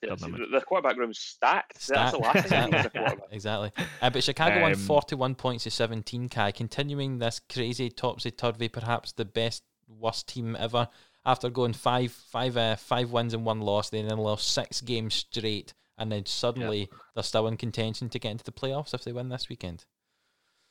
Yeah, 0.05 0.17
see, 0.17 0.33
the, 0.33 0.47
the 0.59 0.61
quarterback 0.63 0.97
room's 0.97 1.21
stacked. 1.21 1.87
That's 1.87 2.11
the 2.11 2.19
last 2.19 2.49
thing 2.49 2.61
you 2.61 2.67
need 2.67 2.75
as 2.75 2.87
a 2.87 3.17
exactly. 3.31 3.71
Uh, 4.01 4.11
but 4.11 4.25
Chicago 4.25 4.61
won 4.61 4.73
Um, 4.73 4.79
41 4.79 5.37
points 5.37 5.63
to 5.63 5.71
17, 5.71 6.29
Kai, 6.29 6.51
continuing 6.51 7.21
this 7.21 7.39
crazy 7.39 7.89
topsy-turvy, 7.89 8.67
perhaps 8.69 9.13
the 9.13 9.25
best, 9.25 9.63
worst 9.87 10.27
team 10.27 10.57
ever. 10.59 10.89
After 11.25 11.49
going 11.51 11.73
five, 11.75 12.11
five, 12.11 12.57
uh, 12.57 12.75
five 12.75 13.13
wins 13.13 13.33
and 13.33 13.45
one 13.45 13.61
loss, 13.61 13.91
they 13.91 14.03
then 14.03 14.19
lost 14.19 14.53
six 14.53 14.81
games 14.81 15.15
straight, 15.15 15.73
and 16.03 16.11
then 16.11 16.27
suddenly 16.27 16.91
they're 17.15 17.23
still 17.23 17.47
in 17.47 17.57
contention 17.57 18.09
to 18.09 18.19
get 18.19 18.33
into 18.33 18.45
the 18.45 18.51
playoffs 18.51 18.93
if 18.93 19.05
they 19.05 19.13
win 19.13 19.29
this 19.29 19.49
weekend. 19.49 19.85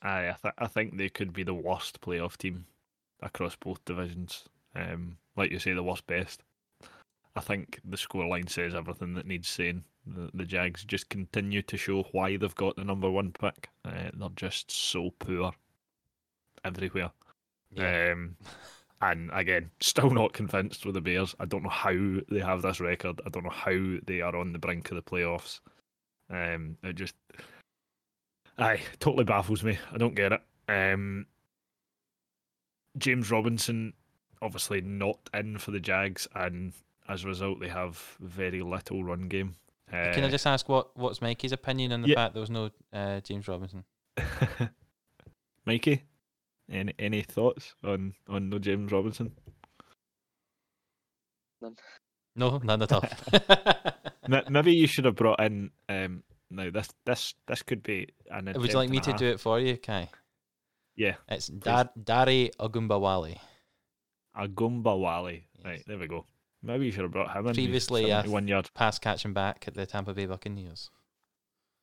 Aye, 0.01 0.29
I, 0.29 0.35
th- 0.41 0.53
I 0.57 0.67
think 0.67 0.97
they 0.97 1.07
could 1.07 1.31
be 1.31 1.43
the 1.43 1.53
worst 1.53 2.01
playoff 2.01 2.35
team 2.35 2.65
across 3.21 3.55
both 3.55 3.83
divisions. 3.85 4.43
Um, 4.75 5.17
like 5.37 5.49
you 5.49 5.59
say, 5.59 5.71
the 5.71 5.83
worst 5.83 6.05
best. 6.05 6.43
I 7.33 7.39
think 7.39 7.79
the 7.85 7.95
scoreline 7.95 8.49
says 8.49 8.75
everything 8.75 9.13
that 9.13 9.25
needs 9.25 9.47
saying. 9.47 9.85
The, 10.05 10.29
the 10.33 10.43
Jags 10.43 10.83
just 10.83 11.07
continue 11.07 11.61
to 11.61 11.77
show 11.77 12.03
why 12.11 12.35
they've 12.35 12.55
got 12.55 12.75
the 12.75 12.83
number 12.83 13.09
one 13.09 13.31
pick. 13.31 13.69
Uh, 13.85 14.09
they're 14.13 14.29
just 14.35 14.69
so 14.69 15.11
poor 15.17 15.53
everywhere. 16.65 17.11
Um, 17.77 18.35
and 19.01 19.29
again, 19.33 19.71
still 19.79 20.09
not 20.09 20.33
convinced 20.33 20.85
with 20.85 20.95
the 20.95 21.01
Bears. 21.01 21.35
I 21.39 21.45
don't 21.45 21.63
know 21.63 21.69
how 21.69 21.93
they 22.29 22.39
have 22.39 22.61
this 22.61 22.79
record. 22.79 23.21
I 23.25 23.29
don't 23.29 23.43
know 23.43 23.49
how 23.49 23.97
they 24.05 24.21
are 24.21 24.35
on 24.35 24.53
the 24.53 24.59
brink 24.59 24.91
of 24.91 24.95
the 24.95 25.01
playoffs. 25.01 25.59
Um, 26.29 26.77
it 26.83 26.93
just, 26.93 27.15
aye, 28.57 28.81
totally 28.99 29.25
baffles 29.25 29.63
me. 29.63 29.77
I 29.91 29.97
don't 29.97 30.15
get 30.15 30.31
it. 30.31 30.41
Um, 30.69 31.25
James 32.97 33.31
Robinson, 33.31 33.93
obviously 34.41 34.81
not 34.81 35.17
in 35.33 35.57
for 35.57 35.71
the 35.71 35.79
Jags, 35.79 36.27
and 36.35 36.73
as 37.07 37.23
a 37.23 37.27
result, 37.27 37.59
they 37.59 37.67
have 37.67 38.17
very 38.19 38.61
little 38.61 39.03
run 39.03 39.27
game. 39.27 39.55
Uh, 39.91 40.13
Can 40.13 40.23
I 40.23 40.29
just 40.29 40.47
ask 40.47 40.69
what 40.69 40.95
what's 40.97 41.21
Mikey's 41.21 41.51
opinion 41.51 41.91
on 41.91 42.01
the 42.01 42.09
yeah. 42.09 42.15
fact 42.15 42.33
there 42.33 42.41
was 42.41 42.49
no 42.49 42.69
uh, 42.93 43.19
James 43.21 43.47
Robinson? 43.47 43.83
Mikey, 45.65 46.03
any 46.71 46.93
any 46.97 47.21
thoughts 47.21 47.75
on 47.83 48.13
on 48.27 48.49
no 48.49 48.59
James 48.59 48.91
Robinson? 48.91 49.31
None. 51.61 51.75
No, 52.35 52.57
none 52.63 52.81
at 52.81 52.91
all. 52.91 53.03
Maybe 54.49 54.73
you 54.73 54.87
should 54.87 55.05
have 55.05 55.15
brought 55.15 55.41
in. 55.41 55.71
Um, 55.89 56.23
now 56.49 56.69
this 56.71 56.89
this 57.05 57.33
this 57.47 57.61
could 57.61 57.83
be 57.83 58.07
an. 58.29 58.45
Would 58.55 58.71
you 58.71 58.77
like 58.77 58.89
me 58.89 58.99
to 59.01 59.13
do 59.13 59.27
it 59.27 59.39
for 59.39 59.59
you, 59.59 59.77
Kai? 59.77 60.09
Yeah, 60.95 61.15
It's 61.29 61.47
Dar- 61.47 61.89
Dari 62.01 62.51
Ogunbowale. 62.59 63.37
Agumba 64.37 64.97
Wally. 64.97 65.47
Yes. 65.57 65.65
Right 65.65 65.83
there 65.87 65.97
we 65.97 66.07
go. 66.07 66.25
Maybe 66.63 66.85
you 66.85 66.91
should 66.91 67.03
have 67.03 67.11
brought 67.11 67.35
him 67.35 67.47
in. 67.47 67.53
Previously, 67.53 68.11
uh, 68.11 68.17
71 68.21 68.47
yard. 68.47 68.69
Pass 68.75 68.99
catching 68.99 69.33
back 69.33 69.65
at 69.67 69.73
the 69.73 69.85
Tampa 69.85 70.13
Bay 70.13 70.25
Buccaneers. 70.25 70.89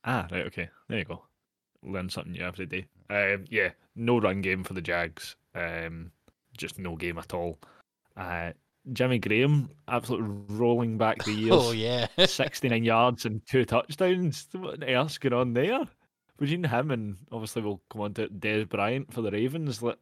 Ah, 0.05 0.29
right, 0.31 0.47
okay. 0.47 0.69
There 0.89 0.99
you 0.99 1.05
go. 1.05 1.23
Learn 1.83 2.09
something 2.09 2.33
new 2.33 2.43
every 2.45 2.67
day. 2.67 2.87
Um, 3.11 3.45
yeah, 3.51 3.71
no 3.97 4.21
run 4.21 4.41
game 4.41 4.65
for 4.65 4.75
the 4.75 4.83
Jags. 4.83 5.37
Um, 5.55 6.11
just 6.57 6.79
no 6.79 6.97
game 6.97 7.19
at 7.19 7.35
all. 7.35 7.59
Uh, 8.17 8.53
Jimmy 8.93 9.19
Graham, 9.19 9.71
absolutely 9.87 10.57
rolling 10.57 10.99
back 10.99 11.23
the 11.25 11.33
years. 11.35 11.53
Oh 11.55 11.73
yeah, 11.73 12.07
69 12.25 12.85
yards 12.85 13.25
and 13.25 13.45
two 13.47 13.65
touchdowns. 13.65 14.49
What 14.53 14.89
else 14.89 15.19
going 15.19 15.33
on 15.33 15.55
there? 15.55 15.87
Between 16.39 16.65
him 16.65 16.91
and 16.91 17.17
obviously 17.33 17.63
we'll 17.63 17.81
come 17.91 18.03
on 18.03 18.15
to 18.15 18.29
Dez 18.29 18.69
Bryant 18.69 19.13
for 19.13 19.23
the 19.23 19.31
Ravens. 19.31 19.83
Like, 19.83 19.99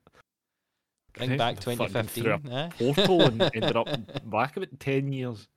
bring 1.15 1.37
back 1.37 1.61
2015. 1.61 2.25
threw 2.25 2.53
eh? 2.53 2.69
portal 2.79 3.23
and 3.23 3.43
ended 3.55 3.77
up 3.77 3.89
back 4.31 4.57
about 4.57 4.79
10 4.79 5.13
years. 5.13 5.49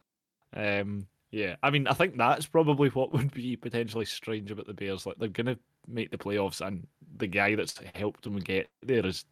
Um, 0.56 1.08
yeah, 1.32 1.58
I 1.62 1.70
mean, 1.70 1.86
I 1.88 1.94
think 1.94 2.18
that's 2.18 2.48
probably 2.48 2.90
what 2.90 3.14
would 3.14 3.32
be 3.32 3.56
potentially 3.56 4.06
strange 4.06 4.52
about 4.52 4.68
the 4.68 4.74
Bears. 4.74 5.06
Like, 5.06 5.18
they're 5.18 5.28
going 5.28 5.48
to 5.48 5.60
make 5.90 6.12
the 6.12 6.18
playoffs, 6.18 6.66
and 6.66 6.86
the 7.18 7.28
guy 7.28 7.56
that's 7.56 7.80
helped 7.96 8.24
them 8.24 8.38
get 8.40 8.70
there 8.84 9.06
is 9.06 9.26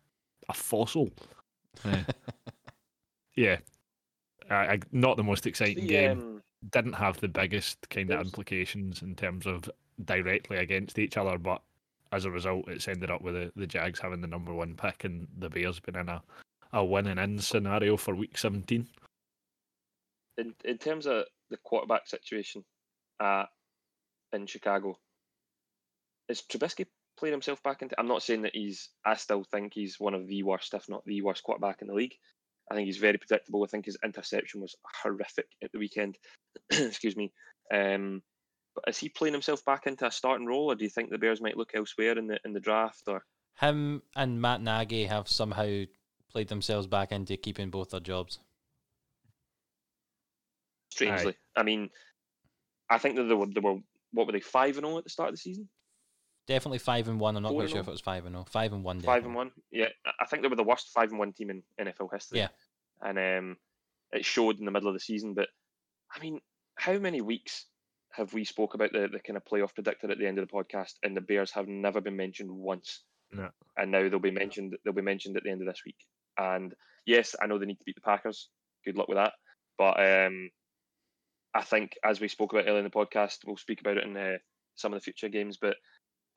a 0.49 0.53
fossil. 0.53 1.09
Uh, 1.85 2.03
yeah. 3.35 3.57
I, 4.49 4.55
I, 4.55 4.79
not 4.91 5.17
the 5.17 5.23
most 5.23 5.45
exciting 5.45 5.83
The, 5.83 5.87
game. 5.87 6.19
um, 6.19 6.41
Didn't 6.71 6.93
have 6.93 7.19
the 7.19 7.27
biggest 7.27 7.89
kind 7.89 8.09
of 8.11 8.21
implications 8.21 9.01
in 9.01 9.15
terms 9.15 9.45
of 9.45 9.69
directly 10.05 10.57
against 10.57 10.97
each 10.99 11.17
other, 11.17 11.37
but 11.37 11.61
as 12.13 12.25
a 12.25 12.31
result, 12.31 12.67
it's 12.69 12.87
ended 12.87 13.11
up 13.11 13.21
with 13.21 13.33
the, 13.33 13.51
the 13.55 13.67
Jags 13.67 13.99
having 13.99 14.21
the 14.21 14.27
number 14.27 14.53
one 14.53 14.75
pick 14.75 15.03
and 15.03 15.27
the 15.37 15.49
Bears 15.49 15.79
being 15.81 15.99
in 15.99 16.07
a, 16.09 16.21
a 16.73 16.83
winning 16.83 17.17
in 17.17 17.37
scenario 17.39 17.97
for 17.97 18.15
week 18.15 18.37
17. 18.37 18.87
in 20.37 20.53
in 20.63 20.77
terms 20.77 21.05
of 21.05 21.25
the 21.49 21.57
quarterback 21.57 22.07
situation 22.07 22.63
uh, 23.19 23.45
in 24.33 24.45
Chicago, 24.45 24.97
is 26.29 26.41
Trubisky 26.41 26.85
playing 27.17 27.33
himself 27.33 27.61
back 27.63 27.81
into? 27.81 27.99
I'm 27.99 28.07
not 28.07 28.23
saying 28.23 28.43
that 28.43 28.55
he's. 28.55 28.89
I 29.05 29.15
still 29.15 29.43
think 29.43 29.73
he's 29.73 29.99
one 29.99 30.13
of 30.13 30.27
the 30.27 30.43
worst, 30.43 30.73
if 30.73 30.87
not 30.89 31.05
the 31.05 31.21
worst, 31.21 31.43
quarterback 31.43 31.81
in 31.81 31.87
the 31.87 31.93
league. 31.93 32.15
I 32.69 32.75
think 32.75 32.87
he's 32.87 32.97
very 32.97 33.17
predictable. 33.17 33.63
I 33.63 33.67
think 33.67 33.85
his 33.85 33.97
interception 34.03 34.61
was 34.61 34.75
horrific 35.01 35.47
at 35.63 35.71
the 35.71 35.79
weekend. 35.79 36.17
Excuse 36.69 37.15
me. 37.15 37.31
Um, 37.73 38.21
but 38.75 38.89
is 38.89 38.97
he 38.97 39.09
playing 39.09 39.33
himself 39.33 39.63
back 39.65 39.87
into 39.87 40.05
a 40.05 40.11
starting 40.11 40.45
role, 40.45 40.71
or 40.71 40.75
do 40.75 40.83
you 40.83 40.89
think 40.89 41.09
the 41.09 41.17
Bears 41.17 41.41
might 41.41 41.57
look 41.57 41.71
elsewhere 41.73 42.17
in 42.17 42.27
the 42.27 42.39
in 42.45 42.53
the 42.53 42.59
draft? 42.59 43.03
Or 43.07 43.23
Him 43.59 44.03
and 44.15 44.41
Matt 44.41 44.61
Nagy 44.61 45.05
have 45.05 45.27
somehow 45.27 45.83
played 46.29 46.49
themselves 46.49 46.87
back 46.87 47.11
into 47.11 47.37
keeping 47.37 47.69
both 47.69 47.91
their 47.91 47.99
jobs. 47.99 48.39
strangely, 50.89 51.35
I 51.55 51.63
mean, 51.63 51.89
I 52.89 52.97
think 52.97 53.15
that 53.15 53.23
they 53.23 53.33
were 53.33 53.47
they 53.47 53.61
were 53.61 53.79
what 54.11 54.27
were 54.27 54.33
they 54.33 54.39
five 54.39 54.77
and 54.77 54.85
zero 54.85 54.97
at 54.97 55.03
the 55.03 55.09
start 55.09 55.29
of 55.29 55.35
the 55.35 55.39
season? 55.39 55.69
Definitely 56.47 56.79
five 56.79 57.07
and 57.07 57.19
one. 57.19 57.35
I'm 57.35 57.43
not 57.43 57.53
quite 57.53 57.69
sure 57.69 57.79
oh? 57.79 57.81
if 57.81 57.87
it 57.87 57.91
was 57.91 58.01
five 58.01 58.25
and 58.25 58.33
zero. 58.33 58.45
Five 58.49 58.73
and 58.73 58.83
one. 58.83 59.01
Five 59.01 59.25
and 59.25 59.35
one. 59.35 59.51
Yeah, 59.71 59.89
I- 60.05 60.11
I 60.21 60.25
think 60.25 60.41
they 60.41 60.47
were 60.47 60.55
the 60.55 60.63
worst 60.63 60.89
five 60.93 61.09
and 61.09 61.19
one 61.19 61.33
team 61.33 61.49
in 61.49 61.63
NFL 61.79 62.11
history. 62.11 62.39
Yeah. 62.39 62.47
and 63.01 63.17
um, 63.19 63.57
it 64.11 64.25
showed 64.25 64.57
in 64.59 64.65
the 64.65 64.71
middle 64.71 64.87
of 64.87 64.95
the 64.95 64.99
season. 64.99 65.33
But 65.33 65.49
I 66.15 66.19
mean, 66.19 66.39
how 66.75 66.97
many 66.97 67.21
weeks 67.21 67.65
have 68.13 68.33
we 68.33 68.45
spoke 68.45 68.73
about 68.73 68.93
the, 68.93 69.09
the 69.11 69.19
kind 69.19 69.37
of 69.37 69.43
playoff 69.45 69.73
predictor 69.75 70.09
at 70.09 70.17
the 70.17 70.25
end 70.25 70.39
of 70.39 70.47
the 70.47 70.53
podcast, 70.53 70.93
and 71.03 71.15
the 71.15 71.21
Bears 71.21 71.51
have 71.51 71.67
never 71.67 72.01
been 72.01 72.15
mentioned 72.15 72.49
once, 72.49 73.03
No. 73.31 73.49
and 73.75 73.91
now 73.91 74.07
they'll 74.09 74.19
be 74.19 74.31
mentioned. 74.31 74.75
They'll 74.83 74.93
be 74.93 75.01
mentioned 75.01 75.37
at 75.37 75.43
the 75.43 75.51
end 75.51 75.61
of 75.61 75.67
this 75.67 75.81
week. 75.85 75.97
And 76.37 76.73
yes, 77.05 77.35
I 77.41 77.47
know 77.47 77.59
they 77.59 77.65
need 77.65 77.79
to 77.79 77.83
beat 77.85 77.95
the 77.95 78.01
Packers. 78.01 78.49
Good 78.85 78.97
luck 78.97 79.07
with 79.09 79.17
that. 79.17 79.33
But 79.77 79.99
um, 79.99 80.49
I 81.53 81.61
think, 81.63 81.93
as 82.03 82.19
we 82.19 82.27
spoke 82.27 82.53
about 82.53 82.65
earlier 82.67 82.79
in 82.79 82.83
the 82.85 82.89
podcast, 82.89 83.39
we'll 83.45 83.57
speak 83.57 83.81
about 83.81 83.97
it 83.97 84.05
in 84.05 84.15
uh, 84.15 84.37
some 84.75 84.93
of 84.93 84.99
the 84.99 85.03
future 85.03 85.29
games. 85.29 85.57
But 85.61 85.75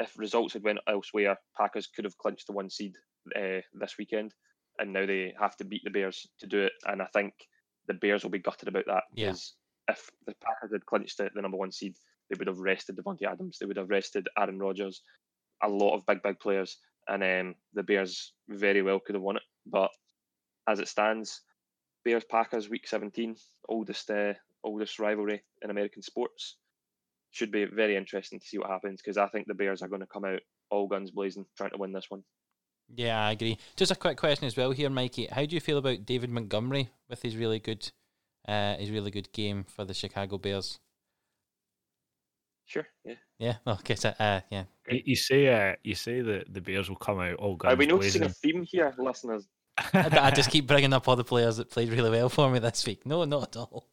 if 0.00 0.18
results 0.18 0.54
had 0.54 0.62
went 0.62 0.78
elsewhere, 0.88 1.36
Packers 1.56 1.86
could 1.86 2.04
have 2.04 2.18
clinched 2.18 2.46
the 2.46 2.52
one 2.52 2.70
seed 2.70 2.96
uh, 3.36 3.60
this 3.74 3.96
weekend, 3.98 4.34
and 4.78 4.92
now 4.92 5.06
they 5.06 5.34
have 5.38 5.56
to 5.58 5.64
beat 5.64 5.82
the 5.84 5.90
Bears 5.90 6.26
to 6.40 6.46
do 6.46 6.62
it. 6.62 6.72
And 6.86 7.02
I 7.02 7.06
think 7.12 7.34
the 7.86 7.94
Bears 7.94 8.22
will 8.22 8.30
be 8.30 8.38
gutted 8.38 8.68
about 8.68 8.86
that 8.86 9.04
Yeah. 9.14 9.34
if 9.88 10.10
the 10.26 10.34
Packers 10.42 10.72
had 10.72 10.86
clinched 10.86 11.18
the, 11.18 11.30
the 11.34 11.42
number 11.42 11.58
one 11.58 11.70
seed, 11.72 11.94
they 12.28 12.36
would 12.38 12.48
have 12.48 12.58
rested 12.58 12.96
Davante 12.96 13.24
Adams, 13.30 13.58
they 13.58 13.66
would 13.66 13.76
have 13.76 13.90
rested 13.90 14.28
Aaron 14.38 14.58
Rodgers, 14.58 15.02
a 15.62 15.68
lot 15.68 15.94
of 15.94 16.06
big 16.06 16.22
big 16.22 16.40
players, 16.40 16.78
and 17.08 17.22
um, 17.22 17.54
the 17.74 17.82
Bears 17.82 18.32
very 18.48 18.82
well 18.82 19.00
could 19.00 19.14
have 19.14 19.22
won 19.22 19.36
it. 19.36 19.42
But 19.66 19.90
as 20.68 20.80
it 20.80 20.88
stands, 20.88 21.42
Bears 22.04 22.24
Packers 22.24 22.70
Week 22.70 22.86
17, 22.86 23.36
oldest 23.68 24.10
uh, 24.10 24.34
oldest 24.64 24.98
rivalry 24.98 25.42
in 25.62 25.70
American 25.70 26.02
sports. 26.02 26.56
Should 27.32 27.52
be 27.52 27.64
very 27.64 27.96
interesting 27.96 28.40
to 28.40 28.46
see 28.46 28.58
what 28.58 28.70
happens 28.70 29.00
because 29.00 29.16
I 29.16 29.28
think 29.28 29.46
the 29.46 29.54
Bears 29.54 29.82
are 29.82 29.88
going 29.88 30.00
to 30.00 30.06
come 30.06 30.24
out 30.24 30.40
all 30.70 30.88
guns 30.88 31.10
blazing 31.10 31.46
trying 31.56 31.70
to 31.70 31.78
win 31.78 31.92
this 31.92 32.06
one. 32.08 32.22
Yeah, 32.94 33.24
I 33.24 33.32
agree. 33.32 33.56
Just 33.76 33.92
a 33.92 33.96
quick 33.96 34.16
question 34.16 34.46
as 34.46 34.56
well 34.56 34.72
here, 34.72 34.90
Mikey. 34.90 35.28
How 35.30 35.44
do 35.44 35.54
you 35.54 35.60
feel 35.60 35.78
about 35.78 36.04
David 36.04 36.30
Montgomery 36.30 36.90
with 37.08 37.22
his 37.22 37.36
really 37.36 37.60
good, 37.60 37.88
uh, 38.48 38.76
his 38.76 38.90
really 38.90 39.12
good 39.12 39.32
game 39.32 39.64
for 39.64 39.84
the 39.84 39.94
Chicago 39.94 40.38
Bears? 40.38 40.80
Sure. 42.64 42.86
Yeah. 43.04 43.14
Yeah. 43.38 43.54
Okay. 43.66 43.94
So, 43.94 44.12
uh, 44.18 44.40
yeah. 44.50 44.64
You, 44.88 45.02
you 45.04 45.16
say 45.16 45.48
uh, 45.48 45.76
you 45.82 45.94
say 45.94 46.20
that 46.20 46.52
the 46.52 46.60
Bears 46.60 46.88
will 46.88 46.96
come 46.96 47.20
out 47.20 47.34
all 47.34 47.56
guns 47.56 47.74
Are 47.74 47.76
we 47.76 47.86
noticing 47.86 48.22
blazing. 48.22 48.36
a 48.48 48.52
theme 48.52 48.64
here, 48.68 48.94
listeners? 48.98 49.48
I, 49.78 50.18
I 50.22 50.30
just 50.30 50.50
keep 50.50 50.66
bringing 50.66 50.92
up 50.92 51.08
all 51.08 51.16
the 51.16 51.24
players 51.24 51.56
that 51.56 51.70
played 51.70 51.90
really 51.90 52.10
well 52.10 52.28
for 52.28 52.50
me 52.50 52.58
this 52.58 52.84
week. 52.86 53.06
No, 53.06 53.24
not 53.24 53.56
at 53.56 53.56
all. 53.56 53.88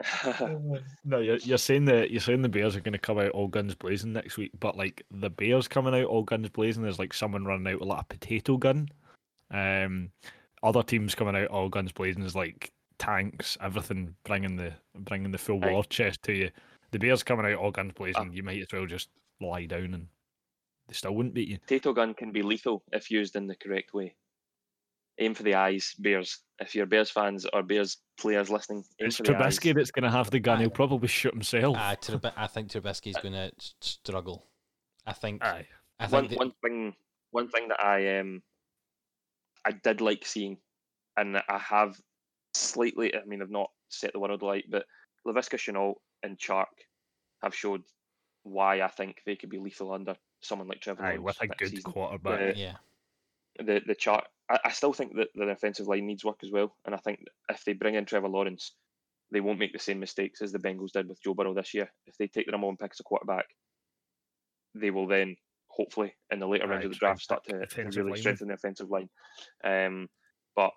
no, 1.04 1.18
you're, 1.18 1.38
you're 1.38 1.58
saying 1.58 1.84
that 1.86 2.10
you're 2.10 2.20
saying 2.20 2.42
the 2.42 2.48
Bears 2.48 2.76
are 2.76 2.80
going 2.80 2.92
to 2.92 2.98
come 2.98 3.18
out 3.18 3.30
all 3.30 3.48
guns 3.48 3.74
blazing 3.74 4.12
next 4.12 4.36
week, 4.36 4.52
but 4.58 4.76
like 4.76 5.02
the 5.10 5.30
Bears 5.30 5.68
coming 5.68 5.94
out 5.94 6.06
all 6.06 6.22
guns 6.22 6.48
blazing 6.48 6.86
is 6.86 6.98
like 6.98 7.12
someone 7.12 7.44
running 7.44 7.72
out 7.72 7.80
with 7.80 7.88
like 7.88 8.02
a 8.02 8.04
potato 8.04 8.56
gun. 8.56 8.88
Um, 9.50 10.10
other 10.62 10.82
teams 10.82 11.14
coming 11.14 11.36
out 11.36 11.48
all 11.48 11.68
guns 11.68 11.92
blazing 11.92 12.22
is 12.22 12.34
like 12.34 12.72
tanks, 12.98 13.56
everything 13.60 14.14
bringing 14.24 14.56
the 14.56 14.72
bringing 14.94 15.30
the 15.30 15.38
full 15.38 15.64
Aye. 15.64 15.70
war 15.70 15.84
chest 15.84 16.22
to 16.24 16.32
you. 16.32 16.50
The 16.92 16.98
Bears 16.98 17.22
coming 17.22 17.46
out 17.46 17.58
all 17.58 17.70
guns 17.70 17.92
blazing, 17.94 18.32
you 18.32 18.42
might 18.42 18.60
as 18.60 18.66
well 18.72 18.86
just 18.86 19.08
lie 19.40 19.66
down 19.66 19.94
and 19.94 20.08
they 20.88 20.94
still 20.94 21.14
wouldn't 21.14 21.34
beat 21.34 21.48
you. 21.48 21.58
Potato 21.58 21.92
gun 21.92 22.14
can 22.14 22.32
be 22.32 22.42
lethal 22.42 22.82
if 22.92 23.10
used 23.10 23.36
in 23.36 23.46
the 23.46 23.54
correct 23.54 23.94
way. 23.94 24.14
Aim 25.20 25.34
for 25.34 25.42
the 25.42 25.54
eyes, 25.54 25.94
Bears. 25.98 26.38
If 26.60 26.74
you're 26.74 26.86
Bears 26.86 27.10
fans 27.10 27.46
or 27.52 27.62
Bears 27.62 27.98
players 28.18 28.50
listening, 28.50 28.84
aim 29.00 29.06
It's 29.08 29.16
for 29.16 29.22
the 29.22 29.36
eyes. 29.36 29.58
Trubisky 29.58 29.74
that's 29.74 29.90
going 29.90 30.04
to 30.04 30.10
have 30.10 30.30
the 30.30 30.40
gun. 30.40 30.58
Aye. 30.58 30.62
He'll 30.62 30.70
probably 30.70 31.08
shoot 31.08 31.32
himself. 31.34 31.76
Uh, 31.76 31.96
Trub- 32.02 32.32
I 32.36 32.46
think 32.46 32.70
Trubisky's 32.70 33.16
going 33.18 33.34
to 33.34 33.50
struggle. 33.80 34.46
I 35.06 35.12
think. 35.12 35.44
Aye. 35.44 35.66
I 35.98 36.06
one 36.06 36.22
think. 36.28 36.30
the- 36.30 36.36
one 36.36 36.52
thing 36.62 36.94
one 37.32 37.48
thing 37.48 37.68
that 37.68 37.82
I 37.84 38.18
um 38.18 38.42
I 39.64 39.72
did 39.72 40.00
like 40.00 40.24
seeing, 40.26 40.56
and 41.16 41.36
I 41.36 41.58
have 41.58 42.00
slightly. 42.54 43.14
I 43.14 43.24
mean, 43.26 43.42
I've 43.42 43.50
not 43.50 43.70
set 43.90 44.12
the 44.12 44.18
world 44.20 44.40
alight, 44.42 44.64
but 44.70 44.86
Laviska 45.26 45.56
Shenault 45.58 45.94
and 46.22 46.38
Chark 46.38 46.66
have 47.42 47.54
showed 47.54 47.82
why 48.42 48.80
I 48.80 48.88
think 48.88 49.20
they 49.26 49.36
could 49.36 49.50
be 49.50 49.58
lethal 49.58 49.92
under 49.92 50.16
someone 50.40 50.66
like 50.68 50.80
Trevor 50.80 51.04
Aye, 51.04 51.16
Lawrence 51.16 51.38
with 51.40 51.50
a 51.50 51.54
good 51.56 51.70
season. 51.70 51.92
quarterback. 51.92 52.40
Uh, 52.40 52.52
yeah. 52.56 52.76
the 53.58 53.82
the 53.86 53.94
chart. 53.94 54.24
I, 54.50 54.58
I 54.66 54.70
still 54.72 54.92
think 54.92 55.16
that 55.16 55.28
the 55.34 55.44
offensive 55.44 55.86
line 55.86 56.06
needs 56.06 56.24
work 56.24 56.40
as 56.42 56.50
well, 56.50 56.76
and 56.84 56.94
I 56.94 56.98
think 56.98 57.20
if 57.48 57.64
they 57.64 57.72
bring 57.72 57.94
in 57.94 58.04
Trevor 58.04 58.28
Lawrence, 58.28 58.72
they 59.30 59.40
won't 59.40 59.58
make 59.58 59.72
the 59.72 59.78
same 59.78 60.00
mistakes 60.00 60.42
as 60.42 60.52
the 60.52 60.58
Bengals 60.58 60.92
did 60.92 61.08
with 61.08 61.22
Joe 61.22 61.34
Burrow 61.34 61.54
this 61.54 61.72
year. 61.72 61.90
If 62.06 62.16
they 62.18 62.26
take 62.26 62.46
the 62.46 62.52
number 62.52 62.66
one 62.66 62.76
pick 62.76 62.90
as 62.92 63.00
a 63.00 63.04
quarterback, 63.04 63.46
they 64.74 64.90
will 64.90 65.06
then 65.06 65.36
hopefully 65.68 66.12
in 66.32 66.40
the 66.40 66.48
later 66.48 66.66
rounds 66.66 66.84
of 66.84 66.90
the 66.90 66.96
draft 66.96 67.22
start 67.22 67.44
to, 67.44 67.64
to 67.66 67.82
really 67.82 67.96
linemen. 67.96 68.16
strengthen 68.16 68.48
the 68.48 68.54
offensive 68.54 68.90
line. 68.90 69.08
Um, 69.62 70.08
but 70.56 70.72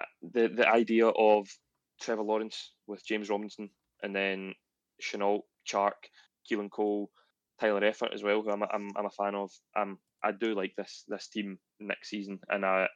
uh, 0.00 0.04
the 0.32 0.48
the 0.48 0.68
idea 0.68 1.08
of 1.08 1.48
Trevor 2.00 2.22
Lawrence 2.22 2.72
with 2.86 3.04
James 3.06 3.30
Robinson 3.30 3.70
and 4.02 4.14
then 4.14 4.54
Shenault, 5.00 5.42
Chark, 5.66 5.92
Keelan 6.50 6.70
Cole, 6.70 7.10
Tyler 7.60 7.80
Eifert 7.80 8.14
as 8.14 8.22
well, 8.22 8.42
who 8.42 8.50
I'm 8.50 8.62
a, 8.62 8.68
I'm, 8.72 8.90
I'm 8.96 9.06
a 9.06 9.10
fan 9.10 9.34
of. 9.34 9.50
Um, 9.76 9.98
I 10.24 10.32
do 10.32 10.54
like 10.54 10.74
this 10.76 11.04
this 11.08 11.28
team 11.28 11.58
next 11.80 12.10
season, 12.10 12.40
and 12.48 12.64
I 12.64 12.88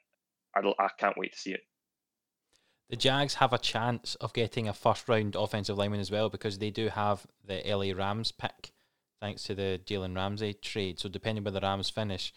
I, 0.54 0.60
I 0.78 0.88
can't 0.98 1.16
wait 1.16 1.32
to 1.32 1.38
see 1.38 1.52
it. 1.52 1.60
The 2.88 2.96
Jags 2.96 3.34
have 3.34 3.52
a 3.52 3.58
chance 3.58 4.14
of 4.16 4.32
getting 4.32 4.68
a 4.68 4.72
first 4.72 5.08
round 5.08 5.34
offensive 5.34 5.76
lineman 5.76 6.00
as 6.00 6.10
well 6.10 6.28
because 6.28 6.58
they 6.58 6.70
do 6.70 6.88
have 6.88 7.26
the 7.44 7.62
LA 7.66 7.92
Rams 7.96 8.30
pick 8.30 8.72
thanks 9.20 9.42
to 9.44 9.54
the 9.54 9.80
Jalen 9.84 10.14
Ramsey 10.14 10.54
trade. 10.54 11.00
So 11.00 11.08
depending 11.08 11.42
where 11.42 11.52
the 11.52 11.60
Rams 11.60 11.90
finish, 11.90 12.32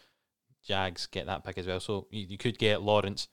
Jags 0.65 1.05
get 1.05 1.27
that 1.27 1.43
pick 1.43 1.57
as 1.57 1.67
well. 1.67 1.79
So 1.79 2.07
you, 2.09 2.25
you 2.29 2.37
could 2.37 2.57
get 2.57 2.81
Lawrence 2.81 3.27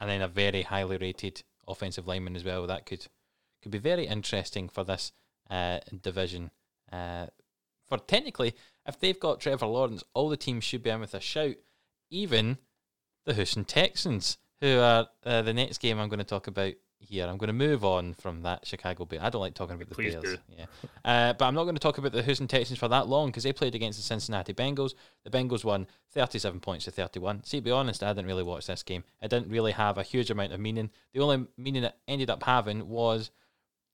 and 0.00 0.10
then 0.10 0.22
a 0.22 0.28
very 0.28 0.62
highly 0.62 0.96
rated 0.96 1.42
offensive 1.68 2.08
lineman 2.08 2.36
as 2.36 2.44
well. 2.44 2.66
That 2.66 2.86
could 2.86 3.06
could 3.62 3.72
be 3.72 3.78
very 3.78 4.06
interesting 4.06 4.68
for 4.68 4.84
this 4.84 5.12
uh, 5.50 5.80
division. 6.02 6.50
Uh, 6.90 7.26
for 7.90 7.98
technically, 7.98 8.54
if 8.86 8.98
they've 8.98 9.18
got 9.18 9.40
Trevor 9.40 9.66
Lawrence, 9.66 10.04
all 10.14 10.28
the 10.28 10.36
teams 10.36 10.64
should 10.64 10.82
be 10.82 10.90
in 10.90 11.00
with 11.00 11.12
a 11.12 11.20
shout. 11.20 11.56
Even 12.08 12.56
the 13.26 13.34
Houston 13.34 13.64
Texans, 13.64 14.38
who 14.60 14.78
are 14.78 15.08
uh, 15.26 15.42
the 15.42 15.52
next 15.52 15.78
game 15.78 15.98
I'm 15.98 16.08
going 16.08 16.18
to 16.18 16.24
talk 16.24 16.46
about 16.46 16.74
here. 17.00 17.26
I'm 17.26 17.36
going 17.36 17.48
to 17.48 17.52
move 17.52 17.84
on 17.84 18.14
from 18.14 18.42
that 18.42 18.66
Chicago 18.66 19.04
Bears. 19.04 19.22
I 19.24 19.30
don't 19.30 19.40
like 19.40 19.54
talking 19.54 19.74
about 19.74 19.88
the 19.88 19.94
Please 19.94 20.14
Bears. 20.14 20.36
do. 20.36 20.56
Yeah, 20.56 20.66
uh, 21.04 21.32
but 21.32 21.46
I'm 21.46 21.54
not 21.54 21.64
going 21.64 21.74
to 21.74 21.80
talk 21.80 21.98
about 21.98 22.12
the 22.12 22.22
Houston 22.22 22.46
Texans 22.46 22.78
for 22.78 22.88
that 22.88 23.08
long 23.08 23.28
because 23.28 23.42
they 23.42 23.52
played 23.52 23.74
against 23.74 23.98
the 23.98 24.04
Cincinnati 24.04 24.54
Bengals. 24.54 24.94
The 25.24 25.30
Bengals 25.30 25.64
won 25.64 25.86
37 26.12 26.60
points 26.60 26.84
to 26.84 26.90
31. 26.90 27.44
See, 27.44 27.58
to 27.58 27.62
be 27.62 27.70
honest, 27.70 28.02
I 28.02 28.12
didn't 28.12 28.26
really 28.26 28.42
watch 28.42 28.66
this 28.66 28.82
game. 28.82 29.02
It 29.20 29.28
didn't 29.28 29.50
really 29.50 29.72
have 29.72 29.98
a 29.98 30.02
huge 30.02 30.30
amount 30.30 30.52
of 30.52 30.60
meaning. 30.60 30.90
The 31.12 31.20
only 31.20 31.46
meaning 31.56 31.84
it 31.84 31.94
ended 32.06 32.30
up 32.30 32.42
having 32.42 32.88
was 32.88 33.30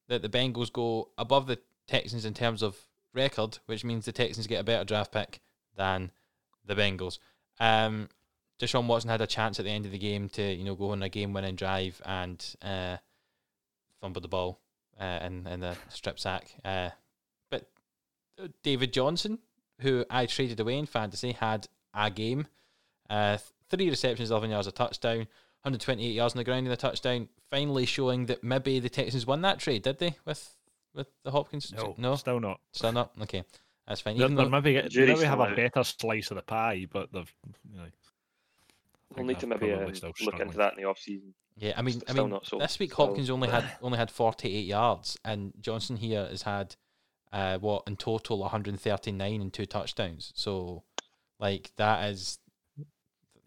that 0.09 0.23
the 0.23 0.29
Bengals 0.29 0.73
go 0.73 1.11
above 1.17 1.47
the 1.47 1.59
Texans 1.89 2.25
in 2.25 2.35
terms 2.35 2.63
of 2.63 2.77
record, 3.17 3.59
which 3.67 3.85
means 3.85 4.05
the 4.05 4.13
Texans 4.13 4.47
get 4.47 4.61
a 4.61 4.65
better 4.65 4.85
draft 4.85 5.13
pick 5.13 5.41
than 5.77 6.13
the 6.65 6.75
Bengals. 6.75 7.19
Um, 7.59 8.09
Deshaun 8.61 8.87
Watson 8.87 9.11
had 9.11 9.21
a 9.21 9.27
chance 9.27 9.59
at 9.59 9.65
the 9.65 9.71
end 9.71 9.87
of 9.87 9.93
the 9.93 9.99
game 9.99 10.29
to 10.31 10.43
you 10.43 10.65
know 10.65 10.75
go 10.75 10.91
on 10.91 11.03
a 11.03 11.09
game-winning 11.09 11.57
drive 11.57 12.01
and 12.05 12.45
uh, 12.63 12.97
fumble 14.01 14.21
the 14.21 14.29
ball 14.29 14.61
uh, 15.01 15.21
in 15.23 15.47
in 15.47 15.61
the 15.61 15.77
strip 15.89 16.19
sack. 16.19 16.55
Uh, 16.65 16.91
but 17.51 17.69
uh, 18.43 18.49
David 18.63 18.93
Johnson, 18.93 19.39
who 19.81 20.05
I 20.09 20.27
traded 20.27 20.61
away 20.61 20.79
in 20.79 20.87
fantasy, 20.87 21.33
had 21.33 21.69
a 21.95 22.11
game. 22.11 22.47
Uh, 23.09 23.39
three 23.69 23.91
receptions, 23.91 24.31
11 24.31 24.51
yards, 24.51 24.67
a 24.67 24.73
touchdown, 24.73 25.19
128 25.63 26.13
yards 26.13 26.35
on 26.35 26.39
the 26.39 26.45
ground 26.45 26.67
in 26.67 26.71
the 26.71 26.77
touchdown. 26.77 27.29
Finally 27.51 27.87
showing 27.87 28.27
that 28.27 28.43
maybe 28.43 28.81
the 28.81 28.89
Texans 28.89 29.27
won 29.27 29.43
that 29.43 29.59
trade, 29.59 29.83
did 29.83 29.99
they? 29.99 30.17
With 30.25 30.56
with 30.97 31.09
the 31.23 31.31
Hopkins? 31.31 31.73
No, 31.73 31.95
no, 31.99 32.17
still 32.17 32.41
not. 32.41 32.61
still 32.73 32.93
not. 32.93 33.13
Okay, 33.23 33.45
that's 33.87 34.01
fine. 34.01 34.17
Even 34.17 34.35
they're 34.35 34.45
though, 34.47 34.51
maybe, 34.51 34.75
they 34.75 34.83
maybe 35.07 35.11
have 35.25 35.39
still 35.39 35.43
a 35.43 35.55
better 35.55 35.85
slice 35.85 36.31
of 36.31 36.37
the 36.37 36.43
pie, 36.43 36.87
but 36.91 37.13
they've 37.13 37.33
you 37.71 37.79
know, 37.79 37.85
We'll 39.17 39.25
need 39.27 39.39
to 39.41 39.47
maybe 39.47 39.69
probably 39.69 39.75
um, 39.85 39.87
look 39.87 39.97
struggling. 40.17 40.41
into 40.49 40.59
that 40.59 40.73
in 40.77 40.83
the 40.83 40.89
off 40.89 40.99
season. 40.99 41.33
yeah, 41.57 41.75
I 41.77 41.83
mean, 41.83 41.95
st- 42.01 42.11
I 42.11 42.13
mean, 42.15 42.29
not 42.31 42.45
so- 42.47 42.59
this 42.59 42.79
week 42.79 42.93
still- 42.93 43.07
Hopkins 43.07 43.31
only 43.31 43.49
had 43.49 43.65
only 43.83 43.99
had 43.99 44.11
48 44.11 44.67
yards, 44.67 45.17
and 45.25 45.53
Johnson 45.61 45.97
here 45.97 46.27
has 46.27 46.43
had 46.43 46.75
uh, 47.33 47.59
what 47.59 47.85
in 47.87 47.97
total 47.97 48.41
139 48.41 49.41
and 49.41 49.53
two 49.53 49.65
touchdowns. 49.67 50.33
So, 50.35 50.83
like 51.39 51.71
that 51.77 52.11
is, 52.11 52.39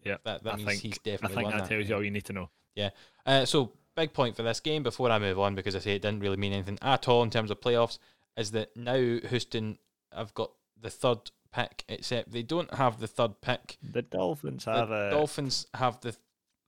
Yeah, 0.04 0.16
that 0.24 0.42
that 0.44 0.54
I 0.54 0.56
means 0.56 0.68
think, 0.68 0.80
he's 0.82 0.94
I 0.94 1.10
definitely 1.10 1.34
think 1.36 1.44
won 1.44 1.52
that 1.58 1.62
that. 1.64 1.68
tells 1.68 1.88
you 1.88 1.94
all 1.94 2.04
you 2.04 2.10
need 2.10 2.24
to 2.24 2.32
know. 2.32 2.48
Yeah. 2.74 2.90
Uh, 3.26 3.44
so 3.44 3.72
big 4.00 4.14
point 4.14 4.34
for 4.36 4.42
this 4.42 4.60
game 4.60 4.82
before 4.82 5.10
I 5.10 5.18
move 5.18 5.38
on 5.38 5.54
because 5.54 5.76
I 5.76 5.78
say 5.78 5.94
it 5.94 6.02
didn't 6.02 6.20
really 6.20 6.36
mean 6.36 6.52
anything 6.52 6.78
at 6.80 7.06
all 7.06 7.22
in 7.22 7.30
terms 7.30 7.50
of 7.50 7.60
playoffs 7.60 7.98
is 8.36 8.52
that 8.52 8.74
now 8.76 8.94
Houston 8.94 9.78
have 10.12 10.32
got 10.32 10.52
the 10.80 10.90
third 10.90 11.30
pick, 11.52 11.84
except 11.88 12.32
they 12.32 12.42
don't 12.42 12.72
have 12.74 12.98
the 12.98 13.06
third 13.06 13.40
pick. 13.42 13.76
The 13.82 14.02
Dolphins 14.02 14.64
The 14.64 14.72
have 14.72 14.90
a 14.90 15.10
Dolphins 15.10 15.66
have 15.74 16.00
the 16.00 16.16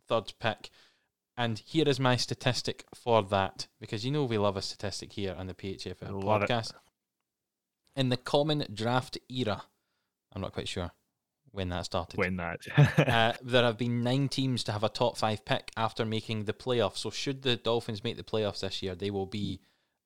third 0.08 0.34
pick, 0.40 0.70
and 1.36 1.58
here 1.58 1.88
is 1.88 1.98
my 1.98 2.16
statistic 2.16 2.84
for 2.94 3.22
that 3.22 3.68
because 3.80 4.04
you 4.04 4.10
know 4.10 4.24
we 4.24 4.36
love 4.38 4.56
a 4.56 4.62
statistic 4.62 5.12
here 5.12 5.34
on 5.36 5.46
the 5.46 5.54
PHFL 5.54 6.22
Love 6.22 6.42
it. 6.42 6.50
podcast. 6.50 6.72
In 7.96 8.10
the 8.10 8.16
common 8.16 8.66
draft 8.72 9.18
era, 9.30 9.62
I'm 10.32 10.42
not 10.42 10.52
quite 10.52 10.68
sure 10.68 10.92
when 11.52 11.68
that 11.68 11.84
started. 11.84 12.18
win 12.18 12.36
that. 12.36 12.60
Uh, 12.98 13.32
there 13.42 13.62
have 13.62 13.78
been 13.78 14.02
nine 14.02 14.28
teams 14.28 14.64
to 14.64 14.72
have 14.72 14.82
a 14.82 14.88
top 14.88 15.16
five 15.16 15.44
pick 15.44 15.70
after 15.76 16.04
making 16.04 16.44
the 16.44 16.52
playoffs. 16.52 16.98
So, 16.98 17.10
should 17.10 17.42
the 17.42 17.56
Dolphins 17.56 18.02
make 18.02 18.16
the 18.16 18.22
playoffs 18.24 18.60
this 18.60 18.82
year, 18.82 18.94
they 18.94 19.10
will 19.10 19.26
be 19.26 19.60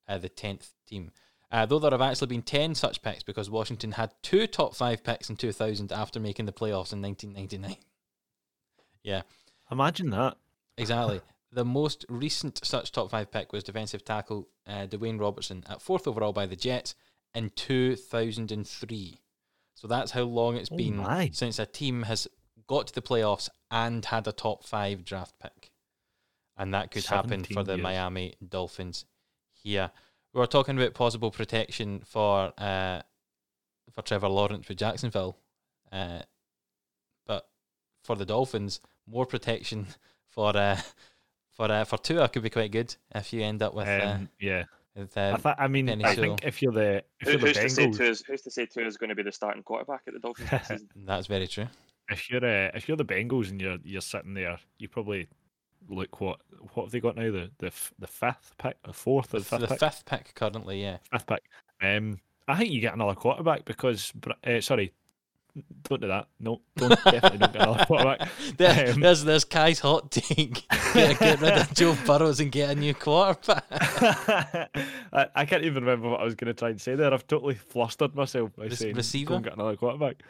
uh, 0.07 0.17
the 0.17 0.29
10th 0.29 0.71
team. 0.85 1.11
Uh, 1.49 1.65
though 1.65 1.79
there 1.79 1.91
have 1.91 2.01
actually 2.01 2.27
been 2.27 2.41
10 2.41 2.75
such 2.75 3.01
picks 3.01 3.23
because 3.23 3.49
Washington 3.49 3.93
had 3.93 4.13
two 4.21 4.45
top 4.47 4.75
five 4.75 5.01
picks 5.03 5.29
in 5.29 5.37
2000 5.37 5.93
after 5.93 6.19
making 6.19 6.45
the 6.45 6.51
playoffs 6.51 6.91
in 6.91 7.01
1999. 7.01 7.77
yeah, 9.03 9.21
Imagine 9.71 10.09
that. 10.09 10.35
exactly. 10.77 11.21
the 11.53 11.63
most 11.63 12.05
recent 12.09 12.59
such 12.65 12.91
top 12.91 13.09
five 13.11 13.31
pick 13.31 13.53
was 13.53 13.63
defensive 13.63 14.03
tackle 14.03 14.49
uh, 14.67 14.87
Dewayne 14.87 15.19
Robertson 15.19 15.63
at 15.69 15.81
fourth 15.81 16.05
overall 16.07 16.33
by 16.33 16.45
the 16.45 16.57
Jets 16.57 16.95
in 17.33 17.49
2003. 17.51 19.19
So 19.77 19.87
that's 19.87 20.09
how 20.11 20.23
long 20.23 20.57
it's 20.57 20.71
Oh 20.71 20.75
been 20.75 20.97
my. 20.97 21.29
since 21.33 21.59
a 21.59 21.65
team 21.67 22.01
has 22.03 22.27
got 22.65 22.87
to 22.87 22.93
the 22.95 23.01
playoffs 23.01 23.47
and 23.69 24.03
had 24.03 24.27
a 24.27 24.31
top 24.31 24.63
five 24.65 25.05
draft 25.05 25.35
pick. 25.39 25.71
And 26.57 26.73
that 26.73 26.89
could 26.89 27.05
happen 27.05 27.43
for 27.43 27.63
the 27.63 27.73
years. 27.75 27.83
Miami 27.83 28.33
Dolphins 28.49 29.05
here. 29.53 29.91
We 30.33 30.39
were 30.39 30.47
talking 30.47 30.75
about 30.75 30.95
possible 30.95 31.29
protection 31.29 32.01
for 32.05 32.51
uh, 32.57 33.03
for 33.91 34.01
Trevor 34.01 34.29
Lawrence 34.29 34.67
with 34.67 34.79
Jacksonville. 34.79 35.37
Uh, 35.91 36.21
but 37.27 37.47
for 38.03 38.15
the 38.15 38.25
Dolphins, 38.25 38.81
more 39.05 39.27
protection 39.27 39.85
for 40.27 40.57
uh, 40.57 40.81
For 41.51 41.71
uh, 41.71 41.85
for 41.85 41.97
Tua 41.99 42.29
could 42.29 42.41
be 42.43 42.49
quite 42.49 42.71
good 42.71 42.95
if 43.13 43.31
you 43.31 43.43
end 43.43 43.61
up 43.61 43.75
with. 43.75 43.87
uh, 43.87 44.01
Um, 44.15 44.29
yeah, 44.39 44.63
with 44.97 45.17
I, 45.17 45.35
th- 45.37 45.55
I 45.57 45.67
mean, 45.67 45.87
Penei 45.87 46.05
I 46.05 46.15
Sewell. 46.15 46.27
think 46.29 46.45
if 46.45 46.61
you're 46.61 46.71
the 46.73 47.03
if 47.19 47.27
Who, 47.27 47.31
you're 47.31 47.39
the 47.39 47.47
who's 47.47 47.57
to 47.57 47.69
say 47.69 47.87
Bengals, 47.87 47.97
Tua's, 47.97 48.23
who's 48.27 48.41
to 48.41 48.51
say 48.51 48.65
Tua 48.65 48.91
going 48.99 49.09
to 49.09 49.15
be 49.15 49.23
the 49.23 49.31
starting 49.31 49.63
quarterback 49.63 50.01
at 50.07 50.13
the 50.13 50.19
Dolphins 50.19 50.49
this 50.49 50.61
season? 50.67 50.89
that's 51.05 51.27
very 51.27 51.47
true. 51.47 51.67
if 52.09 52.29
you're 52.29 52.43
uh, 52.45 52.71
if 52.73 52.87
you're 52.87 52.97
the 52.97 53.05
Bengals 53.05 53.49
and 53.49 53.61
you're 53.61 53.77
you're 53.83 54.01
sitting 54.01 54.33
there, 54.33 54.57
you 54.77 54.87
probably 54.87 55.27
look 55.89 56.19
what 56.19 56.41
what 56.73 56.83
have 56.85 56.91
they 56.91 56.99
got 56.99 57.15
now 57.15 57.31
the 57.31 57.49
the 57.59 57.71
the 57.99 58.07
fifth 58.07 58.55
pick, 58.57 58.81
the 58.83 58.93
fourth 58.93 59.33
or 59.33 59.39
the 59.39 59.45
fifth 59.45 59.61
the 59.61 59.67
pick, 59.67 59.79
fifth 59.79 60.05
pick 60.05 60.33
currently, 60.35 60.81
yeah. 60.81 60.97
fifth 61.11 61.27
pick. 61.27 61.43
Um, 61.81 62.19
I 62.47 62.57
think 62.57 62.71
you 62.71 62.79
get 62.81 62.93
another 62.93 63.13
quarterback 63.15 63.65
because 63.65 64.11
uh, 64.45 64.61
sorry, 64.61 64.93
don't 65.83 66.01
do 66.01 66.07
that. 66.07 66.27
No, 66.39 66.61
don't 66.75 66.89
definitely 67.03 67.37
don't 67.39 67.53
get 67.53 67.61
another 67.63 67.85
quarterback. 67.87 68.29
There, 68.57 68.93
Um, 68.93 68.99
there's 69.01 69.23
there's 69.23 69.43
Kai's 69.45 69.79
hot 69.79 70.11
take. 70.11 70.67
get, 70.93 71.19
get 71.19 71.41
rid 71.41 71.53
of 71.57 71.73
Joe 71.73 71.95
Burrows 72.05 72.39
and 72.39 72.51
get 72.51 72.69
a 72.71 72.75
new 72.75 72.93
quarterback. 72.93 73.65
I, 73.71 75.27
I 75.35 75.45
can't 75.45 75.63
even 75.63 75.83
remember 75.83 76.09
what 76.09 76.21
I 76.21 76.23
was 76.23 76.35
going 76.35 76.47
to 76.47 76.53
try 76.53 76.69
and 76.69 76.79
say 76.81 76.95
there. 76.95 77.13
I've 77.13 77.27
totally 77.27 77.55
flustered 77.55 78.15
myself 78.15 78.51
by 78.55 78.63
Rec- 78.63 78.73
saying 78.73 78.95
receiver? 78.95 79.35
and 79.35 79.43
get 79.43 79.53
another 79.53 79.75
quarterback. 79.75 80.23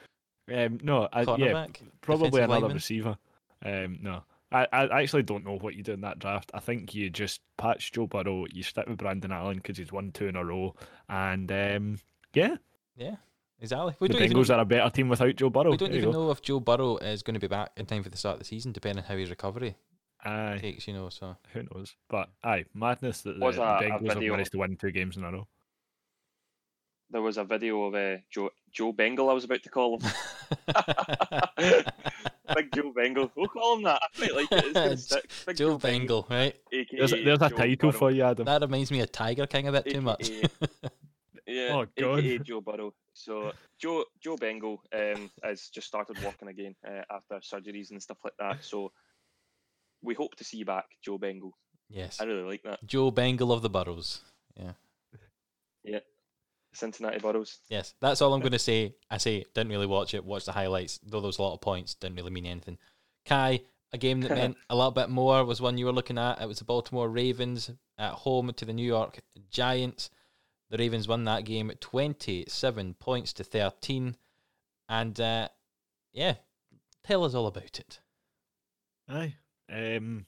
Um, 0.54 0.80
no, 0.82 1.08
I, 1.12 1.22
yeah, 1.38 1.68
probably 2.02 2.42
another 2.42 2.48
lineman. 2.62 2.74
receiver. 2.74 3.18
Um, 3.66 4.00
no, 4.02 4.24
I, 4.52 4.66
I 4.72 5.02
actually 5.02 5.24
don't 5.24 5.44
know 5.46 5.58
what 5.58 5.76
you 5.76 5.84
do 5.84 5.92
in 5.92 6.02
that 6.02 6.20
draft. 6.20 6.52
I 6.54 6.60
think 6.60 6.96
you 6.96 7.10
just 7.10 7.42
patch 7.58 7.92
Joe 7.92 8.08
Burrow, 8.08 8.46
you 8.52 8.64
stick 8.64 8.88
with 8.88 8.98
Brandon 8.98 9.32
Allen 9.32 9.58
because 9.58 9.78
he's 9.78 9.92
won 9.92 10.12
two 10.12 10.28
in 10.28 10.36
a 10.38 10.46
row, 10.46 10.74
and 11.10 11.52
um, 11.52 12.00
yeah, 12.34 12.56
Yeah, 12.96 13.16
exactly. 13.62 13.96
We 14.00 14.08
the 14.08 14.14
don't 14.16 14.24
even, 14.24 14.38
Bengals 14.38 14.56
are 14.56 14.60
a 14.62 14.66
better 14.66 14.90
team 14.90 15.10
without 15.10 15.36
Joe 15.36 15.50
Burrow. 15.50 15.72
we 15.72 15.78
don't 15.78 15.90
There 15.92 16.00
even 16.00 16.12
know 16.12 16.32
if 16.32 16.42
Joe 16.42 16.60
Burrow 16.60 16.98
is 16.98 17.24
going 17.24 17.34
to 17.36 17.40
be 17.40 17.48
back 17.48 17.72
in 17.78 17.86
time 17.86 18.04
for 18.04 18.10
the 18.10 18.18
start 18.18 18.34
of 18.34 18.40
the 18.40 18.46
season, 18.46 18.72
depending 18.72 19.04
on 19.04 19.10
how 19.10 19.18
his 19.18 19.30
recovery 19.30 19.76
Aye, 20.24 20.58
takes. 20.62 20.88
You 20.88 20.94
know, 20.94 21.10
so 21.10 21.36
who 21.54 21.64
knows? 21.72 21.96
But 22.10 22.30
aye, 22.44 22.66
madness 22.74 23.22
that 23.22 23.40
the, 23.40 23.46
Was 23.46 23.56
the 23.58 23.64
a- 23.64 23.78
a 23.78 23.82
Bengals 23.82 24.08
have 24.14 24.24
managed 24.24 24.52
to 24.54 24.58
win 24.58 24.76
two 24.78 24.92
games 24.92 25.18
in 25.18 25.24
a 25.24 25.32
row. 25.32 25.48
There 27.10 27.22
was 27.22 27.38
a 27.38 27.46
video 27.46 27.84
of 27.84 27.96
uh, 27.96 28.18
Joe 28.30 28.50
Joe 28.72 28.92
Bengal. 28.92 29.30
I 29.30 29.34
was 29.34 29.46
about 29.46 29.64
to 29.64 29.70
call 29.70 29.98
him 29.98 30.12
Big 31.58 32.74
Joe 32.76 32.92
Bengal. 32.94 33.32
We'll 33.36 33.48
call 33.48 33.78
him 33.78 33.84
that. 33.84 34.02
I 34.04 34.08
quite 34.18 34.36
like 34.36 34.52
it. 34.52 34.66
It's 34.76 35.08
gonna. 35.08 35.22
Big 35.48 35.56
Joe 35.58 35.78
Bengal, 35.78 36.28
right? 36.30 36.56
aka 36.72 36.98
There's, 36.98 37.12
there's 37.12 37.42
a 37.42 37.50
Joe 37.50 37.56
title 37.56 37.92
Burrow, 37.92 38.00
for 38.00 38.12
you, 38.12 38.24
Adam. 38.24 38.46
That 38.46 38.62
reminds 38.62 38.92
me 38.92 39.00
of 39.02 39.12
Tiger 39.12 39.46
King 39.48 39.68
a 39.68 39.72
bit 39.72 39.86
too 39.90 40.02
much. 40.02 40.30
Yeah, 41.50 41.70
Oh, 41.78 41.86
God. 41.98 42.20
aka 42.20 42.40
Joe 42.40 42.60
Burrow. 42.60 42.94
So 43.18 43.52
Joe 43.80 44.06
Joe 44.22 44.38
Bengal 44.38 44.82
um, 44.94 45.30
has 45.44 45.70
just 45.70 45.88
started 45.88 46.22
walking 46.24 46.48
again 46.48 46.76
uh, 46.88 47.02
after 47.12 47.36
surgeries 47.36 47.92
and 47.92 48.02
stuff 48.02 48.18
like 48.24 48.36
that. 48.40 48.64
So 48.64 48.92
we 50.02 50.14
hope 50.14 50.36
to 50.36 50.44
see 50.44 50.58
you 50.58 50.66
back, 50.66 50.86
Joe 51.04 51.18
Bengal. 51.18 51.58
yes, 51.90 52.22
I 52.22 52.26
really 52.26 52.44
like 52.44 52.64
that. 52.64 52.80
Joe 52.86 53.12
Bengal 53.12 53.52
of 53.52 53.62
the 53.62 53.70
Burrows. 53.70 54.22
Yeah. 54.56 54.74
Yeah. 55.84 56.00
Cincinnati 56.74 57.20
Burrows. 57.20 57.60
Yes, 57.70 57.96
that's 58.00 58.22
all 58.22 58.34
I'm 58.34 58.42
going 58.42 58.52
to 58.52 58.60
say. 58.60 58.94
I 59.10 59.18
say 59.18 59.46
didn't 59.56 59.72
really 59.72 59.88
watch 59.88 60.14
it. 60.14 60.24
Watch 60.24 60.46
the 60.46 60.52
highlights. 60.52 61.00
Though 61.04 61.22
there 61.22 61.28
was 61.28 61.40
a 61.40 61.42
lot 61.42 61.54
of 61.54 61.62
points, 61.62 61.96
didn't 61.96 62.18
really 62.18 62.32
mean 62.32 62.46
anything. 62.46 62.78
Kai, 63.26 63.62
a 63.94 63.98
game 63.98 64.22
that 64.22 64.32
meant 64.32 64.58
a 64.70 64.76
little 64.76 64.92
bit 64.92 65.10
more 65.10 65.44
was 65.44 65.62
one 65.62 65.78
you 65.78 65.86
were 65.86 65.92
looking 65.92 66.18
at. 66.18 66.42
It 66.42 66.48
was 66.48 66.60
the 66.60 66.66
Baltimore 66.66 67.10
Ravens 67.10 67.72
at 67.98 68.12
home 68.12 68.52
to 68.54 68.66
the 68.66 68.74
New 68.74 68.86
York 68.86 69.20
Giants. 69.50 70.10
The 70.70 70.78
Ravens 70.78 71.08
won 71.08 71.24
that 71.26 71.46
game 71.46 71.72
27 71.80 72.96
points 72.96 73.34
to 73.34 73.44
13. 73.44 74.16
And 74.90 75.20
uh, 75.20 75.50
yeah, 76.14 76.36
tell 77.04 77.24
us 77.24 77.34
all 77.34 77.48
about 77.48 77.80
it. 77.80 78.00
Aye. 79.10 79.36
Um, 79.72 80.26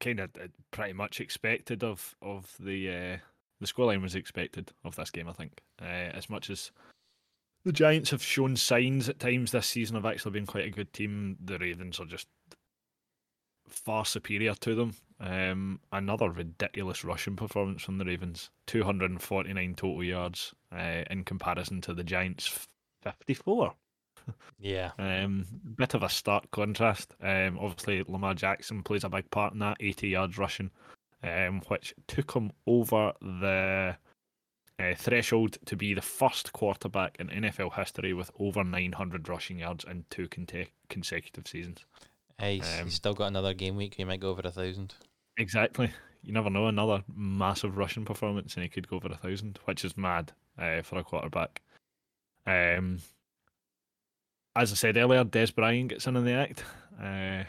kind 0.00 0.20
of 0.20 0.30
pretty 0.70 0.92
much 0.92 1.20
expected 1.20 1.82
of 1.82 2.14
of 2.22 2.54
the 2.58 2.88
uh, 2.88 3.16
the 3.60 3.66
scoreline 3.66 4.02
was 4.02 4.14
expected 4.14 4.72
of 4.84 4.96
this 4.96 5.10
game. 5.10 5.28
I 5.28 5.32
think 5.32 5.62
uh, 5.80 5.84
as 5.84 6.28
much 6.28 6.50
as 6.50 6.70
the 7.64 7.72
Giants 7.72 8.10
have 8.10 8.22
shown 8.22 8.56
signs 8.56 9.08
at 9.08 9.18
times 9.18 9.50
this 9.50 9.66
season 9.66 9.96
of 9.96 10.04
actually 10.04 10.32
being 10.32 10.46
quite 10.46 10.66
a 10.66 10.70
good 10.70 10.92
team, 10.92 11.36
the 11.42 11.58
Ravens 11.58 11.98
are 11.98 12.04
just 12.04 12.28
far 13.68 14.04
superior 14.04 14.54
to 14.54 14.74
them. 14.74 14.94
Um, 15.20 15.80
another 15.92 16.28
ridiculous 16.28 17.04
rushing 17.04 17.36
performance 17.36 17.82
from 17.82 17.98
the 17.98 18.04
Ravens, 18.04 18.50
two 18.66 18.82
hundred 18.82 19.10
and 19.10 19.22
forty 19.22 19.52
nine 19.52 19.74
total 19.74 20.02
yards 20.02 20.54
uh, 20.72 21.04
in 21.10 21.24
comparison 21.24 21.80
to 21.82 21.94
the 21.94 22.04
Giants 22.04 22.66
fifty 23.02 23.34
four. 23.34 23.74
Yeah. 24.58 24.92
Um, 24.98 25.46
bit 25.76 25.94
of 25.94 26.02
a 26.02 26.08
stark 26.08 26.50
contrast. 26.50 27.14
Um, 27.22 27.58
obviously 27.60 28.02
Lamar 28.06 28.34
Jackson 28.34 28.82
plays 28.82 29.04
a 29.04 29.08
big 29.08 29.30
part 29.30 29.52
in 29.52 29.58
that, 29.58 29.76
80 29.80 30.08
yards 30.08 30.38
rushing, 30.38 30.70
um, 31.22 31.60
which 31.68 31.94
took 32.06 32.32
him 32.32 32.50
over 32.66 33.12
the 33.20 33.96
uh, 34.78 34.94
threshold 34.96 35.58
to 35.66 35.76
be 35.76 35.94
the 35.94 36.02
first 36.02 36.52
quarterback 36.52 37.16
in 37.18 37.28
NFL 37.28 37.74
history 37.74 38.12
with 38.12 38.30
over 38.38 38.64
900 38.64 39.28
rushing 39.28 39.58
yards 39.58 39.84
in 39.84 40.04
two 40.10 40.28
conte- 40.28 40.72
consecutive 40.88 41.46
seasons. 41.46 41.84
Hey, 42.38 42.56
he's, 42.56 42.78
Um, 42.78 42.84
he's 42.84 42.94
still 42.94 43.14
got 43.14 43.26
another 43.26 43.54
game 43.54 43.76
week. 43.76 43.94
He 43.94 44.04
might 44.04 44.20
go 44.20 44.30
over 44.30 44.42
a 44.44 44.50
thousand. 44.50 44.94
Exactly. 45.36 45.90
You 46.22 46.32
never 46.32 46.50
know. 46.50 46.66
Another 46.66 47.04
massive 47.14 47.76
rushing 47.76 48.04
performance, 48.04 48.54
and 48.54 48.62
he 48.62 48.68
could 48.68 48.88
go 48.88 48.96
over 48.96 49.08
a 49.08 49.16
thousand, 49.16 49.58
which 49.64 49.84
is 49.84 49.96
mad 49.96 50.32
uh, 50.58 50.82
for 50.82 50.98
a 50.98 51.04
quarterback. 51.04 51.60
Um, 52.46 53.00
as 54.56 54.72
I 54.72 54.74
said 54.74 54.96
earlier, 54.96 55.24
Dez 55.24 55.54
Bryant 55.54 55.88
gets 55.88 56.06
in 56.06 56.16
on 56.16 56.24
the 56.24 56.32
act 56.32 56.64
uh, 57.02 57.44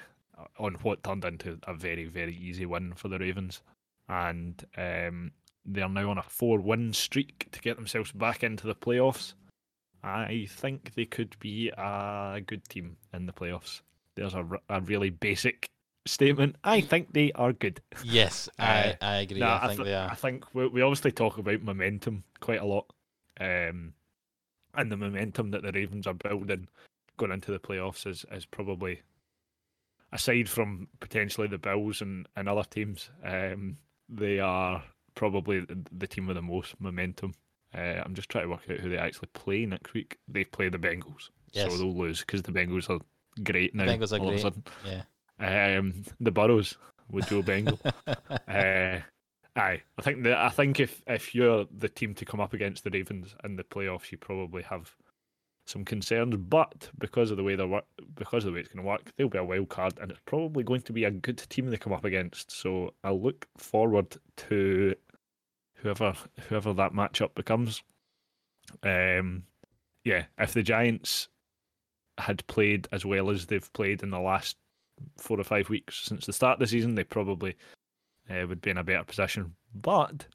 on 0.58 0.76
what 0.82 1.04
turned 1.04 1.26
into 1.26 1.60
a 1.68 1.74
very, 1.74 2.06
very 2.06 2.36
easy 2.36 2.66
win 2.66 2.94
for 2.94 3.08
the 3.08 3.20
Ravens, 3.20 3.62
and 4.10 4.64
um, 4.78 5.32
they 5.66 5.82
are 5.82 5.90
now 5.90 6.10
on 6.10 6.18
a 6.18 6.24
four-win 6.24 6.94
streak 6.94 7.48
to 7.52 7.62
get 7.62 7.76
themselves 7.76 8.12
back 8.12 8.44
into 8.44 8.68
the 8.68 8.76
playoffs. 8.76 9.34
I 10.04 10.48
think 10.50 10.94
they 10.96 11.06
could 11.06 11.38
be 11.40 11.70
a 11.70 12.42
good 12.46 12.68
team 12.70 12.98
in 13.14 13.26
the 13.26 13.34
playoffs. 13.34 13.82
There's 14.16 14.34
a, 14.34 14.46
a 14.70 14.82
really 14.82 15.10
basic 15.10 15.68
statement. 16.08 16.56
I 16.64 16.82
think 16.82 17.14
they 17.14 17.32
are 17.34 17.52
good. 17.54 17.82
Yes, 18.04 18.48
Uh, 18.60 18.64
I, 18.64 18.98
I 19.02 19.16
agree. 19.18 19.40
Nah, 19.40 19.60
I 19.62 19.68
think 19.68 19.78
th- 19.80 19.86
they 19.86 19.94
are. 19.96 20.10
I 20.10 20.16
think 20.16 20.54
we, 20.54 20.68
we 20.68 20.82
obviously 20.82 21.12
talk 21.12 21.38
about 21.38 21.62
momentum 21.62 22.24
quite 22.40 22.62
a 22.62 22.66
lot, 22.66 22.86
um, 23.40 23.94
and 24.76 24.92
the 24.92 24.98
momentum 24.98 25.52
that 25.52 25.64
the 25.64 25.72
Ravens 25.72 26.08
are 26.08 26.14
building 26.14 26.68
going 27.18 27.32
into 27.32 27.52
the 27.52 27.60
playoffs 27.60 28.06
is 28.06 28.26
is 28.32 28.46
probably, 28.46 29.02
aside 30.12 30.50
from 30.50 30.88
potentially 31.00 31.48
the 31.48 31.58
Bills 31.58 32.02
and, 32.02 32.28
and 32.36 32.48
other 32.48 32.64
teams, 32.64 33.10
um, 33.24 33.78
they 34.10 34.40
are 34.40 34.84
probably 35.16 35.62
the, 35.62 35.78
the 35.92 36.08
team 36.08 36.28
with 36.28 36.36
the 36.36 36.42
most 36.42 36.80
momentum. 36.80 37.34
Uh, 37.76 38.02
I'm 38.06 38.14
just 38.16 38.30
trying 38.30 38.46
to 38.46 38.50
work 38.50 38.62
out 38.70 38.80
who 38.80 38.90
they 38.90 38.98
actually 38.98 39.30
play 39.34 39.66
next 39.66 39.94
week. 39.94 40.18
They 40.28 40.44
play 40.46 40.70
the 40.70 40.78
Bengals, 40.78 41.30
Yes. 41.52 41.72
so 41.72 41.78
they'll 41.78 41.96
lose 41.98 42.20
because 42.22 42.44
the 42.44 42.52
Bengals 42.52 42.90
are 42.90 43.00
great 43.44 43.76
now. 43.76 43.86
Bengals 43.86 44.18
are 44.18 44.22
all 44.22 44.30
of 44.30 44.36
a 44.36 44.40
sudden. 44.40 44.64
Yeah. 44.86 45.78
Um, 45.78 46.04
the 46.20 46.32
Burrows 46.32 46.78
with 47.10 47.28
Joe 47.28 47.42
Bengal. 47.42 47.80
Uh, 48.48 49.00
aye, 49.56 49.82
I 49.98 50.02
think 50.02 50.24
that 50.24 50.38
I 50.38 50.50
think 50.50 50.80
if 50.80 51.02
if 51.08 51.34
you're 51.34 51.66
the 51.76 51.90
team 51.90 52.14
to 52.16 52.26
come 52.26 52.40
up 52.40 52.54
against 52.54 52.84
the 52.84 52.90
Ravens 52.90 53.36
in 53.44 53.56
the 53.56 53.64
playoffs, 53.64 54.12
you 54.12 54.18
probably 54.18 54.64
have 54.64 54.96
some 55.66 55.84
concerns. 55.84 56.36
But 56.36 56.90
because 56.98 57.32
of 57.32 57.38
the 57.38 57.44
way 57.44 57.56
they 57.56 57.66
work, 57.66 57.86
because 58.16 58.46
of 58.46 58.52
the 58.52 58.56
way 58.56 58.60
it's 58.62 58.70
going 58.70 58.84
to 58.84 58.90
work, 58.90 59.12
they'll 59.18 59.30
be 59.30 59.38
a 59.38 59.44
wild 59.44 59.70
card, 59.70 59.98
and 60.00 60.12
it's 60.12 60.22
probably 60.26 60.64
going 60.64 60.82
to 60.82 60.94
be 60.94 61.04
a 61.04 61.12
good 61.12 61.38
team 61.50 61.70
they 61.70 61.78
come 61.78 61.94
up 61.94 62.06
against. 62.06 62.52
So 62.52 62.94
I 63.04 63.12
look 63.12 63.48
forward 63.58 64.16
to 64.38 64.96
whoever 65.76 66.14
whoever 66.48 66.74
that 66.74 66.94
matchup 66.94 67.36
becomes. 67.36 67.82
Um, 68.84 69.44
yeah, 70.04 70.26
if 70.38 70.54
the 70.54 70.64
Giants 70.64 71.30
had 72.18 72.46
played 72.48 72.88
as 72.92 73.06
well 73.06 73.30
as 73.30 73.46
they've 73.46 73.74
played 73.74 74.04
in 74.04 74.10
the 74.10 74.20
last 74.20 74.58
four 75.18 75.40
or 75.40 75.44
five 75.44 75.70
weeks 75.70 76.02
since 76.06 76.26
the 76.26 76.34
start 76.34 76.56
of 76.56 76.60
the 76.60 76.68
season, 76.68 76.96
they 76.96 77.04
probably 77.04 77.56
uh, 78.30 78.46
would 78.48 78.62
be 78.62 78.70
in 78.72 78.78
a 78.78 78.84
better 78.84 79.04
position. 79.04 79.54
But 79.74 80.26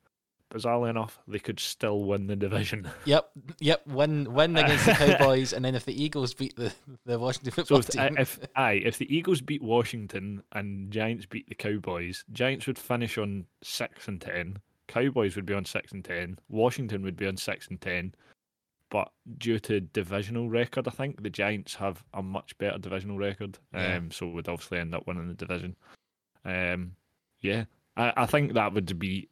bizarrely 0.52 0.90
enough, 0.90 1.18
they 1.26 1.38
could 1.38 1.60
still 1.60 2.04
win 2.04 2.26
the 2.26 2.36
division. 2.36 2.88
Yep, 3.04 3.30
yep. 3.60 3.86
Win, 3.86 4.32
win 4.32 4.56
against 4.56 4.84
the 4.84 4.92
Cowboys, 5.18 5.52
and 5.52 5.64
then 5.64 5.74
if 5.74 5.84
the 5.84 6.02
Eagles 6.02 6.34
beat 6.34 6.56
the, 6.56 6.72
the 7.06 7.18
Washington 7.18 7.52
So 7.52 7.62
football 7.62 7.78
if, 7.78 7.88
team, 7.88 8.16
if 8.18 8.38
aye, 8.56 8.82
if 8.84 8.98
the 8.98 9.14
Eagles 9.14 9.40
beat 9.40 9.62
Washington 9.62 10.42
and 10.52 10.90
Giants 10.90 11.26
beat 11.26 11.48
the 11.48 11.54
Cowboys, 11.54 12.24
Giants 12.32 12.66
would 12.66 12.78
finish 12.78 13.16
on 13.16 13.46
six 13.62 14.08
and 14.08 14.20
ten. 14.20 14.58
Cowboys 14.88 15.36
would 15.36 15.46
be 15.46 15.54
on 15.54 15.64
six 15.64 15.92
and 15.92 16.04
ten. 16.04 16.38
Washington 16.48 17.02
would 17.02 17.16
be 17.16 17.26
on 17.26 17.36
six 17.36 17.68
and 17.68 17.80
ten. 17.80 18.14
But 18.90 19.10
due 19.38 19.60
to 19.60 19.80
divisional 19.80 20.50
record, 20.50 20.88
I 20.88 20.90
think 20.90 21.22
the 21.22 21.30
Giants 21.30 21.76
have 21.76 22.02
a 22.12 22.22
much 22.22 22.58
better 22.58 22.78
divisional 22.78 23.18
record. 23.18 23.58
Yeah. 23.72 23.96
Um, 23.96 24.10
so 24.10 24.26
would 24.28 24.48
obviously 24.48 24.78
end 24.78 24.94
up 24.94 25.06
winning 25.06 25.28
the 25.28 25.34
division. 25.34 25.76
Um, 26.44 26.92
yeah, 27.40 27.64
I, 27.96 28.12
I 28.16 28.26
think 28.26 28.54
that 28.54 28.72
would 28.74 28.98
be. 28.98 29.28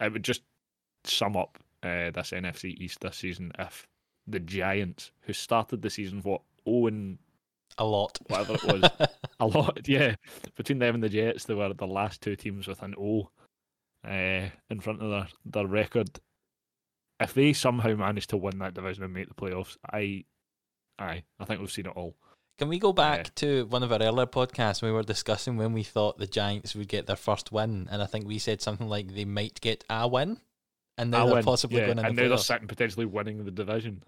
It 0.00 0.12
would 0.12 0.24
just 0.24 0.42
sum 1.04 1.36
up 1.36 1.58
uh, 1.82 2.10
this 2.10 2.30
NFC 2.32 2.74
East 2.78 3.00
this 3.00 3.16
season 3.16 3.52
if 3.58 3.86
the 4.26 4.40
Giants, 4.40 5.12
who 5.20 5.32
started 5.32 5.82
the 5.82 5.90
season 5.90 6.20
what 6.22 6.42
Owen, 6.66 7.18
A 7.78 7.84
lot. 7.84 8.18
whatever 8.26 8.54
it 8.54 8.64
was. 8.64 9.08
a 9.40 9.46
lot, 9.46 9.86
yeah. 9.88 10.16
Between 10.56 10.78
them 10.78 10.94
and 10.96 11.04
the 11.04 11.08
Jets, 11.08 11.44
they 11.44 11.54
were 11.54 11.72
the 11.72 11.86
last 11.86 12.22
two 12.22 12.36
teams 12.36 12.66
with 12.66 12.82
an 12.82 12.94
O 12.98 13.30
uh, 14.04 14.48
in 14.70 14.80
front 14.80 15.02
of 15.02 15.10
their, 15.10 15.28
their 15.44 15.66
record. 15.66 16.08
If 17.20 17.34
they 17.34 17.52
somehow 17.52 17.94
manage 17.96 18.26
to 18.28 18.36
win 18.36 18.58
that 18.58 18.74
division 18.74 19.04
and 19.04 19.12
make 19.14 19.28
the 19.28 19.34
playoffs, 19.34 19.76
I, 19.90 20.24
aye, 20.98 21.22
I 21.40 21.44
think 21.44 21.60
we've 21.60 21.70
seen 21.72 21.86
it 21.86 21.92
all. 21.96 22.14
Can 22.58 22.68
we 22.68 22.78
go 22.78 22.92
back 22.92 23.18
Yeah. 23.26 23.30
to 23.36 23.66
one 23.66 23.82
of 23.82 23.92
our 23.92 24.02
earlier 24.02 24.26
podcasts 24.26 24.82
we 24.82 24.90
were 24.90 25.02
discussing 25.02 25.56
when 25.56 25.72
we 25.72 25.82
thought 25.82 26.18
the 26.18 26.26
Giants 26.26 26.74
would 26.74 26.88
get 26.88 27.06
their 27.06 27.16
first 27.16 27.52
win? 27.52 27.86
And 27.90 28.02
I 28.02 28.06
think 28.06 28.26
we 28.26 28.38
said 28.38 28.60
something 28.62 28.88
like 28.88 29.14
they 29.14 29.24
might 29.26 29.60
get 29.60 29.84
a 29.90 30.06
win. 30.08 30.40
And 30.98 31.10
now 31.10 31.24
I 31.24 31.26
they're 31.26 31.34
win, 31.36 31.44
possibly 31.44 31.78
yeah, 31.80 31.86
going 31.86 31.98
in 31.98 32.04
and 32.06 32.16
the 32.16 32.22
now 32.22 32.28
they're 32.28 32.38
playoffs. 32.38 32.44
sitting 32.44 32.68
potentially 32.68 33.04
winning 33.06 33.44
the 33.44 33.50
division. 33.50 34.02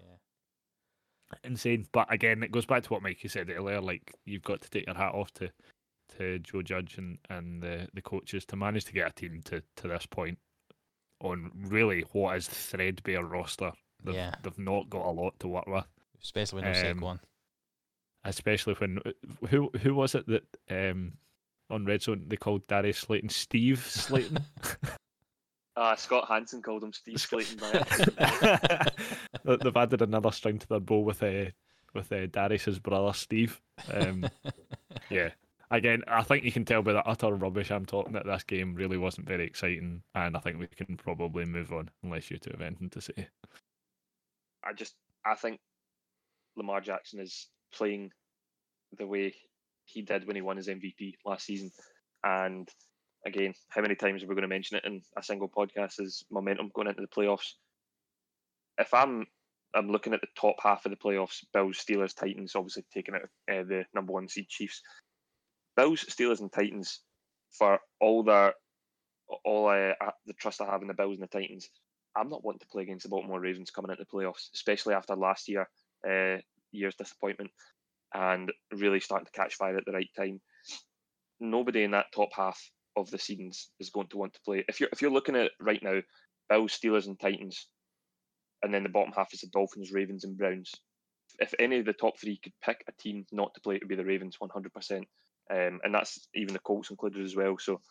Insane, 1.43 1.87
but 1.91 2.11
again, 2.11 2.41
it 2.41 2.51
goes 2.51 2.65
back 2.65 2.81
to 2.83 2.89
what 2.89 3.03
Mikey 3.03 3.27
said 3.27 3.51
earlier. 3.51 3.79
Like 3.81 4.15
you've 4.25 4.41
got 4.41 4.61
to 4.61 4.69
take 4.69 4.87
your 4.87 4.95
hat 4.95 5.13
off 5.13 5.31
to 5.35 5.51
to 6.17 6.39
Joe 6.39 6.63
Judge 6.63 6.97
and 6.97 7.19
and 7.29 7.61
the 7.61 7.87
the 7.93 8.01
coaches 8.01 8.45
to 8.47 8.55
manage 8.55 8.85
to 8.85 8.93
get 8.93 9.07
a 9.09 9.13
team 9.13 9.41
to 9.45 9.61
to 9.77 9.87
this 9.87 10.07
point 10.07 10.39
on 11.21 11.51
really 11.55 12.01
what 12.13 12.37
is 12.37 12.47
the 12.47 12.55
threadbare 12.55 13.23
roster. 13.23 13.71
They've, 14.03 14.15
Yeah. 14.15 14.33
they've 14.43 14.57
not 14.59 14.89
got 14.89 15.05
a 15.05 15.11
lot 15.11 15.37
to 15.39 15.47
work 15.47 15.67
with, 15.67 15.85
Especially 16.23 16.61
when 16.61 16.71
no 16.73 16.91
Um, 16.91 16.99
one. 17.01 17.19
especially 18.23 18.73
when 18.75 18.99
who 19.49 19.69
who 19.81 19.93
was 19.95 20.15
it 20.15 20.25
that 20.27 20.43
um 20.69 21.13
on 21.69 21.85
Red 21.85 22.01
Zone 22.01 22.23
they 22.27 22.35
called 22.37 22.65
Darius 22.67 22.97
Slayton 22.99 23.29
Steve 23.29 23.79
Slayton. 23.85 24.39
Uh, 25.75 25.95
Scott 25.97 26.27
Hansen 26.27 26.61
called 26.61 26.83
him 26.83 26.93
Steve 26.93 27.19
Slayton. 27.21 27.59
They- 29.43 29.57
They've 29.57 29.77
added 29.77 30.01
another 30.01 30.31
string 30.31 30.59
to 30.59 30.67
their 30.67 30.79
bow 30.79 30.99
with 30.99 31.21
uh, 31.23 31.45
with 31.93 32.11
uh, 32.11 32.27
Darius's 32.27 32.79
brother 32.79 33.13
Steve. 33.13 33.59
Um, 33.91 34.25
yeah. 35.09 35.29
Again, 35.71 36.01
I 36.07 36.23
think 36.23 36.43
you 36.43 36.51
can 36.51 36.65
tell 36.65 36.81
by 36.81 36.93
the 36.93 37.05
utter 37.05 37.33
rubbish 37.33 37.69
I'm 37.69 37.85
talking 37.85 38.13
that 38.13 38.25
this 38.25 38.43
game 38.43 38.73
really 38.73 38.97
wasn't 38.97 39.27
very 39.27 39.45
exciting, 39.45 40.01
and 40.15 40.35
I 40.35 40.39
think 40.39 40.59
we 40.59 40.67
can 40.67 40.97
probably 40.97 41.45
move 41.45 41.71
on 41.71 41.91
unless 42.03 42.31
you 42.31 42.37
two 42.37 42.51
have 42.51 42.61
anything 42.61 42.89
to 42.91 43.01
say. 43.01 43.27
I 44.63 44.73
just 44.73 44.95
I 45.25 45.35
think 45.35 45.59
Lamar 46.55 46.81
Jackson 46.81 47.19
is 47.19 47.47
playing 47.73 48.11
the 48.97 49.05
way 49.05 49.35
he 49.85 50.01
did 50.01 50.25
when 50.25 50.35
he 50.35 50.41
won 50.41 50.57
his 50.57 50.67
MVP 50.67 51.15
last 51.25 51.45
season. 51.45 51.71
And 52.23 52.67
again, 53.25 53.53
how 53.69 53.81
many 53.81 53.95
times 53.95 54.23
are 54.23 54.27
we 54.27 54.35
going 54.35 54.41
to 54.41 54.47
mention 54.47 54.77
it 54.77 54.85
in 54.85 55.01
a 55.17 55.23
single 55.23 55.49
podcast 55.49 55.99
as 55.99 56.23
momentum 56.31 56.71
going 56.73 56.87
into 56.87 57.01
the 57.01 57.07
playoffs? 57.07 57.53
If 58.77 58.93
I'm 58.93 59.27
I'm 59.75 59.91
looking 59.91 60.13
at 60.13 60.21
the 60.21 60.27
top 60.35 60.55
half 60.63 60.85
of 60.85 60.91
the 60.91 60.97
playoffs, 60.97 61.43
Bills, 61.53 61.77
Steelers, 61.77 62.15
Titans, 62.15 62.55
obviously 62.55 62.85
taking 62.91 63.13
out 63.13 63.21
uh, 63.21 63.63
the 63.63 63.83
number 63.93 64.13
one 64.13 64.27
seed 64.27 64.47
Chiefs. 64.49 64.81
Bills, 65.79 66.03
Steelers, 66.09 66.41
and 66.41 66.51
Titans 66.51 66.99
for 67.51 67.79
all 68.01 68.21
their 68.21 68.53
all 69.45 69.69
uh, 69.69 69.93
the 70.25 70.33
trust 70.33 70.59
I 70.59 70.65
have 70.65 70.81
in 70.81 70.89
the 70.89 70.93
Bills 70.93 71.17
and 71.17 71.23
the 71.23 71.27
Titans. 71.27 71.69
I'm 72.17 72.27
not 72.27 72.43
wanting 72.43 72.59
to 72.59 72.67
play 72.67 72.83
against 72.83 73.03
the 73.03 73.09
Baltimore 73.09 73.39
Ravens 73.39 73.71
coming 73.71 73.89
into 73.89 74.03
the 74.03 74.17
playoffs, 74.17 74.49
especially 74.53 74.93
after 74.93 75.15
last 75.15 75.47
year, 75.47 75.69
uh, 76.05 76.41
year's 76.73 76.95
disappointment, 76.95 77.51
and 78.13 78.51
really 78.73 78.99
starting 78.99 79.27
to 79.27 79.31
catch 79.31 79.55
fire 79.55 79.77
at 79.77 79.85
the 79.85 79.93
right 79.93 80.09
time. 80.17 80.41
Nobody 81.39 81.83
in 81.83 81.91
that 81.91 82.11
top 82.13 82.29
half 82.35 82.59
of 82.97 83.09
the 83.09 83.19
seasons 83.19 83.69
is 83.79 83.89
going 83.89 84.07
to 84.07 84.17
want 84.17 84.33
to 84.33 84.41
play. 84.41 84.65
If 84.67 84.81
you're 84.81 84.89
if 84.91 85.01
you're 85.01 85.11
looking 85.11 85.37
at 85.37 85.51
right 85.61 85.81
now, 85.81 86.01
Bills, 86.49 86.77
Steelers, 86.77 87.07
and 87.07 87.17
Titans, 87.17 87.67
and 88.63 88.73
then 88.73 88.83
the 88.83 88.89
bottom 88.89 89.13
half 89.15 89.33
is 89.33 89.41
the 89.41 89.47
Dolphins, 89.47 89.93
Ravens, 89.93 90.25
and 90.25 90.37
Browns. 90.37 90.73
If 91.39 91.53
any 91.57 91.79
of 91.79 91.85
the 91.85 91.93
top 91.93 92.19
three 92.19 92.37
could 92.43 92.53
pick 92.61 92.83
a 92.89 93.01
team 93.01 93.25
not 93.31 93.53
to 93.53 93.61
play, 93.61 93.75
it 93.75 93.83
would 93.83 93.87
be 93.87 93.95
the 93.95 94.03
Ravens, 94.03 94.35
100%. 94.41 95.03
Um, 95.51 95.79
and 95.83 95.93
that's 95.93 96.27
even 96.35 96.53
the 96.53 96.59
Colts 96.59 96.89
included 96.89 97.23
as 97.23 97.35
well. 97.35 97.57
So 97.57 97.81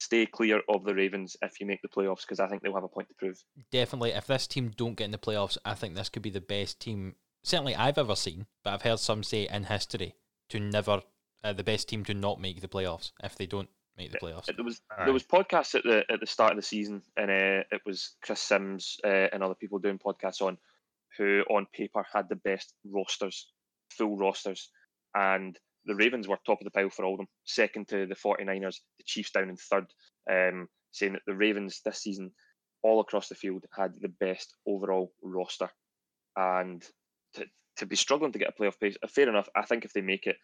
stay 0.00 0.26
clear 0.26 0.60
of 0.68 0.84
the 0.84 0.94
Ravens 0.94 1.36
if 1.42 1.60
you 1.60 1.66
make 1.66 1.82
the 1.82 1.88
playoffs 1.88 2.22
because 2.22 2.40
I 2.40 2.48
think 2.48 2.62
they'll 2.62 2.74
have 2.74 2.84
a 2.84 2.88
point 2.88 3.08
to 3.08 3.14
prove. 3.14 3.42
Definitely, 3.72 4.10
if 4.10 4.26
this 4.26 4.46
team 4.46 4.72
don't 4.76 4.94
get 4.94 5.06
in 5.06 5.10
the 5.10 5.18
playoffs, 5.18 5.58
I 5.64 5.74
think 5.74 5.94
this 5.94 6.08
could 6.08 6.22
be 6.22 6.30
the 6.30 6.40
best 6.40 6.80
team 6.80 7.16
certainly 7.42 7.74
I've 7.74 7.98
ever 7.98 8.16
seen. 8.16 8.46
But 8.62 8.74
I've 8.74 8.82
heard 8.82 9.00
some 9.00 9.22
say 9.22 9.48
in 9.50 9.64
history 9.64 10.14
to 10.50 10.60
never 10.60 11.02
uh, 11.44 11.52
the 11.52 11.64
best 11.64 11.88
team 11.88 12.04
to 12.04 12.14
not 12.14 12.40
make 12.40 12.60
the 12.60 12.68
playoffs 12.68 13.12
if 13.22 13.36
they 13.36 13.46
don't 13.46 13.68
make 13.96 14.12
the 14.12 14.18
playoffs. 14.18 14.46
There 14.46 14.64
was 14.64 14.80
Aye. 14.90 15.04
there 15.04 15.12
was 15.12 15.24
podcasts 15.24 15.74
at 15.74 15.82
the 15.84 16.04
at 16.10 16.20
the 16.20 16.26
start 16.26 16.52
of 16.52 16.56
the 16.56 16.62
season, 16.62 17.02
and 17.16 17.30
uh, 17.30 17.64
it 17.70 17.82
was 17.84 18.14
Chris 18.22 18.40
Sims 18.40 18.98
uh, 19.04 19.28
and 19.32 19.42
other 19.42 19.54
people 19.54 19.78
doing 19.78 19.98
podcasts 19.98 20.40
on 20.40 20.58
who 21.16 21.42
on 21.50 21.66
paper 21.72 22.04
had 22.12 22.28
the 22.28 22.36
best 22.36 22.74
rosters, 22.84 23.48
full 23.90 24.16
rosters, 24.16 24.70
and 25.14 25.58
the 25.88 25.94
Ravens 25.94 26.28
were 26.28 26.38
top 26.46 26.60
of 26.60 26.64
the 26.64 26.70
pile 26.70 26.90
for 26.90 27.04
all 27.04 27.14
of 27.14 27.18
them, 27.18 27.28
second 27.44 27.88
to 27.88 28.06
the 28.06 28.14
49ers, 28.14 28.76
the 28.98 29.04
Chiefs 29.04 29.30
down 29.30 29.48
in 29.48 29.56
third, 29.56 29.86
um, 30.30 30.68
saying 30.92 31.14
that 31.14 31.22
the 31.26 31.34
Ravens 31.34 31.80
this 31.84 32.02
season, 32.02 32.30
all 32.82 33.00
across 33.00 33.28
the 33.28 33.34
field, 33.34 33.64
had 33.74 33.94
the 34.00 34.12
best 34.20 34.54
overall 34.66 35.12
roster, 35.22 35.70
and 36.36 36.84
to 37.34 37.46
to 37.78 37.86
be 37.86 37.96
struggling 37.96 38.32
to 38.32 38.38
get 38.38 38.52
a 38.56 38.62
playoff 38.62 38.78
place, 38.78 38.96
uh, 39.02 39.08
fair 39.08 39.28
enough. 39.28 39.48
I 39.56 39.62
think 39.62 39.84
if 39.84 39.92
they 39.92 40.00
make 40.00 40.26
it, 40.26 40.36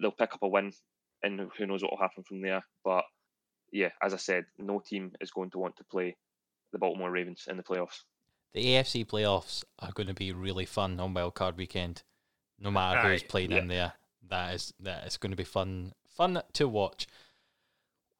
they'll 0.00 0.12
pick 0.12 0.34
up 0.34 0.42
a 0.42 0.48
win 0.48 0.72
and 1.22 1.48
who 1.56 1.66
knows 1.66 1.82
what 1.82 1.92
will 1.92 1.98
happen 1.98 2.22
from 2.22 2.42
there. 2.42 2.62
But 2.84 3.04
yeah, 3.72 3.90
as 4.02 4.14
I 4.14 4.18
said, 4.18 4.44
no 4.58 4.80
team 4.80 5.12
is 5.20 5.30
going 5.30 5.50
to 5.50 5.58
want 5.58 5.76
to 5.76 5.84
play 5.84 6.16
the 6.72 6.78
Baltimore 6.78 7.10
Ravens 7.10 7.46
in 7.48 7.56
the 7.56 7.62
playoffs. 7.62 8.02
The 8.54 8.64
AFC 8.64 9.06
playoffs 9.06 9.64
are 9.78 9.92
going 9.92 10.08
to 10.08 10.14
be 10.14 10.32
really 10.32 10.66
fun 10.66 11.00
on 11.00 11.14
Wild 11.14 11.34
Card 11.34 11.56
Weekend. 11.56 12.02
No 12.58 12.70
matter 12.70 13.00
who's 13.00 13.22
playing 13.22 13.52
yeah. 13.52 13.58
in 13.58 13.68
there, 13.68 13.92
that 14.28 14.54
is 14.54 14.72
that 14.80 15.06
is 15.06 15.16
going 15.16 15.30
to 15.32 15.36
be 15.36 15.44
fun 15.44 15.92
fun 16.16 16.42
to 16.54 16.68
watch. 16.68 17.06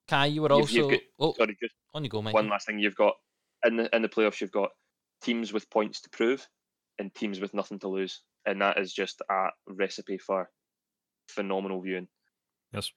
Kai, 0.09 0.27
you 0.27 0.43
were 0.43 0.49
You've- 0.49 0.61
also 0.62 0.74
you've 0.74 0.91
got- 0.91 1.01
oh 1.20 1.33
Sorry, 1.35 1.57
just 1.61 1.74
on 1.95 2.05
you 2.05 2.11
go, 2.11 2.23
Mike. 2.23 2.35
one 2.35 2.49
last 2.49 2.66
thing. 2.66 2.79
You've 2.79 2.97
got 2.97 3.15
in 3.65 3.77
the 3.77 3.95
in 3.95 4.03
the 4.03 4.09
playoffs, 4.09 4.41
you've 4.41 4.51
got 4.53 4.70
teams 5.23 5.53
with 5.53 5.70
points 5.70 6.01
to 6.03 6.11
prove 6.11 6.47
and 6.99 7.15
teams 7.15 7.41
with 7.41 7.55
nothing 7.55 7.79
to 7.81 7.89
lose, 7.89 8.23
and 8.47 8.61
that 8.61 8.79
is 8.79 8.93
just 8.93 9.23
a 9.31 9.49
recipe 9.69 10.19
for 10.19 10.51
phenomenal 11.29 11.81
viewing. 11.81 12.09
Yes, 12.73 12.91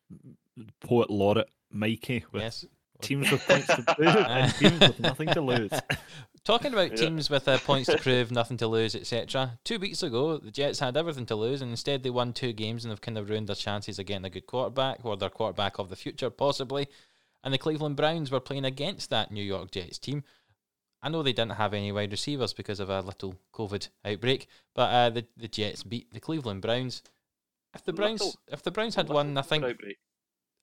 poet 0.82 1.10
laureate 1.10 1.50
Mikey 1.72 2.26
with 2.32 2.42
Yes. 2.42 2.66
teams 3.02 3.30
with 3.32 3.46
points 3.46 3.68
to 3.68 3.84
prove 3.96 4.16
and 4.16 4.54
teams 4.56 4.80
with 4.80 5.00
nothing 5.00 5.28
to 5.30 5.42
lose. 5.42 5.72
Talking 6.46 6.74
about 6.74 6.92
Yeah. 6.92 6.98
teams 7.08 7.30
with 7.30 7.48
uh, 7.48 7.58
points 7.58 7.90
to 7.90 7.98
prove, 8.02 8.32
nothing 8.32 8.58
to 8.58 8.68
lose, 8.68 8.96
etc. 8.96 9.58
Two 9.64 9.80
weeks 9.80 10.04
ago, 10.04 10.38
the 10.38 10.52
Jets 10.52 10.80
had 10.80 10.96
everything 10.96 11.26
to 11.28 11.36
lose, 11.36 11.62
and 11.62 11.72
instead 11.72 12.04
they 12.04 12.10
won 12.12 12.34
two 12.34 12.54
games 12.54 12.86
and 12.86 12.92
have 12.92 13.02
kind 13.02 13.18
of 13.18 13.30
ruined 13.30 13.48
their 13.50 13.56
chances 13.56 13.98
of 14.00 14.06
getting 14.06 14.26
a 14.26 14.30
good 14.30 14.46
quarterback 14.46 15.04
or 15.04 15.18
their 15.18 15.30
quarterback 15.32 15.80
of 15.80 15.90
the 15.90 15.96
future, 15.96 16.30
possibly. 16.30 16.88
And 17.44 17.54
the 17.54 17.58
Cleveland 17.58 17.96
Browns 17.96 18.32
were 18.32 18.40
playing 18.40 18.66
against 18.66 19.10
that 19.10 19.32
New 19.32 19.44
York 19.44 19.72
Jets 19.72 19.98
team. 19.98 20.24
I 21.02 21.10
know 21.10 21.22
they 21.24 21.34
didn't 21.34 21.54
have 21.58 21.74
any 21.74 21.92
wide 21.92 22.12
receivers 22.12 22.54
because 22.54 22.80
of 22.80 22.90
a 22.90 23.02
little 23.02 23.36
COVID 23.54 23.90
outbreak, 24.06 24.48
but 24.74 24.94
uh, 24.94 25.10
the 25.12 25.26
the 25.38 25.48
Jets 25.48 25.84
beat 25.84 26.12
the 26.14 26.20
Cleveland 26.20 26.62
Browns. 26.62 27.04
If 27.76 27.84
the 27.84 27.94
Browns, 27.94 28.22
Little- 28.22 28.40
if 28.52 28.64
the 28.64 28.72
Browns 28.72 28.96
had 28.96 29.10
won, 29.10 29.38
I 29.38 29.42
think 29.42 29.64
outbreak. 29.64 29.98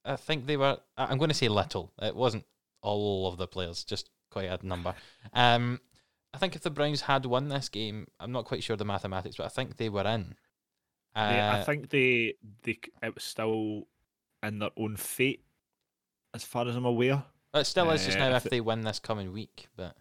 I 0.05 0.17
think 0.17 0.47
they 0.47 0.57
were. 0.57 0.79
I'm 0.97 1.19
going 1.19 1.29
to 1.31 1.35
say 1.35 1.49
little. 1.49 1.93
It 2.01 2.17
wasn't 2.17 2.45
all 2.83 3.29
of 3.29 3.37
the 3.37 3.47
players, 3.47 3.85
just 3.85 4.11
quite 4.33 4.47
a 4.51 4.67
number. 4.67 4.95
Um, 5.33 5.81
I 6.35 6.39
think 6.39 6.57
if 6.57 6.63
the 6.63 6.71
Browns 6.71 7.03
had 7.03 7.27
won 7.27 7.49
this 7.49 7.69
game, 7.69 8.07
I'm 8.19 8.33
not 8.33 8.47
quite 8.47 8.65
sure 8.65 8.77
the 8.77 8.85
mathematics, 8.85 9.37
but 9.37 9.47
I 9.47 9.51
think 9.51 9.77
they 9.77 9.89
were 9.89 10.07
in. 10.07 10.35
Uh, 11.15 11.31
They- 11.31 11.49
I 11.61 11.63
think 11.65 11.91
they 11.91 12.35
they 12.63 12.79
it 13.03 13.15
was 13.15 13.23
still 13.25 13.87
in 14.43 14.59
their 14.59 14.71
own 14.77 14.97
fate, 14.97 15.45
as 16.35 16.43
far 16.45 16.67
as 16.67 16.75
I'm 16.75 16.87
aware. 16.87 17.23
it 17.55 17.65
still 17.67 17.91
is 17.91 18.05
just 18.07 18.17
uh, 18.19 18.29
now 18.31 18.37
if 18.37 18.47
if 18.47 18.51
they 18.51 18.61
win 18.63 18.81
this 18.81 18.99
coming 18.99 19.33
week. 19.33 19.69
But 19.77 19.97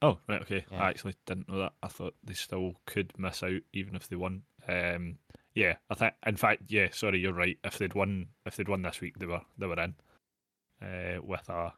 Oh, 0.00 0.18
right, 0.28 0.40
okay. 0.42 0.64
Yeah. 0.70 0.82
I 0.84 0.88
actually 0.90 1.16
didn't 1.26 1.48
know 1.48 1.58
that. 1.58 1.72
I 1.82 1.88
thought 1.88 2.14
they 2.22 2.32
still 2.34 2.74
could 2.86 3.12
miss 3.18 3.42
out 3.42 3.60
even 3.72 3.96
if 3.96 4.08
they 4.08 4.14
won. 4.16 4.42
Um, 4.68 5.18
yeah, 5.54 5.74
I 5.90 5.94
think. 5.96 6.14
In 6.24 6.36
fact, 6.36 6.62
yeah. 6.68 6.88
Sorry, 6.92 7.18
you're 7.18 7.32
right. 7.32 7.58
If 7.64 7.78
they'd 7.78 7.94
won, 7.94 8.28
if 8.46 8.54
they'd 8.56 8.68
won 8.68 8.82
this 8.82 9.00
week, 9.00 9.18
they 9.18 9.26
were 9.26 9.42
they 9.58 9.66
were 9.66 9.78
in. 9.80 9.94
Uh, 10.80 11.20
with 11.22 11.48
a 11.48 11.72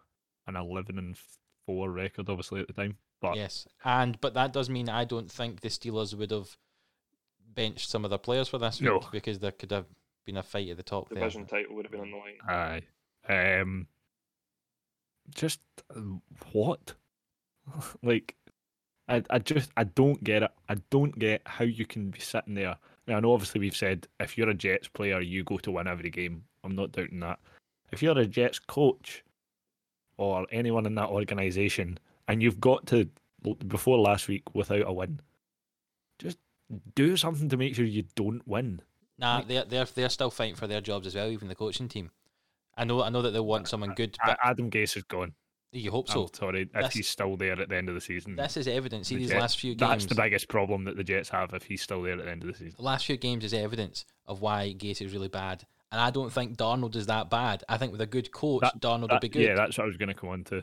an 0.57 0.57
eleven 0.57 0.99
and 0.99 1.17
four 1.67 1.91
record, 1.91 2.29
obviously 2.29 2.61
at 2.61 2.67
the 2.67 2.73
time. 2.73 2.97
But 3.21 3.37
yes, 3.37 3.67
and 3.85 4.21
but 4.21 4.35
that 4.35 4.53
does 4.53 4.69
mean 4.71 4.89
I 4.89 5.05
don't 5.05 5.31
think 5.31 5.61
the 5.61 5.69
Steelers 5.69 6.15
would 6.15 6.31
have 6.31 6.57
benched 7.55 7.89
some 7.91 8.05
of 8.05 8.11
their 8.11 8.19
players 8.19 8.49
for 8.49 8.59
this 8.59 8.81
No. 8.81 8.95
week 8.99 9.09
because 9.13 9.39
there 9.41 9.53
could 9.53 9.71
have 9.73 9.87
been 10.25 10.37
a 10.37 10.43
fight 10.43 10.69
at 10.69 10.77
the 10.77 10.83
top 10.83 11.09
there. 11.09 11.19
Division 11.19 11.47
title 11.47 11.75
would 11.77 11.85
have 11.85 11.93
been 11.93 12.01
on 12.01 12.11
the 12.11 12.17
line. 12.17 12.83
aye, 13.29 13.63
um, 13.63 13.87
just 15.35 15.61
what? 16.53 16.95
like, 18.03 18.37
I 19.09 19.23
I 19.31 19.39
just 19.39 19.71
I 19.77 19.85
don't 19.85 20.23
get 20.25 20.43
it. 20.43 20.51
I 20.69 20.77
don't 20.91 21.19
get 21.19 21.43
how 21.47 21.65
you 21.65 21.87
can 21.87 22.11
be 22.11 22.21
sitting 22.21 22.55
there. 22.55 22.77
Now, 23.07 23.17
I 23.17 23.21
know 23.21 23.33
obviously 23.33 23.61
we've 23.61 23.77
said 23.77 24.07
if 24.19 24.39
you're 24.39 24.49
a 24.49 24.55
Jets 24.55 24.89
player, 24.89 25.21
you 25.21 25.45
go 25.45 25.59
to 25.59 25.71
win 25.73 25.89
every 25.89 26.11
game. 26.11 26.45
I'm 26.65 26.75
not 26.77 26.93
doubting 26.93 27.21
that. 27.21 27.39
If 27.93 28.03
you're 28.03 28.19
a 28.19 28.27
Jets 28.27 28.59
coach 28.59 29.25
or 30.21 30.47
anyone 30.53 30.85
in 30.85 30.95
that 30.97 31.09
organisation, 31.09 31.99
and 32.29 32.43
you've 32.43 32.61
got 32.61 32.87
to 32.89 33.09
before 33.67 33.99
last 33.99 34.29
week 34.29 34.43
without 34.55 34.87
a 34.87 34.93
win, 34.93 35.19
just 36.19 36.37
do 36.95 37.17
something 37.17 37.49
to 37.49 37.57
make 37.57 37.75
sure 37.75 37.87
you 37.87 38.05
don't 38.15 38.47
win. 38.47 38.83
Nah, 39.19 39.41
they're 39.41 39.65
they're 39.65 39.87
they're 39.87 40.11
still 40.11 40.31
fighting 40.31 40.57
for 40.57 40.67
their 40.67 40.83
jobs 40.83 41.07
as 41.07 41.15
well, 41.15 41.29
even 41.31 41.49
the 41.49 41.55
coaching 41.55 41.89
team. 41.89 42.11
I 42.77 42.85
know 42.85 43.03
I 43.03 43.09
know 43.09 43.23
that 43.23 43.31
they 43.31 43.41
want 43.41 43.67
someone 43.69 43.95
good, 43.95 44.17
but 44.25 44.39
Adam 44.45 44.71
Gase 44.71 44.97
is 44.99 45.05
gone. 45.05 45.33
you 45.73 45.91
hope 45.91 46.09
so. 46.11 46.25
I'm 46.25 46.35
sorry 46.35 46.63
if 46.63 46.73
That's- 46.73 46.93
he's 46.93 47.09
still 47.09 47.37
there 47.39 47.59
at 47.59 47.71
the 47.71 47.77
end 47.77 47.89
of 47.89 47.95
the 47.95 48.01
season. 48.03 48.37
This 48.37 48.59
is 48.59 48.69
evidence. 48.69 49.09
See 49.09 49.15
the 49.15 49.21
these 49.23 49.31
Jets- 49.31 49.41
last 49.41 49.59
few 49.61 49.75
games. 49.75 49.91
That's 49.91 50.07
the 50.07 50.15
biggest 50.23 50.49
problem 50.49 50.85
that 50.85 50.97
the 50.97 51.05
Jets 51.05 51.31
have 51.31 51.55
if 51.55 51.63
he's 51.63 51.81
still 51.81 52.03
there 52.03 52.19
at 52.19 52.25
the 52.27 52.31
end 52.31 52.43
of 52.43 52.49
the 52.49 52.55
season. 52.55 52.75
the 52.77 52.83
last 52.83 53.07
few 53.07 53.17
games 53.17 53.43
is 53.45 53.55
evidence 53.55 54.05
of 54.27 54.43
why 54.43 54.75
Gase 54.77 55.01
is 55.01 55.13
really 55.15 55.29
bad. 55.29 55.65
And 55.93 56.01
I 56.01 56.11
don't 56.11 56.33
think 56.33 56.57
Darnold 56.57 56.95
is 56.95 57.07
that 57.07 57.31
bad. 57.31 57.65
I 57.69 57.77
think 57.77 57.93
with 57.93 58.01
a 58.01 58.07
good 58.07 58.31
coach, 58.33 58.63
That- 58.63 58.81
Darnold 58.81 59.11
will 59.11 59.19
be 59.19 59.29
good. 59.29 59.43
Yeah, 59.43 59.55
that's 59.57 59.77
what 59.77 59.85
I 59.85 59.89
was 59.89 59.97
going 59.97 60.09
to 60.09 60.15
come 60.15 60.31
on 60.31 60.45
to. 60.45 60.63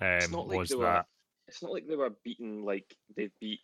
It's 0.00 0.26
Um, 0.26 0.32
not 0.32 0.48
like 0.48 0.58
was 0.58 0.68
they 0.70 0.76
were. 0.76 0.84
that 0.84 1.06
It's 1.48 1.62
not 1.62 1.72
like 1.72 1.86
they 1.86 1.96
were 1.96 2.10
beaten 2.24 2.64
like 2.64 2.94
they 3.16 3.30
beat. 3.40 3.60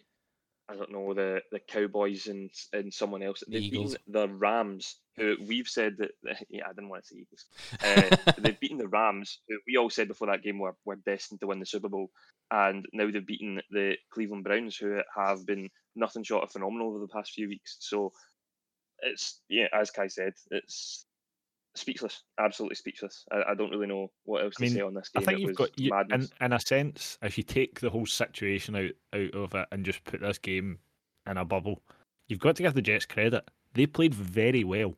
I 0.70 0.76
don't 0.76 0.92
know 0.92 1.14
the 1.14 1.40
the 1.50 1.60
Cowboys 1.60 2.26
and 2.26 2.50
and 2.72 2.92
someone 2.92 3.22
else. 3.22 3.40
The 3.46 3.52
They've 3.52 3.62
Eagles. 3.72 3.92
beaten 3.96 4.12
the 4.12 4.28
Rams, 4.28 4.96
who 5.16 5.36
we've 5.46 5.68
said 5.68 5.96
that. 5.98 6.10
Yeah, 6.50 6.66
I 6.66 6.68
didn't 6.72 6.90
want 6.90 7.04
to 7.04 7.08
say 7.08 7.16
Eagles. 7.16 7.46
Uh, 8.28 8.32
they've 8.38 8.60
beaten 8.60 8.78
the 8.78 8.88
Rams, 8.88 9.40
who 9.48 9.58
we 9.66 9.76
all 9.76 9.90
said 9.90 10.08
before 10.08 10.28
that 10.28 10.42
game 10.42 10.58
were, 10.58 10.76
were 10.84 10.96
destined 10.96 11.40
to 11.40 11.46
win 11.46 11.58
the 11.60 11.66
Super 11.66 11.88
Bowl, 11.88 12.10
and 12.50 12.86
now 12.92 13.10
they've 13.10 13.26
beaten 13.26 13.60
the 13.70 13.96
Cleveland 14.10 14.44
Browns, 14.44 14.76
who 14.76 15.00
have 15.16 15.44
been 15.46 15.68
nothing 15.96 16.22
short 16.22 16.44
of 16.44 16.52
phenomenal 16.52 16.88
over 16.90 17.00
the 17.00 17.08
past 17.08 17.32
few 17.32 17.48
weeks. 17.48 17.76
So 17.80 18.12
it's 19.02 19.40
yeah, 19.48 19.66
as 19.72 19.90
Kai 19.90 20.08
said, 20.08 20.34
it's 20.50 21.06
speechless, 21.74 22.22
absolutely 22.38 22.76
speechless. 22.76 23.24
I, 23.30 23.52
I 23.52 23.54
don't 23.54 23.70
really 23.70 23.86
know 23.86 24.10
what 24.24 24.42
else 24.42 24.54
I 24.58 24.62
mean, 24.62 24.70
to 24.72 24.76
say 24.76 24.82
on 24.82 24.94
this 24.94 25.08
game. 25.08 25.22
I 25.22 25.24
think 25.24 25.38
it 25.38 25.42
you've 25.42 25.56
got 25.56 25.78
you, 25.78 25.90
in, 25.92 25.96
madness. 25.96 26.30
in 26.40 26.52
a 26.52 26.60
sense, 26.60 27.18
if 27.22 27.38
you 27.38 27.44
take 27.44 27.80
the 27.80 27.90
whole 27.90 28.06
situation 28.06 28.76
out 28.76 28.90
out 29.14 29.34
of 29.34 29.54
it 29.54 29.68
and 29.72 29.84
just 29.84 30.04
put 30.04 30.20
this 30.20 30.38
game 30.38 30.78
in 31.28 31.36
a 31.36 31.44
bubble, 31.44 31.82
you've 32.28 32.40
got 32.40 32.56
to 32.56 32.62
give 32.62 32.74
the 32.74 32.82
Jets 32.82 33.06
credit. 33.06 33.48
They 33.74 33.86
played 33.86 34.14
very 34.14 34.64
well. 34.64 34.94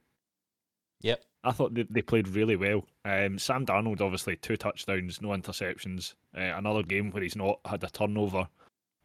Yep. 1.03 1.25
I 1.43 1.53
thought 1.53 1.75
they, 1.75 1.87
they 1.89 2.03
played 2.03 2.29
really 2.29 2.57
well. 2.57 2.85
Um, 3.05 3.39
Sam 3.39 3.65
Darnold, 3.65 4.01
obviously, 4.01 4.37
two 4.37 4.57
touchdowns, 4.57 5.23
no 5.23 5.29
interceptions. 5.29 6.15
Uh, 6.37 6.57
another 6.57 6.83
game 6.83 7.11
where 7.11 7.23
he's 7.23 7.37
not 7.37 7.61
had 7.65 7.83
a 7.83 7.89
turnover. 7.89 8.47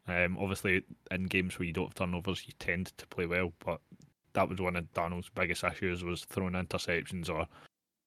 Um, 0.06 0.36
obviously, 0.38 0.82
in 1.10 1.24
games 1.24 1.58
where 1.58 1.66
you 1.66 1.72
don't 1.72 1.86
have 1.86 1.94
turnovers, 1.94 2.44
you 2.46 2.52
tend 2.58 2.92
to 2.98 3.06
play 3.06 3.26
well. 3.26 3.52
But 3.64 3.80
that 4.36 4.48
was 4.48 4.60
one 4.60 4.76
of 4.76 4.92
Darnold's 4.92 5.30
biggest 5.34 5.64
issues 5.64 6.04
was 6.04 6.24
throwing 6.24 6.52
interceptions 6.52 7.28
or 7.28 7.46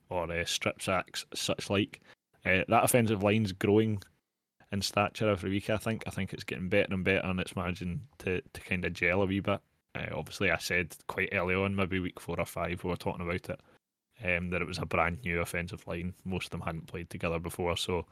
or 0.10 0.32
uh, 0.32 0.46
strip 0.46 0.82
sacks, 0.82 1.26
such 1.36 1.70
like. 1.70 2.02
Uh, 2.46 2.64
that 2.68 2.84
offensive 2.84 3.22
line's 3.22 3.52
growing 3.52 4.02
in 4.72 4.82
stature 4.82 5.30
every 5.30 5.50
week. 5.50 5.70
I 5.70 5.78
think. 5.78 6.04
I 6.08 6.12
think 6.12 6.34
it's 6.34 6.44
getting 6.44 6.70
better 6.70 6.94
and 6.94 7.04
better, 7.04 7.28
and 7.28 7.40
it's 7.40 7.56
managing 7.56 8.02
to 8.20 8.42
to 8.42 8.62
kind 8.62 8.86
of 8.86 8.94
gel 8.94 9.24
a 9.24 9.26
wee 9.26 9.42
bit. 9.42 9.60
Uh, 9.96 10.06
obviously, 10.16 10.52
I 10.52 10.58
said 10.58 10.96
quite 11.08 11.30
early 11.34 11.56
on, 11.56 11.76
maybe 11.76 12.00
week 12.00 12.20
four 12.20 12.40
or 12.40 12.46
five, 12.46 12.84
we 12.84 12.90
were 12.90 12.96
talking 12.96 13.26
about 13.26 13.50
it 13.50 13.60
um, 14.24 14.52
that 14.52 14.62
it 14.62 14.68
was 14.68 14.78
a 14.78 14.86
brand 14.86 15.20
new 15.24 15.42
offensive 15.42 15.86
line. 15.88 16.14
Most 16.24 16.46
of 16.46 16.52
them 16.52 16.62
hadn't 16.62 16.88
played 16.88 17.10
together 17.10 17.40
before, 17.40 17.76
so 17.76 18.06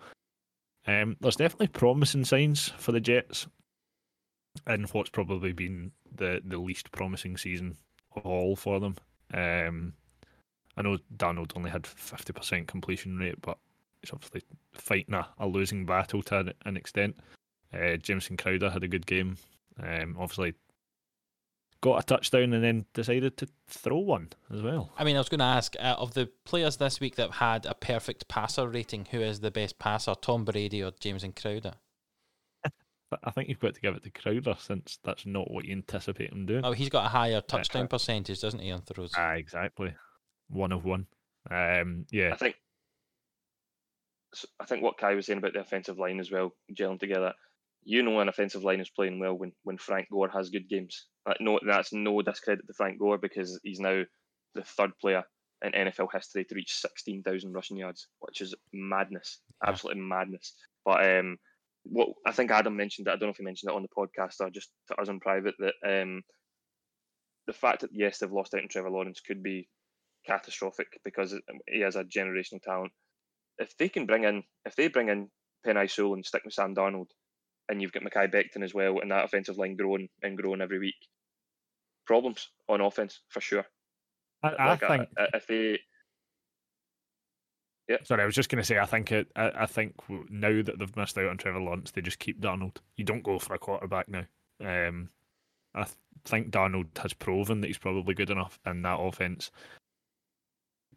um, 0.88 1.15
there's 1.22 1.35
definitely 1.35 1.68
promising 1.68 2.26
signs 2.26 2.69
for 2.77 2.91
the 2.91 2.99
Jets 2.99 3.48
in 4.65 4.85
what's 4.85 5.11
probably 5.11 5.53
been 5.53 5.91
the, 6.15 6.41
the 6.44 6.57
least 6.57 6.91
promising 6.91 7.38
season 7.38 7.77
all 8.23 8.56
for 8.56 8.80
them. 8.80 8.95
Um, 9.34 9.94
I 10.76 10.84
know 10.84 10.98
Darnold 11.15 11.53
only 11.56 11.72
had 11.72 11.84
50% 11.84 12.68
completion 12.68 13.18
rate, 13.18 13.41
but 13.41 13.57
he's 14.02 14.11
obviously 14.14 14.44
fighting 14.73 15.15
a, 15.15 15.27
a 15.39 15.48
losing 15.48 15.85
battle 15.85 16.22
to 16.23 16.53
an, 16.65 16.77
extent. 16.77 17.18
Uh, 17.73 17.98
Jameson 17.98 18.38
Crowder 18.38 18.69
had 18.69 18.84
a 18.84 18.88
good 18.88 19.06
game. 19.06 19.38
Um, 19.81 20.15
obviously, 20.19 20.53
got 21.81 22.03
a 22.03 22.06
touchdown 22.06 22.53
and 22.53 22.64
then 22.64 22.85
decided 22.94 23.38
to 23.38 23.48
throw 23.68 23.98
one 23.98 24.30
as 24.53 24.61
well. 24.61 24.91
I 24.98 25.03
mean, 25.03 25.15
I 25.15 25.19
was 25.19 25.30
going 25.30 25.39
to 25.39 25.45
ask 25.45 25.76
uh, 25.80 25.95
of 25.98 26.14
the 26.14 26.30
players 26.45 26.77
this 26.77 26.99
week 26.99 27.15
that 27.15 27.31
have 27.31 27.64
had 27.64 27.65
a 27.65 27.73
perfect 27.73 28.27
passer 28.27 28.68
rating, 28.68 29.07
who 29.11 29.22
is 29.22 29.39
the 29.39 29.52
best 29.52 29.80
passer, 29.80 30.15
Tom 30.15 30.45
Brady 30.45 30.84
or 30.84 30.91
Jameson 30.99 31.34
Crowder? 31.34 31.73
But 33.10 33.20
I 33.24 33.32
think 33.32 33.48
you've 33.48 33.60
got 33.60 33.74
to 33.76 33.82
give 33.82 33.96
it 33.96 34.04
to 34.04 34.10
Crowder 34.10 34.56
since 34.60 35.00
that's 35.04 35.26
not 35.26 35.50
what 35.50 35.66
you 35.66 35.72
anticipate 35.72 36.32
him 36.32 36.46
doing. 36.46 36.66
Oh, 36.66 36.74
he's 36.74 36.90
got 36.90 37.06
a 37.06 37.10
higher 37.10 37.40
touchdown 37.42 37.88
percentage, 37.88 38.42
doesn't 38.42 38.60
he, 38.60 38.72
on 38.72 38.82
throws? 38.82 39.14
Ah, 39.16 39.34
exactly. 39.34 39.94
One 40.50 40.72
of 40.74 40.84
one. 40.84 41.08
Um, 41.50 42.06
yeah, 42.12 42.32
I 42.34 42.36
think 42.36 42.56
I 44.60 44.66
think 44.66 44.84
what 44.84 44.98
Kai 44.98 45.16
was 45.16 45.26
saying 45.26 45.40
about 45.40 45.54
the 45.54 45.62
offensive 45.62 45.98
line 45.98 46.20
as 46.20 46.30
well, 46.32 46.54
gelling 46.78 47.00
together. 47.00 47.34
You 47.84 48.04
know, 48.04 48.20
an 48.20 48.28
offensive 48.28 48.64
line 48.64 48.82
is 48.82 48.90
playing 48.90 49.20
well 49.20 49.34
when, 49.34 49.54
when 49.64 49.78
Frank 49.78 50.10
Gore 50.12 50.28
has 50.30 50.50
good 50.50 50.68
games. 50.68 51.06
Like, 51.26 51.38
no, 51.40 51.60
that's 51.66 51.94
no 51.94 52.22
discredit 52.22 52.68
to 52.68 52.74
Frank 52.74 53.00
Gore 53.00 53.18
because 53.18 53.60
he's 53.64 53.80
now 53.80 54.04
the 54.54 54.64
third 54.64 54.92
player 55.00 55.24
in 55.64 55.72
NFL 55.72 56.10
history 56.14 56.44
to 56.44 56.56
reach 56.56 56.76
16,000 56.76 57.54
rushing 57.54 57.78
yards, 57.78 58.08
which 58.20 58.42
is 58.42 58.54
madness, 58.74 59.40
Yeah. 59.64 59.70
absolutely 59.70 60.02
madness. 60.04 60.54
But 60.84 61.18
um, 61.18 61.38
what 61.89 62.09
I 62.26 62.31
think 62.31 62.51
Adam 62.51 62.76
mentioned, 62.76 63.07
it, 63.07 63.11
I 63.11 63.14
don't 63.14 63.23
know 63.23 63.31
if 63.31 63.38
he 63.38 63.43
mentioned 63.43 63.72
it 63.72 63.76
on 63.76 63.84
the 63.84 63.88
podcast 63.89 64.35
or 64.39 64.49
just 64.49 64.69
to 64.88 64.95
us 64.99 65.09
in 65.09 65.19
private, 65.19 65.55
that 65.59 65.73
um, 65.85 66.23
the 67.47 67.53
fact 67.53 67.81
that 67.81 67.91
yes, 67.93 68.19
they've 68.19 68.31
lost 68.31 68.53
out 68.53 68.61
on 68.61 68.68
Trevor 68.69 68.89
Lawrence 68.89 69.22
could 69.22 69.41
be 69.43 69.69
catastrophic 70.26 70.88
because 71.03 71.34
he 71.68 71.81
has 71.81 71.95
a 71.95 72.03
generational 72.03 72.61
talent. 72.61 72.91
If 73.57 73.76
they 73.77 73.89
can 73.89 74.05
bring 74.05 74.23
in, 74.23 74.43
if 74.65 74.76
they 74.76 74.88
bring 74.88 75.09
in 75.09 75.30
Penei 75.65 75.89
Sewell 75.89 76.14
and 76.14 76.26
stick 76.26 76.43
with 76.45 76.53
Sam 76.53 76.76
Darnold, 76.76 77.07
and 77.69 77.81
you've 77.81 77.91
got 77.91 78.03
Mekhi 78.03 78.31
Becton 78.34 78.64
as 78.64 78.73
well, 78.73 78.99
and 78.99 79.11
that 79.11 79.26
offensive 79.26 79.57
line 79.57 79.76
growing 79.76 80.09
and 80.22 80.38
growing 80.38 80.61
every 80.61 80.80
week, 80.80 80.95
problems 82.05 82.49
on 82.69 82.81
offense 82.81 83.22
for 83.30 83.41
sure. 83.41 83.65
I, 84.43 84.49
I 84.49 84.68
Like, 84.68 84.80
think. 84.80 85.09
uh, 85.18 85.27
if 85.34 85.47
they, 85.47 85.80
Sorry, 88.03 88.22
I 88.22 88.26
was 88.26 88.35
just 88.35 88.49
going 88.49 88.61
to 88.61 88.65
say. 88.65 88.80
I 88.80 88.85
think 88.85 89.11
it. 89.11 89.27
I, 89.35 89.51
I 89.59 89.65
think 89.65 89.95
now 90.30 90.61
that 90.61 90.77
they've 90.77 90.95
missed 90.97 91.18
out 91.18 91.30
on 91.30 91.38
Trevor 91.38 91.59
Lawrence, 91.59 91.91
they 91.91 92.01
just 92.01 92.19
keep 92.19 92.41
Darnold. 92.41 92.77
You 92.97 93.05
don't 93.05 93.23
go 93.23 93.39
for 93.39 93.53
a 93.53 93.59
quarterback 93.59 94.09
now. 94.09 94.26
Um, 94.59 95.09
I 95.73 95.84
th- 95.84 95.95
think 96.26 96.51
Darnold 96.51 96.97
has 96.97 97.14
proven 97.14 97.61
that 97.61 97.68
he's 97.68 97.77
probably 97.77 98.14
good 98.14 98.30
enough 98.30 98.59
in 98.65 98.81
that 98.81 98.99
offense. 98.99 99.51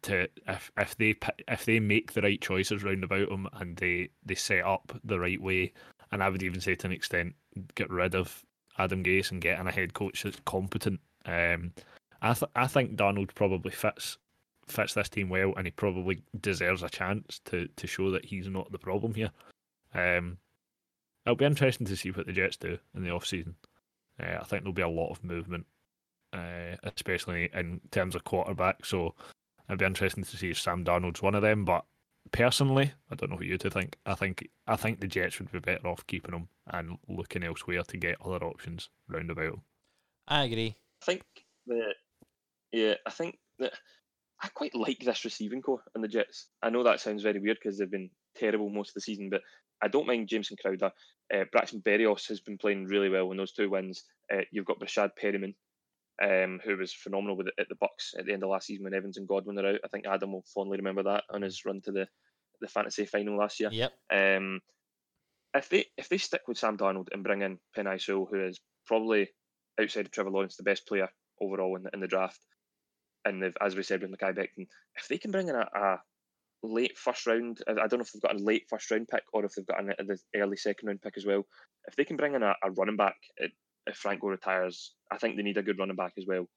To 0.03 0.27
if 0.47 0.71
if 0.77 0.97
they 0.97 1.15
if 1.47 1.63
they 1.65 1.79
make 1.79 2.13
the 2.13 2.21
right 2.23 2.41
choices 2.41 2.83
round 2.83 3.03
about 3.03 3.29
him 3.29 3.47
and 3.53 3.77
they 3.77 4.09
they 4.25 4.35
set 4.35 4.65
up 4.65 4.99
the 5.03 5.19
right 5.19 5.41
way, 5.41 5.73
and 6.11 6.23
I 6.23 6.29
would 6.29 6.43
even 6.43 6.59
say 6.59 6.75
to 6.75 6.87
an 6.87 6.93
extent 6.93 7.35
get 7.75 7.89
rid 7.89 8.15
of 8.15 8.43
Adam 8.77 9.03
Gase 9.03 9.31
and 9.31 9.41
get 9.41 9.59
in 9.59 9.67
a 9.67 9.71
head 9.71 9.93
coach 9.93 10.23
that's 10.23 10.39
competent. 10.45 10.99
Um, 11.25 11.73
I 12.21 12.33
th- 12.33 12.51
I 12.55 12.67
think 12.67 12.95
Darnold 12.95 13.33
probably 13.35 13.71
fits 13.71 14.17
fits 14.71 14.93
this 14.93 15.09
team 15.09 15.29
well, 15.29 15.53
and 15.57 15.67
he 15.67 15.71
probably 15.71 16.23
deserves 16.39 16.83
a 16.83 16.89
chance 16.89 17.39
to 17.45 17.67
to 17.75 17.87
show 17.87 18.11
that 18.11 18.25
he's 18.25 18.47
not 18.47 18.71
the 18.71 18.79
problem 18.79 19.13
here. 19.13 19.31
Um, 19.93 20.37
it'll 21.25 21.35
be 21.35 21.45
interesting 21.45 21.87
to 21.87 21.95
see 21.95 22.11
what 22.11 22.25
the 22.25 22.33
Jets 22.33 22.57
do 22.57 22.77
in 22.95 23.03
the 23.03 23.11
off 23.11 23.25
season. 23.25 23.55
Uh, 24.21 24.37
I 24.39 24.43
think 24.43 24.63
there'll 24.63 24.73
be 24.73 24.81
a 24.81 24.87
lot 24.87 25.11
of 25.11 25.23
movement, 25.23 25.65
uh, 26.33 26.75
especially 26.83 27.49
in 27.53 27.81
terms 27.91 28.15
of 28.15 28.23
quarterback. 28.23 28.85
So 28.85 29.15
it'll 29.67 29.77
be 29.77 29.85
interesting 29.85 30.23
to 30.23 30.37
see 30.37 30.51
if 30.51 30.59
Sam 30.59 30.83
Darnold's 30.83 31.21
one 31.21 31.35
of 31.35 31.41
them. 31.41 31.65
But 31.65 31.85
personally, 32.31 32.93
I 33.09 33.15
don't 33.15 33.29
know 33.29 33.35
what 33.35 33.45
you 33.45 33.57
two 33.57 33.69
think. 33.69 33.97
I 34.05 34.15
think 34.15 34.49
I 34.67 34.75
think 34.75 34.99
the 34.99 35.07
Jets 35.07 35.39
would 35.39 35.51
be 35.51 35.59
better 35.59 35.87
off 35.87 36.05
keeping 36.07 36.33
him 36.33 36.47
and 36.67 36.97
looking 37.07 37.43
elsewhere 37.43 37.83
to 37.83 37.97
get 37.97 38.17
other 38.23 38.43
options 38.45 38.89
round 39.07 39.31
about 39.31 39.53
him. 39.53 39.61
I 40.27 40.43
agree. 40.43 40.75
I 41.01 41.05
think 41.05 41.23
that, 41.67 41.95
yeah, 42.71 42.93
I 43.05 43.09
think 43.09 43.39
that 43.59 43.73
I 44.41 44.47
quite 44.49 44.75
like 44.75 44.99
this 44.99 45.23
receiving 45.23 45.61
corps 45.61 45.83
in 45.95 46.01
the 46.01 46.07
Jets. 46.07 46.47
I 46.63 46.69
know 46.69 46.83
that 46.83 46.99
sounds 46.99 47.23
very 47.23 47.39
weird 47.39 47.57
because 47.61 47.77
they've 47.77 47.89
been 47.89 48.09
terrible 48.35 48.69
most 48.69 48.89
of 48.89 48.93
the 48.95 49.01
season, 49.01 49.29
but 49.29 49.41
I 49.81 49.87
don't 49.87 50.07
mind 50.07 50.27
Jameson 50.27 50.57
Crowder. 50.61 50.91
Uh, 51.33 51.45
Braxton 51.51 51.81
Berrios 51.81 52.27
has 52.27 52.39
been 52.39 52.57
playing 52.57 52.85
really 52.85 53.09
well 53.09 53.31
in 53.31 53.37
those 53.37 53.53
two 53.53 53.69
wins. 53.69 54.03
Uh, 54.33 54.41
you've 54.51 54.65
got 54.65 54.79
Breshad 54.79 55.11
Perriman, 55.21 55.53
um, 56.21 56.59
who 56.63 56.77
was 56.77 56.93
phenomenal 56.93 57.37
with 57.37 57.47
at 57.59 57.69
the 57.69 57.75
Bucks 57.75 58.13
at 58.17 58.25
the 58.25 58.33
end 58.33 58.43
of 58.43 58.49
last 58.49 58.67
season 58.67 58.83
when 58.83 58.93
Evans 58.93 59.17
and 59.17 59.27
Godwin 59.27 59.59
are 59.59 59.73
out. 59.73 59.79
I 59.83 59.87
think 59.87 60.05
Adam 60.07 60.33
will 60.33 60.45
fondly 60.53 60.77
remember 60.77 61.03
that 61.03 61.23
on 61.29 61.41
his 61.41 61.63
run 61.65 61.81
to 61.81 61.91
the 61.91 62.07
the 62.61 62.67
fantasy 62.67 63.05
final 63.05 63.37
last 63.37 63.59
year. 63.59 63.69
Yep. 63.71 63.91
Um, 64.11 64.59
if 65.55 65.69
they 65.69 65.85
if 65.97 66.09
they 66.09 66.17
stick 66.17 66.41
with 66.47 66.57
Sam 66.57 66.77
Darnold 66.77 67.07
and 67.11 67.23
bring 67.23 67.41
in 67.41 67.59
Penei 67.75 68.01
Sewell, 68.01 68.27
who 68.29 68.45
is 68.45 68.59
probably 68.85 69.29
outside 69.79 70.05
of 70.05 70.11
Trevor 70.11 70.29
Lawrence 70.29 70.57
the 70.57 70.63
best 70.63 70.87
player 70.87 71.09
overall 71.41 71.75
in 71.75 71.83
the, 71.83 71.89
in 71.93 71.99
the 71.99 72.07
draft, 72.07 72.39
and 73.25 73.41
they've, 73.41 73.57
as 73.61 73.75
we 73.75 73.83
said 73.83 74.01
with 74.01 74.11
Mekhi 74.11 74.35
Becton, 74.35 74.67
if 74.95 75.07
they 75.07 75.17
can 75.17 75.31
bring 75.31 75.47
in 75.49 75.55
a, 75.55 75.67
a 75.75 75.97
late 76.63 76.97
first 76.97 77.25
round, 77.27 77.59
I 77.67 77.71
I 77.71 77.87
don't 77.87 77.93
know 77.99 78.01
if 78.01 78.11
they've 78.11 78.21
got 78.21 78.35
a 78.35 78.43
late 78.43 78.65
first 78.69 78.89
round 78.91 79.07
pick 79.07 79.23
or 79.33 79.45
if 79.45 79.53
they've 79.55 79.65
got 79.65 79.81
an, 79.81 79.93
the 79.99 80.17
early 80.35 80.57
second 80.57 80.87
round 80.87 81.01
pick 81.01 81.17
as 81.17 81.25
well. 81.25 81.45
If 81.87 81.95
they 81.95 82.05
can 82.05 82.17
bring 82.17 82.35
in 82.35 82.43
a, 82.43 82.53
a 82.63 82.71
running 82.71 82.97
back, 82.97 83.17
if 83.37 83.51
if 83.87 83.95
Frank 83.95 84.21
Gore 84.21 84.31
retires, 84.31 84.93
I 85.11 85.17
think 85.17 85.35
they 85.35 85.43
need 85.43 85.57
a 85.57 85.63
good 85.63 85.79
running 85.79 85.95
back 85.95 86.13
as 86.17 86.25
well. 86.27 86.47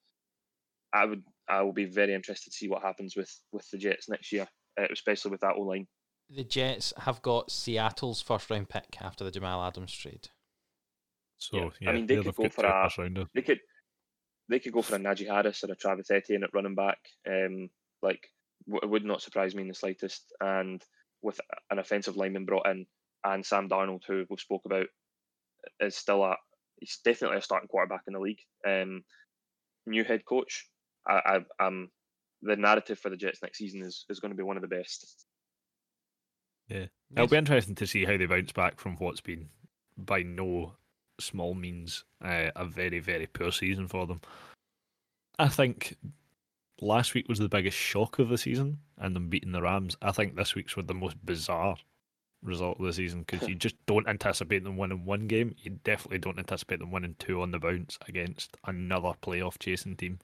I 0.92 1.06
would 1.06 1.22
I 1.48 1.62
will 1.62 1.72
be 1.72 1.86
very 1.86 2.14
interested 2.14 2.50
to 2.50 2.56
see 2.56 2.68
what 2.68 2.82
happens 2.82 3.16
with 3.16 3.30
with 3.52 3.68
the 3.70 3.78
Jets 3.78 4.08
next 4.08 4.32
year, 4.32 4.46
uh, 4.80 4.86
especially 4.92 5.30
with 5.30 5.40
that 5.40 5.54
O 5.56 5.62
line. 5.62 5.86
The 6.30 6.44
Jets 6.44 6.92
have 6.98 7.20
got 7.22 7.50
Seattle's 7.50 8.22
first 8.22 8.50
round 8.50 8.68
pick 8.68 8.96
after 9.00 9.24
the 9.24 9.30
Jamal 9.30 9.62
Adams 9.62 9.92
trade. 9.92 10.28
So 11.36 11.72
Yeah. 11.80 11.90
I 11.90 11.92
mean, 11.92 12.06
they 12.06 12.16
could 12.22 12.34
go 12.34 12.48
for 12.48 12.64
a- 12.64 12.84
first 12.84 12.98
rounders. 12.98 13.26
They 13.34 13.42
could 13.42 13.60
they 14.48 14.58
could 14.58 14.72
go 14.72 14.82
for 14.82 14.96
a 14.96 14.98
Najee 14.98 15.26
Harris 15.26 15.64
or 15.64 15.72
a 15.72 15.76
Travis 15.76 16.10
Etienne 16.10 16.44
at 16.44 16.54
running 16.54 16.74
back. 16.74 16.98
Um, 17.28 17.70
like 18.02 18.28
it 18.68 18.88
would 18.88 19.04
not 19.04 19.22
surprise 19.22 19.54
me 19.54 19.62
in 19.62 19.68
the 19.68 19.74
slightest. 19.74 20.32
And 20.40 20.82
with 21.22 21.40
an 21.70 21.78
offensive 21.78 22.16
lineman 22.16 22.44
brought 22.44 22.66
in 22.66 22.86
and 23.24 23.44
Sam 23.44 23.68
Darnold, 23.68 24.02
who 24.06 24.24
we 24.28 24.36
spoke 24.36 24.62
about, 24.66 24.86
is 25.80 25.96
still 25.96 26.22
a 26.22 26.36
he's 26.78 26.98
definitely 27.04 27.38
a 27.38 27.42
starting 27.42 27.68
quarterback 27.68 28.02
in 28.06 28.12
the 28.12 28.20
league. 28.20 28.40
Um, 28.66 29.02
new 29.86 30.04
head 30.04 30.24
coach. 30.24 30.66
I, 31.06 31.40
I, 31.58 31.66
am 31.66 31.90
the 32.42 32.56
narrative 32.56 32.98
for 32.98 33.10
the 33.10 33.16
Jets 33.16 33.42
next 33.42 33.58
season 33.58 33.82
is, 33.82 34.04
is 34.08 34.20
going 34.20 34.30
to 34.30 34.36
be 34.36 34.42
one 34.42 34.56
of 34.56 34.62
the 34.62 34.68
best. 34.68 35.26
Yeah, 36.68 36.86
it'll 37.14 37.26
be 37.26 37.36
interesting 37.36 37.74
to 37.76 37.86
see 37.86 38.04
how 38.04 38.16
they 38.16 38.26
bounce 38.26 38.52
back 38.52 38.80
from 38.80 38.96
what's 38.96 39.20
been 39.20 39.48
by 39.96 40.22
no 40.22 40.74
small 41.20 41.54
means 41.54 42.04
uh, 42.24 42.50
a 42.56 42.64
very 42.64 42.98
very 43.00 43.26
poor 43.26 43.52
season 43.52 43.88
for 43.88 44.06
them. 44.06 44.20
I 45.38 45.48
think 45.48 45.96
last 46.80 47.14
week 47.14 47.28
was 47.28 47.38
the 47.38 47.48
biggest 47.48 47.76
shock 47.76 48.18
of 48.18 48.28
the 48.28 48.38
season, 48.38 48.78
and 48.98 49.14
them 49.14 49.28
beating 49.28 49.52
the 49.52 49.62
Rams. 49.62 49.96
I 50.02 50.12
think 50.12 50.36
this 50.36 50.54
week's 50.54 50.76
was 50.76 50.86
the 50.86 50.94
most 50.94 51.16
bizarre 51.24 51.76
result 52.42 52.78
of 52.78 52.86
the 52.86 52.92
season 52.92 53.24
because 53.26 53.48
you 53.48 53.54
just 53.54 53.76
don't 53.86 54.08
anticipate 54.08 54.64
them 54.64 54.76
winning 54.76 55.04
one 55.04 55.26
game. 55.26 55.54
You 55.58 55.78
definitely 55.84 56.18
don't 56.18 56.38
anticipate 56.38 56.78
them 56.78 56.90
winning 56.90 57.16
two 57.18 57.40
on 57.40 57.50
the 57.50 57.58
bounce 57.58 57.98
against 58.08 58.56
another 58.66 59.12
playoff 59.22 59.58
chasing 59.58 59.96
team. 59.96 60.18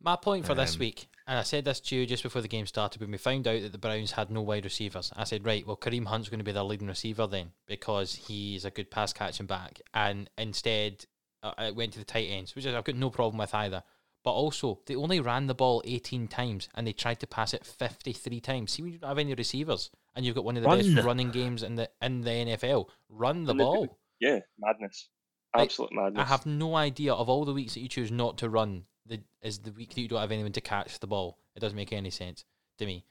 My 0.00 0.16
point 0.16 0.46
for 0.46 0.52
um, 0.52 0.58
this 0.58 0.78
week, 0.78 1.08
and 1.32 1.38
I 1.38 1.44
said 1.44 1.64
this 1.64 1.80
to 1.80 1.96
you 1.96 2.04
just 2.04 2.22
before 2.22 2.42
the 2.42 2.46
game 2.48 2.66
started, 2.66 3.00
when 3.00 3.10
we 3.10 3.16
found 3.16 3.48
out 3.48 3.62
that 3.62 3.72
the 3.72 3.78
Browns 3.78 4.12
had 4.12 4.30
no 4.30 4.42
wide 4.42 4.66
receivers, 4.66 5.10
I 5.16 5.24
said, 5.24 5.46
right, 5.46 5.66
well, 5.66 5.78
Kareem 5.78 6.04
Hunt's 6.04 6.28
going 6.28 6.40
to 6.40 6.44
be 6.44 6.52
their 6.52 6.62
leading 6.62 6.88
receiver 6.88 7.26
then 7.26 7.52
because 7.66 8.14
he's 8.14 8.66
a 8.66 8.70
good 8.70 8.90
pass 8.90 9.14
catching 9.14 9.46
back. 9.46 9.80
And 9.94 10.28
instead, 10.36 11.06
uh, 11.42 11.54
it 11.58 11.74
went 11.74 11.94
to 11.94 11.98
the 11.98 12.04
tight 12.04 12.26
ends, 12.28 12.54
which 12.54 12.66
I've 12.66 12.84
got 12.84 12.96
no 12.96 13.08
problem 13.08 13.38
with 13.38 13.54
either. 13.54 13.82
But 14.22 14.32
also, 14.32 14.80
they 14.84 14.94
only 14.94 15.20
ran 15.20 15.46
the 15.46 15.54
ball 15.54 15.80
18 15.86 16.28
times 16.28 16.68
and 16.74 16.86
they 16.86 16.92
tried 16.92 17.20
to 17.20 17.26
pass 17.26 17.54
it 17.54 17.64
53 17.64 18.38
times. 18.40 18.72
See, 18.72 18.82
when 18.82 18.92
you 18.92 18.98
don't 18.98 19.08
have 19.08 19.18
any 19.18 19.32
receivers 19.32 19.88
and 20.14 20.26
you've 20.26 20.34
got 20.34 20.44
one 20.44 20.58
of 20.58 20.62
the 20.62 20.68
Run. 20.68 20.80
best 20.80 21.06
running 21.06 21.30
games 21.30 21.62
in 21.62 21.76
the 21.76 21.88
in 22.02 22.20
the 22.20 22.30
NFL, 22.30 22.90
run 23.08 23.44
the 23.44 23.54
ball. 23.54 23.98
Yeah, 24.20 24.40
madness. 24.58 25.08
Absolute 25.56 25.94
madness. 25.94 26.20
I 26.20 26.28
have 26.28 26.44
no 26.44 26.76
idea 26.76 27.14
of 27.14 27.30
all 27.30 27.46
the 27.46 27.54
weeks 27.54 27.72
that 27.72 27.80
you 27.80 27.88
choose 27.88 28.12
not 28.12 28.36
to 28.38 28.50
run. 28.50 28.84
The 29.06 29.20
is 29.42 29.58
the 29.58 29.72
week 29.72 29.94
that 29.94 30.00
you 30.00 30.08
don't 30.08 30.20
have 30.20 30.32
anyone 30.32 30.52
to 30.52 30.60
catch 30.60 31.00
the 31.00 31.06
ball. 31.06 31.38
It 31.56 31.60
doesn't 31.60 31.76
make 31.76 31.92
any 31.92 32.10
sense 32.10 32.44
to 32.78 32.86
me, 32.86 33.04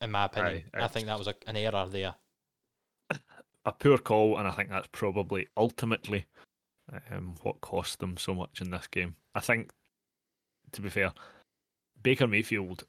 in 0.00 0.10
my 0.10 0.26
opinion. 0.26 0.64
I, 0.74 0.84
I 0.84 0.88
think 0.88 1.06
that 1.06 1.18
was 1.18 1.28
a, 1.28 1.34
an 1.46 1.56
error 1.56 1.86
there. 1.90 2.14
A 3.66 3.72
poor 3.72 3.96
call, 3.96 4.36
and 4.36 4.46
I 4.46 4.50
think 4.50 4.68
that's 4.68 4.88
probably 4.92 5.48
ultimately 5.56 6.26
um, 7.10 7.34
what 7.42 7.62
cost 7.62 7.98
them 8.00 8.16
so 8.18 8.34
much 8.34 8.60
in 8.60 8.70
this 8.70 8.86
game. 8.86 9.16
I 9.34 9.40
think 9.40 9.72
to 10.74 10.82
be 10.82 10.90
fair, 10.90 11.12
Baker 12.02 12.26
Mayfield, 12.26 12.84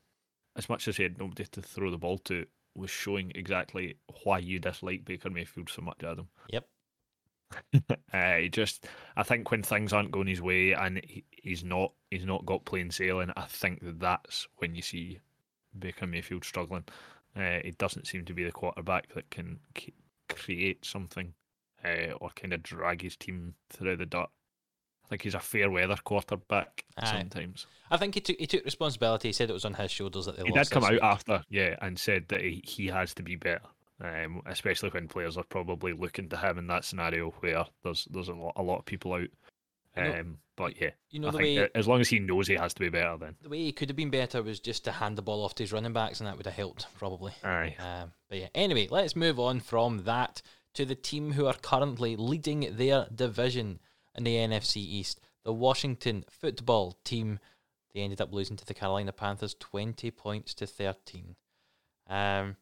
as 0.56 0.68
much 0.70 0.88
as 0.88 0.98
he 0.98 1.04
had 1.04 1.18
nobody 1.18 1.46
to 1.46 1.62
throw 1.62 1.90
the 1.90 1.98
ball 1.98 2.18
to, 2.20 2.46
was 2.76 2.90
showing 2.90 3.32
exactly 3.36 3.96
why 4.24 4.40
you 4.40 4.60
dislike 4.60 5.06
Baker 5.06 5.30
Mayfield 5.30 5.70
so 5.70 5.82
much, 5.82 6.04
Adam. 6.04 6.28
Yep. 6.50 6.68
uh, 8.14 8.36
he 8.36 8.50
just, 8.50 8.86
I 9.16 9.24
think 9.24 9.50
when 9.50 9.64
things 9.64 9.94
aren't 9.94 10.12
going 10.12 10.28
his 10.28 10.42
way 10.42 10.74
and 10.74 11.00
he, 11.04 11.24
he's 11.46 11.64
not, 11.64 11.94
he's 12.12 12.26
not 12.26 12.46
got 12.46 12.66
plain 12.66 12.92
sailing. 12.92 13.32
I 13.38 13.46
think 13.46 13.82
that 13.82 14.00
that's 14.00 14.48
when 14.58 14.76
you 14.76 14.82
see 14.82 15.20
Baker 15.78 16.06
Mayfield 16.08 16.44
struggling. 16.44 16.84
Uh, 17.36 17.60
he 17.64 17.72
doesn't 17.72 18.08
seem 18.08 18.26
to 18.26 18.34
be 18.34 18.44
the 18.44 18.52
quarterback 18.52 19.14
that 19.14 19.30
can 19.30 19.60
create 20.30 20.84
something 20.86 21.34
uh, 21.84 22.12
or 22.20 22.30
kind 22.32 22.54
of 22.54 22.64
drag 22.64 23.02
his 23.02 23.16
team 23.16 23.54
through 23.70 23.98
the 23.98 24.06
dirt 24.06 24.30
I 25.06 25.08
think 25.08 25.22
he's 25.22 25.36
a 25.36 25.40
fair 25.40 25.70
weather 25.70 25.98
quarterback 26.04 26.84
Aye. 26.98 27.06
sometimes. 27.12 27.68
I 27.92 27.98
think 27.98 28.16
he 28.16 28.22
took 28.22 28.38
he 28.40 28.48
took 28.48 28.66
responsibility. 28.66 29.30
He 29.30 29.34
said 29.34 29.50
it 29.50 29.54
was 29.54 29.66
on 29.66 29.76
his 29.76 29.92
shoulders 29.92 30.26
that 30.26 30.36
they 30.38 30.44
he 30.44 30.52
lost. 30.52 30.70
did 30.70 30.74
come 30.74 30.84
out 30.84 30.94
week. 30.94 31.04
after, 31.04 31.44
yeah, 31.50 31.76
and 31.82 32.00
said 32.00 32.26
that 32.30 32.42
he, 32.42 32.64
he 32.66 32.88
has 32.88 33.14
to 33.16 33.24
be 33.24 33.36
better. 33.36 33.62
Um, 34.02 34.42
especially 34.46 34.90
when 34.90 35.08
players 35.08 35.38
are 35.38 35.44
probably 35.44 35.94
looking 35.94 36.28
to 36.30 36.38
him 36.38 36.58
in 36.58 36.68
that 36.68 36.84
scenario 36.84 37.30
where 37.40 37.66
there's 37.84 38.06
there's 38.12 38.30
a 38.30 38.34
lot 38.34 38.54
a 38.56 38.64
lot 38.64 38.80
of 38.80 38.86
people 38.86 39.14
out. 39.14 39.28
Um, 39.98 40.04
know, 40.04 40.20
um, 40.20 40.38
but 40.56 40.82
yeah, 40.82 40.92
you 41.10 41.20
know 41.20 41.30
I 41.30 41.32
the 41.32 41.38
way 41.38 41.70
as 41.76 41.88
long 41.88 42.02
as 42.02 42.10
he 42.10 42.20
knows 42.20 42.48
he 42.48 42.56
has 42.56 42.74
to 42.74 42.80
be 42.80 42.90
better, 42.90 43.18
then 43.18 43.36
the 43.42 43.50
way 43.50 43.60
he 43.60 43.72
could 43.72 43.90
have 43.90 43.96
been 43.96 44.10
better 44.10 44.42
was 44.42 44.60
just 44.60 44.84
to 44.86 44.92
hand 44.92 45.18
the 45.18 45.22
ball 45.22 45.44
off 45.44 45.56
to 45.56 45.64
his 45.64 45.74
running 45.74 45.94
backs, 45.94 46.20
and 46.20 46.28
that 46.28 46.38
would 46.38 46.46
have 46.46 46.56
helped 46.56 46.88
probably. 46.98 47.34
Aye. 47.44 47.76
Um, 47.80 48.12
but 48.30 48.40
yeah, 48.40 48.48
anyway, 48.56 48.88
let's 48.90 49.16
move 49.16 49.40
on 49.40 49.60
from 49.60 50.04
that 50.04 50.42
to 50.74 50.86
the 50.86 50.96
team 50.96 51.34
who 51.34 51.46
are 51.46 51.54
currently 51.54 52.16
leading 52.16 52.76
their 52.76 53.08
division 53.14 53.80
in 54.16 54.24
the 54.24 54.36
NFC 54.36 54.78
East 54.78 55.20
the 55.46 55.54
Washington 55.54 56.26
football 56.30 56.98
team. 57.06 57.40
They 57.94 58.02
ended 58.02 58.20
up 58.20 58.34
losing 58.34 58.58
to 58.58 58.66
the 58.66 58.74
Carolina 58.74 59.14
Panthers 59.14 59.56
20 59.58 60.12
points 60.12 60.54
to 60.56 60.68
13. 60.68 61.36
Um, 62.10 62.58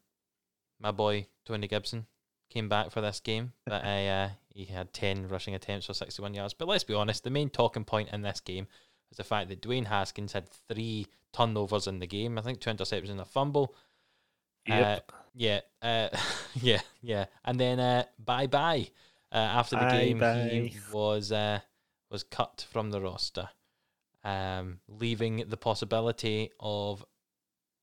my 0.78 0.92
boy 0.92 1.26
Tony 1.44 1.66
Gibson 1.66 2.06
came 2.50 2.68
back 2.68 2.92
for 2.92 3.00
this 3.00 3.18
game, 3.18 3.52
but 3.66 3.84
uh, 3.84 4.28
he 4.54 4.66
had 4.66 4.92
10 4.92 5.28
rushing 5.28 5.54
attempts 5.54 5.86
for 5.86 5.94
61 5.94 6.32
yards. 6.32 6.54
But 6.54 6.68
let's 6.68 6.84
be 6.84 6.94
honest, 6.94 7.24
the 7.24 7.30
main 7.30 7.50
talking 7.50 7.84
point 7.84 8.10
in 8.12 8.22
this 8.22 8.40
game 8.40 8.68
is 9.10 9.16
the 9.16 9.24
fact 9.24 9.48
that 9.48 9.60
Dwayne 9.60 9.86
Haskins 9.86 10.32
had 10.32 10.48
three 10.48 11.08
turnovers 11.32 11.88
in 11.88 11.98
the 11.98 12.06
game. 12.06 12.38
I 12.38 12.42
think 12.42 12.60
two 12.60 12.70
interceptions 12.70 13.10
and 13.10 13.20
a 13.20 13.24
fumble. 13.24 13.74
Yep. 14.66 15.12
Uh, 15.12 15.16
yeah, 15.34 15.60
uh, 15.82 16.08
yeah, 16.54 16.80
yeah. 17.02 17.26
And 17.44 17.58
then 17.58 17.80
uh, 17.80 18.04
bye 18.24 18.46
bye. 18.46 18.88
Uh, 19.32 19.38
after 19.38 19.74
the 19.74 19.82
bye 19.82 19.98
game, 19.98 20.18
bye. 20.20 20.48
he 20.48 20.76
was 20.92 21.32
uh, 21.32 21.58
was 22.10 22.22
cut 22.22 22.64
from 22.70 22.92
the 22.92 23.00
roster, 23.00 23.48
um, 24.22 24.78
leaving 24.88 25.44
the 25.48 25.56
possibility 25.56 26.50
of 26.60 27.04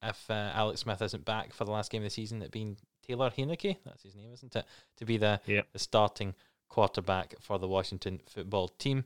if 0.02 0.32
uh, 0.32 0.52
Alex 0.54 0.82
Smith 0.82 1.02
isn't 1.02 1.26
back 1.26 1.54
for 1.54 1.66
the 1.66 1.72
last 1.72 1.92
game 1.92 2.02
of 2.02 2.06
the 2.06 2.10
season, 2.10 2.42
it 2.42 2.52
being 2.52 2.78
Taylor 3.06 3.30
Heinicke, 3.30 3.78
that's 3.86 4.04
his 4.04 4.16
name, 4.16 4.32
isn't 4.34 4.56
it, 4.56 4.66
to 4.98 5.06
be 5.06 5.18
the, 5.18 5.40
yep. 5.46 5.68
the 5.74 5.80
starting 5.80 6.34
quarterback 6.72 7.36
for 7.42 7.60
the 7.60 7.68
Washington 7.68 8.22
football 8.26 8.70
team. 8.70 9.04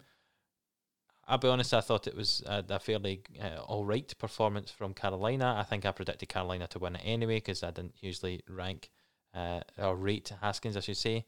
I'll 1.28 1.40
be 1.40 1.48
honest, 1.48 1.74
I 1.74 1.82
thought 1.82 2.06
it 2.06 2.16
was 2.16 2.44
a, 2.46 2.64
a 2.70 2.80
fairly 2.80 3.24
uh, 3.42 3.60
all 3.62 3.84
right 3.84 4.14
performance 4.20 4.70
from 4.70 4.94
Carolina. 4.94 5.56
I 5.58 5.64
think 5.64 5.84
I 5.84 5.92
predicted 5.92 6.30
Carolina 6.30 6.68
to 6.68 6.80
win 6.80 6.96
it 6.96 7.02
anyway 7.04 7.38
because 7.38 7.64
I 7.64 7.72
didn't 7.72 7.96
usually 8.00 8.42
rank 8.48 8.92
uh, 9.34 9.62
or 9.80 9.96
rate 9.96 10.32
Haskins, 10.40 10.78
I 10.78 10.82
should 10.82 10.98
say. 10.98 11.26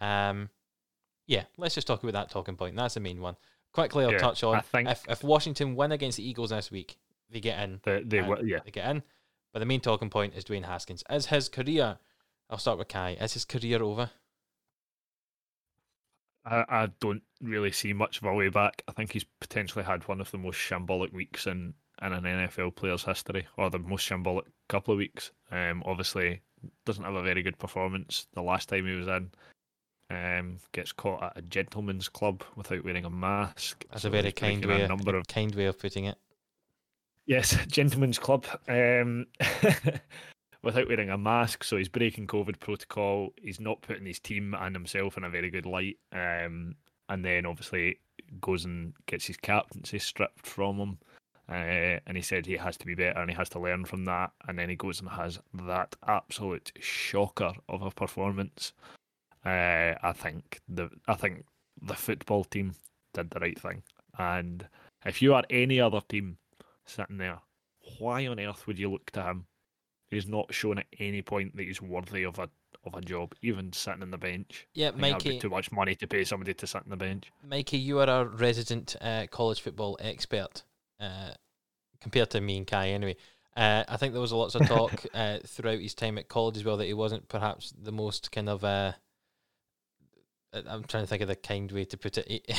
Um, 0.00 0.48
yeah, 1.26 1.44
let's 1.56 1.74
just 1.74 1.88
talk 1.88 2.04
about 2.04 2.12
that 2.12 2.30
talking 2.30 2.54
point. 2.54 2.76
That's 2.76 2.94
the 2.94 3.00
main 3.00 3.20
one. 3.20 3.34
Quickly, 3.72 4.04
I'll 4.04 4.12
yeah, 4.12 4.18
touch 4.18 4.44
on 4.44 4.62
if, 4.72 5.04
if 5.08 5.24
Washington 5.24 5.74
win 5.74 5.90
against 5.90 6.18
the 6.18 6.28
Eagles 6.28 6.50
this 6.50 6.70
week, 6.70 6.96
they 7.30 7.40
get 7.40 7.60
in. 7.64 7.80
They, 7.82 8.02
they 8.04 8.18
yeah. 8.44 8.60
They 8.64 8.70
get 8.70 8.88
in. 8.88 9.02
But 9.52 9.58
the 9.58 9.66
main 9.66 9.80
talking 9.80 10.10
point 10.10 10.34
is 10.36 10.44
Dwayne 10.44 10.64
Haskins. 10.64 11.02
Is 11.10 11.26
his 11.26 11.48
career, 11.48 11.98
I'll 12.48 12.58
start 12.58 12.78
with 12.78 12.88
Kai, 12.88 13.16
is 13.20 13.32
his 13.32 13.44
career 13.44 13.82
over? 13.82 14.10
I, 16.44 16.64
I 16.68 16.88
don't 17.00 17.22
really 17.40 17.72
see 17.72 17.92
much 17.92 18.18
of 18.18 18.24
a 18.24 18.34
way 18.34 18.48
back. 18.48 18.82
I 18.88 18.92
think 18.92 19.12
he's 19.12 19.24
potentially 19.40 19.84
had 19.84 20.06
one 20.08 20.20
of 20.20 20.30
the 20.30 20.38
most 20.38 20.56
shambolic 20.56 21.12
weeks 21.12 21.46
in, 21.46 21.74
in 22.02 22.12
an 22.12 22.24
NFL 22.24 22.76
player's 22.76 23.04
history, 23.04 23.46
or 23.56 23.70
the 23.70 23.78
most 23.78 24.08
shambolic 24.08 24.44
couple 24.68 24.92
of 24.92 24.98
weeks. 24.98 25.32
Um, 25.50 25.82
obviously, 25.84 26.40
doesn't 26.84 27.04
have 27.04 27.14
a 27.14 27.22
very 27.22 27.42
good 27.42 27.58
performance 27.58 28.26
the 28.34 28.42
last 28.42 28.68
time 28.68 28.86
he 28.86 28.94
was 28.94 29.08
in. 29.08 29.30
Um, 30.10 30.58
gets 30.72 30.90
caught 30.90 31.22
at 31.22 31.36
a 31.36 31.42
gentleman's 31.42 32.08
club 32.08 32.42
without 32.56 32.84
wearing 32.84 33.04
a 33.04 33.10
mask. 33.10 33.84
That's 33.90 34.02
so 34.02 34.08
a 34.08 34.10
very 34.10 34.32
kind 34.32 34.64
way, 34.64 34.82
a 34.82 34.92
of... 34.92 35.26
kind 35.28 35.54
way 35.54 35.66
of 35.66 35.78
putting 35.78 36.06
it. 36.06 36.18
Yes, 37.26 37.56
gentleman's 37.68 38.18
club. 38.18 38.44
Um, 38.66 39.26
without 40.62 40.88
wearing 40.88 41.10
a 41.10 41.18
mask, 41.18 41.64
so 41.64 41.76
he's 41.76 41.88
breaking 41.88 42.26
COVID 42.26 42.60
protocol. 42.60 43.30
He's 43.40 43.60
not 43.60 43.82
putting 43.82 44.06
his 44.06 44.20
team 44.20 44.54
and 44.58 44.74
himself 44.74 45.16
in 45.16 45.24
a 45.24 45.30
very 45.30 45.50
good 45.50 45.66
light. 45.66 45.98
Um, 46.12 46.76
and 47.08 47.24
then 47.24 47.46
obviously 47.46 47.98
goes 48.40 48.64
and 48.64 48.92
gets 49.06 49.26
his 49.26 49.36
captaincy 49.36 49.98
stripped 49.98 50.46
from 50.46 50.76
him. 50.78 50.98
Uh, 51.48 51.98
and 52.06 52.16
he 52.16 52.22
said 52.22 52.46
he 52.46 52.56
has 52.56 52.76
to 52.76 52.86
be 52.86 52.94
better 52.94 53.18
and 53.18 53.28
he 53.28 53.36
has 53.36 53.48
to 53.48 53.58
learn 53.58 53.84
from 53.84 54.04
that. 54.04 54.30
And 54.46 54.58
then 54.58 54.68
he 54.68 54.76
goes 54.76 55.00
and 55.00 55.10
has 55.10 55.40
that 55.66 55.96
absolute 56.06 56.70
shocker 56.78 57.52
of 57.68 57.82
a 57.82 57.90
performance 57.90 58.72
uh, 59.44 59.94
I 60.02 60.12
think 60.12 60.60
the 60.68 60.90
I 61.08 61.14
think 61.14 61.44
the 61.80 61.94
football 61.94 62.44
team 62.44 62.74
did 63.14 63.30
the 63.30 63.40
right 63.40 63.58
thing. 63.58 63.82
And 64.18 64.66
if 65.06 65.22
you 65.22 65.34
are 65.34 65.44
any 65.48 65.80
other 65.80 66.00
team 66.08 66.36
sitting 66.84 67.18
there, 67.18 67.38
why 67.98 68.26
on 68.26 68.38
earth 68.38 68.66
would 68.66 68.78
you 68.78 68.90
look 68.90 69.10
to 69.12 69.22
him? 69.22 69.46
He's 70.10 70.26
not 70.26 70.52
shown 70.52 70.78
at 70.78 70.86
any 70.98 71.22
point 71.22 71.56
that 71.56 71.62
he's 71.62 71.80
worthy 71.80 72.24
of 72.24 72.38
a 72.38 72.48
of 72.86 72.94
a 72.94 73.00
job, 73.00 73.34
even 73.42 73.72
sitting 73.72 74.02
on 74.02 74.10
the 74.10 74.18
bench. 74.18 74.66
Yeah, 74.72 74.90
Mikey. 74.92 75.38
too 75.38 75.50
much 75.50 75.70
money 75.70 75.94
to 75.96 76.06
pay 76.06 76.24
somebody 76.24 76.54
to 76.54 76.66
sit 76.66 76.82
on 76.82 76.88
the 76.88 76.96
bench. 76.96 77.30
Mikey, 77.46 77.76
you 77.76 77.98
are 77.98 78.08
a 78.08 78.24
resident 78.24 78.96
uh, 79.00 79.26
college 79.30 79.60
football 79.60 79.98
expert, 80.00 80.62
uh, 80.98 81.32
compared 82.00 82.30
to 82.30 82.40
me 82.40 82.56
and 82.56 82.66
Kai, 82.66 82.88
anyway. 82.88 83.16
Uh, 83.56 83.84
I 83.86 83.96
think 83.98 84.12
there 84.12 84.22
was 84.22 84.32
lots 84.32 84.54
of 84.54 84.66
talk 84.66 85.04
uh, 85.14 85.38
throughout 85.44 85.80
his 85.80 85.94
time 85.94 86.16
at 86.16 86.28
college 86.28 86.56
as 86.56 86.64
well 86.64 86.78
that 86.78 86.86
he 86.86 86.94
wasn't 86.94 87.28
perhaps 87.28 87.74
the 87.78 87.92
most 87.92 88.32
kind 88.32 88.48
of 88.48 88.64
uh, 88.64 88.92
I'm 90.52 90.84
trying 90.84 91.04
to 91.04 91.06
think 91.06 91.22
of 91.22 91.28
the 91.28 91.36
kind 91.36 91.70
way 91.70 91.84
to 91.84 91.96
put 91.96 92.18
it. 92.18 92.46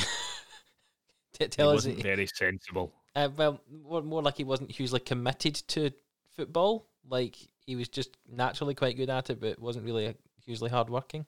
Tell 1.32 1.70
it 1.70 1.72
us, 1.72 1.74
wasn't 1.74 2.02
very 2.02 2.26
sensible. 2.26 2.92
Uh, 3.14 3.28
well, 3.36 3.60
more, 3.70 4.02
more 4.02 4.22
like 4.22 4.36
he 4.36 4.44
wasn't 4.44 4.70
hugely 4.70 5.00
committed 5.00 5.54
to 5.68 5.90
football. 6.36 6.86
Like 7.08 7.36
he 7.66 7.76
was 7.76 7.88
just 7.88 8.16
naturally 8.30 8.74
quite 8.74 8.96
good 8.96 9.10
at 9.10 9.30
it, 9.30 9.40
but 9.40 9.58
wasn't 9.58 9.84
really 9.84 10.14
hugely 10.44 10.70
hardworking. 10.70 11.26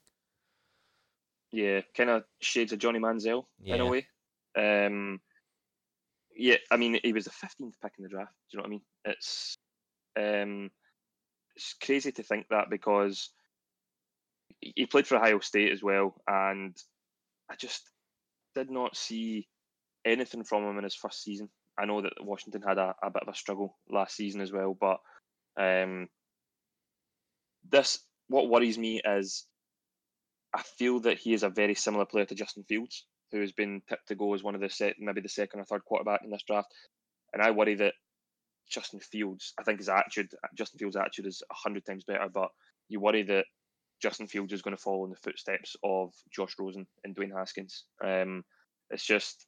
Yeah, 1.52 1.82
kind 1.96 2.10
of 2.10 2.24
shades 2.40 2.72
of 2.72 2.80
Johnny 2.80 2.98
Manziel 2.98 3.44
in 3.64 3.80
a 3.80 3.86
way. 3.86 4.06
Um, 4.56 5.20
yeah, 6.36 6.56
I 6.70 6.76
mean, 6.76 6.98
he 7.02 7.12
was 7.12 7.24
the 7.24 7.30
fifteenth 7.30 7.76
pick 7.80 7.92
in 7.98 8.02
the 8.02 8.08
draft. 8.08 8.32
Do 8.50 8.56
you 8.56 8.58
know 8.58 8.62
what 8.62 8.66
I 8.66 8.70
mean? 8.70 8.82
It's 9.04 9.56
um, 10.16 10.70
it's 11.54 11.74
crazy 11.80 12.12
to 12.12 12.22
think 12.22 12.48
that 12.48 12.70
because 12.70 13.30
he 14.60 14.72
he 14.74 14.86
played 14.86 15.06
for 15.06 15.16
Ohio 15.16 15.38
State 15.40 15.72
as 15.72 15.82
well, 15.82 16.20
and 16.26 16.76
I 17.50 17.54
just 17.56 17.88
did 18.54 18.70
not 18.70 18.96
see 18.96 19.48
anything 20.04 20.44
from 20.44 20.64
him 20.64 20.78
in 20.78 20.84
his 20.84 20.94
first 20.94 21.22
season. 21.22 21.48
I 21.78 21.86
know 21.86 22.02
that 22.02 22.12
Washington 22.20 22.62
had 22.62 22.78
a, 22.78 22.94
a 23.02 23.10
bit 23.10 23.22
of 23.22 23.32
a 23.32 23.36
struggle 23.36 23.76
last 23.88 24.16
season 24.16 24.40
as 24.40 24.52
well, 24.52 24.76
but 24.78 24.98
um, 25.58 26.08
this 27.70 27.98
what 28.28 28.48
worries 28.48 28.78
me 28.78 29.00
is 29.04 29.46
I 30.54 30.62
feel 30.62 31.00
that 31.00 31.18
he 31.18 31.34
is 31.34 31.42
a 31.42 31.48
very 31.48 31.74
similar 31.74 32.06
player 32.06 32.24
to 32.26 32.34
Justin 32.34 32.64
Fields, 32.64 33.06
who 33.32 33.40
has 33.40 33.52
been 33.52 33.82
tipped 33.88 34.08
to 34.08 34.14
go 34.14 34.34
as 34.34 34.42
one 34.42 34.54
of 34.54 34.60
the 34.60 34.70
set, 34.70 34.94
maybe 34.98 35.20
the 35.20 35.28
second 35.28 35.60
or 35.60 35.64
third 35.64 35.84
quarterback 35.84 36.20
in 36.24 36.30
this 36.30 36.44
draft. 36.46 36.68
And 37.32 37.42
I 37.42 37.50
worry 37.50 37.74
that 37.76 37.94
Justin 38.70 39.00
Fields, 39.00 39.52
I 39.58 39.62
think 39.64 39.78
his 39.78 39.88
attitude, 39.88 40.28
Justin 40.56 40.78
Fields' 40.78 40.96
attitude 40.96 41.26
is 41.26 41.42
hundred 41.50 41.84
times 41.84 42.04
better, 42.04 42.28
but 42.32 42.48
you 42.88 43.00
worry 43.00 43.22
that 43.24 43.46
Justin 44.00 44.26
Fields 44.26 44.52
is 44.52 44.62
going 44.62 44.76
to 44.76 44.82
follow 44.82 45.04
in 45.04 45.10
the 45.10 45.16
footsteps 45.16 45.76
of 45.82 46.12
Josh 46.34 46.54
Rosen 46.58 46.86
and 47.04 47.16
Dwayne 47.16 47.36
Haskins. 47.36 47.84
Um, 48.02 48.44
it's 48.90 49.04
just, 49.04 49.46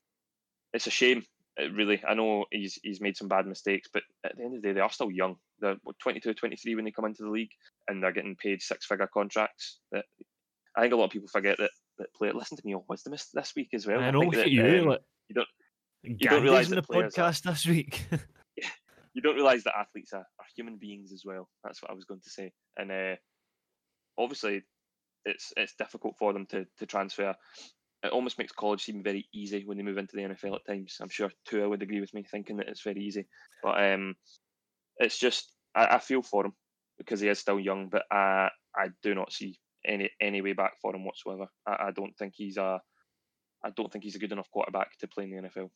it's 0.73 0.87
a 0.87 0.91
shame. 0.91 1.23
It 1.59 1.73
really, 1.75 2.03
I 2.07 2.15
know 2.15 2.45
he's 2.51 2.79
he's 2.83 3.01
made 3.01 3.17
some 3.17 3.29
bad 3.29 3.47
mistakes, 3.47 3.89
but 3.93 4.03
at 4.25 4.37
the 4.37 4.45
end 4.45 4.57
of 4.57 4.63
the 4.63 4.69
day, 4.69 4.75
they 4.75 4.81
are 4.81 4.91
still 4.91 5.11
young. 5.11 5.37
They're 5.61 5.77
22, 6.03 6.35
23 6.35 6.75
when 6.75 6.85
they 6.85 6.91
come 6.91 7.07
into 7.07 7.23
the 7.23 7.31
league, 7.31 7.51
and 7.89 8.03
they're 8.03 8.13
getting 8.13 8.37
paid 8.37 8.61
six-figure 8.61 9.09
contracts. 9.13 9.79
That 9.91 10.05
I 10.77 10.83
think 10.83 10.93
a 10.93 10.97
lot 10.97 11.07
of 11.07 11.11
people 11.11 11.29
forget 11.29 11.57
that 11.59 11.71
that 11.99 12.13
play. 12.15 12.31
Listen 12.33 12.59
to 12.59 12.63
me 12.67 12.75
on 12.75 12.83
wisdom 12.89 13.15
this, 13.33 13.53
week 13.57 13.71
as 13.73 13.87
well. 13.87 14.01
I 14.01 14.11
know 14.11 14.21
think 14.21 14.35
that, 14.35 14.51
you. 14.51 14.65
um, 14.65 14.87
like, 14.87 15.01
you 15.29 15.35
don't- 15.35 15.49
Gandhi's 16.05 16.29
don't 16.29 16.43
realise 16.43 16.69
in 16.69 16.75
the 16.77 16.83
that 16.83 16.97
are- 16.97 17.03
podcast 17.09 17.43
this 17.43 17.67
week. 17.67 18.07
you 19.15 19.23
don't 19.23 19.35
realize 19.35 19.65
that 19.65 19.79
athletes 19.79 20.13
are, 20.13 20.19
are 20.19 20.47
human 20.55 20.77
beings 20.77 21.11
as 21.13 21.23
well. 21.25 21.49
That's 21.65 21.83
what 21.83 21.91
I 21.91 21.95
was 21.95 22.05
going 22.05 22.21
to 22.21 22.31
say. 22.31 22.53
And 22.77 22.93
uh, 22.93 23.17
obviously, 24.19 24.63
it's 25.25 25.53
it's 25.57 25.75
difficult 25.75 26.17
for 26.19 26.33
them 26.35 26.47
to 26.51 26.67
to 26.79 26.87
transfer. 26.87 27.35
It 28.03 28.13
almost 28.13 28.39
makes 28.39 28.53
college 28.53 28.83
seem 28.83 29.03
very 29.03 29.29
easy 29.33 29.65
when 29.65 29.77
they 29.77 29.83
move 29.83 29.99
into 29.99 30.17
the 30.17 30.23
NFL 30.23 30.57
at 30.57 30.67
times. 30.67 30.99
I'm 31.01 31.09
sure 31.09 31.31
Tua 31.47 31.69
would 31.69 31.83
agree 31.83 32.01
with 32.01 32.15
me, 32.15 32.25
thinking 32.31 32.59
that 32.59 32.69
it's 32.69 32.83
very 32.83 33.03
easy. 33.03 33.27
But 33.63 33.83
um, 33.83 34.15
it's 34.99 35.19
just 35.19 35.53
I, 35.75 35.97
I 35.97 35.99
feel 35.99 36.23
for 36.23 36.47
him 36.47 36.53
because 36.99 37.21
he 37.21 37.29
is 37.29 37.39
still 37.39 37.59
young, 37.59 37.89
but 37.89 38.05
I 38.11 38.51
I 38.77 38.89
do 39.03 39.15
not 39.15 39.33
see 39.33 39.59
any 39.85 40.11
any 40.21 40.43
way 40.43 40.53
back 40.53 40.75
for 40.81 40.95
him 40.95 41.05
whatsoever. 41.05 41.47
I, 41.67 41.87
I 41.89 41.91
don't 41.95 42.17
think 42.19 42.35
he's 42.37 42.57
a 42.57 42.81
I 43.65 43.71
don't 43.71 43.93
think 43.93 44.05
he's 44.05 44.15
a 44.15 44.19
good 44.19 44.33
enough 44.33 44.51
quarterback 44.51 44.97
to 44.99 45.09
play 45.09 45.25
in 45.25 45.31
the 45.31 45.49
NFL. 45.49 45.71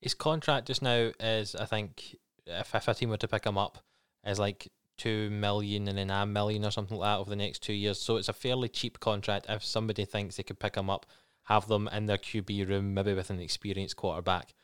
His 0.00 0.14
contract 0.14 0.66
just 0.66 0.82
now 0.82 1.12
is, 1.20 1.54
I 1.54 1.64
think, 1.64 2.16
if, 2.46 2.74
if 2.74 2.88
a 2.88 2.94
team 2.94 3.10
were 3.10 3.16
to 3.16 3.28
pick 3.28 3.44
him 3.44 3.58
up, 3.58 3.78
is 4.24 4.38
like 4.38 4.70
two 4.98 5.30
million 5.30 5.88
and 5.88 5.98
then 5.98 6.10
a 6.10 6.26
million 6.26 6.64
or 6.64 6.70
something 6.70 6.96
like 6.96 7.08
that 7.08 7.20
over 7.20 7.30
the 7.30 7.36
next 7.36 7.62
two 7.62 7.72
years. 7.72 8.00
So 8.00 8.16
it's 8.16 8.28
a 8.28 8.32
fairly 8.32 8.68
cheap 8.68 9.00
contract 9.00 9.46
if 9.48 9.64
somebody 9.64 10.04
thinks 10.04 10.36
they 10.36 10.42
could 10.42 10.60
pick 10.60 10.76
him 10.76 10.90
up, 10.90 11.06
have 11.44 11.66
them 11.68 11.88
in 11.92 12.06
their 12.06 12.18
QB 12.18 12.68
room, 12.68 12.94
maybe 12.94 13.14
with 13.14 13.30
an 13.30 13.40
experienced 13.40 13.96
quarterback, 13.96 14.54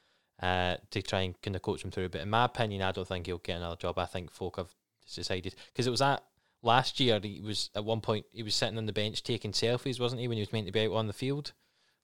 uh, 0.43 0.77
to 0.91 1.03
try 1.03 1.21
and 1.23 1.41
kind 1.43 1.57
of 1.57 1.63
coach 1.63 1.85
him 1.85 1.91
through. 1.91 2.09
But 2.11 2.21
in 2.23 2.31
my 2.31 2.45
opinion, 2.45 2.83
I 2.83 2.93
don't 2.93 3.07
think 3.09 3.27
he'll 3.27 3.39
get 3.39 3.57
another 3.57 3.77
job. 3.77 3.99
I 3.99 4.07
think 4.07 4.31
folk 4.31 4.57
have 4.57 4.75
decided 5.13 5.55
because 5.73 5.87
it 5.87 5.91
was 5.91 6.03
at 6.03 6.23
last 6.63 7.01
year. 7.01 7.19
He 7.23 7.41
was 7.41 7.71
at 7.75 7.85
one 7.85 8.01
point 8.01 8.27
he 8.33 8.43
was 8.43 8.55
sitting 8.55 8.79
on 8.79 8.87
the 8.87 8.93
bench 8.93 9.23
taking 9.23 9.53
selfies, 9.53 9.99
wasn't 10.01 10.21
he, 10.21 10.29
when 10.29 10.37
he 10.37 10.43
was 10.43 10.53
meant 10.53 10.67
to 10.67 10.73
be 10.73 10.87
out 10.87 10.93
on 10.93 11.07
the 11.07 11.13
field? 11.13 11.53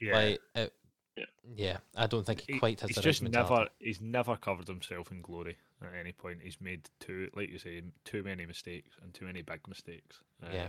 yeah. 0.00 0.12
Like, 0.16 0.40
it, 0.56 0.72
Yeah. 1.16 1.24
yeah, 1.54 1.76
I 1.94 2.08
don't 2.08 2.26
think 2.26 2.40
he 2.40 2.54
He- 2.54 2.58
quite 2.58 2.80
has 2.80 2.88
he's 2.90 2.96
the 2.96 3.02
just 3.02 3.22
never 3.22 3.68
he's 3.78 4.00
never 4.00 4.36
covered 4.36 4.66
himself 4.66 5.12
in 5.12 5.22
glory 5.22 5.56
at 5.80 5.94
any 5.94 6.10
point. 6.12 6.40
He's 6.42 6.60
made 6.60 6.88
too, 6.98 7.30
like 7.36 7.50
you 7.50 7.58
say, 7.60 7.80
too 8.04 8.24
many 8.24 8.44
mistakes 8.46 8.96
and 9.00 9.14
too 9.14 9.26
many 9.26 9.42
big 9.42 9.68
mistakes. 9.68 10.20
Um, 10.42 10.52
Yeah. 10.52 10.68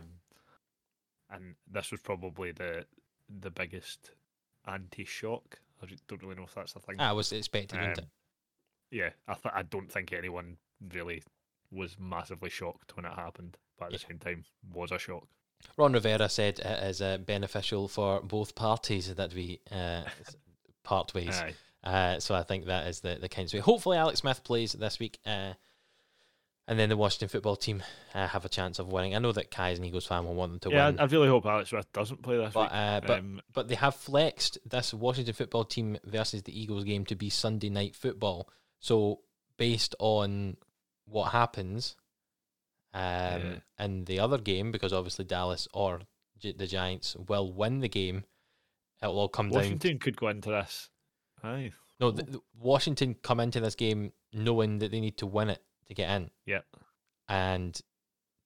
And 1.32 1.56
this 1.68 1.90
was 1.92 2.02
probably 2.02 2.52
the 2.52 2.86
the 3.30 3.52
biggest 3.52 4.12
anti-shock. 4.68 5.60
I 5.82 5.88
don't 6.08 6.22
really 6.22 6.36
know 6.36 6.44
if 6.44 6.56
that's 6.56 6.74
the 6.74 6.80
thing. 6.80 7.00
I 7.00 7.12
was 7.12 7.32
expecting. 7.32 7.80
Um, 7.80 7.94
yeah, 8.92 9.10
I 9.28 9.34
th- 9.34 9.54
I 9.54 9.64
don't 9.64 9.92
think 9.92 10.14
anyone 10.14 10.58
really 10.94 11.24
was 11.72 11.98
massively 12.00 12.50
shocked 12.50 12.96
when 12.96 13.06
it 13.06 13.14
happened, 13.14 13.58
but 13.78 13.88
at 13.88 13.92
the 13.94 14.00
same 14.00 14.20
time 14.20 14.46
was 14.74 14.92
a 14.92 15.00
shock. 15.00 15.28
Ron 15.78 15.94
Rivera 15.94 16.30
said 16.30 16.60
it 16.60 16.84
is 16.84 17.02
uh, 17.02 17.18
beneficial 17.18 17.88
for 17.88 18.22
both 18.22 18.56
parties 18.56 19.14
that 19.14 19.34
we 19.34 19.60
uh, 19.72 20.04
part 20.84 21.14
ways. 21.14 21.42
Uh, 21.84 22.20
so 22.20 22.34
I 22.36 22.44
think 22.44 22.66
that 22.66 22.88
is 22.88 23.02
the 23.02 23.16
the 23.16 23.30
kind 23.30 23.48
of 23.48 23.54
way. 23.54 23.60
Hopefully, 23.60 23.98
Alex 23.98 24.20
Smith 24.20 24.44
plays 24.44 24.74
this 24.74 25.00
week, 25.00 25.20
uh, 25.26 25.54
and 26.68 26.80
then 26.80 26.90
the 26.90 26.98
Washington 26.98 27.28
football 27.30 27.56
team 27.56 27.84
uh, 28.14 28.28
have 28.28 28.44
a 28.46 28.50
chance 28.50 28.80
of 28.80 28.88
winning. 28.92 29.16
I 29.16 29.20
know 29.20 29.32
that 29.32 29.52
Kai 29.52 29.70
is 29.72 29.80
an 29.80 29.86
Eagles 29.86 30.06
fan 30.08 30.26
will 30.26 30.34
want 30.34 30.52
them 30.54 30.60
to 30.62 30.76
Yeah, 30.76 30.88
win, 30.88 31.00
I, 31.00 31.04
I 31.04 31.06
really 31.06 31.28
hope 31.28 31.46
Alex 31.46 31.70
Smith 31.70 31.92
doesn't 31.94 32.22
play 32.24 32.38
this 32.38 32.54
but 32.54 32.72
week. 32.72 32.72
uh, 32.74 33.02
but 33.06 33.20
um, 33.20 33.42
but 33.54 33.68
they 33.68 33.76
have 33.76 33.96
flexed 33.96 34.58
this 34.66 34.94
Washington 34.94 35.34
football 35.34 35.64
team 35.66 35.98
versus 36.06 36.44
the 36.44 36.60
Eagles 36.60 36.84
game 36.84 37.06
to 37.06 37.16
be 37.16 37.30
Sunday 37.30 37.70
night 37.70 37.96
football. 37.96 38.50
So 38.80 39.22
based 39.58 39.96
on 40.00 40.58
what 41.06 41.32
happens 41.32 41.96
um, 42.94 43.02
Yeah. 43.02 43.56
in 43.80 44.06
the 44.06 44.20
other 44.20 44.38
game, 44.38 44.72
because 44.72 44.94
obviously 44.94 45.26
Dallas 45.26 45.68
or 45.74 46.02
Gi- 46.40 46.54
the 46.54 46.68
Giants 46.68 47.16
will 47.16 47.52
win 47.54 47.80
the 47.80 47.90
game, 47.90 48.24
it'll 49.02 49.20
all 49.20 49.30
come 49.30 49.50
down. 49.50 49.62
Washington 49.62 50.00
could 50.00 50.18
go 50.18 50.30
into 50.30 50.50
this. 50.50 50.90
Aye. 51.44 51.74
No, 52.00 52.12
the, 52.12 52.24
the 52.24 52.42
Washington 52.60 53.16
come 53.22 53.40
into 53.40 53.60
this 53.60 53.76
game 53.76 54.12
knowing 54.34 54.80
that 54.80 54.92
they 54.92 55.00
need 55.00 55.18
to 55.20 55.26
win 55.28 55.50
it 55.50 55.62
to 55.88 55.94
get 55.94 56.10
in, 56.10 56.32
Yeah. 56.46 56.62
and 57.28 57.80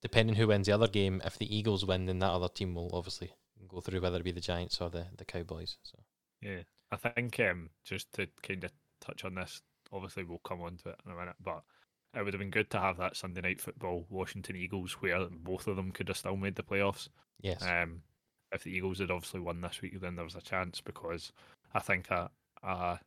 depending 0.02 0.36
who 0.36 0.48
wins 0.48 0.68
the 0.68 0.74
other 0.74 0.88
game, 0.88 1.22
if 1.26 1.38
the 1.38 1.54
Eagles 1.56 1.86
win, 1.86 2.06
then 2.06 2.20
that 2.20 2.32
other 2.32 2.50
team 2.50 2.76
will 2.76 2.90
obviously 2.94 3.32
go 3.68 3.82
through, 3.82 4.02
whether 4.02 4.18
it 4.18 4.24
be 4.24 4.32
the 4.32 4.40
Giants 4.42 4.80
or 4.82 4.90
the 4.90 5.08
the 5.18 5.26
Cowboys. 5.26 5.78
So. 5.84 6.00
Yeah, 6.42 6.62
I 6.92 6.96
think 6.96 7.40
um, 7.42 7.70
just 7.84 8.12
to 8.14 8.28
kind 8.42 8.64
of 8.64 8.72
touch 9.02 9.26
on 9.26 9.36
this, 9.36 9.62
obviously 9.92 10.24
we'll 10.24 10.40
come 10.40 10.62
on 10.62 10.78
to 10.78 10.90
it 10.90 11.00
in 11.06 11.12
a 11.12 11.16
minute, 11.16 11.36
but 11.44 11.64
it 12.16 12.24
would 12.24 12.34
have 12.34 12.40
been 12.40 12.50
good 12.50 12.70
to 12.72 12.80
have 12.80 12.98
that 12.98 13.16
Sunday 13.16 13.42
night 13.42 13.62
football 13.62 14.06
Washington 14.10 14.56
Eagles 14.56 14.94
where 14.94 15.28
both 15.30 15.68
of 15.68 15.76
them 15.76 15.92
could 15.92 16.08
have 16.08 16.18
still 16.18 16.38
made 16.38 16.56
the 16.56 16.64
playoffs. 16.64 17.10
Yes. 17.42 17.62
Um, 17.62 18.02
if 18.52 18.64
the 18.64 18.72
Eagles 18.72 19.00
had 19.00 19.12
obviously 19.12 19.42
won 19.42 19.62
this 19.62 19.82
week, 19.82 20.00
then 20.02 20.16
there 20.16 20.26
was 20.26 20.36
a 20.36 20.42
chance 20.42 20.82
because 20.82 21.32
I 21.74 21.80
think 21.80 22.10
a, 22.10 22.32
a 22.64 23.00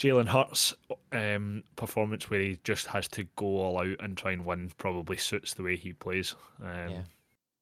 Jalen 0.00 0.28
Hurts 0.28 0.72
um, 1.12 1.62
performance 1.76 2.30
where 2.30 2.40
he 2.40 2.58
just 2.64 2.86
has 2.86 3.06
to 3.08 3.24
go 3.36 3.44
all 3.58 3.78
out 3.80 3.96
and 4.00 4.16
try 4.16 4.32
and 4.32 4.46
win 4.46 4.72
probably 4.78 5.18
suits 5.18 5.52
the 5.52 5.62
way 5.62 5.76
he 5.76 5.92
plays. 5.92 6.34
Um, 6.62 6.88
Yeah. 6.90 7.02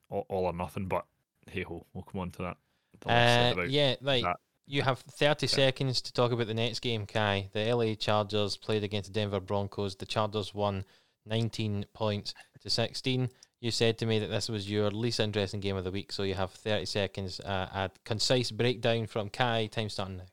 all, 0.08 0.24
all 0.28 0.44
or 0.46 0.52
nothing, 0.52 0.86
but 0.86 1.04
hey 1.50 1.62
ho, 1.62 1.84
we'll 1.92 2.04
come 2.04 2.20
on 2.20 2.30
to 2.32 2.42
that. 2.42 2.56
The 3.00 3.08
less 3.08 3.34
said 3.56 3.58
Uh, 3.58 3.62
yeah, 3.64 3.96
like 4.00 4.22
that. 4.22 4.36
you 4.66 4.82
have 4.82 5.00
30 5.00 5.46
Yeah. 5.46 5.50
seconds 5.50 6.00
to 6.02 6.12
talk 6.12 6.30
about 6.30 6.46
the 6.46 6.54
next 6.54 6.78
game, 6.80 7.06
Kai. 7.06 7.48
The 7.52 7.74
LA 7.74 7.94
Chargers 7.96 8.56
played 8.56 8.84
against 8.84 9.12
the 9.12 9.20
Denver 9.20 9.40
Broncos. 9.40 9.96
The 9.96 10.06
Chargers 10.06 10.54
won 10.54 10.84
19 11.26 11.86
points 11.92 12.34
to 12.60 12.70
16. 12.70 13.30
You 13.60 13.72
said 13.72 13.98
to 13.98 14.06
me 14.06 14.20
that 14.20 14.28
this 14.28 14.48
was 14.48 14.70
your 14.70 14.92
least 14.92 15.18
interesting 15.18 15.58
game 15.58 15.76
of 15.76 15.82
the 15.82 15.90
week, 15.90 16.12
so 16.12 16.22
you 16.22 16.34
have 16.34 16.52
30 16.52 16.86
seconds. 16.86 17.40
Uh, 17.40 17.68
a 17.72 17.90
concise 18.04 18.52
breakdown 18.52 19.06
from 19.08 19.28
Kai. 19.28 19.66
Time 19.66 19.88
starting 19.88 20.18
now. 20.18 20.24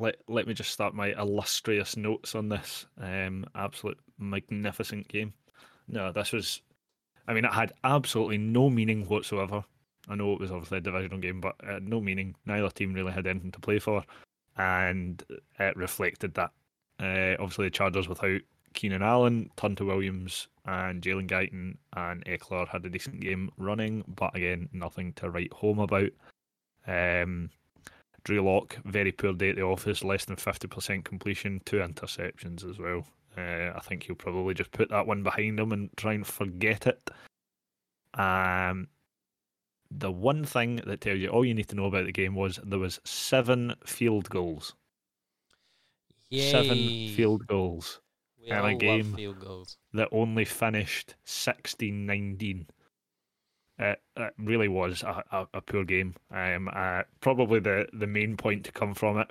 Let 0.00 0.16
let 0.28 0.46
me 0.46 0.54
just 0.54 0.72
start 0.72 0.94
my 0.94 1.08
illustrious 1.18 1.96
notes 1.96 2.34
on 2.34 2.48
this 2.48 2.86
um 3.00 3.44
absolute 3.54 3.98
magnificent 4.18 5.06
game. 5.08 5.34
No, 5.88 6.10
this 6.10 6.32
was 6.32 6.62
I 7.28 7.34
mean 7.34 7.44
it 7.44 7.52
had 7.52 7.72
absolutely 7.84 8.38
no 8.38 8.70
meaning 8.70 9.04
whatsoever. 9.06 9.62
I 10.08 10.14
know 10.14 10.32
it 10.32 10.40
was 10.40 10.50
obviously 10.50 10.78
a 10.78 10.80
divisional 10.80 11.18
game, 11.18 11.40
but 11.40 11.54
it 11.62 11.68
had 11.68 11.88
no 11.88 12.00
meaning. 12.00 12.34
Neither 12.46 12.70
team 12.70 12.94
really 12.94 13.12
had 13.12 13.26
anything 13.26 13.52
to 13.52 13.60
play 13.60 13.78
for, 13.78 14.02
and 14.56 15.22
it 15.58 15.76
reflected 15.76 16.34
that. 16.34 16.50
Uh, 16.98 17.36
obviously, 17.40 17.66
the 17.66 17.70
Chargers 17.70 18.08
without 18.08 18.40
Keenan 18.74 19.02
Allen, 19.02 19.50
Tunter 19.56 19.84
Williams, 19.84 20.48
and 20.64 21.02
Jalen 21.02 21.28
Guyton 21.28 21.76
and 21.94 22.24
Ekeler 22.24 22.68
had 22.68 22.84
a 22.84 22.90
decent 22.90 23.20
game 23.20 23.50
running, 23.56 24.04
but 24.08 24.34
again, 24.34 24.68
nothing 24.72 25.12
to 25.14 25.30
write 25.30 25.52
home 25.52 25.78
about. 25.78 26.10
Um, 26.86 27.50
Drew 28.24 28.40
Lock, 28.42 28.76
very 28.84 29.12
poor 29.12 29.32
day 29.32 29.50
at 29.50 29.56
the 29.56 29.62
office, 29.62 30.04
less 30.04 30.24
than 30.24 30.36
50% 30.36 31.04
completion, 31.04 31.60
two 31.64 31.78
interceptions 31.78 32.68
as 32.68 32.78
well. 32.78 33.06
Uh, 33.36 33.72
I 33.76 33.80
think 33.80 34.02
he'll 34.04 34.16
probably 34.16 34.54
just 34.54 34.72
put 34.72 34.90
that 34.90 35.06
one 35.06 35.22
behind 35.22 35.58
him 35.60 35.72
and 35.72 35.90
try 35.96 36.12
and 36.14 36.26
forget 36.26 36.86
it. 36.86 37.10
Um, 38.14 38.88
the 39.90 40.10
one 40.10 40.44
thing 40.44 40.76
that 40.86 41.00
tells 41.00 41.18
you 41.20 41.28
all 41.28 41.44
you 41.44 41.54
need 41.54 41.68
to 41.68 41.76
know 41.76 41.86
about 41.86 42.06
the 42.06 42.12
game 42.12 42.34
was 42.34 42.58
there 42.64 42.78
was 42.78 43.00
seven 43.04 43.74
field 43.84 44.28
goals. 44.30 44.74
seven 46.32 46.76
field 47.14 47.46
goals 47.46 48.00
We 48.40 48.50
in 48.50 48.64
a 48.64 48.74
game. 48.74 49.14
field 49.14 49.40
goals. 49.40 49.76
that 49.92 50.08
only 50.12 50.44
finished 50.44 51.14
16 51.24 52.06
19. 52.06 52.66
It, 53.80 54.02
it 54.14 54.34
really 54.38 54.68
was 54.68 55.02
a, 55.02 55.24
a, 55.32 55.46
a 55.54 55.60
poor 55.62 55.84
game. 55.84 56.14
Um, 56.30 56.68
uh, 56.70 57.02
probably 57.20 57.60
the, 57.60 57.86
the 57.94 58.06
main 58.06 58.36
point 58.36 58.64
to 58.66 58.72
come 58.72 58.92
from 58.92 59.18
it, 59.18 59.30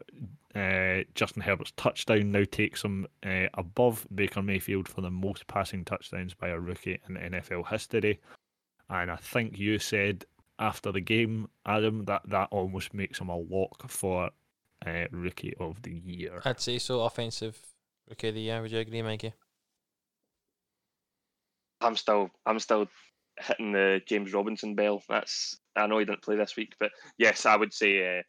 uh, 0.56 1.04
Justin 1.14 1.44
Herbert's 1.44 1.74
touchdown 1.78 2.32
now 2.32 2.44
takes 2.50 2.84
him 2.84 3.08
uh, 3.24 3.46
above 3.54 4.08
Baker 4.14 4.42
Mayfield 4.42 4.88
for 4.88 5.02
the 5.02 5.12
most 5.12 5.46
passing 5.46 5.86
touchdowns 5.86 6.34
by 6.34 6.50
a 6.50 6.60
rookie 6.60 7.00
in 7.08 7.16
NFL 7.16 7.68
history. 7.68 8.20
And 8.90 9.12
I 9.12 9.18
think 9.18 9.60
you 9.60 9.78
said 9.78 10.26
after 10.58 10.92
the 10.92 11.02
game, 11.02 11.48
Adam, 11.68 12.06
that 12.06 12.24
that 12.26 12.48
almost 12.50 12.94
makes 12.96 13.20
him 13.20 13.30
a 13.30 13.38
lock 13.38 13.88
for 13.88 14.32
uh, 14.86 15.06
rookie 15.12 15.54
of 15.60 15.82
the 15.84 15.94
year. 15.94 16.42
I'd 16.44 16.60
say 16.60 16.80
so. 16.80 17.02
Offensive 17.02 17.58
rookie 18.10 18.30
of 18.30 18.34
the 18.34 18.42
year. 18.42 18.62
Would 18.62 18.72
you 18.72 18.80
agree, 18.80 19.04
Mikey? 19.04 19.34
I'm 21.82 21.96
still 21.96 22.32
I'm 22.46 22.60
still 22.60 22.88
hitting 23.40 23.72
the 23.72 24.02
James 24.08 24.34
Robinson 24.34 24.76
bell. 24.76 25.02
That's 25.10 25.58
I 25.76 25.88
know 25.88 26.00
he 26.00 26.06
didn't 26.06 26.24
play 26.24 26.36
this 26.36 26.56
week, 26.56 26.74
but 26.80 26.92
yes, 27.18 27.46
I 27.46 27.56
would 27.56 27.74
say 27.74 28.20
uh, 28.20 28.22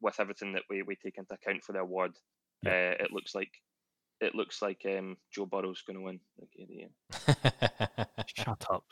with 0.00 0.18
everything 0.20 0.52
that 0.54 0.62
we, 0.68 0.82
we 0.82 0.96
take 0.96 1.18
into 1.18 1.34
account 1.34 1.62
for 1.64 1.72
the 1.72 1.80
award, 1.80 2.12
uh, 2.66 2.70
it 3.00 3.12
looks 3.12 3.34
like 3.34 3.50
it 4.20 4.34
looks 4.34 4.60
like 4.62 4.80
um, 4.86 5.16
Joe 5.32 5.46
Burrow's 5.46 5.82
going 5.86 5.96
to 5.98 6.02
win. 6.04 6.20
Rookie 6.40 6.66
the 6.68 6.74
year. 6.74 8.06
Shut 8.26 8.66
up. 8.70 8.84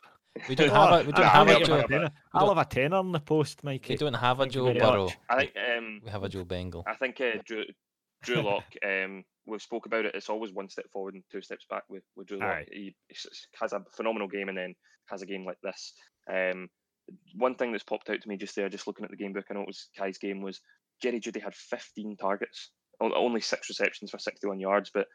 we 0.48 0.54
don't 0.54 0.68
have 0.70 1.02
a 1.02 1.06
we 1.06 1.12
don't 1.12 1.24
I- 1.24 1.28
have 1.28 1.48
I 1.48 1.52
a 1.52 1.56
mean, 1.56 1.64
Joe. 1.66 1.84
but- 1.88 2.12
I'll 2.34 2.54
have 2.54 2.58
a 2.58 2.68
tenner 2.68 2.96
on 2.96 3.12
the 3.12 3.20
post, 3.20 3.64
Mikey. 3.64 3.94
We 3.94 3.96
don't 3.98 4.14
have 4.14 4.38
a 4.40 4.42
Thank 4.44 4.52
Joe 4.52 4.72
Burrow. 4.72 5.04
much. 5.06 5.16
I 5.28 5.36
think 5.38 5.52
um, 5.78 6.00
We 6.04 6.10
have 6.10 6.22
a 6.22 6.28
Joe 6.28 6.44
Bengal. 6.44 6.84
I 6.86 6.94
think 6.94 7.20
uh, 7.20 7.38
Drew 7.44 7.64
Drew 8.22 8.42
Lock. 8.42 8.64
Um, 8.84 9.24
we've 9.46 9.62
spoke 9.62 9.86
about 9.86 10.04
it. 10.04 10.14
It's 10.14 10.30
always 10.30 10.52
one 10.52 10.68
step 10.68 10.86
forward 10.92 11.14
and 11.14 11.22
two 11.30 11.42
steps 11.42 11.66
back 11.68 11.84
with, 11.88 12.02
with 12.16 12.28
Drew 12.28 12.38
Lock. 12.38 12.64
He, 12.70 12.94
he 13.08 13.16
has 13.60 13.72
a 13.72 13.82
phenomenal 13.96 14.28
game 14.28 14.48
and 14.48 14.56
then 14.56 14.74
has 15.06 15.22
a 15.22 15.26
game 15.26 15.44
like 15.44 15.58
this. 15.62 15.92
Um, 16.32 16.68
one 17.36 17.54
thing 17.54 17.72
that's 17.72 17.84
popped 17.84 18.10
out 18.10 18.20
to 18.20 18.28
me 18.28 18.36
just 18.36 18.56
there, 18.56 18.68
just 18.68 18.86
looking 18.86 19.04
at 19.04 19.10
the 19.10 19.16
game 19.16 19.32
book, 19.32 19.46
I 19.50 19.54
know 19.54 19.60
it 19.60 19.68
was 19.68 19.88
Kai's 19.96 20.18
game, 20.18 20.42
was 20.42 20.60
Jerry 21.00 21.20
Jeudy 21.20 21.42
had 21.42 21.54
15 21.54 22.16
targets, 22.16 22.70
only 23.00 23.40
six 23.40 23.68
receptions 23.68 24.10
for 24.10 24.18
61 24.18 24.58
yards, 24.58 24.90
but 24.92 25.06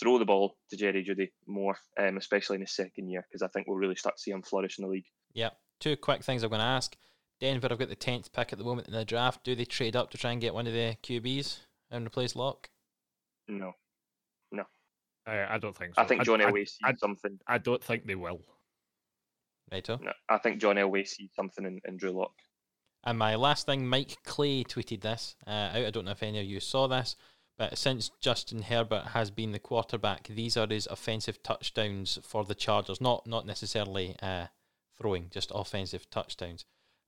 throw 0.00 0.18
the 0.18 0.24
ball 0.24 0.56
to 0.70 0.76
Jerry 0.76 1.04
Jeudy 1.04 1.28
more, 1.46 1.76
um, 2.00 2.16
especially 2.16 2.56
in 2.56 2.62
his 2.62 2.74
second 2.74 3.10
year, 3.10 3.26
because 3.28 3.42
I 3.42 3.48
think 3.48 3.66
we'll 3.66 3.76
really 3.76 3.96
start 3.96 4.16
to 4.16 4.22
see 4.22 4.30
him 4.30 4.42
flourish 4.42 4.78
in 4.78 4.84
the 4.84 4.90
league. 4.90 5.06
Yeah, 5.34 5.50
Two 5.78 5.96
quick 5.96 6.24
things 6.24 6.42
I'm 6.42 6.50
going 6.50 6.60
to 6.60 6.66
ask. 6.66 6.96
Denver 7.38 7.68
I've 7.70 7.78
got 7.78 7.88
the 7.88 7.96
tenth 7.96 8.32
pick 8.32 8.52
at 8.52 8.58
the 8.58 8.64
moment 8.64 8.88
in 8.88 8.94
the 8.94 9.04
draft. 9.04 9.44
Do 9.44 9.54
they 9.54 9.66
trade 9.66 9.94
up 9.94 10.10
to 10.10 10.18
try 10.18 10.32
and 10.32 10.40
get 10.40 10.54
one 10.54 10.66
of 10.66 10.72
the 10.72 10.96
QBs 11.02 11.58
and 11.90 12.06
replace 12.06 12.34
Lock? 12.34 12.70
No, 13.48 13.72
Uh, 15.28 15.46
I 15.50 15.58
don't 15.58 15.76
think 15.76 15.94
so. 15.96 16.02
I 16.02 16.06
think 16.06 16.22
John 16.24 16.40
I, 16.40 16.44
Elway 16.50 16.68
sees 16.68 16.78
I- 16.84 16.94
something. 16.94 17.38
I 17.48 17.58
don't 17.58 17.82
think 17.82 18.06
they 18.06 18.14
will. 18.14 18.40
Righto. 19.72 19.98
No, 20.00 20.12
I 20.28 20.38
think 20.38 20.60
John 20.60 20.76
Elway 20.76 21.06
sees 21.06 21.30
something 21.34 21.64
in, 21.64 21.80
in 21.84 21.96
Drew 21.96 22.12
Lock. 22.12 22.32
And 23.02 23.18
my 23.18 23.34
last 23.34 23.66
thing, 23.66 23.88
Mike 23.88 24.18
Clay 24.24 24.62
tweeted 24.62 25.00
this 25.00 25.34
uh, 25.46 25.50
out. 25.50 25.76
I 25.86 25.90
don't 25.90 26.04
know 26.04 26.12
if 26.12 26.22
any 26.22 26.38
of 26.38 26.46
you 26.46 26.60
saw 26.60 26.86
this, 26.86 27.16
but 27.58 27.76
since 27.76 28.10
Justin 28.20 28.62
Herbert 28.62 29.08
has 29.08 29.30
been 29.32 29.50
the 29.52 29.58
quarterback, 29.58 30.28
these 30.28 30.56
are 30.56 30.66
his 30.68 30.86
offensive 30.86 31.42
touchdowns 31.42 32.18
for 32.22 32.44
the 32.44 32.54
Chargers. 32.54 33.00
Not 33.00 33.26
not 33.26 33.46
necessarily 33.46 34.14
uh, 34.22 34.46
throwing, 34.96 35.30
just 35.30 35.50
offensive 35.54 36.08
touchdowns 36.10 36.64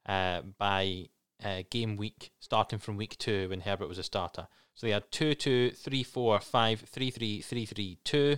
uh, 0.06 0.42
by 0.58 1.06
uh, 1.44 1.62
game 1.70 1.96
week, 1.96 2.30
starting 2.40 2.78
from 2.78 2.96
week 2.96 3.16
two 3.18 3.48
when 3.48 3.60
Herbert 3.60 3.88
was 3.88 3.98
a 3.98 4.02
starter. 4.02 4.48
So 4.74 4.86
they 4.86 4.92
had 4.92 5.10
2 5.10 5.34
2, 5.34 5.70
3 5.70 6.02
4, 6.02 6.40
5, 6.40 6.80
3 6.80 7.10
3, 7.10 7.40
3 7.40 7.66
3, 7.66 7.98
2. 8.04 8.36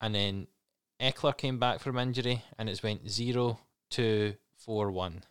And 0.00 0.14
then 0.14 0.46
Ekeler 1.00 1.36
came 1.36 1.58
back 1.58 1.80
from 1.80 1.98
injury 1.98 2.42
and 2.58 2.68
it's 2.68 2.82
went 2.82 3.10
0 3.10 3.58
2 3.90 4.34
4 4.56 4.90
1. 4.90 5.24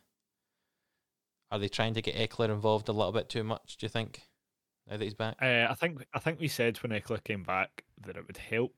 Are 1.50 1.58
they 1.58 1.68
trying 1.68 1.94
to 1.94 2.02
get 2.02 2.14
Ekeler 2.14 2.50
involved 2.50 2.88
a 2.88 2.92
little 2.92 3.12
bit 3.12 3.28
too 3.28 3.44
much, 3.44 3.76
do 3.76 3.84
you 3.84 3.90
think? 3.90 4.22
Now 4.88 4.96
that 4.96 5.04
he's 5.04 5.14
back? 5.14 5.36
Uh, 5.40 5.66
I 5.68 5.74
think 5.74 6.04
I 6.14 6.18
think 6.18 6.40
we 6.40 6.48
said 6.48 6.76
when 6.78 6.92
Ekeler 6.92 7.22
came 7.22 7.42
back 7.42 7.84
that 8.06 8.16
it 8.16 8.26
would 8.26 8.36
help 8.36 8.74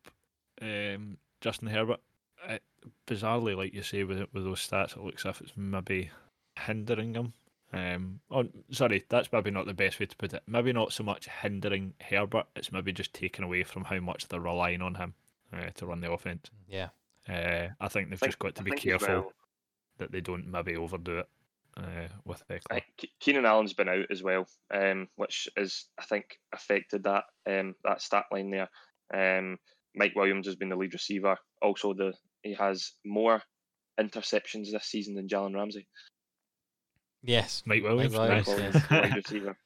um, 0.61 1.19
Justin 1.41 1.69
Herbert. 1.69 2.01
Uh, 2.47 2.59
bizarrely, 3.07 3.57
like 3.57 3.73
you 3.73 3.83
say, 3.83 4.05
with 4.05 4.27
with 4.33 4.45
those 4.45 4.67
stats, 4.67 4.97
it 4.97 5.03
looks 5.03 5.25
as 5.25 5.37
if 5.37 5.41
it's 5.43 5.53
maybe 5.57 6.11
hindering 6.59 7.15
him. 7.15 7.33
Um, 7.75 8.21
oh, 8.31 8.45
sorry, 8.71 9.05
that's 9.09 9.33
maybe 9.33 9.51
not 9.51 9.67
the 9.67 9.75
best 9.75 9.99
way 9.99 10.07
to 10.07 10.17
put 10.17 10.33
it. 10.35 10.43
Maybe 10.47 10.73
not 10.73 10.93
so 10.93 11.03
much 11.03 11.29
hindering 11.29 11.95
Herbert; 12.01 12.47
it's 12.57 12.73
maybe 12.73 12.93
just 12.93 13.13
taking 13.15 13.45
away 13.45 13.65
from 13.65 13.85
how 13.85 14.01
much 14.01 14.29
they're 14.29 14.41
relying 14.41 14.83
on 14.83 14.95
him 14.95 15.15
uh, 15.53 15.71
to 15.75 15.87
run 15.87 16.01
the 16.01 16.13
offense. 16.13 16.51
Yeah. 16.69 16.89
Uh, 17.29 17.69
I 17.81 17.89
think 17.89 18.11
they've 18.11 18.19
think- 18.19 18.33
just 18.33 18.39
got 18.39 18.55
to 18.57 18.61
I 18.61 18.65
be 18.65 18.71
careful 18.73 19.09
well- 19.09 19.33
that 19.99 20.13
they 20.13 20.21
don't 20.21 20.51
maybe 20.51 20.77
overdo 20.77 21.19
it 21.19 21.29
uh, 21.77 22.09
with 22.25 22.47
Ekeler. 22.49 22.61
I 22.71 22.83
Keenan 23.21 23.47
Allen's 23.47 23.73
been 23.75 23.89
out 23.89 24.07
as 24.11 24.23
well, 24.23 24.47
um, 24.73 25.09
which 25.17 25.49
is 25.57 25.87
I 25.99 26.05
think 26.05 26.39
affected 26.53 27.05
that 27.05 27.25
um, 27.49 27.75
that 27.85 28.03
stat 28.03 28.25
line 28.33 28.51
there. 28.51 28.69
Um, 29.13 29.59
Mike 29.95 30.15
Williams 30.17 30.47
has 30.47 30.57
been 30.57 30.69
the 30.69 30.77
lead 30.77 30.93
receiver. 30.93 31.37
Also, 31.63 31.95
the 31.95 32.13
he 32.43 32.55
has 32.55 32.93
more 33.05 33.43
interceptions 34.01 34.71
this 34.71 34.87
season 34.87 35.15
than 35.15 35.29
Jalen 35.29 35.55
Ramsey, 35.55 35.87
Yes. 37.25 37.63
Mike 37.67 37.83
Williams, 37.83 38.17
Williams, 38.17 38.47
nice. 38.75 38.91
wide 38.91 39.17
receiver. 39.17 39.57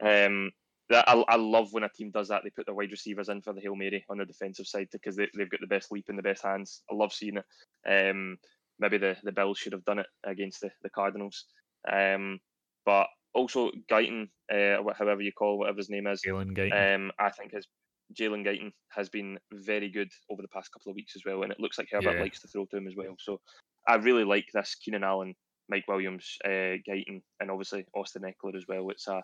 Um, 0.00 0.50
that, 0.88 1.08
I, 1.08 1.24
I 1.28 1.36
love 1.36 1.72
when 1.72 1.84
a 1.84 1.88
team 1.88 2.10
does 2.10 2.28
that. 2.28 2.42
They 2.44 2.50
put 2.50 2.66
their 2.66 2.74
wide 2.74 2.90
receivers 2.90 3.28
in 3.28 3.42
for 3.42 3.52
the 3.52 3.60
hail 3.60 3.74
mary 3.74 4.04
on 4.08 4.18
the 4.18 4.24
defensive 4.24 4.66
side 4.66 4.88
because 4.92 5.16
they, 5.16 5.28
they've 5.36 5.50
got 5.50 5.60
the 5.60 5.66
best 5.66 5.90
leap 5.90 6.06
and 6.08 6.18
the 6.18 6.22
best 6.22 6.44
hands. 6.44 6.82
I 6.90 6.94
love 6.94 7.12
seeing 7.12 7.38
it. 7.38 8.10
Um, 8.10 8.36
maybe 8.78 8.98
the, 8.98 9.16
the 9.22 9.32
Bills 9.32 9.58
should 9.58 9.72
have 9.72 9.84
done 9.84 9.98
it 10.00 10.06
against 10.24 10.60
the, 10.60 10.70
the 10.82 10.90
Cardinals. 10.90 11.44
Um, 11.90 12.40
but 12.84 13.08
also 13.34 13.70
Guyton, 13.90 14.28
uh, 14.52 14.82
however 14.96 15.22
you 15.22 15.32
call 15.32 15.58
whatever 15.58 15.78
his 15.78 15.90
name 15.90 16.06
is, 16.06 16.22
Jalen 16.26 16.56
Guyton. 16.56 16.94
um, 16.94 17.12
I 17.18 17.30
think 17.30 17.52
his 17.52 17.66
Jalen 18.14 18.46
Guyton 18.46 18.72
has 18.90 19.08
been 19.08 19.38
very 19.52 19.90
good 19.90 20.10
over 20.30 20.42
the 20.42 20.48
past 20.48 20.72
couple 20.72 20.90
of 20.90 20.96
weeks 20.96 21.16
as 21.16 21.22
well, 21.24 21.42
and 21.42 21.50
it 21.50 21.58
looks 21.60 21.78
like 21.78 21.88
Herbert 21.90 22.14
Yeah. 22.14 22.22
likes 22.22 22.40
to 22.42 22.48
throw 22.48 22.66
to 22.66 22.76
him 22.76 22.86
as 22.86 22.94
well. 22.96 23.16
So 23.18 23.40
I 23.88 23.96
really 23.96 24.24
like 24.24 24.46
this 24.54 24.76
Keenan 24.76 25.04
Allen, 25.04 25.34
Mike 25.68 25.84
Williams, 25.88 26.36
uh, 26.44 26.78
Guyton, 26.88 27.22
and 27.40 27.50
obviously 27.50 27.86
Austin 27.94 28.22
Ekeler 28.22 28.56
as 28.56 28.64
well. 28.68 28.88
It's 28.90 29.08
a 29.08 29.22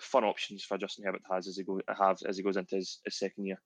fun 0.00 0.24
options 0.24 0.64
for 0.64 0.78
Justin 0.78 1.04
Herbert 1.04 1.22
has 1.30 1.46
as 1.46 1.56
he 1.56 1.64
go 1.64 1.80
have 1.98 2.18
as 2.26 2.36
he 2.38 2.42
goes 2.42 2.56
into 2.56 2.76
his, 2.76 2.98
his 3.04 3.18
second 3.18 3.44
year. 3.46 3.60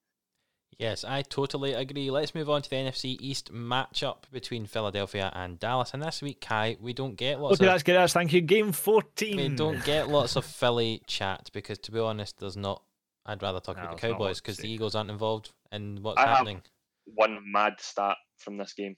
Yes, 0.77 1.05
I 1.05 1.23
totally 1.23 1.73
agree. 1.73 2.11
Let's 2.11 2.35
move 2.35 2.51
on 2.51 2.63
to 2.63 2.69
the 2.69 2.75
NFC 2.75 3.17
East 3.21 3.53
matchup 3.53 4.25
between 4.33 4.67
Philadelphia 4.67 5.31
and 5.33 5.61
Dallas. 5.61 5.95
And 5.95 6.03
this 6.03 6.21
week, 6.21 6.41
Kai, 6.41 6.77
we 6.81 6.93
don't 6.93 7.15
get 7.15 7.39
lots 7.39 7.55
Okay, 7.61 7.67
of 7.67 7.73
that's 7.73 7.85
good. 7.85 7.95
That's 7.95 8.13
thank 8.13 8.33
you. 8.33 8.41
Game 8.41 8.73
fourteen. 8.73 9.37
we 9.37 9.49
don't 9.51 9.85
get 9.87 10.09
lots 10.09 10.35
of 10.35 10.45
Philly 10.45 11.01
chat 11.07 11.49
because, 11.53 11.79
to 11.79 11.93
be 11.93 12.01
honest, 12.01 12.41
there's 12.41 12.57
not. 12.57 12.83
I'd 13.25 13.41
rather 13.41 13.61
talk 13.61 13.77
No, 13.77 13.85
about 13.85 14.01
the 14.01 14.01
Cowboys 14.09 14.41
because 14.41 14.57
the. 14.57 14.69
Eagles 14.69 14.97
aren't 14.97 15.11
involved 15.11 15.53
in 15.71 16.03
what's 16.03 16.19
I 16.19 16.23
have- 16.27 16.39
happening. 16.39 16.63
One 17.07 17.39
mad 17.53 17.75
stat 17.79 18.17
from 18.39 18.57
this 18.57 18.73
game. 18.73 18.97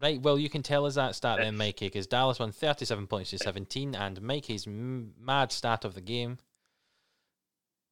Right, 0.00 0.20
well, 0.22 0.38
you 0.38 0.48
can 0.48 0.62
tell 0.62 0.86
us 0.86 0.94
that 0.94 1.16
stat 1.16 1.38
then. 1.40 1.56
Mikey, 1.56 1.86
because 1.86 2.06
Dallas 2.06 2.38
won 2.38 2.52
37 2.52 3.08
points 3.08 3.30
to 3.30 3.38
17, 3.38 3.96
and 3.96 4.22
Mikey's 4.22 4.66
m- 4.66 5.12
mad 5.20 5.50
stat 5.50 5.84
of 5.84 5.94
the 5.94 6.00
game. 6.00 6.38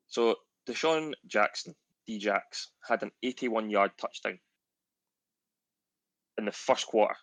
So 0.07 0.37
DeSean 0.69 1.15
Jackson, 1.27 1.75
D-Jax, 2.07 2.71
had 2.89 3.03
an 3.03 3.11
81 3.25 3.71
yard 3.71 3.91
touchdown 3.99 4.39
in 6.39 6.45
the 6.45 6.53
first 6.53 6.87
quarter. 6.87 7.17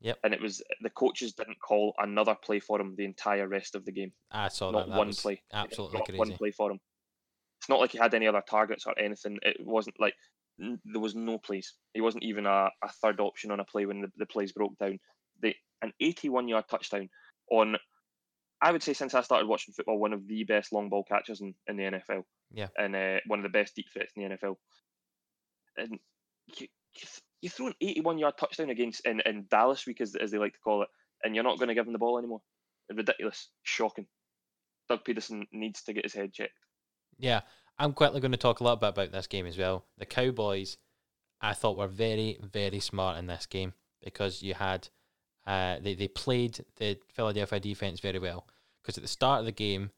Yep. 0.00 0.18
And 0.22 0.34
it 0.34 0.40
was 0.40 0.62
the 0.82 0.90
coaches 0.90 1.32
didn't 1.32 1.60
call 1.60 1.94
another 1.98 2.34
play 2.34 2.60
for 2.60 2.80
him 2.80 2.94
the 2.96 3.04
entire 3.04 3.48
rest 3.48 3.74
of 3.74 3.84
the 3.84 3.92
game. 3.92 4.12
I 4.30 4.48
saw 4.48 4.70
not 4.70 4.86
that. 4.86 4.90
That 4.90 4.98
one 4.98 5.12
play. 5.14 5.42
absolutely 5.52 5.98
not 5.98 6.06
crazy. 6.06 6.18
one 6.18 6.32
play 6.32 6.50
for 6.50 6.70
him. 6.70 6.78
It's 7.60 7.68
not 7.70 7.80
like 7.80 7.92
he 7.92 7.98
had 7.98 8.12
any 8.12 8.26
other 8.26 8.42
targets 8.48 8.84
or 8.86 8.98
anything. 8.98 9.38
It 9.42 9.56
wasn't 9.64 9.98
like 9.98 10.14
there 10.58 11.00
was 11.00 11.14
no 11.14 11.38
plays. 11.38 11.74
He 11.94 12.00
wasn't 12.00 12.24
even 12.24 12.46
a, 12.46 12.70
a 12.82 12.88
third 13.02 13.20
option 13.20 13.50
on 13.50 13.60
a 13.60 13.64
play 13.64 13.86
when 13.86 14.02
the, 14.02 14.08
the 14.16 14.26
plays 14.26 14.52
broke 14.52 14.78
down. 14.78 14.98
They 15.42 15.56
an 15.82 15.92
81 16.00 16.48
yard 16.48 16.64
touchdown 16.68 17.08
on 17.50 17.76
I 18.60 18.72
would 18.72 18.82
say 18.82 18.94
since 18.94 19.14
I 19.14 19.20
started 19.20 19.46
watching 19.46 19.74
football, 19.74 19.98
one 19.98 20.14
of 20.14 20.26
the 20.26 20.44
best 20.44 20.72
long 20.72 20.88
ball 20.88 21.04
catchers 21.04 21.42
in, 21.42 21.54
in 21.66 21.76
the 21.76 21.82
NFL. 21.82 22.22
Yeah. 22.50 22.68
And 22.78 22.96
uh, 22.96 23.18
one 23.26 23.40
of 23.40 23.42
the 23.42 23.50
best 23.50 23.76
deep 23.76 23.86
threats 23.92 24.12
in 24.16 24.22
the 24.22 24.36
NFL. 24.36 24.56
And 25.76 25.98
you, 26.46 26.68
you, 26.94 27.00
th- 27.00 27.22
you 27.42 27.50
throw 27.50 27.66
an 27.66 27.74
81 27.80 28.18
yard 28.18 28.34
touchdown 28.38 28.70
against 28.70 29.04
in, 29.04 29.20
in 29.26 29.46
Dallas 29.50 29.86
week, 29.86 30.00
as, 30.00 30.14
as 30.14 30.30
they 30.30 30.38
like 30.38 30.54
to 30.54 30.60
call 30.60 30.82
it, 30.82 30.88
and 31.22 31.34
you're 31.34 31.44
not 31.44 31.58
going 31.58 31.68
to 31.68 31.74
give 31.74 31.86
him 31.86 31.92
the 31.92 31.98
ball 31.98 32.18
anymore. 32.18 32.40
Ridiculous. 32.90 33.50
Shocking. 33.64 34.06
Doug 34.88 35.04
Pederson 35.04 35.42
needs 35.52 35.82
to 35.82 35.92
get 35.92 36.04
his 36.04 36.14
head 36.14 36.32
checked. 36.32 36.52
Yeah, 37.18 37.40
I'm 37.78 37.92
quickly 37.92 38.20
going 38.20 38.32
to 38.32 38.38
talk 38.38 38.60
a 38.60 38.64
little 38.64 38.76
bit 38.76 38.90
about 38.90 39.12
this 39.12 39.26
game 39.26 39.46
as 39.46 39.58
well. 39.58 39.84
The 39.98 40.06
Cowboys, 40.06 40.76
I 41.40 41.54
thought 41.54 41.76
were 41.76 41.88
very, 41.88 42.38
very 42.40 42.80
smart 42.80 43.18
in 43.18 43.26
this 43.26 43.46
game 43.46 43.74
because 44.02 44.42
you 44.42 44.54
had, 44.54 44.88
uh, 45.46 45.78
they 45.80 45.94
they 45.94 46.08
played 46.08 46.64
the 46.76 46.98
Philadelphia 47.12 47.60
defense 47.60 48.00
very 48.00 48.18
well. 48.18 48.46
Because 48.82 48.98
at 48.98 49.02
the 49.02 49.08
start 49.08 49.40
of 49.40 49.46
the 49.46 49.52
game, 49.52 49.90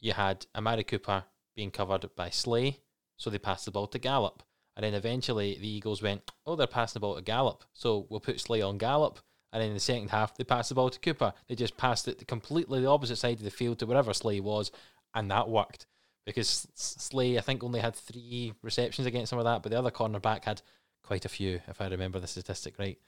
you 0.00 0.12
had 0.12 0.46
Amari 0.56 0.82
Cooper 0.82 1.24
being 1.54 1.70
covered 1.70 2.08
by 2.16 2.30
Slay, 2.30 2.80
so 3.16 3.30
they 3.30 3.38
passed 3.38 3.64
the 3.64 3.70
ball 3.70 3.86
to 3.88 3.98
Gallup. 3.98 4.42
And 4.76 4.84
then 4.84 4.94
eventually 4.94 5.58
the 5.60 5.68
Eagles 5.68 6.02
went, 6.02 6.30
oh, 6.46 6.56
they're 6.56 6.66
passing 6.66 6.94
the 6.94 7.00
ball 7.00 7.16
to 7.16 7.22
Gallup, 7.22 7.64
so 7.74 8.06
we'll 8.08 8.20
put 8.20 8.40
Slay 8.40 8.62
on 8.62 8.78
Gallup. 8.78 9.20
And 9.52 9.60
then 9.60 9.68
in 9.68 9.74
the 9.74 9.80
second 9.80 10.10
half, 10.10 10.36
they 10.36 10.44
passed 10.44 10.70
the 10.70 10.74
ball 10.74 10.90
to 10.90 10.98
Cooper. 10.98 11.32
They 11.48 11.54
just 11.54 11.76
passed 11.76 12.08
it 12.08 12.26
completely 12.26 12.80
the 12.80 12.88
opposite 12.88 13.16
side 13.16 13.38
of 13.38 13.42
the 13.42 13.50
field 13.50 13.78
to 13.80 13.86
wherever 13.86 14.14
Slay 14.14 14.40
was, 14.40 14.70
and 15.14 15.30
that 15.30 15.48
worked 15.48 15.86
because 16.30 16.66
Slay, 16.74 17.38
I 17.38 17.40
think, 17.40 17.62
only 17.62 17.80
had 17.80 17.94
three 17.94 18.54
receptions 18.62 19.06
against 19.06 19.30
some 19.30 19.38
of 19.38 19.44
that, 19.44 19.62
but 19.62 19.70
the 19.70 19.78
other 19.78 19.90
cornerback 19.90 20.44
had 20.44 20.62
quite 21.02 21.24
a 21.24 21.28
few, 21.28 21.60
if 21.66 21.80
I 21.80 21.88
remember 21.88 22.20
the 22.20 22.26
statistic 22.26 22.78
right. 22.78 22.98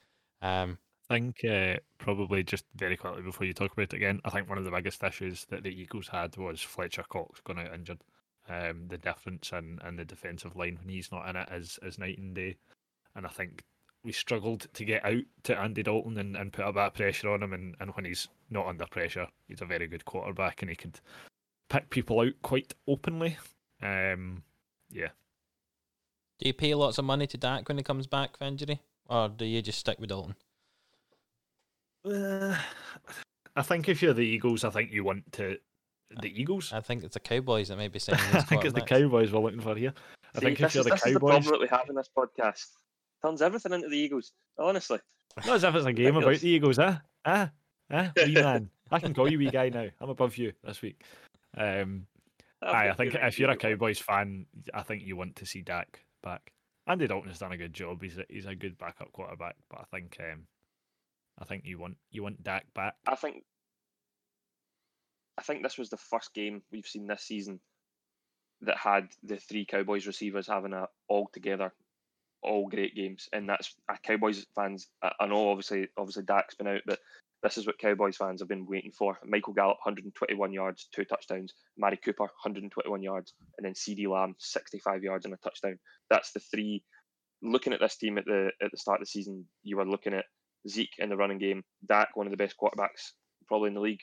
Um, 0.40 0.78
I 1.09 1.15
think 1.15 1.44
uh, 1.44 1.77
probably 1.99 2.43
just 2.43 2.65
very 2.74 2.97
quickly 2.97 3.23
before 3.23 3.47
you 3.47 3.53
talk 3.53 3.73
about 3.73 3.93
it 3.93 3.94
again, 3.94 4.20
I 4.24 4.31
think 4.31 4.49
one 4.49 4.59
of 4.59 4.65
the 4.65 4.70
biggest 4.70 5.03
issues 5.03 5.44
that 5.51 5.62
the 5.62 5.69
Eagles 5.69 6.09
had 6.09 6.36
was 6.36 6.61
Fletcher 6.61 7.05
Cox 7.09 7.40
going 7.40 7.59
out 7.59 7.74
injured. 7.74 8.03
Um, 8.49 8.89
the 8.89 8.99
difference 8.99 9.53
in, 9.53 9.78
in 9.86 9.97
the 9.97 10.05
defensive 10.05 10.57
line 10.57 10.78
when 10.81 10.89
he's 10.89 11.12
not 11.12 11.28
in 11.28 11.36
it 11.36 11.49
is, 11.53 11.78
is 11.82 11.99
night 11.99 12.19
and 12.19 12.35
day. 12.35 12.57
And 13.15 13.27
I 13.27 13.28
think 13.28 13.62
we 14.03 14.11
struggled 14.11 14.66
to 14.73 14.85
get 14.85 15.05
out 15.05 15.23
to 15.44 15.59
Andy 15.59 15.82
Dalton 15.82 16.19
and, 16.19 16.36
and 16.36 16.53
put 16.53 16.66
a 16.66 16.73
bit 16.73 16.82
of 16.82 16.94
pressure 16.94 17.31
on 17.31 17.43
him. 17.43 17.53
And, 17.53 17.77
and 17.78 17.93
when 17.93 18.05
he's 18.05 18.28
not 18.51 18.66
under 18.66 18.86
pressure, 18.86 19.28
he's 19.47 19.61
a 19.61 19.66
very 19.66 19.86
good 19.86 20.05
quarterback 20.05 20.62
and 20.62 20.70
he 20.70 20.77
could 20.77 20.99
pick 21.73 21.89
people 21.89 22.20
out 22.20 22.35
quite 22.43 22.74
openly. 22.86 23.39
Um, 23.82 24.43
yeah. 24.90 25.09
Do 26.39 26.47
you 26.47 26.53
pay 26.53 26.74
lots 26.74 26.99
of 26.99 27.05
money 27.05 27.27
to 27.27 27.39
Dak 27.39 27.66
when 27.66 27.78
he 27.78 27.82
comes 27.82 28.07
back 28.07 28.36
for 28.36 28.44
injury? 28.44 28.81
Or 29.09 29.28
do 29.28 29.44
you 29.47 29.62
just 29.62 29.78
stick 29.78 29.99
with 29.99 30.11
Dalton? 30.11 30.35
Uh, 32.05 32.57
I 33.57 33.62
think 33.62 33.89
if 33.89 34.03
you're 34.03 34.12
the 34.12 34.27
Eagles, 34.27 34.65
I 34.65 34.70
think 34.70 34.93
you 34.93 35.03
want 35.05 35.32
to 35.32 35.59
the 36.20 36.40
Eagles. 36.40 36.73
I 36.73 36.81
think 36.81 37.05
it's 37.05 37.15
the 37.15 37.20
Cowboys 37.20 37.69
that 37.69 37.77
may 37.78 37.89
be 37.89 37.99
saying. 38.01 38.19
This. 38.32 38.43
I 38.43 38.47
think 38.47 38.65
it's 38.65 38.74
the 38.74 38.81
Cowboys 38.82 39.32
we're 39.32 39.40
looking 39.40 39.61
for 39.61 39.74
here. 39.74 39.94
I 40.35 40.40
See, 40.40 40.47
think 40.47 40.61
if 40.61 40.74
you're 40.74 40.81
is, 40.81 40.86
the 40.86 40.90
this 40.90 41.07
is 41.07 41.15
the 41.15 41.20
Cowboys, 41.20 41.31
problem 41.31 41.53
that 41.53 41.61
we 41.61 41.69
have 41.69 41.89
in 41.89 41.94
this 41.94 42.11
podcast. 42.16 42.66
Turns 43.24 43.40
everything 43.40 43.73
into 43.73 43.89
the 43.89 43.97
Eagles. 43.97 44.32
Honestly, 44.59 44.99
not 45.47 45.57
as 45.57 45.65
if 45.65 45.74
it's 45.74 45.86
a 45.86 45.93
game 45.93 46.16
about 46.16 46.39
the 46.39 46.49
Eagles, 46.49 46.78
eh? 46.78 46.97
Ah, 47.24 47.51
ah, 47.90 48.12
wee 48.16 48.35
man. 48.35 48.69
I 48.90 48.99
can 48.99 49.15
call 49.15 49.31
you 49.31 49.39
wee 49.39 49.51
guy 49.51 49.70
now. 49.70 49.89
I'm 50.01 50.11
above 50.11 50.36
you 50.36 50.53
this 50.65 50.82
week. 50.82 51.03
Um, 51.57 52.07
aye, 52.62 52.91
I 52.91 52.95
think 52.95 53.15
if 53.15 53.39
you're 53.39 53.51
a. 53.51 53.57
Cowboys 53.57 53.99
fan, 53.99 54.47
I 54.73 54.83
think 54.83 55.03
you 55.05 55.16
want 55.16 55.37
to 55.37 55.47
see 55.47 55.62
Dak 55.62 56.05
back. 56.23 56.53
Andy 56.87 57.07
Dalton 57.07 57.29
has 57.29 57.39
done 57.39 57.53
a 57.53 57.57
good 57.57 57.73
job. 57.73 58.03
He's 58.03 58.19
a, 58.19 58.24
he's 58.29 58.47
a 58.47 58.55
good 58.55 58.79
backup 58.79 59.12
quarterback, 59.12 59.57
but 59.70 59.81
I 59.81 59.85
think 59.97 60.16
um, 60.20 60.47
I 61.39 61.45
think 61.45 61.65
you 61.65 61.79
want 61.79 61.97
you 62.11 62.23
want 62.23 62.43
Dak 62.43 62.66
back. 62.74 62.95
I 63.07 63.15
think 63.15 63.45
I 65.39 65.43
think 65.43 65.62
this 65.62 65.79
was 65.79 65.91
the 65.91 65.97
first 65.97 66.35
game 66.35 66.62
we've 66.70 66.87
seen 66.87 67.07
this 67.07 67.23
season 67.23 67.61
that 68.62 68.77
had 68.77 69.09
the 69.23 69.37
three 69.37 69.65
Cowboys 69.65 70.07
receivers 70.07 70.47
having 70.47 70.73
a 70.73 70.87
all 71.09 71.29
together, 71.33 71.73
all 72.43 72.69
great 72.69 72.95
games, 72.95 73.29
and 73.33 73.49
that's 73.49 73.74
uh, 73.89 73.97
Cowboys 74.03 74.45
fans. 74.55 74.89
I, 75.03 75.12
I 75.20 75.27
know 75.27 75.51
obviously 75.51 75.89
obviously 75.97 76.24
Dak's 76.24 76.55
been 76.55 76.69
out, 76.69 76.83
but 76.87 76.99
this 77.43 77.59
is 77.59 77.66
what 77.66 77.78
Cowboys 77.78 78.16
fans 78.16 78.40
have 78.40 78.48
been 78.48 78.66
waiting 78.66 78.93
for. 78.93 79.19
Michael 79.24 79.52
Gallup, 79.52 79.78
121 79.85 80.52
yards, 80.52 80.89
two 80.94 81.05
touchdowns. 81.05 81.55
Mari 81.77 81.97
Cooper, 81.97 82.24
121 82.24 83.02
yards, 83.02 83.35
and 83.59 83.64
then 83.64 83.74
CeeDee 83.74 84.09
Lamb, 84.09 84.35
65 84.39 85.02
yards 85.02 85.24
and 85.24 85.35
a 85.35 85.39
touchdown. 85.39 85.78
That's 86.10 86.32
the 86.32 86.40
three. 86.40 86.85
Looking 87.43 87.73
at 87.73 87.81
this 87.81 87.97
team 87.97 88.19
at 88.19 88.24
the 88.24 88.51
at 88.62 88.70
the 88.70 88.77
start 88.77 89.01
of 89.01 89.06
the 89.06 89.10
season, 89.10 89.47
you 89.64 89.77
were 89.77 89.85
looking 89.85 90.14
at 90.14 90.27
Zeke 90.69 90.94
in 90.98 91.09
the 91.09 91.16
running 91.16 91.39
game, 91.39 91.64
Dak, 91.86 92.16
one 92.16 92.27
of 92.27 92.31
the 92.31 92.36
best 92.36 92.55
quarterbacks 92.56 93.12
probably 93.48 93.69
in 93.69 93.74
the 93.74 93.81
league, 93.81 94.01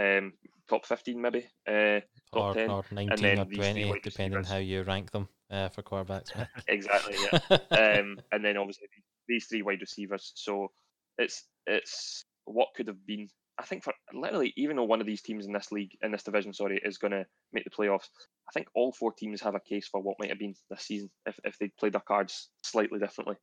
um, 0.00 0.32
top 0.68 0.86
15 0.86 1.20
maybe, 1.20 1.46
uh, 1.68 2.00
top 2.32 2.34
Or, 2.34 2.54
10. 2.54 2.70
or 2.70 2.84
19 2.92 3.22
then 3.22 3.38
or 3.40 3.44
these 3.44 3.58
three 3.58 3.84
20, 3.84 4.00
depending 4.00 4.38
on 4.38 4.44
how 4.44 4.58
you 4.58 4.82
rank 4.82 5.10
them 5.10 5.28
uh, 5.50 5.68
for 5.68 5.82
quarterbacks. 5.82 6.30
exactly, 6.68 7.16
yeah. 7.24 7.56
um, 7.98 8.18
and 8.32 8.44
then 8.44 8.56
obviously 8.56 8.86
these 9.28 9.46
three 9.46 9.62
wide 9.62 9.80
receivers. 9.80 10.32
So 10.36 10.70
it's 11.18 11.44
it's 11.66 12.24
what 12.46 12.68
could 12.74 12.88
have 12.88 13.06
been. 13.06 13.28
I 13.58 13.64
think 13.64 13.84
for 13.84 13.94
literally, 14.12 14.52
even 14.56 14.76
though 14.76 14.84
one 14.84 15.00
of 15.00 15.06
these 15.06 15.22
teams 15.22 15.46
in 15.46 15.52
this 15.52 15.72
league, 15.72 15.92
in 16.02 16.12
this 16.12 16.22
division, 16.22 16.52
sorry, 16.52 16.78
is 16.84 16.98
going 16.98 17.12
to 17.12 17.24
make 17.54 17.64
the 17.64 17.70
playoffs, 17.70 18.08
I 18.48 18.52
think 18.52 18.68
all 18.74 18.92
four 18.92 19.12
teams 19.12 19.40
have 19.40 19.54
a 19.54 19.60
case 19.60 19.88
for 19.88 20.00
what 20.02 20.16
might 20.18 20.28
have 20.28 20.38
been 20.38 20.54
this 20.68 20.82
season 20.82 21.10
if 21.24 21.38
if 21.44 21.58
they 21.58 21.68
played 21.78 21.94
their 21.94 22.00
cards 22.02 22.50
slightly 22.62 22.98
differently. 22.98 23.36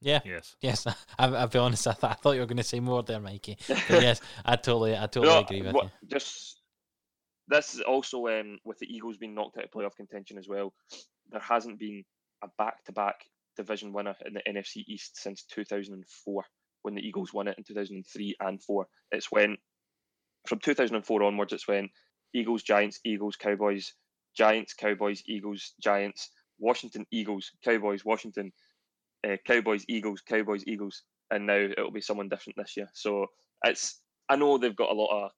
yeah, 0.00 0.20
Yes. 0.24 0.56
yes. 0.60 0.86
I, 1.18 1.26
I'll 1.26 1.48
be 1.48 1.58
honest. 1.58 1.86
I, 1.86 1.92
th- 1.92 2.10
I 2.12 2.14
thought 2.14 2.32
you 2.32 2.40
were 2.40 2.46
going 2.46 2.56
to 2.56 2.62
say 2.64 2.80
more 2.80 3.02
there, 3.02 3.20
Mikey. 3.20 3.56
But 3.68 4.02
yes, 4.02 4.20
I 4.44 4.56
totally, 4.56 4.96
I 4.96 5.06
totally 5.06 5.26
No, 5.28 5.38
agree 5.40 5.62
with 5.62 5.74
what- 5.74 5.84
you. 5.84 5.90
Just 6.08 6.60
this 7.48 7.74
is 7.74 7.80
also 7.82 8.26
um, 8.28 8.58
with 8.64 8.78
the 8.78 8.86
Eagles 8.86 9.18
being 9.18 9.34
knocked 9.34 9.58
out 9.58 9.64
of 9.64 9.70
playoff 9.70 9.96
contention 9.96 10.38
as 10.38 10.48
well. 10.48 10.72
There 11.30 11.40
hasn't 11.40 11.78
been 11.78 12.04
a 12.42 12.48
back-to-back 12.56 13.16
division 13.56 13.92
winner 13.92 14.16
in 14.24 14.32
the 14.32 14.40
NFC 14.48 14.82
East 14.86 15.20
since 15.20 15.44
2004, 15.44 16.44
when 16.82 16.94
the 16.94 17.06
Eagles 17.06 17.32
won 17.32 17.48
it 17.48 17.56
in 17.58 17.64
2003 17.64 18.36
and 18.40 18.62
four. 18.62 18.86
It's 19.10 19.30
when 19.30 19.56
from 20.46 20.58
2004 20.58 21.22
onwards, 21.22 21.52
it's 21.52 21.68
when 21.68 21.88
Eagles, 22.34 22.62
Giants, 22.62 23.00
Eagles, 23.04 23.36
Cowboys, 23.36 23.92
Giants, 24.36 24.74
Cowboys, 24.74 25.22
Eagles, 25.26 25.74
Giants, 25.80 26.30
Washington, 26.58 27.06
Eagles, 27.10 27.50
Cowboys, 27.64 28.04
Washington, 28.04 28.52
uh, 29.26 29.36
Cowboys, 29.46 29.84
Eagles, 29.88 30.20
Cowboys, 30.20 30.64
Eagles, 30.66 31.02
and 31.30 31.46
now 31.46 31.56
it'll 31.56 31.90
be 31.90 32.00
someone 32.00 32.28
different 32.28 32.56
this 32.56 32.76
year. 32.76 32.88
So 32.94 33.26
it's 33.64 34.00
I 34.28 34.36
know 34.36 34.58
they've 34.58 34.74
got 34.74 34.90
a 34.90 34.94
lot 34.94 35.24
of 35.24 35.30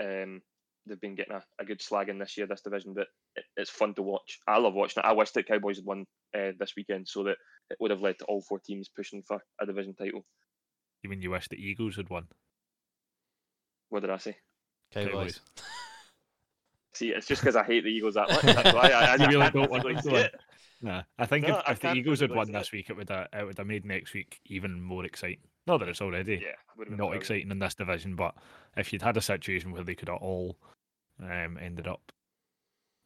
um 0.00 0.42
they've 0.86 1.00
been 1.00 1.14
getting 1.14 1.34
a, 1.34 1.42
a 1.60 1.64
good 1.64 1.80
slag 1.80 2.08
in 2.08 2.18
this 2.18 2.36
year 2.36 2.46
this 2.46 2.62
division, 2.62 2.94
but 2.94 3.06
it, 3.36 3.44
it's 3.56 3.70
fun 3.70 3.94
to 3.94 4.02
watch. 4.02 4.38
I 4.46 4.58
love 4.58 4.74
watching 4.74 5.02
it. 5.02 5.08
I 5.08 5.12
wish 5.12 5.30
that 5.32 5.48
Cowboys 5.48 5.76
had 5.76 5.86
won 5.86 6.04
uh, 6.36 6.52
this 6.58 6.74
weekend 6.76 7.08
so 7.08 7.24
that 7.24 7.36
it 7.70 7.78
would 7.80 7.90
have 7.90 8.02
led 8.02 8.18
to 8.18 8.24
all 8.26 8.42
four 8.42 8.58
teams 8.58 8.90
pushing 8.94 9.22
for 9.26 9.38
a 9.60 9.66
division 9.66 9.94
title. 9.94 10.24
You 11.04 11.10
mean 11.10 11.20
you 11.20 11.30
wish 11.30 11.48
the 11.48 11.56
Eagles 11.56 11.96
had 11.96 12.08
won? 12.08 12.26
What 13.90 14.00
did 14.00 14.10
I 14.10 14.16
say? 14.16 14.36
Cowboys. 14.90 15.10
Cowboys. 15.12 15.40
See, 16.94 17.10
it's 17.10 17.26
just 17.26 17.42
because 17.42 17.56
I 17.56 17.64
hate 17.64 17.84
the 17.84 17.90
Eagles 17.90 18.14
that 18.14 18.28
much. 18.30 18.42
That's 18.42 18.72
why 18.72 18.90
I, 18.90 19.04
I, 19.04 19.16
I 19.20 19.28
really 19.28 19.50
don't 19.50 19.70
want 19.70 19.82
to 19.84 20.02
see 20.02 20.14
it. 20.14 20.34
Nah, 20.80 21.02
I 21.18 21.26
think 21.26 21.46
No, 21.46 21.58
if, 21.58 21.68
I 21.68 21.72
if 21.72 21.80
the 21.80 21.92
Eagles 21.92 22.20
had 22.20 22.30
won 22.30 22.46
see 22.46 22.52
this 22.52 22.72
week, 22.72 22.88
it 22.88 22.96
would 22.96 23.10
have 23.10 23.28
it 23.32 23.44
would 23.44 23.58
have 23.58 23.66
made 23.66 23.84
next 23.84 24.14
week 24.14 24.40
even 24.46 24.80
more 24.80 25.04
exciting. 25.04 25.38
Not 25.66 25.80
that 25.80 25.88
it's 25.88 26.00
already 26.00 26.36
Yeah, 26.42 26.52
would 26.78 26.88
not 26.90 26.96
brilliant. 26.98 27.22
exciting 27.22 27.50
in 27.50 27.58
this 27.58 27.74
division, 27.74 28.16
but 28.16 28.34
if 28.76 28.92
you'd 28.92 29.02
had 29.02 29.16
a 29.16 29.22
situation 29.22 29.72
where 29.72 29.82
they 29.82 29.94
could 29.94 30.08
have 30.08 30.18
all 30.18 30.56
um, 31.20 31.58
ended 31.60 31.86
up 31.86 32.12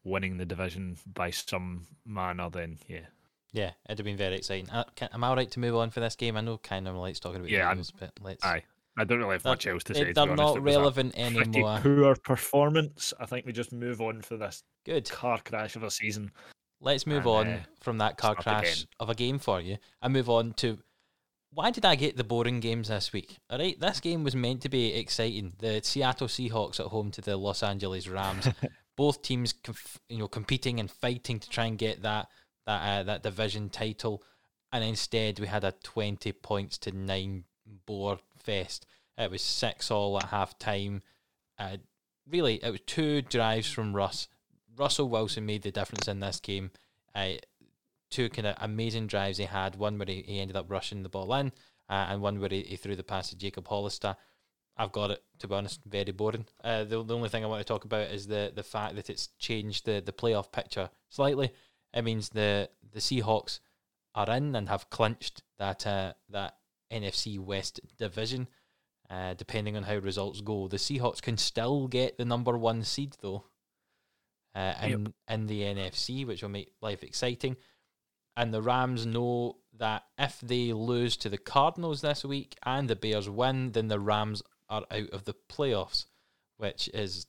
winning 0.05 0.37
the 0.37 0.45
division 0.47 0.97
by 1.07 1.31
some 1.31 1.87
manner, 2.05 2.51
then 2.51 2.79
yeah, 2.89 3.07
Yeah, 3.53 3.71
it'd 3.89 3.99
have 3.99 4.05
been 4.05 4.17
very 4.17 4.37
exciting. 4.37 4.69
Uh, 4.71 4.85
can, 4.95 5.09
am 5.13 5.25
I 5.25 5.29
all 5.29 5.37
right 5.37 5.51
to 5.53 5.61
move 5.61 5.75
on 5.75 5.91
for 5.91 6.01
this 6.01 6.17
game? 6.17 6.37
I 6.37 6.41
know 6.43 6.59
kind 6.59 6.87
of 6.87 6.95
likes 6.97 7.19
talking 7.21 7.41
about 7.41 7.51
Yeah, 7.51 7.69
I'm- 7.69 7.83
but 7.99 8.13
let's. 8.21 8.45
aye. 8.45 8.63
I 9.01 9.05
don't 9.05 9.19
really 9.21 9.35
have 9.35 9.45
much 9.45 9.65
else 9.67 9.85
to 9.85 9.95
say. 9.95 10.01
to 10.01 10.07
be 10.07 10.13
they're 10.13 10.23
honest. 10.25 10.39
not 10.39 10.57
It 10.57 10.63
was 10.63 10.75
a 10.75 10.79
relevant 10.79 11.17
anymore. 11.17 11.79
poor 11.81 12.17
performance. 12.17 13.15
I 13.21 13.27
think 13.27 13.47
we 13.47 13.53
just 13.53 13.73
move 13.73 14.01
on 14.01 14.23
for 14.23 14.37
this 14.37 14.65
Good. 14.85 15.09
car 15.09 15.39
crash 15.45 15.77
of 15.77 15.85
a 15.85 15.91
season. 15.91 16.33
Let's 16.81 17.07
move 17.07 17.19
and, 17.19 17.29
on 17.29 17.47
uh, 17.49 17.63
from 17.81 17.99
that 17.99 18.17
car 18.17 18.35
crash 18.35 18.65
again. 18.83 18.87
of 18.99 19.09
a 19.09 19.15
game 19.15 19.39
for 19.39 19.61
you 19.61 19.79
and 20.03 20.13
move 20.13 20.29
on 20.29 20.53
to 20.55 20.79
why 21.55 21.71
did 21.71 21.85
I 21.85 21.95
get 21.95 22.17
the 22.17 22.25
boring 22.25 22.59
games 22.61 22.89
this 22.89 23.13
week? 23.13 23.39
All 23.49 23.59
right, 23.59 23.79
this 23.79 24.01
game 24.01 24.25
was 24.25 24.35
meant 24.37 24.63
to 24.63 24.69
be 24.69 24.93
exciting. 24.95 25.53
The 25.59 25.81
Seattle 25.83 26.27
Seahawks 26.29 26.79
at 26.81 26.87
home 26.87 27.11
to 27.13 27.21
the 27.21 27.37
Los 27.37 27.63
Angeles 27.63 28.07
Rams. 28.09 28.49
Both 28.97 29.23
teams, 29.23 29.53
conf- 29.53 30.01
you 30.09 30.19
know, 30.19 30.29
competing 30.29 30.81
and 30.81 30.91
fighting 30.91 31.39
to 31.39 31.49
try 31.49 31.67
and 31.67 31.79
get 31.79 32.03
that 32.03 32.27
that 32.69 33.01
uh, 33.01 33.03
that 33.05 33.23
division 33.23 33.71
title, 33.71 34.23
and 34.71 34.85
instead 34.85 35.41
we 35.41 35.47
had 35.47 35.65
a 35.65 35.73
twenty 35.83 36.33
points 36.33 36.77
to 36.79 36.93
nine 36.93 37.45
bore 37.87 38.19
fest. 38.39 38.87
It 39.17 39.31
was 39.31 39.43
six 39.43 39.91
all 39.91 40.19
at 40.19 40.27
half 40.27 40.59
time. 40.59 41.03
Uh, 41.59 41.79
really, 42.31 42.63
it 42.63 42.71
was 42.71 42.81
two 42.87 43.23
drives 43.23 43.71
from 43.71 43.97
Russ. 43.97 44.29
Russell 44.77 45.09
Wilson 45.09 45.47
made 45.47 45.63
the 45.63 45.73
difference 45.73 46.07
in 46.07 46.21
this 46.21 46.41
game. 46.41 46.71
Uh, 47.15 47.33
two 48.11 48.29
kind 48.29 48.47
of 48.47 48.57
amazing 48.61 49.07
drives 49.07 49.39
he 49.39 49.45
had. 49.45 49.77
One 49.77 49.99
where 49.99 50.07
he, 50.07 50.23
he 50.23 50.39
ended 50.39 50.57
up 50.57 50.71
rushing 50.71 51.03
the 51.03 51.09
ball 51.09 51.33
in, 51.35 51.53
uh, 51.89 52.07
and 52.11 52.21
one 52.21 52.39
where 52.39 52.51
he, 52.51 52.63
he 52.63 52.77
threw 52.77 52.97
the 52.97 53.03
pass 53.03 53.31
to 53.31 53.37
Jacob 53.37 53.67
Hollister. 53.67 54.15
I've 54.77 54.93
got 54.93 55.11
it 55.11 55.25
to 55.39 55.49
be 55.49 55.55
honest, 55.55 55.81
very 55.87 56.13
boring. 56.13 56.45
Uh, 56.63 56.85
the, 56.85 57.03
the 57.03 57.17
only 57.17 57.31
thing 57.31 57.45
I 57.45 57.49
want 57.49 57.67
to 57.67 57.73
talk 57.73 57.85
about 57.87 58.11
is 58.11 58.27
the 58.27 58.53
the 58.55 58.63
fact 58.63 58.95
that 58.97 59.09
it's 59.09 59.29
changed 59.39 59.87
the 59.87 60.03
the 60.05 60.13
playoff 60.13 60.53
picture 60.53 60.91
slightly. 61.09 61.51
It 61.95 62.03
means 62.03 62.31
the 62.31 62.71
the 62.93 63.01
Seahawks 63.01 63.61
are 64.15 64.31
in 64.31 64.55
and 64.55 64.69
have 64.69 64.91
clinched 64.91 65.43
that 65.59 65.87
uh, 65.87 66.15
that 66.31 66.57
NFC 66.93 67.39
West 67.39 67.81
division. 67.97 68.49
Uh, 69.11 69.33
depending 69.33 69.75
on 69.75 69.85
how 69.85 69.97
results 69.97 70.43
go, 70.43 70.69
the 70.69 70.77
Seahawks 70.77 71.23
can 71.23 71.39
still 71.39 71.89
get 71.89 72.19
the 72.19 72.27
number 72.27 72.59
one 72.59 72.85
seed 72.85 73.17
though, 73.23 73.45
uh, 74.55 74.75
in 74.83 75.15
in 75.29 75.47
the 75.47 75.63
NFC, 75.63 76.27
which 76.27 76.43
will 76.43 76.51
make 76.51 76.73
life 76.83 77.03
exciting. 77.03 77.57
And 78.37 78.53
the 78.53 78.63
Rams 78.63 79.07
know 79.07 79.57
that 79.79 80.05
if 80.19 80.41
they 80.41 80.73
lose 80.73 81.17
to 81.19 81.29
the 81.29 81.39
Cardinals 81.39 82.03
this 82.03 82.25
week 82.25 82.57
and 82.65 82.89
the 82.89 82.97
Bears 82.97 83.29
win, 83.29 83.73
then 83.73 83.89
the 83.89 83.99
Rams 83.99 84.43
are 84.69 84.85
out 84.91 85.11
of 85.11 85.25
the 85.25 85.35
playoffs, 85.49 86.07
which 86.57 86.89
is 86.93 87.27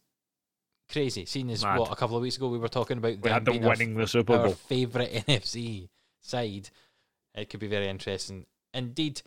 crazy. 0.92 1.26
Seeing 1.26 1.50
as 1.52 1.64
Mad. 1.64 1.80
what 1.80 1.92
a 1.92 1.96
couple 1.96 2.16
of 2.18 2.22
weeks 2.24 2.38
ago 2.38 2.50
we 2.50 2.58
were 2.58 2.68
talking 2.68 2.98
about 2.98 3.20
We 3.22 3.30
them 3.30 3.44
being 3.44 3.64
our 3.64 3.70
winning 3.72 3.96
the 3.96 4.08
Super 4.08 4.34
our 4.34 4.44
Bowl. 4.46 4.54
favourite 4.54 5.12
NFC 5.28 5.90
side. 6.22 6.70
It 7.36 7.50
could 7.50 7.60
be 7.60 7.68
very 7.68 7.88
interesting. 7.88 8.46
Indeed, 8.74 9.22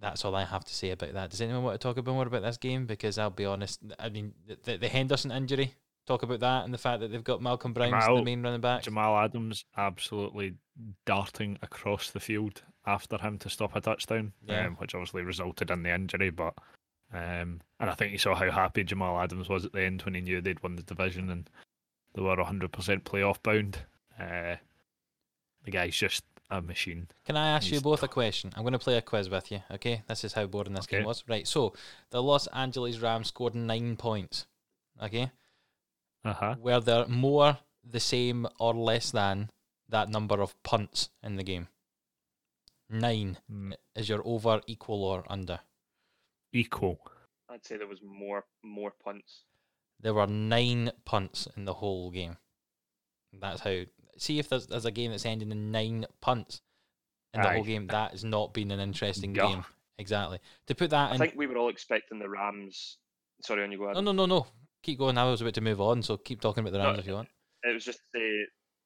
that's 0.00 0.24
all 0.24 0.34
I 0.34 0.44
have 0.44 0.64
to 0.64 0.74
say 0.74 0.90
about 0.90 1.12
that. 1.12 1.30
Does 1.30 1.40
anyone 1.40 1.62
want 1.62 1.78
to 1.80 1.86
talk 1.86 1.96
a 1.98 2.02
bit 2.02 2.14
more 2.14 2.26
about 2.26 2.42
this 2.42 2.56
game? 2.56 2.86
Because 2.86 3.18
I'll 3.18 3.30
be 3.30 3.44
honest, 3.44 3.80
I 3.98 4.08
mean, 4.08 4.32
the, 4.64 4.76
the 4.78 4.88
Henderson 4.88 5.30
injury, 5.30 5.74
talk 6.06 6.22
about 6.22 6.40
that 6.40 6.64
and 6.64 6.72
the 6.72 6.78
fact 6.78 7.00
that 7.00 7.12
they've 7.12 7.22
got 7.22 7.42
Malcolm 7.42 7.72
Brown 7.72 7.92
as 7.94 8.06
the 8.06 8.22
main 8.22 8.42
running 8.42 8.60
back. 8.62 8.82
Jamal 8.82 9.16
Adams 9.18 9.64
absolutely 9.76 10.54
darting 11.04 11.58
across 11.62 12.10
the 12.10 12.20
field 12.20 12.62
after 12.86 13.18
him 13.18 13.38
to 13.38 13.50
stop 13.50 13.76
a 13.76 13.80
touchdown, 13.80 14.32
Yeah. 14.42 14.66
um, 14.66 14.76
which 14.76 14.94
obviously 14.94 15.22
resulted 15.22 15.70
in 15.70 15.82
the 15.82 15.94
injury. 15.94 16.30
But 16.30 16.54
um, 17.12 17.60
and 17.80 17.90
I 17.90 17.94
think 17.94 18.12
you 18.12 18.18
saw 18.18 18.34
how 18.34 18.50
happy 18.50 18.84
Jamal 18.84 19.18
Adams 19.20 19.48
was 19.48 19.64
at 19.64 19.72
the 19.72 19.82
end 19.82 20.02
when 20.02 20.14
he 20.14 20.20
knew 20.20 20.40
they'd 20.40 20.62
won 20.62 20.76
the 20.76 20.82
division 20.82 21.30
and 21.30 21.48
they 22.14 22.22
were 22.22 22.36
100% 22.36 22.68
playoff 23.02 23.42
bound. 23.42 23.78
Uh, 24.18 24.56
the 25.64 25.70
guy's 25.70 25.96
just 25.96 26.24
a 26.50 26.60
machine. 26.60 27.08
Can 27.24 27.36
I 27.36 27.50
ask 27.50 27.70
you 27.70 27.80
both 27.80 28.02
a 28.02 28.08
question? 28.08 28.52
I'm 28.56 28.62
going 28.62 28.72
to 28.72 28.78
play 28.78 28.96
a 28.96 29.02
quiz 29.02 29.30
with 29.30 29.50
you, 29.52 29.62
okay? 29.70 30.02
This 30.08 30.24
is 30.24 30.32
how 30.32 30.46
boring 30.46 30.72
this 30.74 30.86
game 30.86 31.04
was. 31.04 31.24
Right, 31.28 31.46
so 31.46 31.74
the 32.10 32.22
Los 32.22 32.46
Angeles 32.48 32.98
Rams 32.98 33.28
scored 33.28 33.54
nine 33.54 33.96
points, 33.96 34.46
okay? 35.02 35.30
Uh 36.24 36.32
huh. 36.32 36.54
Were 36.60 36.80
there 36.80 37.06
more, 37.06 37.58
the 37.88 38.00
same, 38.00 38.46
or 38.58 38.74
less 38.74 39.10
than 39.10 39.50
that 39.88 40.08
number 40.08 40.40
of 40.40 40.60
punts 40.62 41.10
in 41.22 41.36
the 41.36 41.44
game? 41.44 41.68
Nine. 42.88 43.38
Mm, 43.50 43.72
Is 43.94 44.08
your 44.08 44.22
over, 44.24 44.60
equal, 44.66 45.04
or 45.04 45.24
under? 45.28 45.60
Equal. 46.52 46.98
I'd 47.48 47.64
say 47.64 47.76
there 47.76 47.86
was 47.86 48.00
more 48.02 48.44
more 48.62 48.92
punts. 49.02 49.44
There 50.00 50.14
were 50.14 50.26
nine 50.26 50.90
punts 51.04 51.46
in 51.56 51.64
the 51.64 51.74
whole 51.74 52.10
game. 52.10 52.36
That's 53.38 53.60
how. 53.60 53.82
See 54.18 54.38
if 54.38 54.48
there's, 54.48 54.66
there's 54.66 54.84
a 54.84 54.90
game 54.90 55.10
that's 55.10 55.24
ending 55.26 55.50
in 55.50 55.70
nine 55.70 56.04
punts 56.20 56.60
in 57.32 57.40
the 57.42 57.48
whole 57.48 57.64
game. 57.64 57.86
That 57.86 58.10
has 58.12 58.24
not 58.24 58.52
been 58.52 58.70
an 58.70 58.80
interesting 58.80 59.34
Yeah. 59.34 59.46
game. 59.48 59.64
Exactly. 59.98 60.38
To 60.66 60.74
put 60.74 60.90
that 60.90 61.10
I 61.10 61.14
in. 61.14 61.18
think 61.18 61.34
we 61.36 61.46
were 61.46 61.56
all 61.58 61.68
expecting 61.68 62.18
the 62.18 62.28
Rams. 62.28 62.98
Sorry, 63.42 63.62
on 63.62 63.72
you 63.72 63.78
go. 63.78 63.84
No, 63.84 63.90
Adam. 63.90 64.04
no, 64.04 64.12
no, 64.12 64.26
no. 64.26 64.46
Keep 64.82 64.98
going. 64.98 65.18
I 65.18 65.24
was 65.30 65.40
about 65.42 65.54
to 65.54 65.60
move 65.60 65.80
on, 65.80 66.02
so 66.02 66.16
keep 66.16 66.40
talking 66.40 66.62
about 66.62 66.72
the 66.72 66.78
No, 66.78 66.84
Rams 66.86 66.98
if 67.00 67.06
you 67.06 67.14
want. 67.14 67.28
It 67.62 67.74
was 67.74 67.84
just 67.84 67.98
to 67.98 68.18
say 68.18 68.44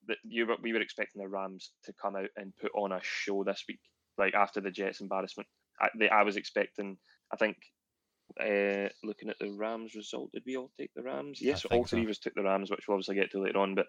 that 0.09 0.17
you 0.25 0.47
were, 0.47 0.57
we 0.63 0.73
were 0.73 0.81
expecting 0.81 1.23
the 1.23 1.29
Rams 1.29 1.71
to 1.85 1.93
come 2.01 2.17
out 2.17 2.29
and 2.37 2.53
put 2.61 2.73
on 2.75 2.93
a 2.93 3.01
show 3.03 3.45
this 3.45 3.65
week, 3.69 3.81
like 4.19 4.35
after 4.35 4.61
the 4.61 4.71
Jets 4.71 5.01
embarrassment. 5.01 5.49
I, 5.81 5.89
they, 5.99 6.09
I 6.09 6.23
was 6.23 6.37
expecting. 6.37 6.97
I 7.33 7.37
think 7.37 7.57
uh, 8.41 8.89
looking 9.03 9.29
at 9.29 9.39
the 9.39 9.53
Rams 9.53 9.95
result, 9.95 10.33
did 10.33 10.43
we 10.47 10.57
all 10.57 10.71
take 10.79 10.91
the 10.95 11.03
Rams? 11.03 11.41
Yes, 11.41 11.63
think 11.63 11.73
all 11.73 11.87
so. 11.87 11.97
three 11.97 12.05
of 12.05 12.11
us 12.11 12.19
took 12.19 12.35
the 12.35 12.43
Rams, 12.43 12.71
which 12.71 12.87
we'll 12.87 12.97
obviously 12.97 13.17
get 13.17 13.31
to 13.33 13.43
later 13.43 13.59
on. 13.59 13.75
But 13.75 13.87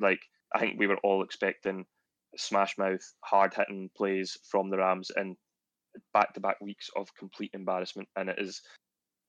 like, 0.00 0.20
I 0.54 0.58
think 0.58 0.78
we 0.78 0.86
were 0.86 0.98
all 0.98 1.22
expecting 1.22 1.86
smash 2.36 2.76
mouth, 2.78 3.00
hard 3.24 3.54
hitting 3.54 3.90
plays 3.96 4.36
from 4.50 4.70
the 4.70 4.78
Rams 4.78 5.10
and 5.14 5.36
back 6.12 6.34
to 6.34 6.40
back 6.40 6.60
weeks 6.60 6.90
of 6.96 7.14
complete 7.14 7.50
embarrassment, 7.54 8.08
and 8.16 8.28
it 8.28 8.38
has 8.38 8.60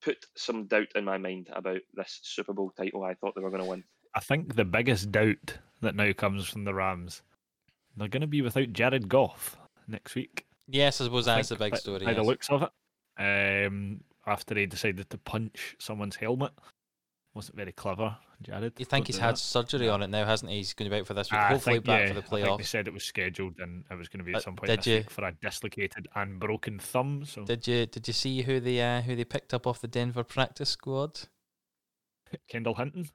put 0.02 0.18
some 0.36 0.66
doubt 0.66 0.88
in 0.94 1.04
my 1.04 1.18
mind 1.18 1.48
about 1.52 1.80
this 1.94 2.20
Super 2.22 2.52
Bowl 2.52 2.72
title. 2.76 3.04
I 3.04 3.14
thought 3.14 3.34
they 3.34 3.42
were 3.42 3.50
going 3.50 3.62
to 3.62 3.68
win. 3.68 3.84
I 4.14 4.20
think 4.20 4.54
the 4.54 4.64
biggest 4.64 5.12
doubt 5.12 5.58
that 5.80 5.94
now 5.94 6.12
comes 6.12 6.46
from 6.46 6.64
the 6.64 6.74
Rams, 6.74 7.22
they're 7.96 8.08
going 8.08 8.20
to 8.20 8.26
be 8.26 8.42
without 8.42 8.72
Jared 8.72 9.08
Goff 9.08 9.56
next 9.86 10.14
week. 10.14 10.46
Yes, 10.66 11.00
I 11.00 11.04
suppose 11.04 11.24
that's 11.24 11.48
the 11.48 11.56
big 11.56 11.76
story. 11.76 12.04
By 12.04 12.14
the 12.14 12.22
looks 12.22 12.50
of 12.50 12.62
it, 12.62 12.70
um, 13.18 14.00
after 14.26 14.54
he 14.54 14.66
decided 14.66 15.10
to 15.10 15.18
punch 15.18 15.76
someone's 15.78 16.16
helmet, 16.16 16.52
wasn't 17.34 17.56
very 17.56 17.72
clever, 17.72 18.16
Jared. 18.42 18.72
You 18.78 18.84
think 18.84 19.06
he's 19.06 19.18
had 19.18 19.34
that. 19.34 19.38
surgery 19.38 19.88
on 19.88 20.02
it 20.02 20.08
now, 20.08 20.24
hasn't 20.24 20.50
he? 20.50 20.58
He's 20.58 20.74
going 20.74 20.90
to 20.90 20.94
be 20.94 21.00
out 21.00 21.06
for 21.06 21.14
this 21.14 21.30
week. 21.30 21.40
I 21.40 21.48
Hopefully 21.48 21.76
think, 21.76 21.84
back 21.86 22.00
yeah, 22.00 22.08
for 22.08 22.14
the 22.14 22.36
I 22.42 22.44
think 22.46 22.58
they 22.58 22.64
said 22.64 22.88
it 22.88 22.94
was 22.94 23.04
scheduled 23.04 23.58
and 23.58 23.84
it 23.90 23.94
was 23.94 24.08
going 24.08 24.18
to 24.18 24.24
be 24.24 24.34
Uh, 24.34 24.38
at 24.38 24.42
some 24.42 24.56
point 24.56 24.68
did 24.70 24.86
you- 24.86 25.04
for 25.08 25.24
a 25.24 25.32
dislocated 25.32 26.08
and 26.14 26.40
broken 26.40 26.78
thumb. 26.78 27.24
So 27.24 27.44
Did 27.44 27.66
you 27.66 27.86
did 27.86 28.06
you 28.06 28.12
see 28.14 28.42
who 28.42 28.60
they 28.60 28.80
uh, 28.80 29.02
who 29.02 29.14
they 29.14 29.24
picked 29.24 29.54
up 29.54 29.66
off 29.66 29.80
the 29.80 29.88
Denver 29.88 30.24
practice 30.24 30.70
squad? 30.70 31.20
Kendall 32.48 32.74
Hinton. 32.74 33.08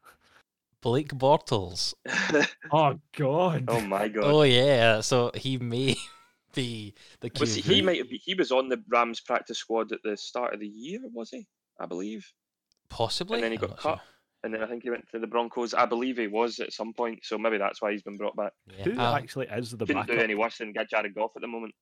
Blake 0.82 1.10
Bortles. 1.10 1.94
Oh 2.72 3.00
God! 3.16 3.66
oh 3.68 3.82
my 3.82 4.08
god. 4.08 4.24
Oh 4.24 4.42
yeah, 4.44 5.02
so 5.02 5.32
he 5.36 5.58
may 5.58 5.96
be 6.54 6.94
the 7.22 7.32
Was 7.40 7.56
he, 7.56 7.62
he 7.62 7.82
might 7.82 7.98
have 7.98 8.10
been, 8.10 8.20
he 8.24 8.34
was 8.34 8.52
on 8.52 8.70
the 8.70 8.82
Rams 8.90 9.20
practice 9.22 9.58
squad 9.58 9.92
at 9.92 10.00
the 10.04 10.16
start 10.18 10.54
of 10.54 10.60
the 10.60 10.68
year, 10.68 11.00
was 11.14 11.30
he? 11.30 11.46
I 11.80 11.86
believe. 11.86 12.26
possibly. 12.90 13.36
and 13.36 13.44
then 13.44 13.52
he 13.52 13.58
got 13.58 13.72
not 13.72 13.80
cut. 13.80 14.00
And 14.44 14.54
then 14.54 14.62
I 14.62 14.68
think 14.68 14.84
he 14.84 14.90
went 14.90 15.06
to 15.12 15.20
the 15.20 15.28
Broncos. 15.28 15.74
I 15.74 15.86
believe 15.86 16.18
he 16.18 16.28
was 16.28 16.60
at 16.60 16.74
some 16.74 16.94
point, 16.94 17.20
so 17.24 17.38
maybe 17.38 17.58
that's 17.58 17.82
why 17.82 17.92
he's 17.94 18.04
been 18.04 18.18
brought 18.18 18.36
back. 18.36 18.52
sure. 18.76 18.84
Who 18.84 18.92
Yeah. 19.00 19.12
Uh, 19.12 19.16
actually 19.18 19.48
is 19.48 19.72
the 19.72 19.86
Couldn't 19.86 20.06
do 20.06 20.14
backup? 20.14 20.24
any 20.24 20.36
worse 20.36 20.58
than 20.58 20.74
get 20.74 20.90
Jared 20.90 21.16
Goff 21.16 21.32
at 21.38 21.42
the 21.42 21.48
moment. 21.48 21.74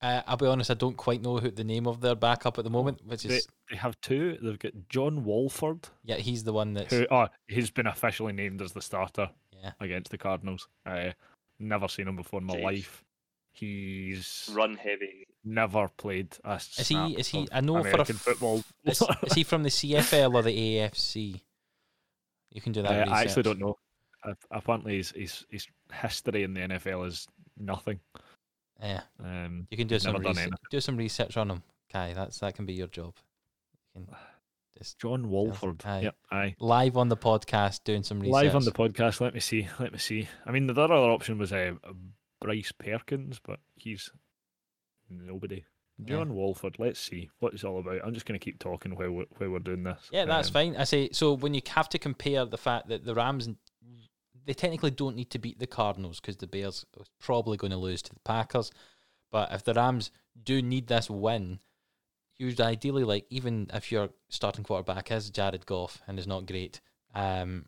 uh, 0.00 0.22
I'll 0.26 0.38
be 0.38 0.46
honest, 0.46 0.70
I 0.70 0.74
don't 0.74 0.96
quite 0.96 1.20
know 1.20 1.36
who 1.36 1.50
the 1.50 1.62
name 1.62 1.86
of 1.86 2.00
their 2.00 2.14
backup 2.14 2.56
at 2.56 2.64
the 2.64 2.70
moment, 2.70 3.00
which 3.04 3.24
They, 3.24 3.34
is 3.36 3.46
they 3.70 3.76
have 3.76 4.00
two. 4.00 4.38
They've 4.42 4.58
got 4.58 4.72
John 4.88 5.24
Wolford, 5.24 5.88
yeah, 6.02 6.16
he's 6.16 6.42
the 6.42 6.54
one 6.54 6.72
that's 6.72 6.90
who 6.92 7.06
oh, 7.10 7.28
he's 7.48 7.70
been 7.70 7.86
officially 7.86 8.32
named 8.32 8.62
as 8.62 8.72
the 8.72 8.80
starter 8.80 9.28
yeah. 9.62 9.72
against 9.78 10.10
the 10.10 10.16
Cardinals. 10.18 10.66
Uh, 10.86 11.10
never 11.58 11.86
seen 11.86 12.08
him 12.08 12.16
before 12.16 12.40
in 12.40 12.46
my 12.46 12.56
Jeez. 12.56 12.62
life. 12.64 13.04
He's 13.52 14.48
Run 14.52 14.76
heavy. 14.76 15.26
never 15.44 15.88
played 15.88 16.36
a 16.44 16.54
Is 16.54 16.88
he? 16.88 16.96
Is 17.14 17.28
he? 17.28 17.42
of 17.42 17.48
I 17.52 17.60
know 17.60 17.76
American 17.78 18.04
for 18.16 18.30
a 18.30 18.32
f- 18.32 18.38
football. 18.38 18.64
Is, 18.84 19.02
is 19.24 19.32
he 19.34 19.44
from 19.44 19.62
the 19.62 19.68
CFL 19.68 20.34
or 20.34 20.42
the 20.42 20.56
AFC? 20.56 21.40
You 22.52 22.60
can 22.60 22.72
do 22.72 22.82
that. 22.82 23.08
Uh, 23.08 23.12
I 23.12 23.22
actually 23.22 23.42
don't 23.42 23.58
know. 23.58 23.76
Apparently, 24.50 24.98
his, 24.98 25.10
his 25.12 25.44
his 25.50 25.66
history 25.92 26.42
in 26.42 26.54
the 26.54 26.60
NFL 26.60 27.06
is 27.06 27.26
nothing. 27.58 28.00
Yeah, 28.82 29.02
Um, 29.22 29.66
you 29.70 29.76
can 29.76 29.88
do 29.88 29.98
some 29.98 30.12
never 30.14 30.28
research. 30.28 30.52
Do 30.70 30.80
some 30.80 30.96
research 30.96 31.36
on 31.36 31.50
him, 31.50 31.62
Kai. 31.92 32.14
That's 32.14 32.38
that 32.38 32.54
can 32.54 32.64
be 32.66 32.72
your 32.74 32.86
job. 32.86 33.14
You 33.94 34.06
can 34.06 34.14
just 34.78 34.98
John 34.98 35.28
Wolford. 35.28 35.82
aye. 35.84 36.00
Yep, 36.02 36.16
aye. 36.30 36.54
live 36.60 36.96
on 36.96 37.08
the 37.08 37.16
podcast 37.16 37.80
doing 37.84 38.02
some 38.02 38.20
research. 38.20 38.32
Live 38.32 38.56
on 38.56 38.64
the 38.64 38.72
podcast. 38.72 39.20
Let 39.20 39.34
me 39.34 39.40
see. 39.40 39.68
Let 39.78 39.92
me 39.92 39.98
see. 39.98 40.28
I 40.46 40.50
mean, 40.50 40.66
the 40.66 40.72
other 40.80 40.94
option 40.94 41.36
was 41.38 41.52
uh, 41.52 41.72
Bryce 42.40 42.72
Perkins, 42.72 43.40
but 43.42 43.60
he's 43.76 44.10
nobody. 45.08 45.64
Yeah. 45.98 46.16
John 46.16 46.34
Wolford. 46.34 46.76
Let's 46.78 46.98
see 46.98 47.30
what 47.40 47.52
it's 47.52 47.64
all 47.64 47.78
about. 47.78 48.00
I'm 48.04 48.14
just 48.14 48.24
going 48.24 48.38
to 48.38 48.42
keep 48.44 48.58
talking 48.58 48.94
while 48.96 49.10
we're, 49.10 49.24
while 49.36 49.50
we're 49.50 49.58
doing 49.58 49.82
this. 49.82 50.08
Yeah, 50.10 50.24
that's 50.24 50.48
Um, 50.48 50.52
fine. 50.54 50.76
I 50.76 50.84
say 50.84 51.10
so 51.12 51.34
when 51.34 51.52
you 51.52 51.60
have 51.68 51.88
to 51.90 51.98
compare 51.98 52.44
the 52.46 52.56
fact 52.56 52.88
that 52.88 53.04
the 53.04 53.14
Rams, 53.14 53.48
they 54.46 54.54
technically 54.54 54.90
don't 54.92 55.16
need 55.16 55.30
to 55.30 55.38
beat 55.38 55.58
the 55.58 55.66
Cardinals 55.66 56.18
because 56.20 56.38
the 56.38 56.46
Bears 56.46 56.86
are 56.98 57.04
probably 57.20 57.58
going 57.58 57.72
to 57.72 57.76
lose 57.76 58.00
to 58.02 58.14
the 58.14 58.20
Packers. 58.20 58.70
But 59.30 59.52
if 59.52 59.62
the 59.62 59.74
Rams 59.74 60.10
do 60.42 60.62
need 60.62 60.86
this 60.86 61.10
win, 61.10 61.60
you'd 62.38 62.60
ideally 62.60 63.04
like 63.04 63.26
even 63.28 63.68
if 63.74 63.92
your 63.92 64.08
starting 64.30 64.64
quarterback 64.64 65.10
is 65.12 65.28
Jared 65.28 65.66
Goff 65.66 66.00
and 66.08 66.18
is 66.18 66.26
not 66.26 66.46
great, 66.46 66.80
um, 67.14 67.66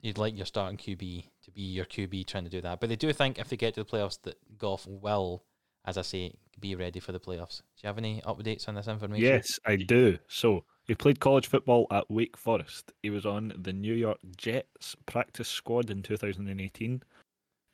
you'd 0.00 0.18
like 0.18 0.36
your 0.36 0.46
starting 0.46 0.78
QB 0.78 1.24
to 1.44 1.50
be 1.50 1.62
your 1.62 1.84
QB 1.84 2.26
trying 2.26 2.44
to 2.44 2.50
do 2.50 2.60
that. 2.60 2.80
But 2.80 2.88
they 2.88 2.96
do 2.96 3.12
think 3.12 3.38
if 3.38 3.48
they 3.48 3.56
get 3.56 3.74
to 3.74 3.84
the 3.84 3.90
playoffs 3.90 4.18
that 4.22 4.36
Goff 4.58 4.86
will, 4.86 5.44
as 5.84 5.98
I 5.98 6.02
say, 6.02 6.34
be 6.60 6.74
ready 6.74 7.00
for 7.00 7.12
the 7.12 7.20
playoffs. 7.20 7.58
Do 7.58 7.82
you 7.82 7.86
have 7.88 7.98
any 7.98 8.20
updates 8.22 8.68
on 8.68 8.74
this 8.74 8.88
information? 8.88 9.24
Yes, 9.24 9.58
I 9.66 9.76
do. 9.76 10.18
So 10.28 10.64
he 10.84 10.94
played 10.94 11.20
college 11.20 11.46
football 11.48 11.86
at 11.90 12.10
Wake 12.10 12.36
Forest. 12.36 12.92
He 13.02 13.10
was 13.10 13.26
on 13.26 13.52
the 13.56 13.72
New 13.72 13.94
York 13.94 14.18
Jets 14.36 14.96
practice 15.06 15.48
squad 15.48 15.90
in 15.90 16.02
2018. 16.02 17.02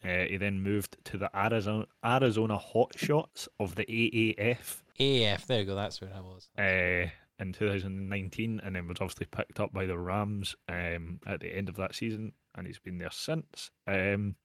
Uh, 0.04 0.08
he 0.08 0.36
then 0.36 0.60
moved 0.60 0.96
to 1.04 1.18
the 1.18 1.28
Arizona 1.36 1.84
Arizona 2.04 2.56
Hotshots 2.56 3.48
of 3.58 3.74
the 3.74 3.84
AAF 3.86 4.82
AF, 5.00 5.46
there 5.46 5.60
you 5.60 5.64
go. 5.64 5.74
That's 5.74 6.00
where 6.00 6.10
I 6.14 6.20
was. 6.20 6.48
uh, 6.58 7.10
in 7.38 7.52
2019, 7.52 8.60
and 8.64 8.74
then 8.76 8.88
was 8.88 8.98
obviously 9.00 9.26
picked 9.26 9.60
up 9.60 9.72
by 9.72 9.86
the 9.86 9.98
Rams 9.98 10.56
um, 10.68 11.20
at 11.26 11.40
the 11.40 11.54
end 11.54 11.68
of 11.68 11.76
that 11.76 11.94
season, 11.94 12.32
and 12.54 12.66
he's 12.66 12.78
been 12.78 12.98
there 12.98 13.10
since. 13.12 13.70
Um, 13.86 14.36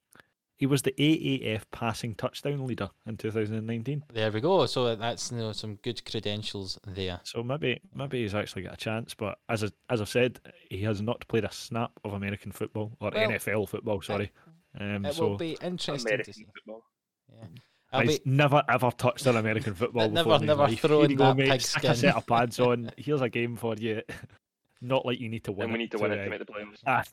he 0.56 0.68
was 0.68 0.84
the 0.84 0.94
AAF 0.98 1.64
passing 1.72 2.16
touchdown 2.16 2.66
leader 2.66 2.90
in 3.08 3.18
2019. 3.18 4.04
There 4.14 4.32
we 4.32 4.40
go. 4.40 4.66
So 4.68 4.96
that's 4.96 5.32
you 5.32 5.40
know, 5.40 5.52
some 5.52 5.76
good 5.82 6.06
credentials 6.06 6.80
there. 6.88 7.20
So 7.24 7.44
maybe 7.44 7.82
maybe 7.94 8.22
he's 8.22 8.36
actually 8.36 8.62
got 8.62 8.76
a 8.76 8.78
chance, 8.78 9.14
but 9.14 9.40
as 9.50 9.64
I, 9.64 9.70
as 9.90 10.00
I've 10.00 10.10
said, 10.10 10.40
he 10.70 10.84
has 10.84 11.02
not 11.02 11.28
played 11.28 11.44
a 11.44 11.52
snap 11.52 11.92
of 12.06 12.14
American 12.14 12.52
football 12.52 12.96
or 13.02 13.12
Well, 13.14 13.30
NFL 13.30 13.68
football. 13.70 14.02
Sorry, 14.02 14.32
um, 14.80 15.06
It 15.06 15.16
so 15.16 15.30
will 15.30 15.38
be 15.38 15.58
interesting 15.62 16.18
to 16.20 16.34
see. 16.34 16.46
football. 16.54 16.84
Yeah. 17.30 17.48
I'll 17.94 18.02
he's 18.02 18.20
be, 18.20 18.30
never 18.32 18.64
ever 18.68 18.92
touched 18.92 19.26
an 19.28 19.38
American 19.38 19.74
football 19.76 20.10
Never- 20.10 20.24
before. 20.24 20.36
in 20.36 20.42
his 20.42 20.48
never 20.48 20.64
life. 20.64 20.80
thrown 20.80 21.02
Here 21.02 21.10
you 21.12 21.16
go, 21.18 21.24
that 21.26 21.38
mate. 21.38 21.62
Stick 21.62 21.84
a 21.86 21.96
set 21.96 22.16
of 22.16 22.26
pads 22.26 22.60
on. 22.60 22.92
Here's 22.98 23.22
a 23.22 23.30
game 23.30 23.56
for 23.56 23.76
you. 23.76 24.02
Not 24.82 25.06
like 25.06 25.20
you 25.20 25.30
need 25.30 25.44
to 25.46 25.52
win. 25.52 25.66
And 25.66 25.74
we 25.74 25.80
need 25.80 25.92
to 25.92 25.98
win 26.00 26.12
it 26.12 26.20
uh, 26.20 26.24
to 26.26 26.30
make 26.30 26.40
the 26.40 26.46
playoffs. 26.46 26.80
Ah, 26.86 27.04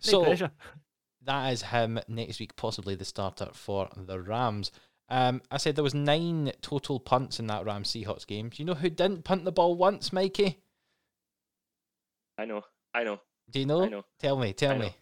so 0.00 0.24
pressure. 0.24 0.50
that 1.24 1.52
is 1.52 1.62
him 1.62 1.98
next 2.08 2.40
week, 2.40 2.56
possibly 2.56 2.94
the 2.94 3.04
starter 3.04 3.48
for 3.52 3.90
the 3.96 4.20
Rams. 4.20 4.70
Um, 5.10 5.42
I 5.50 5.56
said 5.58 5.74
there 5.76 5.82
was 5.84 5.94
nine 5.94 6.52
total 6.62 7.00
punts 7.00 7.38
in 7.40 7.46
that 7.48 7.64
Rams 7.66 7.90
Seahawks 7.92 8.26
game. 8.26 8.48
Do 8.50 8.62
you 8.62 8.64
know 8.66 8.74
who 8.74 8.88
didn't 8.90 9.24
punt 9.24 9.44
the 9.44 9.52
ball 9.52 9.74
once, 9.74 10.12
Mikey? 10.12 10.58
I 12.38 12.44
know. 12.44 12.62
I 12.94 13.04
know. 13.04 13.20
Do 13.50 13.60
you 13.60 13.66
know? 13.66 13.84
I 13.84 13.88
know. 13.88 14.04
Tell 14.18 14.38
me, 14.38 14.52
tell 14.52 14.72
I 14.74 14.78
me. 14.78 14.96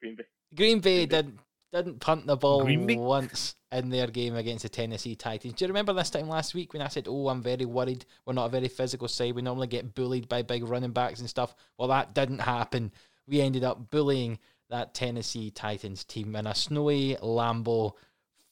Green 0.00 0.16
Bay. 0.16 0.24
Green 0.54 0.80
Bay 0.80 0.96
Green 1.06 1.08
Bay. 1.08 1.16
didn't 1.16 1.38
didn't 1.74 2.00
punt 2.00 2.26
the 2.26 2.36
ball 2.36 2.62
Green 2.62 2.98
once 2.98 3.56
in 3.72 3.90
their 3.90 4.06
game 4.06 4.36
against 4.36 4.62
the 4.62 4.68
Tennessee 4.68 5.14
Titans. 5.14 5.54
Do 5.54 5.64
you 5.64 5.68
remember 5.68 5.92
this 5.92 6.10
time 6.10 6.28
last 6.28 6.54
week 6.54 6.72
when 6.72 6.82
I 6.82 6.88
said, 6.88 7.06
"Oh, 7.08 7.28
I'm 7.28 7.42
very 7.42 7.64
worried. 7.64 8.06
We're 8.24 8.32
not 8.34 8.46
a 8.46 8.50
very 8.50 8.68
physical 8.68 9.08
side. 9.08 9.34
We 9.34 9.42
normally 9.42 9.66
get 9.66 9.94
bullied 9.94 10.28
by 10.28 10.42
big 10.42 10.64
running 10.64 10.92
backs 10.92 11.20
and 11.20 11.28
stuff." 11.28 11.54
Well, 11.78 11.88
that 11.88 12.14
didn't 12.14 12.40
happen. 12.40 12.92
We 13.26 13.40
ended 13.40 13.64
up 13.64 13.90
bullying 13.90 14.38
that 14.70 14.94
Tennessee 14.94 15.50
Titans 15.50 16.04
team 16.04 16.36
in 16.36 16.46
a 16.46 16.54
snowy 16.54 17.16
Lambeau. 17.16 17.92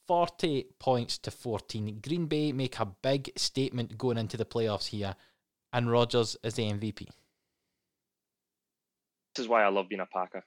40 0.07 0.67
points 0.79 1.17
to 1.19 1.31
14. 1.31 2.01
Green 2.01 2.25
Bay 2.25 2.51
make 2.51 2.77
a 2.79 2.85
big 2.85 3.31
statement 3.37 3.97
going 3.97 4.17
into 4.17 4.35
the 4.35 4.45
playoffs 4.45 4.87
here, 4.87 5.15
and 5.71 5.89
Rodgers 5.89 6.35
is 6.43 6.55
the 6.55 6.69
MVP. 6.69 7.07
This 9.35 9.45
is 9.45 9.47
why 9.47 9.63
I 9.63 9.69
love 9.69 9.87
being 9.87 10.01
a 10.01 10.05
Packer. 10.05 10.43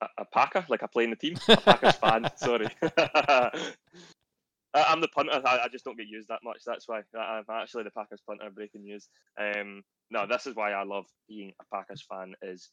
A, 0.00 0.24
Packer, 0.24 0.64
like 0.68 0.82
I 0.82 0.86
play 0.86 1.04
in 1.04 1.10
the 1.10 1.16
team. 1.16 1.36
A 1.48 1.56
Packers 1.56 1.96
fan. 1.96 2.28
Sorry. 2.36 2.68
I'm 4.74 5.00
the 5.00 5.08
punter. 5.08 5.42
I, 5.44 5.60
I 5.64 5.68
just 5.72 5.84
don't 5.84 5.96
get 5.96 6.06
used 6.06 6.28
that 6.28 6.40
much. 6.44 6.62
That's 6.64 6.86
why 6.86 7.02
I'm 7.18 7.44
actually 7.50 7.84
the 7.84 7.90
Packers 7.90 8.22
punter. 8.26 8.50
Breaking 8.50 8.82
news. 8.82 9.08
Um, 9.40 9.82
no, 10.10 10.26
this 10.26 10.46
is 10.46 10.54
why 10.54 10.72
I 10.72 10.84
love 10.84 11.06
being 11.28 11.52
a 11.60 11.64
Packers 11.74 12.04
fan. 12.08 12.34
Is 12.42 12.70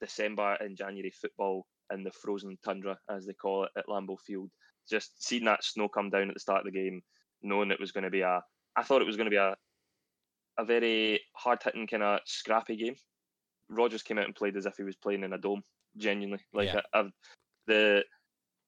December 0.00 0.56
and 0.60 0.76
January 0.76 1.10
football 1.10 1.66
in 1.92 2.04
the 2.04 2.10
frozen 2.10 2.58
tundra, 2.64 2.98
as 3.08 3.26
they 3.26 3.32
call 3.32 3.64
it, 3.64 3.70
at 3.76 3.86
Lambeau 3.86 4.18
Field. 4.20 4.50
Just 4.88 5.22
seeing 5.24 5.44
that 5.44 5.64
snow 5.64 5.88
come 5.88 6.10
down 6.10 6.28
at 6.28 6.34
the 6.34 6.40
start 6.40 6.66
of 6.66 6.72
the 6.72 6.78
game, 6.78 7.02
knowing 7.42 7.70
it 7.70 7.80
was 7.80 7.92
going 7.92 8.04
to 8.04 8.10
be 8.10 8.22
a. 8.22 8.42
I 8.76 8.82
thought 8.82 9.02
it 9.02 9.06
was 9.06 9.16
going 9.16 9.26
to 9.26 9.30
be 9.30 9.36
a, 9.36 9.56
a 10.58 10.64
very 10.64 11.20
hard 11.34 11.62
hitting 11.62 11.86
kind 11.86 12.02
of 12.02 12.20
scrappy 12.24 12.76
game. 12.76 12.94
Rodgers 13.68 14.02
came 14.02 14.18
out 14.18 14.24
and 14.24 14.34
played 14.34 14.56
as 14.56 14.66
if 14.66 14.76
he 14.76 14.82
was 14.82 14.96
playing 14.96 15.22
in 15.22 15.32
a 15.32 15.38
dome. 15.38 15.62
Genuinely, 15.96 16.40
like 16.52 16.68
Yeah. 16.68 16.80
I, 16.94 17.00
I've, 17.00 17.12
the 17.66 18.04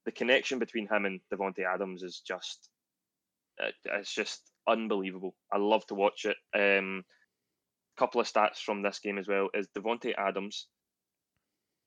the 0.05 0.13
connection 0.13 0.59
between 0.59 0.89
him 0.89 1.05
and 1.07 1.21
Davante 1.33 1.65
Adams 1.65 2.03
is 2.03 2.21
just 2.27 2.69
it, 3.59 3.75
it's 3.85 4.13
just 4.13 4.41
unbelievable. 4.69 5.35
I 5.53 5.59
love 5.59 5.87
to 5.87 5.95
watch 5.95 6.25
it. 6.25 6.37
Um, 6.55 7.05
couple 7.99 8.21
of 8.21 8.27
stats 8.27 8.59
from 8.59 8.83
this 8.83 8.99
game 9.01 9.19
as 9.19 9.29
well 9.29 9.49
is 9.55 9.69
Davante 9.77 10.15
Adams 10.17 10.67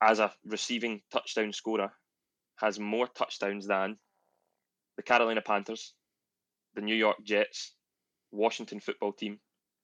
as 0.01 0.19
a 0.19 0.31
receiving 0.45 1.01
touchdown 1.11 1.51
scorer 1.51 1.91
has 2.57 2.79
more 2.79 3.07
touchdowns 3.07 3.67
than 3.67 3.97
the 4.97 5.03
Carolina 5.03 5.41
Panthers, 5.41 5.93
the 6.75 6.81
New 6.81 6.95
York 6.95 7.17
Jets, 7.23 7.73
Washington 8.31 8.79
football 8.79 9.13
team, 9.13 9.39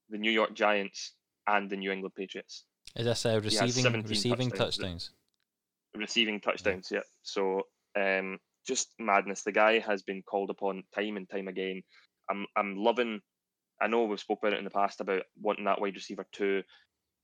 the 0.09 0.17
New 0.17 0.31
York 0.31 0.53
Giants, 0.53 1.13
and 1.47 1.69
the 1.69 1.75
New 1.75 1.91
England 1.91 2.13
Patriots. 2.15 2.65
Is 2.95 3.05
this 3.05 3.25
uh, 3.25 3.39
receiving 3.43 4.03
receiving 4.03 4.49
touchdowns. 4.49 4.77
touchdowns? 4.77 5.11
Receiving 5.95 6.39
touchdowns. 6.39 6.89
Yeah. 6.91 7.01
So 7.23 7.63
um, 7.99 8.39
just 8.67 8.89
madness. 8.99 9.43
The 9.43 9.51
guy 9.51 9.79
has 9.79 10.03
been 10.03 10.21
called 10.21 10.49
upon 10.49 10.83
time 10.95 11.17
and 11.17 11.29
time 11.29 11.47
again. 11.47 11.81
I'm 12.29 12.45
I'm 12.55 12.77
loving. 12.77 13.19
I 13.81 13.87
know 13.87 14.05
we've 14.05 14.19
spoken 14.19 14.47
about 14.47 14.55
it 14.55 14.59
in 14.59 14.65
the 14.65 14.71
past 14.71 15.01
about 15.01 15.23
wanting 15.39 15.65
that 15.65 15.81
wide 15.81 15.95
receiver 15.95 16.25
too. 16.31 16.63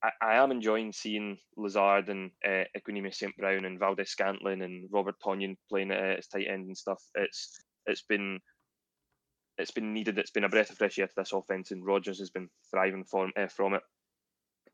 I, 0.04 0.12
I 0.22 0.36
am 0.36 0.52
enjoying 0.52 0.92
seeing 0.92 1.38
Lazard 1.56 2.10
and 2.10 2.32
uh, 2.46 2.64
Equanimeous 2.76 3.16
St 3.16 3.36
Brown 3.38 3.66
and 3.66 3.80
Valdes-Scantling 3.80 4.62
and 4.62 4.88
Robert 4.92 5.16
Tonyan 5.24 5.56
playing 5.70 5.92
uh, 5.92 6.16
as 6.18 6.28
tight 6.28 6.48
end 6.48 6.68
and 6.68 6.78
stuff. 6.78 7.02
It's 7.16 7.60
it's 7.86 8.04
been 8.04 8.40
it's 9.58 9.72
been 9.72 9.94
needed. 9.94 10.18
It's 10.18 10.32
been 10.32 10.44
a 10.44 10.50
breath 10.50 10.70
of 10.70 10.78
fresh 10.78 11.00
air 11.00 11.08
to 11.08 11.14
this 11.16 11.34
offense, 11.34 11.72
and 11.72 11.86
Rodgers 11.86 12.20
has 12.20 12.30
been 12.30 12.50
thriving 12.72 13.06
from 13.06 13.32
uh, 13.38 13.48
from 13.48 13.74
it. 13.76 13.82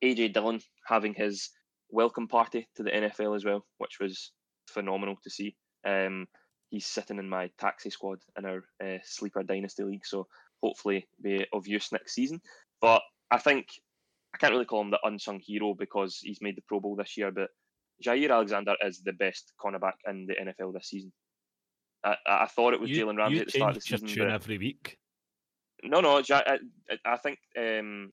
AJ 0.03 0.33
Dillon 0.33 0.59
having 0.85 1.13
his 1.13 1.49
welcome 1.93 2.27
party 2.27 2.67
to 2.75 2.83
the 2.83 2.89
NFL 2.91 3.35
as 3.35 3.45
well, 3.45 3.65
which 3.77 3.99
was 3.99 4.31
phenomenal 4.67 5.15
to 5.23 5.29
see. 5.29 5.55
Um, 5.85 6.27
he's 6.69 6.85
sitting 6.87 7.19
in 7.19 7.29
my 7.29 7.49
taxi 7.59 7.89
squad 7.91 8.19
in 8.37 8.45
our 8.45 8.63
uh, 8.83 8.97
sleeper 9.03 9.43
dynasty 9.43 9.83
league, 9.83 10.05
so 10.05 10.27
hopefully 10.61 11.07
be 11.21 11.45
of 11.53 11.67
use 11.67 11.91
next 11.91 12.13
season. 12.15 12.41
But 12.81 13.01
I 13.29 13.37
think 13.37 13.67
I 14.33 14.37
can't 14.39 14.51
really 14.53 14.65
call 14.65 14.81
him 14.81 14.89
the 14.91 14.99
unsung 15.03 15.39
hero 15.39 15.75
because 15.75 16.17
he's 16.21 16.41
made 16.41 16.57
the 16.57 16.63
Pro 16.67 16.79
Bowl 16.79 16.95
this 16.95 17.15
year, 17.15 17.31
but 17.31 17.49
Jaire 18.03 18.31
Alexander 18.31 18.75
is 18.83 19.01
the 19.03 19.13
best 19.13 19.53
cornerback 19.63 19.93
in 20.09 20.25
the 20.25 20.33
NFL 20.33 20.73
this 20.73 20.87
season. 20.89 21.13
I, 22.03 22.15
I 22.25 22.47
thought 22.47 22.73
it 22.73 22.81
was 22.81 22.89
You- 22.89 23.05
Jalen 23.05 23.17
Ramsey 23.17 23.35
you 23.35 23.41
at 23.41 23.47
the 23.47 23.51
start 23.51 23.69
of 23.77 23.83
the 23.83 23.97
season. 23.97 24.07
but- 24.17 24.31
every 24.33 24.57
week. 24.57 24.97
no, 25.83 26.01
no. 26.01 26.17
Ja- 26.27 26.41
I, 26.47 26.57
I- 26.89 27.13
I 27.13 27.17
think 27.17 27.37
um, 27.57 28.11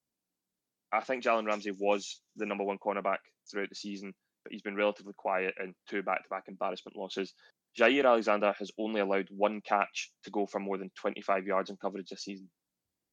I 0.93 1.01
think 1.01 1.25
Jalen 1.25 1.47
Ramsey 1.47 1.71
was 1.71 2.21
the 2.37 2.47
number 2.47 2.65
one 2.65 2.79
cornerback 2.79 3.19
throughout 3.51 3.69
the 3.69 3.75
season, 3.75 4.13
but 4.45 4.53
he's 4.53 4.63
been 4.63 4.77
relatively 4.77 5.15
quiet 5.17 5.55
in 5.63 5.75
two 5.89 6.03
back-to-back 6.03 6.45
embarrassment 6.49 6.97
losses. 6.97 7.35
Jaire 7.79 8.05
Alexander 8.05 8.53
has 8.59 8.71
only 8.79 9.01
allowed 9.01 9.29
one 9.31 9.61
catch 9.61 10.11
to 10.25 10.31
go 10.31 10.47
for 10.47 10.59
more 10.59 10.79
than 10.79 10.91
25 11.01 11.47
yards 11.47 11.71
in 11.71 11.77
coverage 11.77 12.09
this 12.09 12.25
season. 12.25 12.49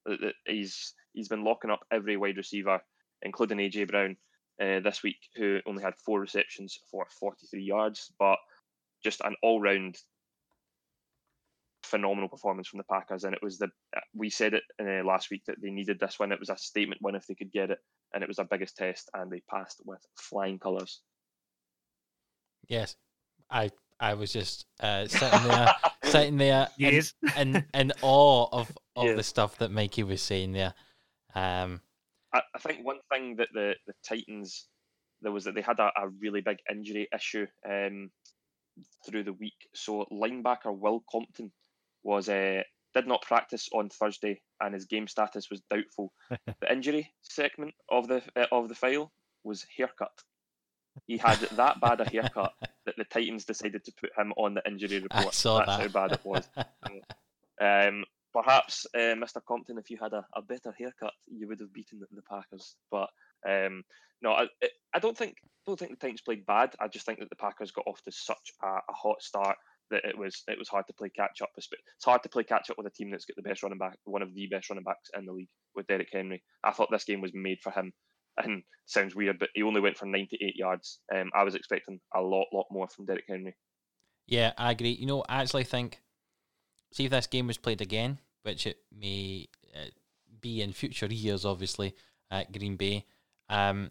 Uh, 0.09 0.13
uh, 0.13 0.31
He's 0.45 0.93
he's 1.13 1.27
been 1.27 1.43
locking 1.43 1.71
up 1.71 1.81
every 1.91 2.17
wide 2.17 2.37
receiver, 2.37 2.79
including 3.21 3.57
AJ 3.59 3.89
Brown 3.89 4.17
uh, 4.61 4.79
this 4.79 5.03
week, 5.03 5.19
who 5.35 5.59
only 5.67 5.83
had 5.83 5.95
four 5.97 6.19
receptions 6.19 6.79
for 6.89 7.05
43 7.19 7.61
yards, 7.61 8.11
but 8.17 8.39
just 9.03 9.21
an 9.21 9.35
all-round 9.43 9.97
phenomenal 11.83 12.29
performance 12.29 12.67
from 12.67 12.79
the 12.79 12.83
Packers, 12.83 13.23
and 13.23 13.33
it 13.33 13.43
was 13.43 13.57
the 13.57 13.69
we 14.13 14.29
said 14.29 14.53
it 14.53 14.63
uh, 14.81 15.05
last 15.05 15.29
week 15.31 15.43
that 15.47 15.57
they 15.61 15.69
needed 15.69 15.99
this 15.99 16.17
win. 16.19 16.31
It 16.31 16.39
was 16.39 16.49
a 16.49 16.57
statement 16.57 17.01
win 17.01 17.15
if 17.15 17.27
they 17.27 17.35
could 17.35 17.51
get 17.51 17.71
it, 17.71 17.79
and 18.13 18.23
it 18.23 18.27
was 18.27 18.37
their 18.37 18.45
biggest 18.45 18.75
test, 18.77 19.09
and 19.13 19.31
they 19.31 19.41
passed 19.49 19.81
with 19.85 19.99
flying 20.15 20.59
colours. 20.59 21.01
Yes, 22.67 22.95
I 23.49 23.71
I 23.99 24.13
was 24.13 24.31
just 24.31 24.65
uh, 24.79 25.07
sitting 25.07 25.43
there, 25.47 25.75
sitting 26.03 26.37
there, 26.37 26.69
in, 26.77 26.93
Yes. 26.93 27.13
in 27.37 27.65
in 27.73 27.91
awe 28.01 28.47
of 28.51 28.71
of 28.95 29.05
Yeah. 29.05 29.13
the 29.13 29.23
stuff 29.23 29.57
that 29.59 29.71
Mikey 29.71 30.03
was 30.03 30.21
saying 30.21 30.53
there. 30.53 30.73
Um, 31.35 31.81
I, 32.33 32.41
I 32.55 32.59
think 32.59 32.85
one 32.85 32.99
thing 33.11 33.35
that 33.37 33.49
the, 33.53 33.75
the 33.85 33.93
Titans 34.07 34.67
there 35.21 35.31
was 35.31 35.45
that 35.45 35.55
they 35.55 35.61
had 35.61 35.79
a, 35.79 35.91
a 35.97 36.09
really 36.21 36.41
big 36.41 36.57
injury 36.69 37.07
issue 37.13 37.47
um, 37.67 38.11
through 39.05 39.23
the 39.23 39.33
week. 39.33 39.67
So 39.73 40.05
linebacker 40.11 40.75
Will 40.77 41.03
Compton 41.11 41.51
was 42.03 42.29
uh, 42.29 42.61
did 43.01 43.07
not 43.07 43.21
practice 43.21 43.69
on 43.73 43.89
Thursday, 43.89 44.41
and 44.61 44.73
his 44.73 44.85
game 44.85 45.07
status 45.07 45.49
was 45.49 45.61
doubtful. 45.69 46.11
the 46.29 46.71
injury 46.71 47.11
segment 47.21 47.73
of 47.89 48.07
the 48.07 48.21
uh, 48.35 48.45
of 48.51 48.69
the 48.69 48.75
file 48.75 49.11
was 49.43 49.65
haircut. 49.77 50.11
He 51.05 51.17
had 51.17 51.37
that 51.39 51.79
bad 51.79 52.01
a 52.01 52.09
haircut 52.09 52.53
that 52.85 52.95
the 52.97 53.03
Titans 53.05 53.45
decided 53.45 53.83
to 53.85 53.91
put 54.01 54.09
him 54.17 54.33
on 54.35 54.55
the 54.55 54.67
injury 54.67 54.99
report. 54.99 55.27
I 55.27 55.29
saw 55.31 55.57
That's 55.59 55.69
that. 55.77 55.81
how 55.81 55.87
bad 55.89 56.11
it 56.13 56.25
was. 56.25 56.47
Um, 57.59 58.05
perhaps, 58.33 58.85
uh, 58.93 59.15
Mr. 59.17 59.43
Compton, 59.43 59.79
if 59.79 59.89
you 59.89 59.97
had 59.99 60.13
a, 60.13 60.23
a 60.35 60.41
better 60.43 60.71
haircut, 60.77 61.13
you 61.27 61.47
would 61.47 61.59
have 61.59 61.73
beaten 61.73 61.99
the, 61.99 62.05
the 62.11 62.21
Packers. 62.21 62.75
But 62.91 63.09
um, 63.47 63.83
no, 64.21 64.31
I, 64.31 64.43
I- 64.63 64.69
I 64.93 64.99
don't 64.99 65.17
think 65.17 65.37
don't 65.65 65.77
think 65.77 65.91
the 65.91 65.97
Titans 65.97 66.21
played 66.21 66.45
bad. 66.45 66.73
I 66.79 66.87
just 66.87 67.05
think 67.05 67.19
that 67.19 67.29
the 67.29 67.35
Packers 67.35 67.71
got 67.71 67.85
off 67.87 68.01
to 68.03 68.11
such 68.11 68.51
a, 68.63 68.67
a 68.67 68.93
hot 68.93 69.21
start 69.21 69.57
that 69.91 70.05
it 70.05 70.17
was 70.17 70.43
it 70.47 70.57
was 70.57 70.69
hard 70.69 70.85
to 70.87 70.93
play 70.93 71.09
catch 71.09 71.41
up. 71.41 71.49
It's 71.57 71.69
hard 72.05 72.23
to 72.23 72.29
play 72.29 72.43
catch 72.43 72.69
up 72.69 72.77
with 72.77 72.87
a 72.87 72.91
team 72.91 73.11
that's 73.11 73.25
got 73.25 73.35
the 73.35 73.47
best 73.47 73.63
running 73.63 73.77
back, 73.77 73.97
one 74.05 74.21
of 74.21 74.33
the 74.33 74.47
best 74.47 74.69
running 74.69 74.83
backs 74.83 75.09
in 75.17 75.25
the 75.25 75.33
league, 75.33 75.49
with 75.75 75.87
Derrick 75.87 76.09
Henry. 76.11 76.43
I 76.63 76.71
thought 76.71 76.89
this 76.91 77.05
game 77.05 77.21
was 77.21 77.31
made 77.33 77.59
for 77.61 77.71
him. 77.71 77.93
And 78.43 78.61
sounds 78.85 79.15
weird, 79.15 79.39
but 79.39 79.49
he 79.55 79.63
only 79.63 79.81
went 79.81 79.97
for 79.97 80.05
98 80.05 80.55
yards. 80.55 80.99
Um, 81.11 81.31
I 81.35 81.43
was 81.43 81.55
expecting 81.55 81.99
a 82.15 82.21
lot, 82.21 82.45
lot 82.53 82.67
more 82.69 82.87
from 82.87 83.05
Derrick 83.05 83.25
Henry. 83.27 83.55
yeah, 84.27 84.53
I 84.59 84.71
agree. 84.71 84.91
You 84.91 85.07
know, 85.07 85.23
I 85.27 85.41
actually 85.41 85.63
think, 85.63 86.01
see 86.91 87.05
if 87.05 87.11
this 87.11 87.25
game 87.25 87.47
was 87.47 87.57
played 87.57 87.81
again, 87.81 88.19
which 88.43 88.67
it 88.67 88.77
may 88.95 89.47
uh, 89.75 89.89
be 90.39 90.61
in 90.61 90.71
future 90.71 91.07
years, 91.07 91.45
obviously 91.45 91.95
at 92.29 92.51
Green 92.51 92.75
Bay. 92.75 93.05
Um, 93.49 93.89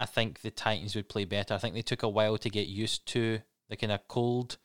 I 0.00 0.06
think 0.06 0.42
the 0.42 0.50
Titans 0.50 0.94
would 0.94 1.08
play 1.08 1.24
better. 1.24 1.54
I 1.54 1.58
think 1.58 1.74
they 1.74 1.82
took 1.82 2.02
a 2.02 2.08
while 2.08 2.38
to 2.38 2.50
get 2.50 2.68
used 2.68 3.06
to 3.08 3.40
the 3.68 3.76
kind 3.76 3.92
of 3.92 4.06
cold, 4.08 4.58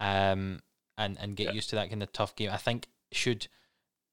um, 0.00 0.60
and 0.98 1.18
and 1.20 1.36
get 1.36 1.48
Yeah. 1.48 1.52
used 1.52 1.70
to 1.70 1.76
that 1.76 1.88
kind 1.90 2.02
of 2.02 2.12
tough 2.12 2.34
game. 2.36 2.50
I 2.50 2.56
think 2.56 2.88
should 3.12 3.48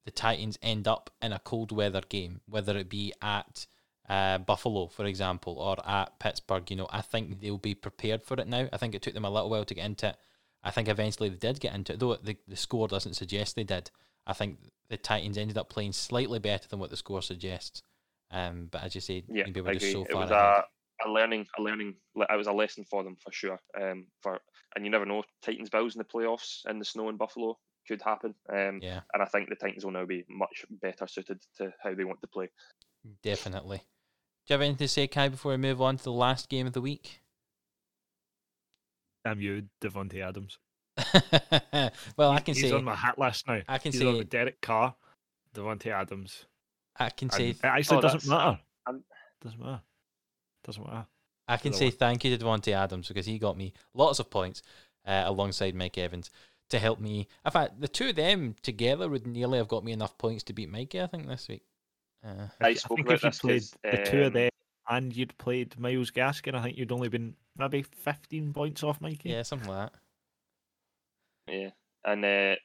the 0.06 0.12
Titans 0.12 0.58
end 0.62 0.88
up 0.88 1.10
in 1.22 1.32
a 1.34 1.40
cold 1.40 1.72
weather 1.72 2.02
game, 2.08 2.42
whether 2.48 2.78
it 2.78 2.90
be 2.90 3.14
at 3.22 3.66
uh, 4.10 4.38
Buffalo, 4.38 4.88
for 4.88 5.06
example, 5.06 5.58
or 5.58 5.78
at 5.90 6.20
Pittsburgh, 6.20 6.70
you 6.70 6.76
know, 6.76 6.90
I 6.92 7.02
think 7.02 7.40
they'll 7.40 7.58
be 7.58 7.74
prepared 7.74 8.22
for 8.22 8.34
it 8.40 8.48
now. 8.48 8.68
I 8.74 8.78
think 8.78 8.94
it 8.96 9.02
took 9.02 9.14
them 9.14 9.24
a 9.24 9.30
little 9.30 9.50
while 9.50 9.64
to 9.64 9.74
get 9.74 9.86
into 9.86 10.10
it. 10.10 10.18
I 10.62 10.72
think 10.72 10.90
eventually 10.90 11.30
they 11.30 11.38
did 11.38 11.62
get 11.62 11.74
into 11.74 11.94
it, 11.94 12.00
though 12.00 12.16
the, 12.18 12.36
the 12.48 12.58
score 12.58 12.88
doesn't 12.90 13.14
suggest 13.14 13.56
they 13.56 13.64
did. 13.64 13.92
I 14.28 14.34
think 14.34 14.58
the 14.90 14.98
Titans 14.98 15.38
ended 15.38 15.58
up 15.58 15.70
playing 15.70 15.94
slightly 15.94 16.40
better 16.40 16.68
than 16.68 16.80
what 16.80 16.90
the 16.90 16.98
score 16.98 17.22
suggests. 17.22 17.82
Um, 18.30 18.68
but 18.72 18.84
as 18.84 18.94
you 18.96 19.02
say, 19.02 19.24
Yeah, 19.30 19.44
maybe 19.46 19.62
we're 19.62 19.74
just 19.76 19.92
so 19.94 20.02
it 20.04 20.12
far 20.12 20.22
was 20.24 20.32
ahead. 20.32 20.64
a, 21.06 21.08
a 21.08 21.10
learning, 21.10 21.48
a 21.58 21.62
learning. 21.62 21.96
It 22.16 22.38
was 22.38 22.48
a 22.48 22.54
lesson 22.54 22.84
for 22.84 23.04
them 23.04 23.16
for 23.24 23.32
sure. 23.32 23.60
Um, 23.80 24.08
for 24.22 24.42
and 24.76 24.84
you 24.86 24.92
never 24.92 25.06
know, 25.06 25.24
Titans 25.44 25.70
Bills 25.70 25.96
in 25.96 26.00
the 26.00 26.06
playoffs 26.06 26.66
in 26.70 26.80
the 26.80 26.86
snow 26.86 27.10
in 27.10 27.18
Buffalo 27.18 27.58
could 27.88 28.02
happen. 28.02 28.34
Um, 28.52 28.80
Yeah, 28.82 29.02
and 29.14 29.22
I 29.22 29.26
think 29.26 29.50
the 29.50 29.56
Titans 29.56 29.84
will 29.86 29.92
now 29.92 30.06
be 30.06 30.24
much 30.30 30.66
better 30.82 31.06
suited 31.08 31.42
to 31.58 31.72
how 31.82 31.94
they 31.94 32.04
want 32.06 32.22
to 32.22 32.28
play. 32.28 32.50
definitely. 33.22 33.78
Do 33.78 33.84
you 34.52 34.54
have 34.56 34.62
anything 34.62 34.78
to 34.78 34.88
say, 34.90 35.08
Kai, 35.08 35.30
before 35.30 35.52
we 35.52 35.58
move 35.58 35.82
on 35.82 35.96
to 35.98 36.04
the 36.04 36.12
last 36.12 36.50
game 36.50 36.68
of 36.68 36.74
the 36.74 36.82
week? 36.82 37.22
Damn 39.26 39.40
you, 39.42 39.64
Davante 39.82 40.22
Adams. 40.22 40.58
well, 42.18 42.32
I 42.32 42.34
He's- 42.36 42.44
can 42.44 42.54
he's 42.56 42.62
say 42.70 42.72
on 42.72 42.84
my 42.84 42.96
hat 42.96 43.18
list 43.18 43.48
now. 43.48 43.62
I 43.68 43.78
can 43.78 43.92
he's 43.92 44.02
say- 44.02 44.08
on 44.08 44.18
with 44.18 44.30
Derek 44.30 44.60
Carr, 44.62 44.96
Davante 45.56 45.88
Adams. 45.88 46.46
I 46.98 47.10
can 47.10 47.28
and 47.28 47.34
say 47.34 47.50
it 47.52 47.58
actually 47.64 47.98
Oh, 47.98 48.02
doesn't 48.02 48.28
matter. 48.30 48.60
I'm- 48.86 49.04
Doesn't 49.42 49.60
matter. 49.60 49.82
Doesn't 50.64 50.86
matter. 50.86 51.08
I 51.48 51.58
can 51.58 51.74
say 51.74 51.86
one. 51.86 51.92
thank 51.94 52.24
you 52.24 52.36
to 52.38 52.44
Davante 52.44 52.74
Adams 52.74 53.08
because 53.08 53.26
he 53.26 53.38
got 53.40 53.58
me 53.58 53.74
lots 53.94 54.20
of 54.20 54.30
points 54.30 54.62
uh, 55.06 55.24
alongside 55.26 55.76
Mike 55.76 55.98
Evans 55.98 56.30
to 56.70 56.80
help 56.80 57.00
me. 57.00 57.28
In 57.46 57.52
fact, 57.52 57.80
the 57.82 57.88
two 57.88 58.10
of 58.10 58.16
them 58.16 58.56
together 58.62 59.10
would 59.10 59.28
nearly 59.28 59.58
have 59.58 59.68
got 59.68 59.84
me 59.84 59.92
enough 59.92 60.18
points 60.18 60.44
to 60.44 60.54
beat 60.54 60.70
Mikey. 60.70 61.02
I 61.02 61.08
think 61.08 61.28
this 61.28 61.48
week. 61.48 61.64
Uh, 62.26 62.48
I 62.62 62.70
If- 62.70 62.80
spoke 62.80 62.98
think 63.00 63.12
if 63.12 63.24
you'd 63.24 63.32
this 63.34 63.40
played 63.40 63.62
'cause, 63.62 63.76
the 63.84 64.10
two 64.10 64.22
of 64.22 64.28
um, 64.28 64.34
them 64.34 64.50
and 64.90 65.16
you'd 65.16 65.38
played 65.38 65.78
Myles 65.78 66.12
Gaskin, 66.12 66.56
I 66.56 66.62
think 66.64 66.78
you'd 66.78 66.92
only 66.94 67.10
been 67.10 67.36
maybe 67.58 67.82
15 67.84 68.54
points 68.54 68.82
off 68.84 69.02
Mikey. 69.02 69.30
yeah, 69.30 69.42
something 69.44 69.68
like 69.70 69.92
that. 69.92 71.54
Yeah, 71.54 71.70
and 72.06 72.24
uh, 72.26 72.56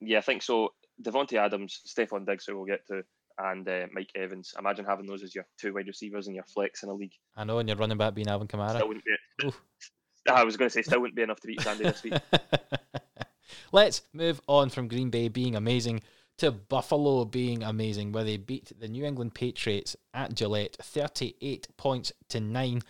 yeah, 0.00 0.18
I 0.18 0.20
think 0.22 0.42
so. 0.42 0.72
Davante 1.02 1.36
Adams, 1.38 1.80
Stefon 1.86 2.26
Diggs, 2.26 2.44
who 2.46 2.56
we'll 2.56 2.66
get 2.66 2.86
to, 2.88 3.02
and 3.42 3.68
uh, 3.68 3.86
Mike 3.92 4.10
Evans. 4.14 4.54
Imagine 4.58 4.84
having 4.84 5.06
those 5.06 5.22
as 5.22 5.34
your 5.34 5.46
two 5.58 5.74
wide 5.74 5.86
receivers 5.86 6.26
and 6.26 6.34
your 6.34 6.44
flex 6.44 6.82
in 6.82 6.88
a 6.88 6.94
league. 6.94 7.12
I 7.36 7.44
know, 7.44 7.58
and 7.58 7.68
you're 7.68 7.78
running 7.78 7.98
back 7.98 8.14
being 8.14 8.28
Alvin 8.28 8.48
Kamara. 8.48 8.76
Still 8.76 8.88
wouldn't 8.88 9.04
be. 9.04 9.52
I 10.30 10.44
was 10.44 10.56
going 10.56 10.68
to 10.68 10.72
say 10.72 10.82
still 10.82 11.00
wouldn't 11.00 11.16
be 11.16 11.22
enough 11.22 11.40
to 11.40 11.46
beat 11.46 11.60
Sandy 11.60 11.84
this 11.84 12.02
week. 12.02 12.14
Let's 13.72 14.02
move 14.12 14.40
on 14.46 14.68
from 14.70 14.88
Green 14.88 15.10
Bay 15.10 15.28
being 15.28 15.56
amazing 15.56 16.02
to 16.38 16.50
Buffalo 16.50 17.26
being 17.26 17.62
amazing, 17.62 18.12
where 18.12 18.24
they 18.24 18.38
beat 18.38 18.72
the 18.78 18.88
New 18.88 19.04
England 19.04 19.34
Patriots 19.34 19.94
at 20.14 20.34
Gillette 20.34 20.76
38 20.80 21.68
points 21.76 22.12
to 22.30 22.40
9. 22.40 22.80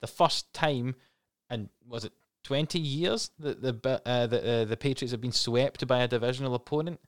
The 0.00 0.06
first 0.06 0.52
time, 0.52 0.94
and 1.48 1.70
was 1.86 2.04
it 2.04 2.12
20 2.44 2.78
years 2.78 3.30
that 3.38 3.62
the 3.62 4.00
uh, 4.04 4.26
the, 4.26 4.62
uh, 4.62 4.64
the 4.66 4.76
Patriots 4.76 5.12
have 5.12 5.22
been 5.22 5.32
swept 5.32 5.86
by 5.86 6.02
a 6.02 6.08
divisional 6.08 6.54
opponent? 6.54 7.00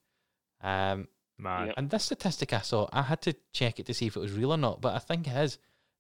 Um, 0.62 1.09
Man, 1.41 1.67
Yep. 1.69 1.75
and 1.79 1.91
this 1.91 2.05
statistic 2.05 2.53
I 2.53 2.61
saw, 2.61 2.89
I 2.93 3.03
had 3.03 3.23
to 3.23 3.35
check 3.53 3.81
it 3.81 3.87
to 3.87 3.95
see 3.95 4.07
if 4.07 4.17
it 4.17 4.21
was 4.21 4.33
real 4.33 4.53
or 4.53 4.59
not, 4.59 4.81
but 4.81 4.95
I 4.95 4.99
think 4.99 5.27
it 5.27 5.37
is. 5.37 5.59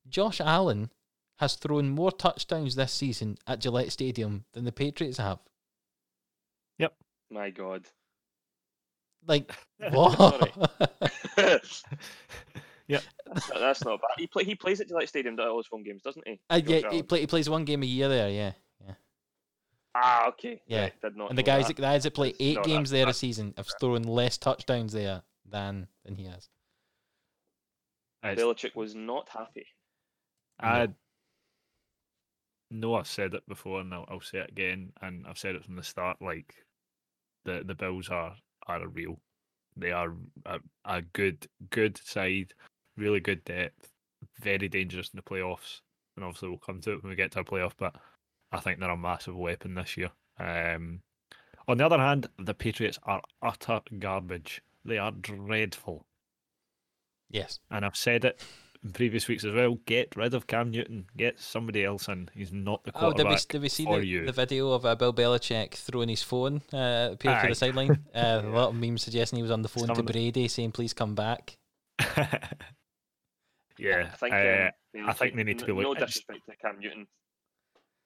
Josh 0.08 0.40
Allen 0.40 0.90
has 1.38 1.54
thrown 1.54 1.88
more 1.90 2.12
touchdowns 2.12 2.74
this 2.74 2.92
season 2.92 3.38
at 3.46 3.60
Gillette 3.60 3.92
Stadium 3.92 4.44
than 4.52 4.64
the 4.64 4.72
Patriots 4.72 5.18
have. 5.18 5.38
Yep. 6.78 6.94
My 7.30 7.50
God. 7.50 7.86
Like, 9.26 9.50
Sorry. 9.80 9.90
what? 11.36 11.72
Yeah. 12.88 13.00
That's 13.58 13.84
not 13.84 14.00
bad. 14.00 14.10
He 14.18 14.26
play, 14.26 14.44
he 14.44 14.54
plays 14.54 14.80
at 14.80 14.88
Gillette 14.88 15.08
Stadium 15.08 15.38
at 15.38 15.46
all 15.46 15.58
his 15.58 15.66
home 15.68 15.82
games, 15.84 16.02
doesn't 16.02 16.26
he? 16.26 16.40
Uh, 16.50 16.60
yeah, 16.64 16.90
he, 16.90 17.02
play, 17.02 17.20
he 17.20 17.26
plays 17.26 17.48
one 17.48 17.64
game 17.64 17.82
a 17.82 17.86
year 17.86 18.08
there, 18.08 18.28
yeah. 18.28 18.52
yeah. 18.84 18.94
Ah, 19.94 20.28
okay. 20.28 20.60
Yeah. 20.66 20.82
Right, 20.82 21.00
did 21.02 21.16
not 21.16 21.30
And 21.30 21.38
the 21.38 21.42
guys, 21.42 21.68
that. 21.68 21.76
the 21.76 21.82
guys 21.82 22.02
that 22.02 22.14
play 22.14 22.34
eight 22.40 22.56
no, 22.56 22.62
games 22.62 22.90
that- 22.90 22.96
there 22.96 23.04
a 23.04 23.06
that- 23.10 23.14
season 23.14 23.54
have 23.56 23.68
thrown 23.80 24.02
less 24.02 24.36
touchdowns 24.38 24.92
there 24.92 25.22
than 25.50 25.86
than 26.04 26.14
he 26.16 26.24
has. 26.24 26.48
it's- 28.24 28.38
Belichick 28.38 28.74
was 28.76 28.94
not 28.94 29.28
happy. 29.28 29.66
I 30.58 30.88
know 32.70 32.94
I've 32.94 33.06
said 33.06 33.34
it 33.34 33.46
before, 33.48 33.80
and 33.80 33.92
I'll, 33.94 34.04
I'll 34.08 34.20
say 34.20 34.38
it 34.38 34.50
again. 34.50 34.92
And 35.00 35.26
I've 35.26 35.38
said 35.38 35.54
it 35.56 35.64
from 35.64 35.76
the 35.76 35.82
start. 35.82 36.18
Like 36.20 36.54
the 37.44 37.62
the 37.64 37.74
Bills 37.74 38.08
are 38.10 38.36
are 38.66 38.82
a 38.82 38.88
real. 38.88 39.18
They 39.76 39.92
are 39.92 40.14
a, 40.46 40.60
a 40.84 41.02
good 41.02 41.46
good 41.70 41.98
side, 42.04 42.52
really 42.96 43.20
good 43.20 43.42
depth, 43.44 43.90
very 44.40 44.68
dangerous 44.68 45.10
in 45.12 45.16
the 45.16 45.22
playoffs. 45.22 45.80
And 46.16 46.24
obviously 46.24 46.48
we'll 46.50 46.58
come 46.58 46.80
to 46.82 46.92
it 46.92 47.02
when 47.02 47.10
we 47.10 47.16
get 47.16 47.30
to 47.32 47.40
a 47.40 47.44
playoff. 47.44 47.72
But 47.78 47.94
I 48.52 48.60
think 48.60 48.80
they're 48.80 48.90
a 48.90 48.96
massive 48.96 49.36
weapon 49.36 49.74
this 49.74 49.96
year. 49.96 50.10
Um, 50.38 51.00
on 51.68 51.78
the 51.78 51.86
other 51.86 51.98
hand, 51.98 52.28
the 52.38 52.52
Patriots 52.54 52.98
are 53.04 53.22
utter 53.42 53.80
garbage. 53.98 54.60
They 54.84 54.98
are 54.98 55.10
dreadful. 55.12 56.06
Yes. 57.30 57.60
And 57.70 57.84
I've 57.84 57.96
said 57.96 58.24
it 58.24 58.40
in 58.82 58.92
previous 58.92 59.28
weeks 59.28 59.44
as 59.44 59.52
well. 59.52 59.78
Get 59.86 60.16
rid 60.16 60.34
of 60.34 60.46
Cam 60.46 60.70
Newton. 60.70 61.06
Get 61.16 61.38
somebody 61.38 61.84
else 61.84 62.08
in. 62.08 62.28
He's 62.34 62.52
not 62.52 62.82
the 62.84 62.92
Oh, 62.94 63.12
did 63.12 63.28
we 63.28 63.36
did 63.48 63.62
we 63.62 63.68
see 63.68 63.84
the, 63.84 64.04
you. 64.04 64.26
the 64.26 64.32
video 64.32 64.72
of 64.72 64.84
uh, 64.86 64.94
Bill 64.96 65.12
Belichick 65.12 65.74
throwing 65.74 66.08
his 66.08 66.22
phone 66.22 66.62
uh, 66.72 67.10
appeared 67.12 67.42
to 67.42 67.48
the 67.48 67.54
sideline? 67.54 68.04
Uh, 68.14 68.40
A 68.44 68.48
lot 68.48 68.70
of 68.70 68.74
memes 68.74 69.02
suggesting 69.02 69.36
he 69.36 69.42
was 69.42 69.50
on 69.52 69.62
the 69.62 69.68
phone 69.68 69.86
Some 69.86 69.94
to 69.96 70.00
of 70.00 70.06
the- 70.06 70.12
Brady 70.12 70.48
saying, 70.48 70.72
"Please 70.72 70.92
come 70.94 71.14
back." 71.14 71.56
yeah, 73.78 74.08
I 74.12 74.16
think. 74.16 74.34
uh, 74.34 74.70
um, 74.98 75.08
I 75.08 75.12
think 75.12 75.36
they 75.36 75.44
need 75.44 75.58
to 75.60 75.66
be 75.66 75.72
n- 75.72 75.78
No 75.82 75.88
look- 75.90 75.98
it's- 75.98 76.14
disrespect 76.14 76.40
to 76.50 76.56
Cam 76.56 76.80
Newton, 76.80 77.06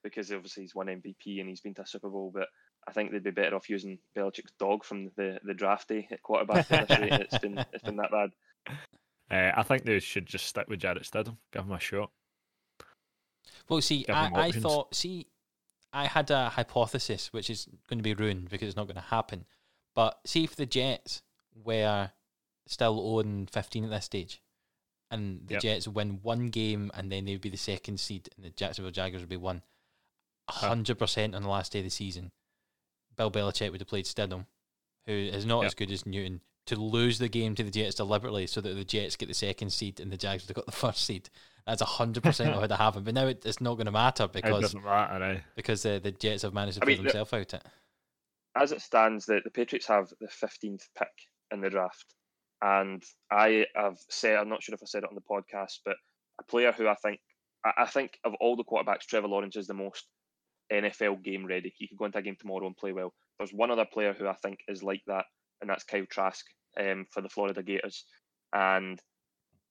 because 0.02 0.30
obviously 0.32 0.64
he's 0.64 0.74
won 0.74 0.86
MVP 0.88 1.40
and 1.40 1.48
he's 1.48 1.60
been 1.60 1.74
to 1.74 1.82
a 1.82 1.86
Super 1.86 2.10
Bowl, 2.10 2.30
but 2.34 2.48
I 2.86 2.92
think 2.92 3.10
they'd 3.12 3.22
be 3.22 3.30
better 3.30 3.56
off 3.56 3.70
using 3.70 3.98
Belichick's 4.16 4.52
dog 4.58 4.84
from 4.84 5.10
the, 5.16 5.38
the 5.44 5.54
draft 5.54 5.88
day 5.88 6.06
at 6.10 6.22
quarterback. 6.22 6.70
at 6.70 6.88
this 6.88 6.98
rate. 6.98 7.12
It's 7.20 7.38
been 7.38 7.58
it's 7.72 7.82
been 7.84 7.96
that 7.96 8.10
bad. 8.10 8.30
uh, 9.30 9.52
I 9.58 9.62
think 9.62 9.84
they 9.84 9.98
should 10.00 10.26
just 10.26 10.46
stick 10.46 10.68
with 10.68 10.80
Jarrett 10.80 11.04
Stidham. 11.04 11.38
Give 11.52 11.64
him 11.64 11.72
a 11.72 11.80
shot. 11.80 12.10
Well, 13.68 13.80
see, 13.80 14.04
I, 14.08 14.30
I 14.34 14.50
thought, 14.52 14.94
see, 14.94 15.26
I 15.92 16.06
had 16.06 16.30
a 16.30 16.50
hypothesis 16.50 17.32
which 17.32 17.48
is 17.48 17.66
going 17.88 17.98
to 17.98 18.02
be 18.02 18.14
ruined 18.14 18.50
because 18.50 18.68
it's 18.68 18.76
not 18.76 18.86
going 18.86 18.96
to 18.96 19.00
happen. 19.00 19.46
But 19.94 20.18
see 20.26 20.44
if 20.44 20.56
the 20.56 20.66
Jets 20.66 21.22
were 21.54 22.10
still 22.66 23.18
on 23.18 23.46
15 23.50 23.84
at 23.84 23.90
this 23.90 24.04
stage, 24.04 24.42
and 25.10 25.46
the 25.46 25.54
Yep. 25.54 25.62
Jets 25.62 25.88
win 25.88 26.18
one 26.22 26.48
game, 26.48 26.90
and 26.94 27.10
then 27.10 27.24
they'd 27.24 27.40
be 27.40 27.48
the 27.48 27.56
second 27.56 28.00
seed, 28.00 28.28
and 28.36 28.44
the 28.44 28.50
Jacksonville 28.50 28.90
Jaguars 28.90 29.22
would 29.22 29.28
be 29.28 29.36
one. 29.36 29.62
hundred 30.50 30.98
percent 30.98 31.34
on 31.34 31.42
the 31.42 31.48
last 31.48 31.72
day 31.72 31.78
of 31.78 31.84
the 31.86 31.90
season, 31.90 32.30
Bill 33.16 33.30
Belichick 33.30 33.70
would 33.70 33.80
have 33.80 33.88
played 33.88 34.04
Stidham, 34.06 34.46
who 35.06 35.12
is 35.12 35.44
not 35.46 35.60
Yep. 35.62 35.66
as 35.66 35.74
good 35.74 35.90
as 35.90 36.06
Newton, 36.06 36.40
to 36.66 36.76
lose 36.76 37.18
the 37.18 37.28
game 37.28 37.54
to 37.56 37.62
the 37.62 37.70
Jets 37.70 37.94
deliberately 37.96 38.46
so 38.46 38.60
that 38.60 38.74
the 38.74 38.84
Jets 38.84 39.16
get 39.16 39.28
the 39.28 39.34
second 39.34 39.70
seed 39.70 40.00
and 40.00 40.10
the 40.10 40.16
Jags 40.16 40.42
would 40.44 40.48
have 40.56 40.56
got 40.56 40.66
the 40.66 40.72
first 40.86 41.04
seed. 41.04 41.28
That's 41.66 41.80
hundred 41.82 42.22
percent 42.22 42.54
would 42.60 42.70
have 42.70 42.78
happened. 42.80 43.04
But 43.06 43.14
now 43.14 43.26
it, 43.26 43.42
it's 43.46 43.60
not 43.60 43.74
going 43.74 43.86
to 43.86 43.92
matter 43.92 44.24
It 44.24 44.32
because 44.32 44.60
doesn't 44.62 44.84
matter. 44.84 45.24
Eh? 45.24 45.40
because 45.56 45.84
uh, 45.86 45.98
the 46.02 46.12
Jets 46.12 46.42
have 46.42 46.52
managed 46.52 46.76
to 46.78 46.82
I 46.82 46.86
pull 46.86 46.88
mean, 46.88 46.96
the- 46.98 47.02
themselves 47.12 47.32
out 47.32 47.54
it. 47.54 47.62
As 48.56 48.70
it 48.70 48.82
stands, 48.82 49.26
the, 49.26 49.40
the 49.42 49.50
Patriots 49.50 49.88
have 49.88 50.10
the 50.20 50.28
15th 50.28 50.82
pick 50.96 51.08
in 51.50 51.60
the 51.60 51.70
draft, 51.70 52.14
and 52.62 53.02
I 53.30 53.66
have 53.74 53.98
said 54.10 54.36
I'm 54.36 54.48
not 54.48 54.62
sure 54.62 54.74
if 54.74 54.82
I 54.82 54.86
said 54.86 55.02
it 55.02 55.08
on 55.08 55.16
the 55.16 55.20
podcast, 55.22 55.80
but 55.84 55.96
a 56.40 56.44
player 56.44 56.70
who 56.70 56.86
I 56.86 56.94
think 56.94 57.18
I, 57.64 57.72
I 57.78 57.86
think 57.86 58.18
of 58.24 58.34
all 58.40 58.54
the 58.56 58.62
quarterbacks, 58.64 59.06
Trevor 59.08 59.26
Lawrence 59.28 59.56
is 59.56 59.66
the 59.66 59.74
most 59.74 60.06
NFL 60.72 61.22
game 61.22 61.46
ready. 61.46 61.72
He 61.76 61.88
could 61.88 61.98
go 61.98 62.04
into 62.06 62.18
a 62.18 62.22
game 62.22 62.36
tomorrow 62.38 62.66
and 62.66 62.76
play 62.76 62.92
well. 62.92 63.12
There's 63.38 63.52
one 63.52 63.70
other 63.70 63.86
player 63.90 64.14
who 64.14 64.26
I 64.26 64.34
think 64.34 64.60
is 64.68 64.82
like 64.82 65.02
that, 65.06 65.26
and 65.60 65.68
that's 65.68 65.84
Kyle 65.84 66.06
Trask 66.08 66.44
um, 66.80 67.06
for 67.10 67.20
the 67.20 67.28
Florida 67.28 67.62
Gators. 67.62 68.04
And 68.52 69.00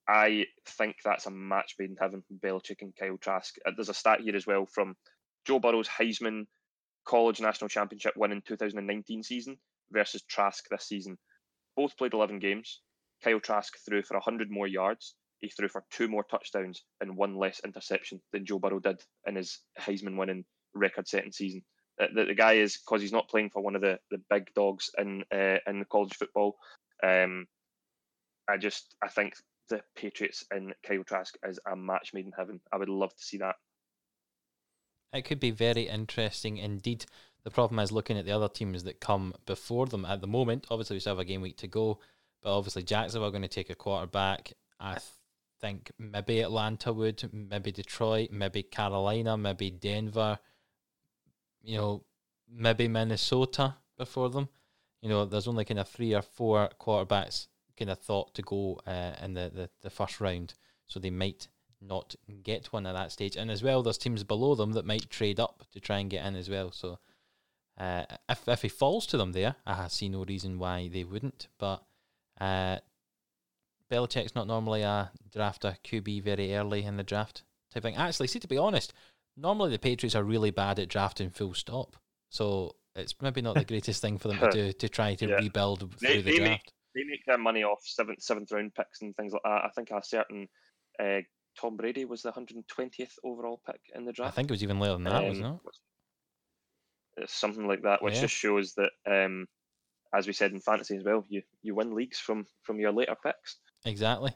I 0.08 0.48
think 0.68 0.98
that's 1.04 1.26
a 1.26 1.32
match 1.32 1.76
made 1.80 1.92
in 1.92 1.98
heaven, 2.00 2.24
Belichick 2.44 2.82
and 2.82 2.94
Kyle 2.96 3.18
Trask. 3.18 3.56
Uh, 3.66 3.72
There's 3.76 3.90
a 3.90 3.94
stat 3.94 4.22
here 4.22 4.36
as 4.36 4.46
well 4.46 4.66
from 4.66 4.96
Joe 5.46 5.60
Burrow's 5.60 5.88
Heisman 5.88 6.46
College 7.06 7.42
National 7.42 7.70
Championship 7.70 8.14
win 8.16 8.32
in 8.32 8.42
2019 8.42 9.24
season 9.24 9.58
versus 9.92 10.24
Trask 10.24 10.66
this 10.70 10.88
season. 10.88 11.18
Both 11.76 11.98
played 11.98 12.14
11 12.14 12.40
games. 12.40 12.82
Kyle 13.24 13.40
Trask 13.40 13.74
threw 13.86 14.04
for 14.04 14.16
100 14.16 14.52
more 14.52 14.68
yards. 14.68 15.16
He 15.40 15.50
threw 15.50 15.68
for 15.68 15.84
two 15.92 16.08
more 16.08 16.24
touchdowns 16.24 16.84
and 17.02 17.18
one 17.18 17.36
less 17.36 17.62
interception 17.66 18.22
than 18.32 18.46
Joe 18.46 18.60
Burrow 18.60 18.80
did 18.80 19.02
in 19.26 19.36
his 19.36 19.60
Heisman 19.80 20.18
winning 20.18 20.46
record 20.74 21.08
setting 21.08 21.32
season. 21.32 21.64
Uh, 22.02 22.08
The, 22.14 22.26
the 22.26 22.36
guy 22.36 22.54
is, 22.54 22.78
because 22.78 23.02
he's 23.02 23.12
not 23.12 23.30
playing 23.30 23.52
for 23.52 23.62
one 23.62 23.76
of 23.76 23.82
the, 23.82 24.00
the 24.10 24.22
big 24.30 24.54
dogs 24.56 24.90
in 24.98 25.24
uh, 25.32 25.58
in 25.68 25.86
college 25.92 26.16
football, 26.16 26.58
um, 27.04 27.48
I 28.50 28.58
just 28.58 28.96
I 29.02 29.08
think 29.10 29.36
the 29.70 29.82
Patriots 29.96 30.44
and 30.52 30.74
Kyle 30.86 31.04
Trask 31.04 31.36
is 31.48 31.60
a 31.72 31.76
match 31.76 32.14
made 32.14 32.26
in 32.26 32.34
heaven. 32.38 32.60
I 32.72 32.78
would 32.78 32.90
love 32.90 33.16
to 33.16 33.24
see 33.24 33.38
that. 33.38 33.56
It 35.14 35.26
could 35.26 35.40
be 35.40 35.52
very 35.52 35.88
interesting 35.88 36.58
indeed. 36.58 37.06
The 37.44 37.52
problem 37.52 37.80
is 37.80 37.92
looking 37.92 38.18
at 38.18 38.26
the 38.26 38.32
other 38.32 38.50
teams 38.50 38.84
that 38.84 39.00
come 39.00 39.34
before 39.46 39.86
them 39.86 40.06
at 40.06 40.22
the 40.22 40.28
moment. 40.28 40.68
Obviously, 40.72 40.96
we 40.96 41.00
still 41.00 41.12
have 41.12 41.20
a 41.20 41.26
game 41.26 41.42
week 41.42 41.58
to 41.58 41.68
go, 41.68 42.00
but 42.42 42.58
obviously 42.58 42.84
Jacksonville 42.84 43.28
are 43.28 43.32
going 43.32 43.44
to 43.44 43.48
take 43.48 43.70
a 43.70 43.76
quarterback. 43.76 44.54
I 44.80 44.94
th- 44.94 45.04
think 45.62 45.92
maybe 46.00 46.42
Atlanta 46.42 46.92
would, 46.92 47.30
maybe 47.32 47.72
Detroit, 47.72 48.32
maybe 48.32 48.64
Carolina, 48.64 49.38
maybe 49.38 49.70
Denver. 49.72 50.40
You 51.64 51.78
know, 51.78 52.04
maybe 52.50 52.88
Minnesota 52.88 53.76
before 53.98 54.30
them. 54.30 54.50
You 55.02 55.10
know, 55.10 55.26
there's 55.26 55.48
only 55.48 55.66
kind 55.66 55.80
of 55.80 55.88
three 55.88 56.14
or 56.14 56.22
four 56.22 56.70
quarterbacks 56.80 57.48
kind 57.78 57.92
of 57.92 58.00
thought 58.00 58.34
to 58.36 58.42
go 58.42 58.80
uh, 58.86 59.14
in 59.22 59.34
the, 59.34 59.52
the, 59.54 59.70
the 59.82 59.90
first 59.90 60.22
round, 60.22 60.54
so 60.88 61.00
they 61.00 61.10
might 61.10 61.48
not 61.82 62.16
get 62.44 62.72
one 62.72 62.86
at 62.86 62.94
that 62.94 63.12
stage. 63.12 63.36
And 63.36 63.52
as 63.52 63.64
well, 63.64 63.84
there's 63.84 63.98
teams 63.98 64.24
below 64.24 64.56
them 64.56 64.74
that 64.74 64.86
might 64.86 65.10
trade 65.10 65.40
up 65.40 65.64
to 65.74 65.80
try 65.80 66.00
and 66.00 66.10
get 66.10 66.26
in 66.26 66.36
as 66.36 66.50
well. 66.50 66.72
So 66.72 67.00
uh, 67.78 68.06
if 68.30 68.48
if 68.48 68.62
he 68.62 68.70
falls 68.70 69.06
to 69.08 69.18
them 69.18 69.32
there, 69.32 69.56
I 69.66 69.88
see 69.88 70.10
no 70.10 70.24
reason 70.24 70.60
why 70.60 70.90
they 70.92 71.04
wouldn't. 71.04 71.48
But 71.58 71.84
uh, 72.40 72.78
Belichick's 73.92 74.36
not 74.36 74.48
normally 74.48 74.84
a 74.84 75.12
draft 75.32 75.66
a 75.66 75.78
QB 75.84 76.24
very 76.24 76.56
early 76.56 76.84
in 76.84 76.98
the 76.98 77.04
draft 77.04 77.44
type 77.74 77.84
thing. 77.84 77.96
Actually, 77.96 78.28
see 78.28 78.40
to 78.40 78.48
be 78.48 78.58
honest, 78.58 78.94
normally 79.36 79.72
the 79.72 79.80
Patriots 79.80 80.16
are 80.16 80.24
really 80.24 80.52
bad 80.52 80.80
at 80.80 80.90
drafting 80.90 81.30
full 81.30 81.54
stop. 81.54 81.96
So 82.30 82.76
it's 82.96 83.16
maybe 83.22 83.42
not 83.42 83.56
the 83.56 83.66
greatest 83.66 84.02
thing 84.02 84.18
for 84.18 84.28
them 84.30 84.40
to 84.40 84.52
do 84.52 84.74
to 84.74 84.90
try 84.90 85.16
to 85.16 85.28
Yeah. 85.28 85.36
rebuild 85.36 85.82
They- 86.00 86.14
through 86.14 86.22
the 86.24 86.32
they 86.32 86.40
make- 86.40 86.48
draft. 86.48 86.74
They 86.96 87.04
make 87.06 87.26
their 87.26 87.40
money 87.40 87.64
off 87.64 87.80
seventh 87.84 88.22
seventh 88.22 88.52
round 88.52 88.76
picks 88.76 89.02
and 89.02 89.16
things 89.16 89.34
like 89.34 89.42
that. 89.44 89.66
I 89.66 89.70
think 89.76 89.90
a 89.90 90.04
certain 90.04 90.48
uh, 91.00 91.22
Tom 91.60 91.76
Brady 91.76 92.06
was 92.06 92.22
the 92.22 92.32
120th 92.32 93.14
overall 93.24 93.62
pick 93.66 93.82
in 93.96 94.06
the 94.06 94.12
draft. 94.12 94.32
I 94.32 94.36
think 94.36 94.50
it 94.50 94.54
was 94.54 94.62
even 94.64 94.80
later 94.80 94.94
than 94.94 95.04
that, 95.06 95.24
wasn't 95.24 95.46
Um, 95.48 95.60
it? 95.66 97.24
It's 97.24 97.34
something 97.34 97.68
like 97.68 97.82
that, 97.82 98.02
which 98.04 98.16
Yeah. 98.16 98.22
just 98.22 98.36
shows 98.36 98.74
that, 98.76 98.92
um, 99.08 99.48
as 100.14 100.28
we 100.28 100.34
said 100.34 100.52
in 100.52 100.60
fantasy 100.60 100.96
as 100.98 101.04
well, 101.04 101.26
you 101.30 101.42
you 101.64 101.74
win 101.74 101.96
leagues 101.96 102.20
from 102.20 102.46
from 102.62 102.80
your 102.80 102.92
later 102.92 103.16
picks. 103.24 103.58
Exactly. 103.86 104.34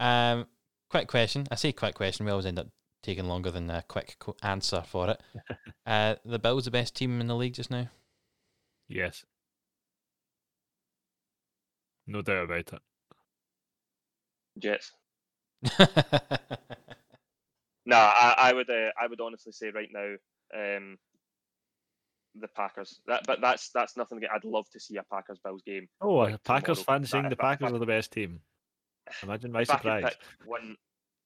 Um, 0.00 0.46
quick 0.90 1.06
question. 1.08 1.46
I 1.52 1.54
say 1.54 1.72
quick 1.72 1.94
question. 1.94 2.26
We 2.26 2.32
always 2.32 2.46
end 2.46 2.58
up 2.58 2.68
taking 3.06 3.26
longer 3.26 3.50
than 3.50 3.70
a 3.70 3.82
quick 3.88 4.16
answer 4.42 4.82
for 4.86 5.10
it. 5.10 5.20
uh, 5.86 6.16
the 6.24 6.38
Bills 6.38 6.64
the 6.66 6.70
best 6.70 6.94
team 6.94 7.20
in 7.20 7.26
the 7.28 7.34
league 7.36 7.54
just 7.54 7.70
now. 7.70 7.88
Yes. 8.88 9.24
No 12.06 12.22
doubt 12.22 12.44
about 12.44 12.72
it. 12.72 12.80
Jets. 14.58 14.92
No, 17.88 17.94
I, 17.98 18.34
I 18.36 18.52
would 18.52 18.68
uh, 18.68 18.90
I 19.00 19.06
would 19.06 19.20
honestly 19.20 19.52
say 19.52 19.70
right 19.70 19.88
now, 19.92 20.14
um, 20.52 20.98
the 22.34 22.48
Packers. 22.48 22.98
That, 23.06 23.22
but 23.28 23.40
that's 23.40 23.70
that's 23.70 23.96
nothing. 23.96 24.20
I'd 24.34 24.44
love 24.44 24.68
to 24.72 24.80
see 24.80 24.96
a 24.96 25.04
Packers 25.04 25.38
Bills 25.44 25.62
game. 25.64 25.86
Oh, 26.00 26.16
a 26.16 26.22
like 26.22 26.42
Packers 26.42 26.80
tomorrow. 26.82 26.98
fan 26.98 27.06
saying 27.06 27.22
That- 27.22 27.28
the 27.28 27.34
if 27.36 27.40
I- 27.44 27.52
if 27.52 27.58
Packers 27.60 27.72
I- 27.72 27.76
are 27.76 27.78
the 27.78 27.86
best 27.86 28.10
team. 28.10 28.40
Imagine 29.22 29.52
my 29.52 29.60
if 29.60 29.70
I 29.70 29.74
could 29.74 29.82
surprise. 29.82 30.14
one, 30.46 30.76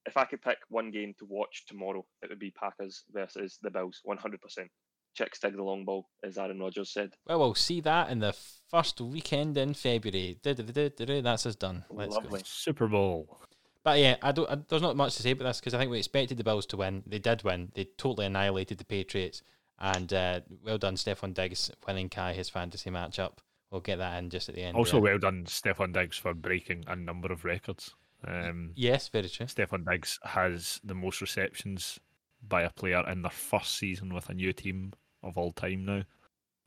if 0.06 0.16
I 0.16 0.24
could 0.24 0.42
pick 0.42 0.58
one 0.68 0.90
game 0.90 1.14
to 1.18 1.26
watch 1.26 1.64
tomorrow, 1.66 2.04
it 2.22 2.30
would 2.30 2.38
be 2.38 2.50
Packers 2.50 3.04
versus 3.12 3.58
the 3.62 3.70
Bills, 3.70 4.00
one 4.04 4.16
hundred 4.16 4.40
percent. 4.40 4.70
Chick 5.14 5.34
stick 5.34 5.56
the 5.56 5.62
long 5.62 5.84
ball, 5.84 6.08
as 6.24 6.38
Aaron 6.38 6.60
Rodgers 6.60 6.92
said. 6.92 7.10
well, 7.26 7.40
we'll 7.40 7.54
see 7.54 7.80
that 7.80 8.10
in 8.10 8.20
the 8.20 8.34
first 8.70 9.00
weekend 9.00 9.58
in 9.58 9.74
February. 9.74 10.38
That's 10.42 11.46
us 11.46 11.56
done. 11.56 11.84
Let's 11.90 12.16
go. 12.16 12.22
Lovely. 12.22 12.42
Super 12.44 12.86
Bowl. 12.86 13.40
But 13.82 13.98
yeah, 13.98 14.16
I 14.22 14.32
don't. 14.32 14.48
I, 14.48 14.58
there's 14.68 14.82
not 14.82 14.96
much 14.96 15.16
to 15.16 15.22
say 15.22 15.32
about 15.32 15.46
this 15.46 15.58
because 15.58 15.74
I 15.74 15.78
think 15.78 15.90
we 15.90 15.98
expected 15.98 16.36
the 16.36 16.44
Bills 16.44 16.66
to 16.66 16.76
win. 16.76 17.02
They 17.06 17.18
did 17.18 17.42
win. 17.42 17.72
They 17.74 17.88
totally 17.96 18.26
annihilated 18.26 18.78
the 18.78 18.84
Patriots. 18.84 19.42
And 19.78 20.12
uh, 20.12 20.40
well 20.62 20.76
done, 20.78 20.96
Stefon 20.96 21.32
Diggs, 21.32 21.70
winning 21.86 22.10
Kai 22.10 22.34
his 22.34 22.50
fantasy 22.50 22.90
matchup. 22.90 23.38
We'll 23.70 23.80
get 23.80 23.96
that 23.98 24.18
in 24.18 24.28
just 24.28 24.48
at 24.48 24.54
the 24.54 24.62
end. 24.62 24.76
Also, 24.76 25.00
well 25.00 25.18
done, 25.18 25.44
Stefon 25.46 25.94
Diggs, 25.94 26.18
for 26.18 26.34
breaking 26.34 26.84
a 26.86 26.96
number 26.96 27.32
of 27.32 27.44
records. 27.44 27.94
Um, 28.26 28.72
yes, 28.74 29.08
very 29.08 29.28
true. 29.28 29.46
Stefon 29.46 29.88
Diggs 29.90 30.18
has 30.24 30.80
the 30.84 30.94
most 30.94 31.20
receptions 31.20 31.98
by 32.46 32.62
a 32.62 32.70
player 32.70 33.02
in 33.08 33.22
their 33.22 33.30
first 33.30 33.76
season 33.76 34.12
with 34.14 34.28
a 34.28 34.34
new 34.34 34.52
team 34.52 34.92
of 35.22 35.36
all 35.38 35.52
time 35.52 35.84
now. 35.84 36.02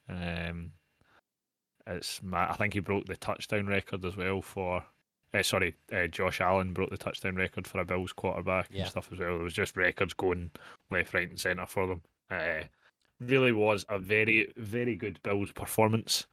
Um, 0.10 0.72
it's 1.88 2.22
ma- 2.24 2.50
I 2.50 2.56
think 2.56 2.74
he 2.74 2.80
broke 2.80 3.06
the 3.06 3.18
touchdown 3.18 3.68
record 3.68 4.04
as 4.06 4.16
well 4.16 4.42
for. 4.42 4.84
Uh, 5.34 5.42
sorry, 5.42 5.74
uh, 5.92 6.06
Josh 6.06 6.42
Allen 6.42 6.74
broke 6.74 6.92
the 6.92 6.98
touchdown 6.98 7.36
record 7.36 7.66
for 7.66 7.80
a 7.80 7.86
Bills 7.86 8.14
quarterback 8.14 8.68
Yeah. 8.70 8.82
and 8.84 8.92
stuff 8.92 9.10
as 9.12 9.18
well. 9.18 9.36
It 9.36 9.42
was 9.44 9.54
just 9.54 9.76
records 9.76 10.14
going 10.14 10.52
left, 10.92 11.14
right, 11.16 11.28
and 11.28 11.40
centre 11.40 11.66
for 11.66 11.88
them. 11.88 12.02
Uh, 12.30 12.66
really 13.20 13.52
was 13.52 13.84
a 13.90 13.98
very, 13.98 14.54
very 14.58 14.96
good 14.96 15.20
Bills 15.24 15.52
performance, 15.52 16.28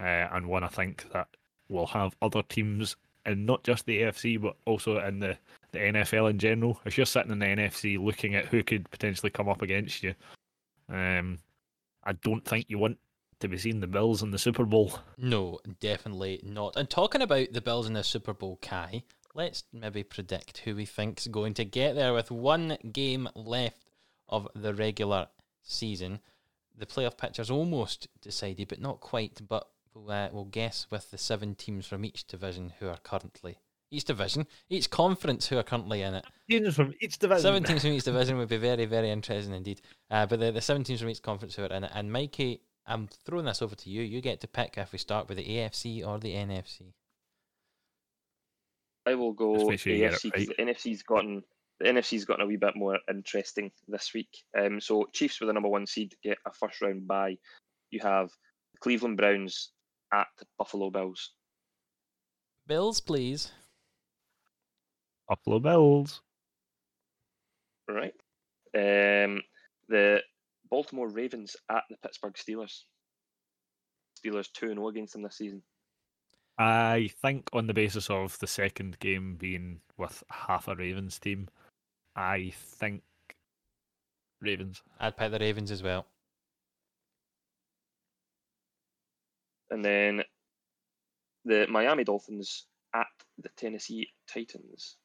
uh, 0.00 0.02
and 0.32 0.48
one 0.48 0.64
I 0.64 0.68
think 0.68 1.10
that 1.12 1.28
will 1.68 1.86
have 1.86 2.16
other 2.20 2.42
teams, 2.42 2.96
and 3.24 3.46
not 3.46 3.64
just 3.64 3.86
the 3.86 4.02
AFC, 4.02 4.40
but 4.40 4.56
also 4.66 4.98
in 4.98 5.20
the 5.20 5.36
the 5.72 5.78
NFL 5.78 6.30
in 6.30 6.38
general. 6.38 6.80
If 6.84 6.96
you're 6.96 7.06
sitting 7.06 7.30
in 7.30 7.38
the 7.38 7.46
NFC 7.46 8.02
looking 8.02 8.34
at 8.34 8.46
who 8.46 8.62
could 8.62 8.90
potentially 8.90 9.30
come 9.30 9.48
up 9.48 9.62
against 9.62 10.02
you, 10.02 10.14
um, 10.88 11.38
I 12.04 12.12
don't 12.12 12.44
think 12.44 12.66
you 12.68 12.78
want 12.78 12.98
to 13.40 13.48
be 13.48 13.58
seeing 13.58 13.80
the 13.80 13.86
Bills 13.86 14.22
in 14.22 14.30
the 14.30 14.38
Super 14.38 14.64
Bowl. 14.64 14.98
No, 15.16 15.60
definitely 15.80 16.40
not. 16.42 16.76
And 16.76 16.88
talking 16.88 17.22
about 17.22 17.52
the 17.52 17.60
Bills 17.60 17.86
in 17.86 17.94
the 17.94 18.04
Super 18.04 18.34
Bowl, 18.34 18.58
Kai, 18.60 19.04
let's 19.34 19.64
maybe 19.72 20.02
predict 20.02 20.58
who 20.58 20.76
we 20.76 20.84
think's 20.84 21.26
going 21.26 21.54
to 21.54 21.64
get 21.64 21.94
there 21.94 22.12
with 22.12 22.30
one 22.30 22.76
game 22.92 23.28
left 23.34 23.86
of 24.28 24.48
the 24.54 24.74
regular 24.74 25.28
season. 25.62 26.20
The 26.76 26.86
playoff 26.86 27.16
picture's 27.16 27.50
almost 27.50 28.08
decided, 28.20 28.68
but 28.68 28.80
not 28.80 29.00
quite. 29.00 29.40
But 29.46 29.68
we'll, 29.94 30.10
uh, 30.10 30.28
we'll 30.32 30.44
guess 30.44 30.86
with 30.90 31.10
the 31.10 31.18
seven 31.18 31.54
teams 31.54 31.86
from 31.86 32.04
each 32.04 32.26
division 32.26 32.72
who 32.78 32.88
are 32.88 32.98
currently 33.02 33.58
each 33.90 34.04
division, 34.04 34.46
each 34.68 34.90
conference 34.90 35.48
who 35.48 35.58
are 35.58 35.62
currently 35.62 36.02
in 36.02 36.14
it. 36.14 36.24
Teams 36.48 36.76
from 36.76 36.94
each 37.00 37.18
division. 37.18 37.42
Seven 37.42 37.64
teams 37.64 37.82
from 37.82 37.90
each 37.90 38.04
division 38.04 38.38
would 38.38 38.48
be 38.48 38.56
very, 38.56 38.86
very 38.86 39.10
interesting 39.10 39.54
indeed. 39.54 39.80
Uh, 40.10 40.26
but 40.26 40.40
the, 40.40 40.52
the 40.52 40.60
seven 40.60 40.84
teams 40.84 41.00
from 41.00 41.10
each 41.10 41.22
conference 41.22 41.56
who 41.56 41.64
are 41.64 41.72
in 41.72 41.84
it. 41.84 41.90
And 41.94 42.12
Mikey, 42.12 42.60
I'm 42.86 43.08
throwing 43.24 43.46
this 43.46 43.62
over 43.62 43.74
to 43.74 43.90
you. 43.90 44.02
You 44.02 44.20
get 44.20 44.40
to 44.40 44.48
pick 44.48 44.74
if 44.78 44.92
we 44.92 44.98
start 44.98 45.28
with 45.28 45.38
the 45.38 45.44
AFC 45.44 46.06
or 46.06 46.18
the 46.18 46.34
NFC. 46.34 46.92
I 49.06 49.14
will 49.14 49.32
go 49.32 49.58
sure 49.76 49.92
AFC 49.92 49.96
it 49.96 50.22
because 50.22 50.48
right. 50.48 50.56
the 50.56 50.62
NFC's 50.62 51.02
gotten 51.02 51.42
the 51.80 51.86
NFC's 51.86 52.26
gotten 52.26 52.44
a 52.44 52.46
wee 52.46 52.56
bit 52.56 52.76
more 52.76 52.98
interesting 53.08 53.72
this 53.88 54.12
week. 54.14 54.44
Um, 54.58 54.80
so 54.80 55.08
Chiefs 55.14 55.40
with 55.40 55.48
the 55.48 55.54
number 55.54 55.70
one 55.70 55.86
seed 55.86 56.14
get 56.22 56.36
a 56.46 56.52
first 56.52 56.82
round 56.82 57.08
bye. 57.08 57.38
You 57.90 58.00
have 58.02 58.30
Cleveland 58.80 59.16
Browns 59.16 59.72
at 60.12 60.26
the 60.38 60.46
Buffalo 60.58 60.90
Bills. 60.90 61.30
Bills, 62.66 63.00
please. 63.00 63.52
Buffalo 65.28 65.58
Bills. 65.58 66.20
Right. 67.88 68.14
Um, 68.74 69.42
the 69.88 70.22
Baltimore 70.70 71.08
Ravens 71.08 71.56
at 71.70 71.84
the 71.90 71.96
Pittsburgh 72.02 72.34
Steelers. 72.34 72.82
Steelers 74.18 74.52
two 74.52 74.66
and 74.66 74.76
zero 74.76 74.88
against 74.88 75.14
them 75.14 75.22
this 75.22 75.38
season. 75.38 75.62
I 76.58 77.10
think 77.22 77.48
on 77.52 77.66
the 77.66 77.74
basis 77.74 78.10
of 78.10 78.38
the 78.38 78.46
second 78.46 78.98
game 78.98 79.36
being 79.36 79.80
with 79.96 80.22
half 80.30 80.68
a 80.68 80.76
Ravens 80.76 81.18
team, 81.18 81.48
I 82.14 82.52
think 82.54 83.02
Ravens. 84.40 84.82
I'd 84.98 85.16
pick 85.16 85.30
the 85.32 85.38
Ravens 85.38 85.70
as 85.70 85.82
well. 85.82 86.06
And 89.70 89.84
then 89.84 90.22
the 91.44 91.66
Miami 91.68 92.04
Dolphins 92.04 92.66
at 92.94 93.06
the 93.38 93.48
Tennessee 93.56 94.08
Titans. 94.28 94.96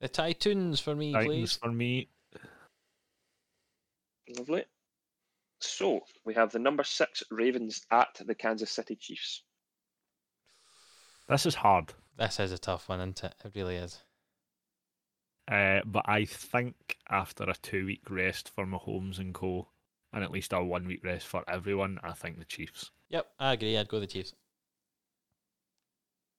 The 0.00 0.08
Titans 0.08 0.80
for 0.80 0.94
me, 0.96 1.12
Titans 1.12 1.28
please. 1.28 1.56
for 1.56 1.70
me. 1.70 2.08
Lovely. 4.36 4.64
So 5.60 6.00
we 6.24 6.32
have 6.34 6.52
the 6.52 6.58
number 6.58 6.84
six 6.84 7.22
Ravens 7.30 7.84
at 7.90 8.18
the 8.24 8.34
Kansas 8.34 8.70
City 8.70 8.96
Chiefs. 8.96 9.42
This 11.28 11.46
is 11.46 11.54
hard, 11.54 11.92
This 12.18 12.40
is 12.40 12.50
a 12.52 12.58
tough 12.58 12.88
one, 12.88 13.00
isn't 13.00 13.22
it? 13.24 13.34
It 13.44 13.52
really 13.54 13.76
is. 13.76 14.02
uh, 15.50 15.80
but 15.84 16.08
I 16.08 16.24
think 16.24 16.96
after 17.08 17.44
a 17.44 17.54
two-week 17.54 18.08
rest 18.10 18.48
for 18.48 18.64
Mahomes 18.66 19.18
and 19.18 19.34
Co, 19.34 19.68
and 20.12 20.24
at 20.24 20.30
least 20.30 20.52
a 20.52 20.62
one-week 20.62 21.04
rest 21.04 21.26
for 21.26 21.44
everyone, 21.48 21.98
I 22.02 22.12
think 22.12 22.38
the 22.38 22.44
Chiefs. 22.44 22.90
Yep, 23.10 23.26
I 23.38 23.52
agree. 23.52 23.76
I'd 23.76 23.88
go 23.88 24.00
the 24.00 24.06
Chiefs. 24.06 24.34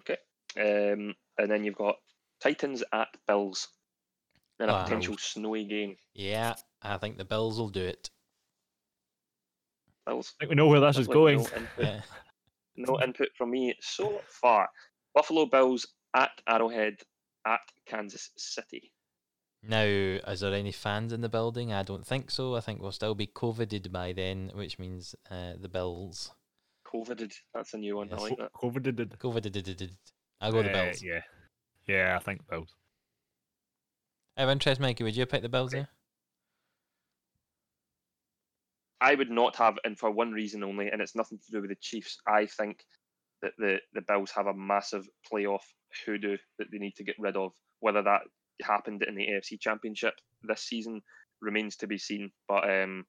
Okay. 0.02 0.18
Um, 0.58 1.14
and 1.38 1.50
then 1.52 1.64
you've 1.64 1.76
got 1.76 1.98
Titans 2.42 2.84
at 2.94 3.10
Bills 3.28 3.68
in 4.60 4.70
a 4.70 4.74
Wow. 4.74 4.84
potential 4.84 5.18
snowy 5.18 5.66
game. 5.66 5.98
Yeah, 6.14 6.56
I 6.82 6.98
think 6.98 7.18
the 7.18 7.26
Bills 7.26 7.60
will 7.60 7.70
do 7.70 7.84
it. 7.86 8.10
Bills. 10.06 10.34
I 10.40 10.44
think 10.46 10.50
we 10.50 10.56
know 10.56 10.68
where 10.68 10.80
this 10.80 10.98
is 10.98 11.08
Lovely. 11.08 11.36
going. 11.36 11.38
No 11.38 11.44
input, 11.58 11.86
Yeah. 11.86 12.02
no 12.78 13.02
input 13.02 13.30
from 13.38 13.52
me 13.52 13.76
so 13.82 14.22
far. 14.30 14.70
Buffalo 15.14 15.46
Bills 15.46 15.86
at 16.16 16.32
Arrowhead 16.48 16.96
at 17.46 17.60
Kansas 17.86 18.32
City. 18.38 18.92
Now, 19.64 19.84
is 19.84 20.40
there 20.40 20.54
any 20.56 20.72
fans 20.72 21.14
in 21.14 21.22
the 21.22 21.30
building? 21.30 21.72
I 21.72 21.84
don't 21.84 22.06
think 22.08 22.32
so. 22.32 22.56
I 22.56 22.62
think 22.62 22.82
we'll 22.82 22.92
still 22.92 23.14
be 23.14 23.28
COVIDed 23.28 23.92
by 23.92 24.12
then, 24.12 24.52
which 24.56 24.80
means 24.80 25.14
uh, 25.30 25.54
the 25.60 25.70
Bills. 25.70 26.32
COVIDed. 26.94 27.34
That's 27.54 27.74
a 27.74 27.78
new 27.78 27.98
one. 27.98 28.10
I 28.10 28.12
Yes. 28.14 28.22
like 28.22 28.38
that. 28.38 28.54
COVID 28.54 28.84
did 28.84 29.00
it. 29.00 29.18
COVIDed. 29.20 29.92
I'll 30.42 30.52
go 30.52 30.62
to 30.64 30.70
the 30.70 30.78
Uh, 30.78 30.86
Bills. 30.86 31.02
Yeah, 31.04 31.22
yeah, 31.88 32.18
I 32.20 32.24
think 32.24 32.48
Bills. 32.50 32.76
I 34.38 34.42
have 34.42 34.50
interest, 34.50 34.80
Mikey. 34.82 35.04
Would 35.04 35.16
you 35.16 35.26
pick 35.26 35.42
the 35.42 35.50
Bills? 35.50 35.74
Okay. 35.74 35.82
Yeah. 35.82 35.86
I 39.02 39.16
would 39.16 39.32
not 39.32 39.56
have, 39.56 39.80
and 39.84 39.98
for 39.98 40.12
one 40.12 40.32
reason 40.32 40.64
only, 40.64 40.88
and 40.90 41.02
it's 41.02 41.16
nothing 41.16 41.40
to 41.40 41.52
do 41.52 41.62
with 41.62 41.70
the 41.72 41.76
Chiefs. 41.82 42.18
I 42.28 42.46
think 42.46 42.84
that 43.42 43.54
the, 43.58 43.80
the 43.94 44.02
Bills 44.02 44.32
have 44.36 44.46
a 44.46 44.54
massive 44.54 45.08
playoff 45.32 45.64
hoodoo 46.06 46.38
that 46.60 46.68
they 46.72 46.78
need 46.78 46.96
to 46.98 47.04
get 47.04 47.16
rid 47.18 47.36
of. 47.36 47.52
Whether 47.80 48.04
that 48.04 48.22
happened 48.62 49.02
in 49.04 49.16
the 49.16 49.26
AFC 49.28 49.60
Championship 49.60 50.14
this 50.44 50.62
season 50.62 51.02
remains 51.42 51.76
to 51.78 51.88
be 51.88 51.98
seen. 51.98 52.32
But 52.48 52.70
um, 52.70 53.06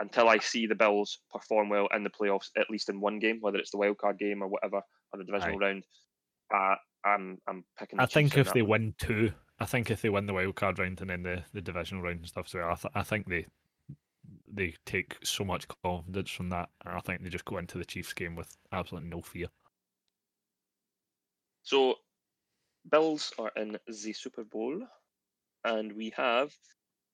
until 0.00 0.28
I 0.28 0.38
see 0.38 0.66
the 0.66 0.74
Bills 0.74 1.18
perform 1.32 1.68
well 1.68 1.88
in 1.94 2.04
the 2.04 2.10
playoffs, 2.10 2.50
at 2.56 2.70
least 2.70 2.88
in 2.88 3.00
one 3.00 3.18
game, 3.18 3.38
whether 3.40 3.58
it's 3.58 3.70
the 3.70 3.78
wild 3.78 3.98
card 3.98 4.18
game 4.18 4.42
or 4.42 4.48
whatever, 4.48 4.80
or 5.12 5.18
the 5.18 5.24
divisional 5.24 5.58
round, 5.58 5.84
uh, 6.54 6.76
I'm 7.04 7.38
I'm 7.46 7.64
picking. 7.78 7.98
The 7.98 8.04
I 8.04 8.06
think 8.06 8.36
if 8.36 8.52
they 8.52 8.62
one. 8.62 8.80
win 8.82 8.94
two, 8.98 9.32
I 9.60 9.64
think 9.64 9.90
if 9.90 10.02
they 10.02 10.08
win 10.08 10.26
the 10.26 10.34
wild 10.34 10.56
card 10.56 10.78
round 10.78 11.00
and 11.00 11.10
then 11.10 11.22
the, 11.22 11.42
the 11.52 11.60
divisional 11.60 12.02
round 12.02 12.20
and 12.20 12.28
stuff, 12.28 12.48
so 12.48 12.60
I, 12.60 12.74
th- 12.74 12.92
I 12.94 13.02
think 13.02 13.28
they 13.28 13.46
they 14.52 14.74
take 14.86 15.16
so 15.24 15.44
much 15.44 15.66
confidence 15.82 16.30
from 16.30 16.50
that, 16.50 16.68
and 16.84 16.94
I 16.94 17.00
think 17.00 17.22
they 17.22 17.28
just 17.28 17.44
go 17.44 17.58
into 17.58 17.78
the 17.78 17.84
Chiefs 17.84 18.12
game 18.12 18.36
with 18.36 18.56
absolutely 18.72 19.10
no 19.10 19.22
fear. 19.22 19.46
So, 21.62 21.96
Bills 22.90 23.32
are 23.38 23.52
in 23.56 23.76
the 23.86 24.12
Super 24.12 24.44
Bowl, 24.44 24.80
and 25.64 25.92
we 25.92 26.12
have 26.16 26.52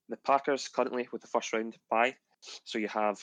the 0.08 0.16
Packers 0.18 0.68
currently 0.68 1.08
with 1.12 1.22
the 1.22 1.28
first 1.28 1.52
round 1.52 1.76
bye. 1.90 2.14
So 2.64 2.78
you 2.78 2.88
have, 2.88 3.22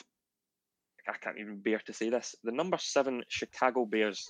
I 1.08 1.16
can't 1.20 1.38
even 1.38 1.60
bear 1.60 1.80
to 1.86 1.92
say 1.92 2.10
this, 2.10 2.34
the 2.44 2.52
number 2.52 2.78
seven 2.78 3.22
Chicago 3.28 3.84
Bears 3.84 4.28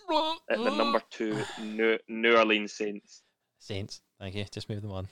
at 0.51 0.59
the 0.59 0.71
number 0.71 1.01
two 1.11 1.43
New, 1.61 1.99
New 2.09 2.37
Orleans 2.37 2.73
Saints. 2.73 3.23
Saints. 3.59 4.01
Thank 4.21 4.35
you. 4.35 4.45
Just 4.53 4.69
move 4.69 4.83
them 4.83 4.93
on. 4.93 5.09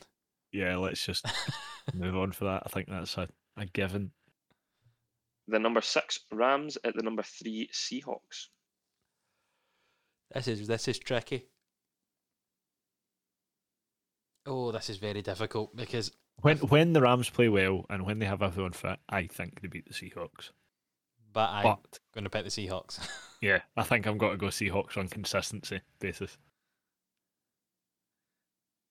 Yeah, 0.53 0.77
let's 0.77 1.05
just 1.05 1.25
move 1.95 2.17
on 2.17 2.33
for 2.33 2.45
that. 2.45 2.63
I 2.67 2.69
think 2.69 2.89
that's 2.89 3.17
a, 3.17 3.29
a 3.57 3.67
given. 3.67 4.11
The 5.49 5.59
number 5.59 5.81
six 5.81 6.21
Rams 6.33 6.79
at 6.85 6.95
the 6.97 7.03
number 7.03 7.23
three 7.23 7.69
Seahawks. 7.73 8.49
This 10.33 10.47
is 10.47 10.67
this 10.69 10.87
is 10.87 10.99
tricky. 10.99 11.47
Oh, 14.47 14.73
this 14.73 14.91
is 14.91 14.97
very 14.97 15.23
difficult 15.23 15.75
because 15.77 16.13
When 16.43 16.59
when 16.59 16.93
the 16.93 17.03
Rams 17.03 17.29
play 17.31 17.49
well 17.49 17.85
and 17.91 18.05
when 18.07 18.19
they 18.19 18.27
have 18.27 18.43
everyone 18.43 18.73
fit, 18.73 18.99
I 19.09 19.27
think 19.27 19.61
they 19.61 19.69
beat 19.69 19.87
the 19.87 19.95
Seahawks. 19.95 20.51
but 21.33 21.51
I'm 21.51 21.63
But 21.65 21.99
going 22.15 22.25
to 22.25 22.31
pick 22.31 22.45
the 22.45 22.51
Seahawks. 22.51 23.07
yeah, 23.43 23.61
I 23.77 23.83
think 23.85 24.07
I'm 24.07 24.19
going 24.19 24.33
to 24.33 24.39
go 24.39 24.47
Seahawks 24.47 24.97
on 24.97 25.09
consistency 25.09 25.81
basis. 26.01 26.39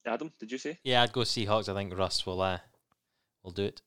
Adam, 0.05 0.31
did 0.39 0.51
you 0.51 0.57
say? 0.57 0.79
yeah, 0.83 1.01
I'd 1.03 1.11
go 1.11 1.21
Seahawks. 1.21 1.69
I 1.69 1.73
think 1.73 1.95
Russ 1.97 2.25
will 2.25 2.41
uh, 2.41 2.59
will 3.43 3.51
do 3.51 3.65
it. 3.65 3.81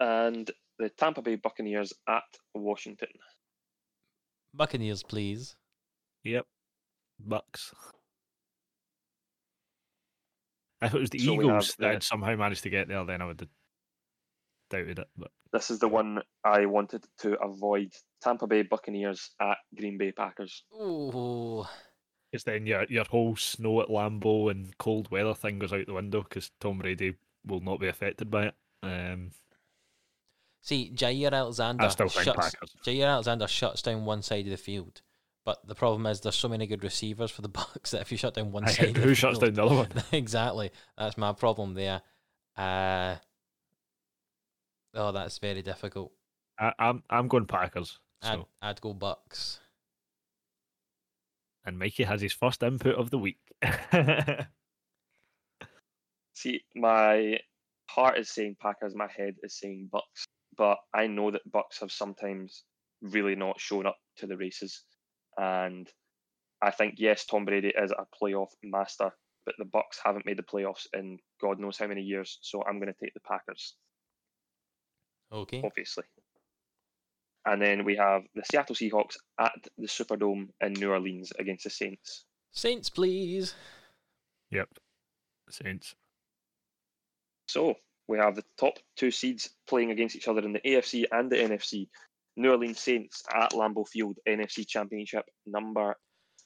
And 0.00 0.50
the 0.78 0.88
Tampa 0.88 1.22
Bay 1.22 1.36
Buccaneers 1.36 1.92
at 2.08 2.24
Washington. 2.54 3.08
Buccaneers, 4.52 5.02
please. 5.02 5.56
Yep, 6.24 6.46
Bucks. 7.20 7.74
If 10.84 10.94
it 10.94 11.00
was 11.00 11.10
the 11.10 11.18
So 11.18 11.32
we 11.34 11.46
have 11.46 11.56
Eagles 11.56 11.68
that 11.68 11.78
the- 11.78 11.88
had 11.88 12.02
somehow 12.02 12.36
managed 12.36 12.62
to 12.64 12.70
get 12.70 12.88
there, 12.88 13.04
then 13.04 13.22
I 13.22 13.26
would 13.26 13.40
have 13.40 13.48
doubted 14.70 14.98
it. 14.98 15.08
But 15.16 15.30
This 15.52 15.70
is 15.70 15.78
the 15.78 15.88
one 15.88 16.22
I 16.44 16.66
wanted 16.66 17.04
to 17.18 17.38
avoid. 17.40 17.92
Tampa 18.22 18.46
Bay 18.46 18.62
Buccaneers 18.62 19.30
at 19.40 19.58
Green 19.76 19.98
Bay 19.98 20.12
Packers. 20.12 20.64
Oh, 20.72 21.68
Because 22.30 22.44
then 22.44 22.66
your 22.66 22.84
your 22.88 23.04
whole 23.04 23.36
snow 23.36 23.80
at 23.82 23.88
Lambeau 23.88 24.50
and 24.50 24.76
cold 24.78 25.10
weather 25.10 25.34
thing 25.34 25.58
goes 25.58 25.72
out 25.72 25.86
the 25.86 25.92
window 25.94 26.22
because 26.22 26.50
Tom 26.60 26.78
Brady 26.78 27.14
will 27.44 27.60
not 27.60 27.78
be 27.80 27.88
affected 27.88 28.30
by 28.30 28.46
it. 28.46 28.54
Um, 28.82 29.30
see, 30.62 30.90
Jaire 30.94 31.32
Alexander 31.32 31.84
I 31.84 31.88
still 31.88 32.08
think 32.08 32.24
shuts 32.24 32.36
Packers. 32.54 32.76
Jaire 32.84 33.06
Alexander 33.06 33.46
shuts 33.46 33.82
down 33.82 34.04
one 34.04 34.22
side 34.22 34.46
of 34.46 34.50
the 34.50 34.56
field. 34.56 35.02
But 35.44 35.66
the 35.66 35.74
problem 35.74 36.06
is 36.06 36.20
there's 36.20 36.36
so 36.36 36.48
many 36.48 36.66
good 36.66 36.82
receivers 36.82 37.30
for 37.30 37.42
the 37.42 37.48
Bucks 37.60 37.90
that 37.90 38.00
if 38.00 38.10
you 38.10 38.18
shut 38.18 38.34
down 38.34 38.52
one 38.52 38.66
side, 38.68 38.96
Who 38.96 39.14
shuts 39.14 39.38
down 39.38 39.54
the 39.54 39.64
other 39.64 39.74
one? 39.74 39.88
exactly. 40.12 40.70
That's 40.96 41.18
my 41.18 41.32
problem 41.32 41.74
there. 41.74 42.00
Uh, 42.56 43.16
oh, 44.94 45.12
that's 45.12 45.38
very 45.38 45.62
difficult. 45.62 46.12
I, 46.58 46.72
I'm 46.78 47.02
I'm 47.10 47.28
going 47.28 47.46
Packers. 47.46 47.98
I'd, 48.22 48.34
So 48.34 48.48
I'd 48.62 48.80
go 48.80 48.92
Bucks. 48.94 49.60
and 51.66 51.78
Mikey 51.78 52.04
has 52.04 52.20
his 52.20 52.32
first 52.32 52.62
input 52.62 52.94
of 52.94 53.10
the 53.10 53.18
week. 53.18 53.40
See, 56.34 56.62
my 56.74 57.38
heart 57.88 58.18
is 58.18 58.30
saying 58.30 58.56
Packers, 58.60 58.94
my 58.94 59.08
head 59.14 59.34
is 59.42 59.58
saying 59.58 59.88
Bucks, 59.90 60.26
but 60.56 60.78
I 60.94 61.06
know 61.06 61.30
that 61.30 61.50
Bucks 61.50 61.80
have 61.80 61.92
sometimes 61.92 62.64
really 63.02 63.34
not 63.34 63.60
shown 63.60 63.86
up 63.86 63.96
to 64.16 64.26
the 64.26 64.36
races, 64.36 64.84
and 65.36 65.88
I 66.62 66.70
think 66.70 66.94
yes, 66.98 67.24
Tom 67.26 67.44
Brady 67.44 67.68
is 67.76 67.90
a 67.92 68.06
playoff 68.22 68.48
master, 68.62 69.10
but 69.44 69.54
the 69.58 69.64
Bucks 69.64 70.00
haven't 70.02 70.26
made 70.26 70.38
the 70.38 70.42
playoffs 70.42 70.86
in 70.94 71.18
God 71.40 71.58
knows 71.58 71.76
how 71.78 71.86
many 71.86 72.02
years, 72.02 72.38
so 72.42 72.62
I'm 72.64 72.78
going 72.78 72.92
to 72.92 72.98
take 73.00 73.14
the 73.14 73.20
Packers, 73.20 73.74
Okay. 75.32 75.60
obviously. 75.64 76.04
And 77.46 77.60
then 77.60 77.84
we 77.84 77.96
have 77.96 78.22
the 78.34 78.42
Seattle 78.50 78.74
Seahawks 78.74 79.16
at 79.38 79.52
the 79.76 79.86
Superdome 79.86 80.48
in 80.62 80.72
New 80.74 80.90
Orleans 80.90 81.30
against 81.38 81.64
the 81.64 81.70
Saints. 81.70 82.24
Saints, 82.52 82.88
please. 82.88 83.54
yep, 84.50 84.68
Saints. 85.50 85.94
So 87.48 87.74
we 88.08 88.16
have 88.18 88.34
the 88.36 88.44
top 88.58 88.78
two 88.96 89.10
seeds 89.10 89.50
playing 89.68 89.90
against 89.90 90.16
each 90.16 90.28
other 90.28 90.40
in 90.40 90.52
the 90.54 90.60
AFC 90.60 91.04
and 91.12 91.30
the 91.30 91.36
NFC. 91.36 91.88
New 92.36 92.50
Orleans 92.50 92.80
Saints 92.80 93.22
at 93.34 93.52
Lambeau 93.52 93.86
Field, 93.86 94.18
NFC 94.28 94.66
Championship 94.66 95.24
number 95.46 95.94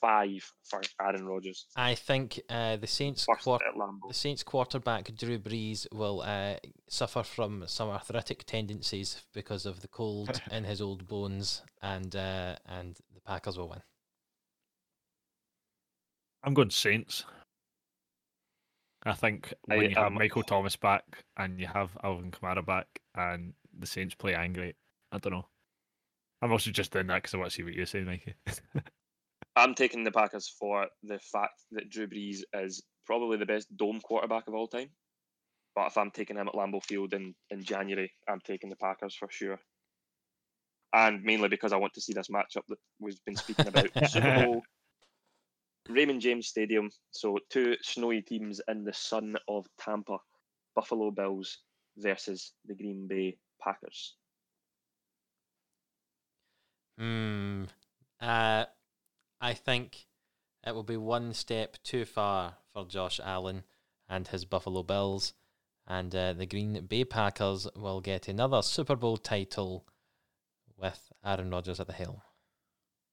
five 0.00 0.52
for 0.68 0.80
Aaron 1.00 1.26
Rodgers. 1.26 1.66
I 1.76 1.94
think 1.94 2.40
uh, 2.48 2.76
the 2.76 2.86
Saints 2.86 3.24
First 3.24 3.42
quar- 3.44 3.60
at 3.66 3.74
the 4.06 4.14
Saints 4.14 4.42
quarterback 4.42 5.14
Drew 5.16 5.38
Brees 5.38 5.86
will 5.92 6.22
uh, 6.22 6.54
suffer 6.88 7.22
from 7.22 7.64
some 7.66 7.88
arthritic 7.88 8.44
tendencies 8.44 9.22
because 9.34 9.66
of 9.66 9.80
the 9.80 9.88
cold 9.88 10.40
in 10.50 10.64
his 10.64 10.80
old 10.80 11.06
bones, 11.06 11.62
and 11.82 12.14
uh, 12.14 12.56
and 12.66 12.96
the 13.14 13.20
Packers 13.20 13.58
will 13.58 13.68
win. 13.68 13.82
I'm 16.44 16.54
going 16.54 16.70
Saints. 16.70 17.24
I 19.04 19.14
think 19.14 19.54
I 19.70 19.76
when 19.76 19.90
you 19.90 19.96
have 19.96 20.06
am- 20.06 20.14
Michael 20.14 20.42
Thomas 20.42 20.76
back 20.76 21.04
and 21.36 21.58
you 21.58 21.66
have 21.66 21.96
Alvin 22.02 22.30
Kamara 22.30 22.64
back 22.64 22.86
and 23.14 23.54
the 23.78 23.86
Saints 23.86 24.14
play 24.14 24.34
angry, 24.34 24.74
I 25.12 25.18
don't 25.18 25.32
know. 25.32 25.46
I'm 26.40 26.52
also 26.52 26.70
just 26.70 26.92
doing 26.92 27.06
that 27.08 27.22
because 27.22 27.34
I 27.34 27.38
want 27.38 27.50
to 27.50 27.56
see 27.56 27.62
what 27.62 27.74
you 27.74 27.86
say, 27.86 28.02
Mikey. 28.02 28.34
I'm 29.56 29.74
taking 29.74 30.04
the 30.04 30.12
Packers 30.12 30.48
for 30.48 30.86
the 31.02 31.18
fact 31.18 31.64
that 31.72 31.90
Drew 31.90 32.06
Brees 32.06 32.42
is 32.54 32.82
probably 33.06 33.38
the 33.38 33.46
best 33.46 33.76
dome 33.76 34.00
quarterback 34.00 34.46
of 34.46 34.54
all 34.54 34.68
time. 34.68 34.90
But 35.74 35.88
if 35.88 35.98
I'm 35.98 36.10
taking 36.10 36.36
him 36.36 36.48
at 36.48 36.54
Lambeau 36.54 36.82
Field 36.84 37.12
in, 37.12 37.34
in 37.50 37.62
January, 37.62 38.12
I'm 38.28 38.40
taking 38.40 38.70
the 38.70 38.76
Packers 38.76 39.14
for 39.14 39.28
sure. 39.30 39.58
And 40.92 41.22
mainly 41.22 41.48
because 41.48 41.72
I 41.72 41.76
want 41.76 41.92
to 41.94 42.00
see 42.00 42.12
this 42.12 42.28
matchup 42.28 42.62
that 42.68 42.78
we've 43.00 43.18
been 43.26 43.36
speaking 43.36 43.66
about. 43.66 43.90
Super 44.08 44.34
Bowl, 44.44 44.62
Raymond 45.88 46.20
James 46.20 46.46
Stadium. 46.46 46.90
So 47.10 47.38
two 47.50 47.76
snowy 47.82 48.22
teams 48.22 48.60
in 48.68 48.84
the 48.84 48.92
sun 48.92 49.36
of 49.48 49.66
Tampa, 49.80 50.18
Buffalo 50.74 51.10
Bills 51.10 51.58
versus 51.96 52.52
the 52.66 52.74
Green 52.74 53.06
Bay 53.08 53.36
Packers. 53.60 54.14
Hmm. 56.98 57.64
Uh, 58.20 58.64
I 59.40 59.54
think 59.54 60.06
it 60.66 60.74
will 60.74 60.82
be 60.82 60.96
one 60.96 61.32
step 61.32 61.76
too 61.84 62.04
far 62.04 62.56
for 62.72 62.84
Josh 62.84 63.20
Allen 63.22 63.62
and 64.08 64.26
his 64.26 64.44
Buffalo 64.44 64.82
Bills, 64.82 65.34
and 65.86 66.14
uh, 66.14 66.32
the 66.32 66.46
Green 66.46 66.86
Bay 66.86 67.04
Packers 67.04 67.68
will 67.76 68.00
get 68.00 68.28
another 68.28 68.62
Super 68.62 68.96
Bowl 68.96 69.16
title 69.16 69.86
with 70.76 71.12
Aaron 71.24 71.50
Rodgers 71.50 71.80
at 71.80 71.86
the 71.86 71.92
helm. 71.92 72.20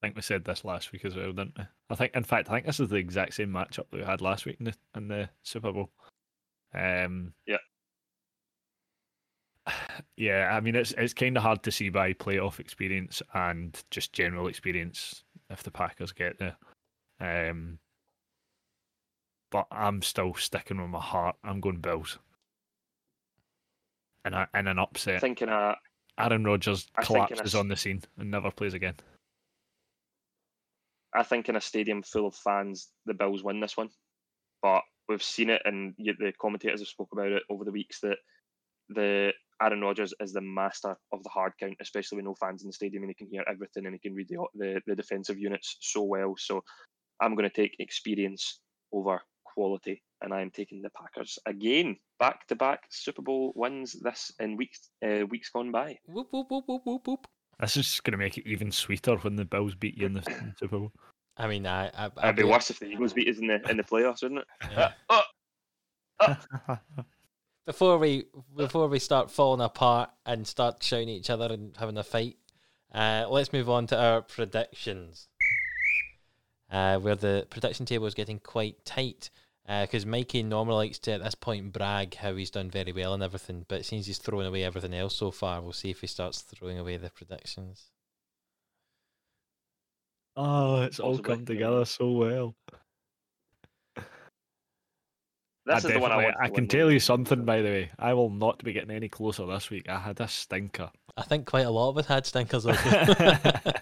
I 0.02 0.08
think 0.08 0.16
we 0.16 0.22
said 0.22 0.46
this 0.46 0.66
last 0.66 0.92
week 0.92 1.06
as 1.06 1.16
well, 1.16 1.32
didn't 1.32 1.58
we? 1.58 1.64
I 1.90 1.96
think, 1.96 2.16
in 2.16 2.24
fact, 2.24 2.50
I 2.50 2.54
think 2.54 2.66
this 2.66 2.80
is 2.80 2.90
the 2.90 2.96
exact 2.98 3.36
same 3.36 3.50
matchup 3.50 3.90
that 3.92 3.94
we 3.94 4.04
had 4.04 4.22
last 4.22 4.46
week 4.46 4.58
in 4.60 4.66
the 4.66 4.76
in 4.96 5.08
the 5.08 5.30
Super 5.44 5.72
Bowl. 5.72 5.92
Um, 6.74 7.34
Yeah. 7.46 7.58
Yeah, 10.18 10.50
I 10.56 10.60
mean 10.60 10.76
it's 10.76 10.94
it's 10.98 11.14
kind 11.14 11.36
of 11.38 11.44
hard 11.44 11.64
to 11.64 11.72
see 11.72 11.90
by 11.90 12.14
playoff 12.14 12.60
experience 12.60 13.22
and 13.34 13.78
just 13.92 14.14
general 14.14 14.48
experience 14.48 15.24
if 15.50 15.64
the 15.64 15.72
Packers 15.72 16.12
get 16.12 16.38
there. 16.40 16.56
Um, 17.20 17.80
but 19.52 19.68
I'm 19.72 20.02
still 20.02 20.34
sticking 20.36 20.82
with 20.82 20.90
my 20.90 21.00
heart. 21.00 21.36
I'm 21.44 21.60
going 21.60 21.78
Bills. 21.78 22.18
And 24.24 24.36
I, 24.36 24.48
in 24.56 24.68
an 24.68 24.80
upset, 24.80 25.22
Thinking 25.22 25.50
a 25.50 25.76
Aaron 26.18 26.44
Rodgers 26.44 26.88
I 26.96 27.04
think 27.04 27.10
in 27.10 27.24
a 27.24 27.28
collapses 27.28 27.56
on 27.56 27.68
the 27.68 27.76
scene 27.76 28.02
and 28.18 28.32
never 28.32 28.52
plays 28.52 28.74
again. 28.74 28.96
I 31.14 31.24
think 31.24 31.48
in 31.48 31.56
a 31.56 31.62
stadium 31.62 32.04
full 32.04 32.28
of 32.28 32.36
fans, 32.36 32.90
the 33.06 33.14
Bills 33.14 33.44
win 33.44 33.60
this 33.60 33.78
one. 33.78 33.90
But 34.62 34.82
we've 35.08 35.24
seen 35.24 35.50
it, 35.50 35.62
and 35.66 35.94
the 35.98 36.34
commentators 36.40 36.82
have 36.82 36.88
spoke 36.88 37.10
about 37.12 37.32
it 37.32 37.44
over 37.50 37.64
the 37.64 37.72
weeks 37.72 38.00
that 38.02 38.18
the 38.90 39.32
Aaron 39.62 39.82
Rodgers 39.82 40.14
is 40.20 40.34
the 40.34 40.42
master 40.42 40.98
of 41.12 41.24
the 41.24 41.30
hard 41.30 41.54
count, 41.60 41.76
especially 41.80 42.18
with 42.18 42.26
no 42.26 42.36
fans 42.36 42.62
in 42.62 42.68
the 42.68 42.74
stadium, 42.74 43.04
and 43.04 43.10
he 43.10 43.16
can 43.16 43.30
hear 43.32 43.44
everything 43.50 43.86
and 43.86 43.94
he 43.94 44.00
can 44.00 44.14
read 44.14 44.28
the 44.30 44.38
the, 44.56 44.82
the 44.86 44.96
defensive 44.96 45.38
units 45.38 45.78
so 45.80 46.04
well. 46.04 46.36
So 46.38 46.64
I'm 47.22 47.36
going 47.36 47.50
to 47.50 47.56
take 47.56 47.76
experience 47.80 48.60
over 48.92 49.22
quality, 49.46 50.02
and 50.22 50.34
I 50.34 50.42
am 50.42 50.52
taking 50.52 50.82
the 50.82 50.90
Packers 50.90 51.40
again, 51.46 51.98
back 52.20 52.48
to 52.48 52.56
back 52.56 52.82
Super 52.90 53.22
Bowl 53.22 53.54
wins 53.56 53.94
this 53.94 54.32
in 54.40 54.58
weeks 54.58 54.90
uh, 55.06 55.26
weeks 55.30 55.50
gone 55.50 55.72
by. 55.72 55.98
Whoop 56.08 56.28
whoop 56.32 56.48
whoop 56.50 56.66
whoop 56.68 56.82
whoop 56.86 57.08
whoop. 57.08 57.28
This 57.60 57.78
is 57.78 57.86
just 57.88 58.04
going 58.04 58.12
to 58.12 58.18
make 58.18 58.38
it 58.38 58.46
even 58.46 58.72
sweeter 58.72 59.16
when 59.16 59.38
the 59.38 59.46
Bills 59.46 59.76
beat 59.76 59.98
you 59.98 60.08
in 60.08 60.14
the 60.14 60.54
Super 60.60 60.78
Bowl. 60.78 60.92
I 61.38 61.48
mean, 61.48 61.66
I, 61.66 61.88
I 61.88 62.06
I'd 62.18 62.24
It'd 62.24 62.36
be 62.36 62.44
worse 62.44 62.70
if 62.70 62.80
the 62.80 62.88
Eagles 62.88 63.14
beat 63.14 63.30
us 63.30 63.40
in 63.40 63.48
the 63.48 63.62
in 63.70 63.78
the 63.78 63.84
playoffs, 63.84 64.22
wouldn't 64.22 64.42
it? 64.42 64.48
Yeah. 64.72 64.92
Uh, 66.18 66.36
oh, 66.70 66.78
Before 67.66 67.98
we 67.98 68.26
before 68.56 68.88
we 68.88 69.00
start 69.00 69.32
falling 69.32 69.62
apart 69.62 70.12
and 70.26 70.46
start 70.48 70.84
shouting 70.84 71.10
at 71.10 71.16
each 71.16 71.30
other 71.30 71.52
and 71.52 71.76
having 71.78 71.98
a 71.98 72.04
fight, 72.04 72.38
uh, 72.94 73.26
let's 73.30 73.52
move 73.52 73.70
on 73.70 73.88
to 73.88 74.00
our 74.00 74.22
predictions. 74.22 75.28
Uh, 76.72 77.00
where 77.00 77.16
the 77.16 77.48
prediction 77.50 77.86
table 77.86 78.06
is 78.08 78.14
getting 78.16 78.40
quite 78.40 78.84
tight 78.86 79.30
because 79.68 80.06
Mikey 80.06 80.44
normally 80.44 80.88
likes 80.88 81.00
to 81.00 81.14
at 81.14 81.24
this 81.24 81.36
point 81.36 81.74
brag 81.74 82.16
how 82.16 82.36
he's 82.36 82.52
done 82.52 82.70
very 82.70 82.92
well 82.92 83.14
and 83.14 83.24
everything, 83.24 83.66
but 83.68 83.86
since 83.86 84.06
he's 84.06 84.20
thrown 84.20 84.46
away 84.46 84.64
everything 84.64 84.94
else 84.94 85.16
so 85.16 85.32
far, 85.32 85.62
we'll 85.62 85.74
see 85.74 85.90
if 85.90 86.02
he 86.02 86.08
starts 86.08 86.42
throwing 86.42 86.78
away 86.78 86.98
the 86.98 87.10
predictions. 87.10 87.90
oh, 90.36 90.84
it's 90.84 91.00
all 91.00 91.18
come 91.18 91.46
together 91.46 91.86
so 91.86 92.12
well. 92.12 92.56
This 95.66 95.86
is 95.86 95.92
the 95.94 96.00
one 96.00 96.12
I 96.12 96.16
definitely- 96.22 96.36
want. 96.42 96.52
I 96.52 96.56
can 96.56 96.68
tell 96.68 96.92
you 96.92 97.00
something, 97.00 97.44
by 97.46 97.62
the 97.62 97.70
way. 97.70 97.92
I 97.98 98.14
will 98.14 98.30
not 98.30 98.64
be 98.64 98.74
getting 98.74 98.92
any 98.92 99.10
closer 99.10 99.46
this 99.46 99.70
week. 99.70 99.90
I 99.90 100.00
had 100.00 100.20
a 100.22 100.28
stinker. 100.28 100.92
I 101.18 101.24
think 101.24 101.46
quite 101.46 101.66
a 101.66 101.72
lot 101.72 101.90
of 101.90 101.98
us 101.98 102.06
had 102.08 102.26
stinkers. 102.26 102.66
also. 102.66 103.14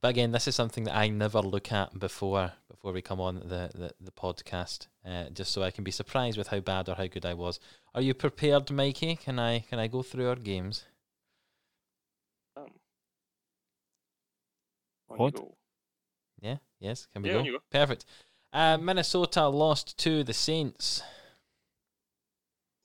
But 0.00 0.08
again, 0.08 0.32
this 0.32 0.48
is 0.48 0.56
something 0.56 0.82
that 0.84 0.96
I 0.96 1.08
never 1.08 1.40
look 1.40 1.70
at 1.70 1.96
before 1.96 2.52
before 2.68 2.92
we 2.92 3.02
come 3.02 3.20
on 3.20 3.36
the 3.36 3.70
the, 3.72 3.92
the 4.00 4.10
podcast, 4.10 4.88
uh, 5.06 5.26
just 5.32 5.52
so 5.52 5.62
I 5.62 5.70
can 5.70 5.84
be 5.84 5.92
surprised 5.92 6.36
with 6.36 6.48
how 6.48 6.58
bad 6.58 6.88
or 6.88 6.96
how 6.96 7.06
good 7.06 7.24
I 7.24 7.34
was. 7.34 7.60
Are 7.94 8.00
you 8.00 8.12
prepared, 8.12 8.68
Mikey? 8.72 9.14
Can 9.16 9.38
I 9.38 9.60
can 9.60 9.78
I 9.78 9.86
go 9.86 10.02
through 10.02 10.28
our 10.28 10.34
games? 10.36 10.84
Um, 12.56 12.66
What? 15.06 15.34
go. 15.36 15.54
Yeah. 16.42 16.56
Yes. 16.80 17.06
Can 17.12 17.22
we 17.22 17.30
Yeah, 17.30 17.42
go? 17.42 17.44
go. 17.52 17.58
Perfect. 17.70 18.04
Uh, 18.52 18.76
Minnesota 18.76 19.46
lost 19.48 19.96
to 19.98 20.22
the 20.24 20.34
Saints. 20.34 21.02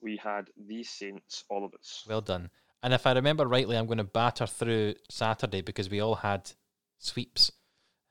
We 0.02 0.18
had 0.18 0.50
the 0.56 0.84
Saints, 0.84 1.44
all 1.50 1.66
of 1.66 1.74
us. 1.74 2.06
Well 2.08 2.22
done. 2.22 2.50
And 2.84 2.94
if 2.94 3.06
I 3.08 3.14
remember 3.14 3.48
rightly, 3.48 3.76
I'm 3.76 3.88
going 3.88 3.98
to 3.98 4.04
batter 4.04 4.46
through 4.46 4.94
Saturday 5.10 5.62
because 5.62 5.90
we 5.90 6.00
all 6.00 6.16
had 6.16 6.52
sweeps 7.00 7.52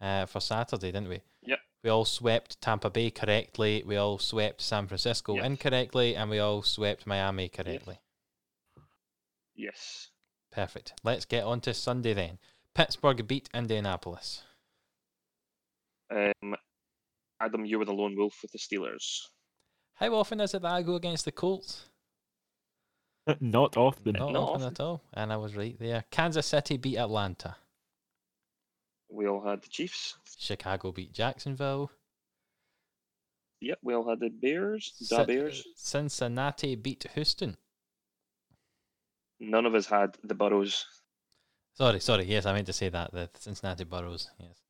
uh, 0.01 0.27
for 0.27 0.41
Saturday, 0.41 0.89
didn't 0.93 1.09
we? 1.09 1.21
Yep. 1.43 1.59
We 1.85 1.91
all 1.91 2.05
swept 2.05 2.61
Tampa 2.61 2.91
Bay 2.91 3.11
correctly. 3.11 3.85
We 3.87 3.97
all 3.97 4.19
swept 4.19 4.61
San 4.61 4.89
Francisco 4.89 5.37
Yes. 5.37 5.47
incorrectly, 5.47 6.17
and 6.17 6.29
we 6.29 6.41
all 6.41 6.63
swept 6.63 7.07
Miami 7.07 7.49
correctly. 7.49 8.01
Yes. 9.55 10.11
Perfect. 10.51 10.95
Let's 11.05 11.25
get 11.25 11.45
on 11.45 11.61
to 11.63 11.73
Sunday 11.73 12.13
then. 12.13 12.39
Pittsburgh 12.75 13.27
beat 13.27 13.49
Indianapolis. 13.55 14.43
Um, 16.11 16.55
Adam, 17.41 17.65
you 17.65 17.79
were 17.79 17.85
the 17.85 17.93
lone 17.93 18.17
wolf 18.17 18.39
with 18.43 18.53
the 18.53 18.59
Steelers. 18.59 19.21
How 19.95 20.15
often 20.15 20.41
is 20.41 20.55
it 20.55 20.63
that 20.63 20.73
I 20.73 20.83
go 20.83 20.95
against 20.95 21.25
the 21.25 21.33
Colts? 21.33 21.87
not 23.41 23.77
often. 23.77 24.13
Not, 24.13 24.33
Not 24.33 24.43
often, 24.43 24.63
often. 24.63 24.73
at 24.75 24.81
all. 24.81 25.03
And 25.15 25.33
I 25.33 25.37
was 25.37 25.57
right 25.57 25.77
there. 25.79 26.05
Kansas 26.11 26.47
City 26.47 26.77
beat 26.77 26.99
Atlanta. 26.99 27.57
We 29.09 29.27
all 29.27 29.45
had 29.45 29.63
the 29.63 29.69
Chiefs. 29.69 30.17
Chicago 30.39 30.93
beat 30.93 31.13
Jacksonville. 31.13 31.91
Yep, 33.61 33.79
we 33.83 33.95
all 33.95 34.09
had 34.09 34.21
the 34.21 34.29
Bears. 34.29 34.93
The 35.01 35.05
Cin- 35.07 35.27
Bears. 35.27 35.65
Cincinnati 35.77 36.75
beat 36.77 37.07
Houston. 37.15 37.57
None 39.41 39.67
of 39.67 39.75
us 39.75 39.87
had 39.87 40.17
the 40.25 40.35
Burrows. 40.35 40.85
Sorry, 41.75 42.01
sorry. 42.01 42.25
Yes, 42.25 42.47
I 42.47 42.53
meant 42.53 42.67
to 42.67 42.73
say 42.73 42.89
that 42.91 43.13
the 43.13 43.31
Cincinnati 43.39 43.85
Burrows. 43.85 44.31
Yes, 44.39 44.63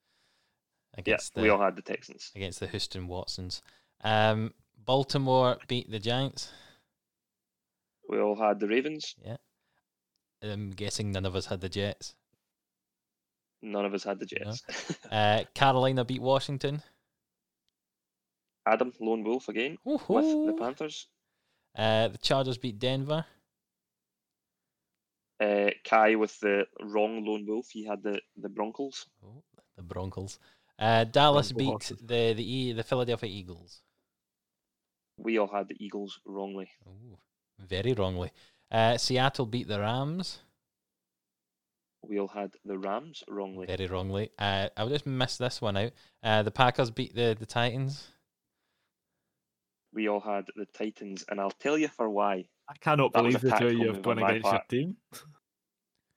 Yeah, 0.96 1.00
against 1.00 1.34
the 1.34 1.42
we 1.42 1.48
all 1.50 1.60
had 1.60 1.76
the 1.76 1.82
Texans. 1.82 2.32
against 2.34 2.60
the 2.60 2.66
Houston 2.66 3.06
Watsons. 3.08 3.62
Um, 4.02 4.52
Baltimore 4.84 5.58
beat 5.68 5.90
the 5.90 5.98
Giants. 5.98 6.50
We 8.08 8.20
all 8.20 8.36
had 8.36 8.60
the 8.60 8.68
Ravens. 8.68 9.14
Yeah. 9.24 9.36
I'm 10.42 10.70
guessing 10.70 11.10
none 11.12 11.26
of 11.26 11.34
us 11.34 11.46
had 11.46 11.60
the 11.60 11.68
Jets. 11.68 12.14
None 13.62 13.84
of 13.84 13.94
us 13.94 14.04
had 14.04 14.20
the 14.20 14.26
No. 14.44 14.52
Jets. 14.52 14.98
Uh, 15.10 15.44
Carolina 15.54 16.04
beat 16.04 16.20
Washington. 16.22 16.82
Adam, 18.66 18.92
lone 19.00 19.22
wolf 19.24 19.48
again 19.48 19.78
with 19.84 20.06
the 20.06 20.56
Panthers. 20.58 21.06
Uh, 21.76 22.08
the 22.08 22.18
Chargers 22.18 22.58
beat 22.58 22.78
Denver. 22.78 23.24
Uh, 25.40 25.70
Kai 25.84 26.14
with 26.16 26.38
the 26.40 26.66
wrong 26.80 27.24
lone 27.24 27.44
wolf. 27.46 27.68
He 27.70 27.84
had 27.84 28.02
the, 28.02 28.20
the 28.36 28.48
Broncos. 28.48 29.06
Oh, 29.24 29.42
the 29.76 29.82
Broncos. 29.82 30.38
Uh, 30.78 31.04
Dallas 31.04 31.52
beat 31.52 31.66
horses. 31.66 31.98
the 32.00 32.32
the 32.34 32.44
E- 32.44 32.72
the 32.72 32.82
Philadelphia 32.82 33.30
Eagles. 33.30 33.82
We 35.18 35.38
all 35.38 35.48
had 35.48 35.68
the 35.68 35.76
Eagles 35.82 36.20
wrongly. 36.26 36.68
Ooh, 36.86 37.16
very 37.58 37.94
wrongly. 37.94 38.30
Uh, 38.70 38.98
Seattle 38.98 39.46
beat 39.46 39.68
the 39.68 39.80
Rams. 39.80 40.40
We 42.02 42.20
all 42.20 42.28
had 42.28 42.52
the 42.64 42.78
Rams 42.78 43.24
wrongly. 43.28 43.66
Very 43.66 43.86
wrongly. 43.86 44.30
Uh, 44.38 44.68
I 44.76 44.86
just 44.86 45.06
missed 45.06 45.38
this 45.38 45.60
one 45.60 45.76
out. 45.76 45.92
Uh, 46.22 46.42
the 46.42 46.50
Packers 46.50 46.90
beat 46.90 47.14
the, 47.14 47.36
the 47.38 47.46
Titans. 47.46 48.08
We 49.92 50.08
all 50.08 50.20
had 50.20 50.44
the 50.54 50.66
Titans, 50.66 51.24
and 51.28 51.40
I'll 51.40 51.50
tell 51.50 51.78
you 51.78 51.88
for 51.88 52.08
why. 52.10 52.44
I 52.68 52.74
cannot 52.80 53.12
That 53.12 53.22
believe 53.22 53.36
a 53.36 53.48
the 53.48 53.56
two 53.56 53.66
of 53.68 53.72
you 53.72 53.86
have 53.92 54.02
gone 54.02 54.18
on 54.18 54.22
my 54.22 54.30
against 54.32 54.52
your 54.52 54.62
team. 54.68 54.96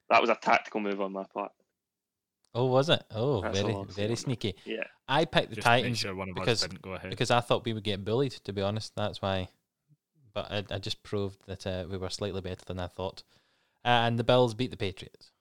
That 0.10 0.22
was 0.22 0.30
a 0.30 0.36
tactical 0.36 0.82
move 0.82 1.00
on 1.02 1.14
my 1.14 1.24
part. 1.34 1.52
Oh, 2.56 2.66
was 2.66 2.90
it? 2.90 3.04
Oh, 3.12 3.42
That's 3.42 3.60
very 3.60 3.74
all 3.74 3.82
I'll 3.82 3.90
say 3.90 4.04
very 4.04 4.16
sneaky. 4.16 4.56
Yeah. 4.66 4.84
I 5.08 5.26
picked 5.26 5.50
the 5.52 5.56
Just 5.58 5.66
to 5.66 5.72
make 5.72 5.82
Titans 5.84 5.98
sure 6.00 6.16
one 6.16 6.30
of 6.30 6.36
because- 6.36 6.64
us 6.64 6.68
didn't 6.70 6.82
go 6.82 6.94
ahead. 6.94 7.10
because 7.12 7.32
I 7.32 7.40
thought 7.42 7.66
we 7.66 7.74
would 7.74 7.84
get 7.84 8.04
bullied. 8.04 8.32
To 8.44 8.54
be 8.54 8.62
honest, 8.62 8.94
that's 8.96 9.22
why. 9.22 9.50
But 10.34 10.52
I, 10.52 10.64
I 10.76 10.78
just 10.80 11.04
proved 11.04 11.40
that 11.48 11.66
uh, 11.68 11.86
we 11.90 11.98
were 11.98 12.10
slightly 12.10 12.42
better 12.42 12.64
than 12.66 12.80
I 12.80 12.88
thought. 12.88 13.24
Uh, 13.86 13.90
and 14.06 14.18
the 14.20 14.24
Bills 14.24 14.54
beat 14.54 14.72
the 14.72 14.78
Patriots. 14.78 15.32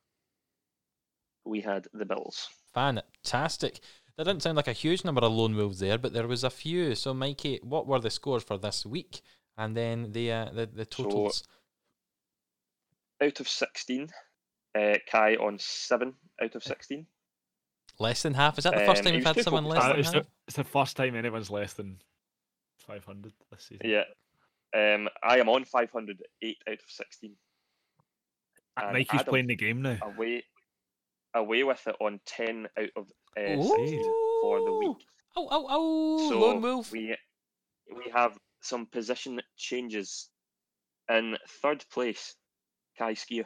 We 1.45 1.61
had 1.63 1.87
the 1.93 2.05
Bills. 2.05 2.49
Fantastic. 2.75 3.81
That 4.17 4.25
didn't 4.25 4.43
sound 4.43 4.57
like 4.57 4.69
a 4.69 4.73
huge 4.73 5.05
number 5.05 5.21
of 5.23 5.33
lone 5.33 5.55
wolves 5.57 5.79
there, 5.79 5.97
but 5.99 6.13
there 6.13 6.27
was 6.27 6.45
a 6.45 6.51
few. 6.51 6.95
So, 6.95 7.15
Mikey, 7.15 7.61
what 7.63 7.87
were 7.87 8.01
the 8.01 8.11
scores 8.11 8.43
for 8.43 8.59
this 8.59 8.85
week? 8.85 9.21
And 9.57 9.77
then 9.77 10.13
the 10.13 10.31
uh, 10.33 10.51
the, 10.53 10.67
the 10.67 10.87
So- 10.91 11.05
totals. 11.05 11.43
Out 13.23 13.41
of 13.41 13.49
16, 13.49 14.09
uh, 14.79 14.97
Kai 15.11 15.37
on 15.37 15.59
7 15.59 16.15
out 16.43 16.55
of 16.55 16.63
16. 16.63 17.07
less 17.99 18.23
than 18.23 18.35
half. 18.35 18.59
Is 18.59 18.65
that 18.65 18.75
the 18.75 18.81
first 18.87 19.01
um, 19.01 19.05
time 19.05 19.13
he 19.15 19.19
we've 19.19 19.27
had 19.27 19.43
someone 19.43 19.65
less 19.65 19.85
Uh, 19.85 19.89
than 19.89 19.99
it's, 20.01 20.13
half? 20.13 20.23
the, 20.23 20.29
it's 20.47 20.57
the 20.57 20.65
first 20.65 20.97
time 20.97 21.17
anyone's 21.17 21.51
less 21.51 21.73
than 21.75 21.99
500 22.87 23.33
this 23.51 23.65
season. 23.65 23.81
Yeah. 23.89 24.05
Um, 24.77 25.09
I 25.23 25.39
am 25.39 25.49
on 25.49 25.65
508 25.65 26.57
out 26.69 26.73
of 26.75 26.81
16. 26.87 27.35
Uh, 28.77 28.83
and 28.85 28.93
Mikey's 28.93 29.21
Adam- 29.21 29.31
playing 29.31 29.47
the 29.49 29.57
game 29.57 29.83
now. 29.83 29.99
Away, 30.03 30.45
away 31.35 31.65
with 31.65 31.87
it 31.87 31.97
on 32.01 32.21
10 32.27 32.69
out 32.79 32.91
of 32.97 33.07
uh, 33.37 33.63
16 33.63 34.03
for 34.43 34.65
the 34.65 34.73
week. 34.73 34.97
Oh, 35.37 35.49
oh, 35.51 35.67
oh, 35.69 36.29
So 36.31 36.39
lone 36.41 36.61
wolf. 36.63 36.91
we 36.93 37.17
we 37.95 38.11
have 38.13 38.37
some 38.61 38.87
position 38.87 39.41
changes. 39.57 40.29
In 41.11 41.37
third 41.63 41.85
place, 41.93 42.35
Kai 42.99 43.15
Skier 43.15 43.45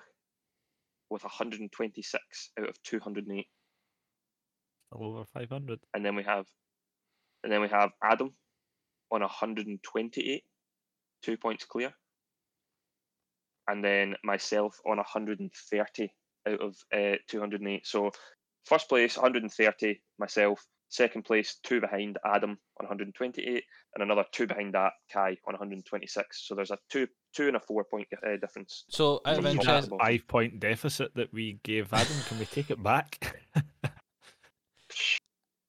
with 1.12 1.24
126 1.24 2.50
out 2.58 2.68
of 2.68 2.82
208, 2.82 3.46
over 4.92 5.24
500. 5.24 5.78
and 5.94 6.04
then 6.04 6.16
we 6.16 6.22
have, 6.24 6.46
and 7.44 7.52
then 7.52 7.60
we 7.60 7.68
have 7.68 7.90
Adam 8.02 8.34
on 9.10 9.20
128, 9.20 10.42
two 11.22 11.36
points 11.36 11.64
clear, 11.64 11.92
and 13.68 13.84
then 13.84 14.14
myself 14.24 14.80
on 14.86 14.96
130 14.96 16.12
out 16.48 16.60
of 16.60 16.76
uh, 16.94 17.16
208. 17.28 17.86
So 17.86 18.10
first 18.64 18.88
place 18.88 19.16
130, 19.16 20.00
myself. 20.18 20.64
Second 20.92 21.24
place, 21.24 21.56
two 21.62 21.80
behind 21.80 22.18
Adam 22.22 22.50
on 22.78 22.84
128, 22.84 23.64
and 23.94 24.02
another 24.02 24.26
two 24.30 24.46
behind 24.46 24.74
that 24.74 24.92
Kai 25.10 25.38
on 25.46 25.54
126. 25.54 26.46
So 26.46 26.54
there's 26.54 26.70
a 26.70 26.76
two 26.90 27.08
two 27.34 27.46
and 27.46 27.56
a 27.56 27.60
four 27.60 27.82
point 27.84 28.06
uh, 28.12 28.36
difference. 28.38 28.84
So, 28.90 29.22
out 29.24 29.38
of 29.38 29.46
interest, 29.46 29.88
five 29.98 30.28
point 30.28 30.60
deficit 30.60 31.14
that 31.14 31.32
we 31.32 31.60
gave 31.62 31.90
Adam, 31.94 32.12
can 32.28 32.38
we 32.38 32.44
take 32.44 32.70
it 32.70 32.82
back? 32.82 33.38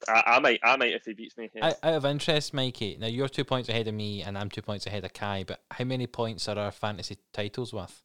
I, 0.09 0.23
I 0.25 0.39
might 0.41 0.59
I 0.61 0.75
might 0.75 0.91
if 0.91 1.05
he 1.05 1.13
beats 1.13 1.37
me. 1.37 1.49
Yeah. 1.55 1.67
out, 1.67 1.75
out 1.81 1.93
of 1.93 2.05
interest, 2.05 2.53
Mikey. 2.53 2.97
Now 2.99 3.07
you're 3.07 3.29
two 3.29 3.45
points 3.45 3.69
ahead 3.69 3.87
of 3.87 3.93
me, 3.93 4.23
and 4.23 4.37
I'm 4.37 4.49
two 4.49 4.61
points 4.61 4.87
ahead 4.87 5.05
of 5.05 5.13
Kai. 5.13 5.45
But 5.47 5.61
how 5.71 5.85
many 5.85 6.05
points 6.05 6.49
are 6.49 6.59
our 6.59 6.71
fantasy 6.71 7.17
titles 7.31 7.71
worth? 7.73 8.03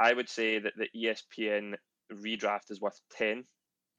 I 0.00 0.14
would 0.14 0.28
say 0.28 0.58
that 0.58 0.72
the 0.76 0.88
ESPN 0.96 1.74
redraft 2.12 2.72
is 2.72 2.80
worth 2.80 3.00
10, 3.16 3.44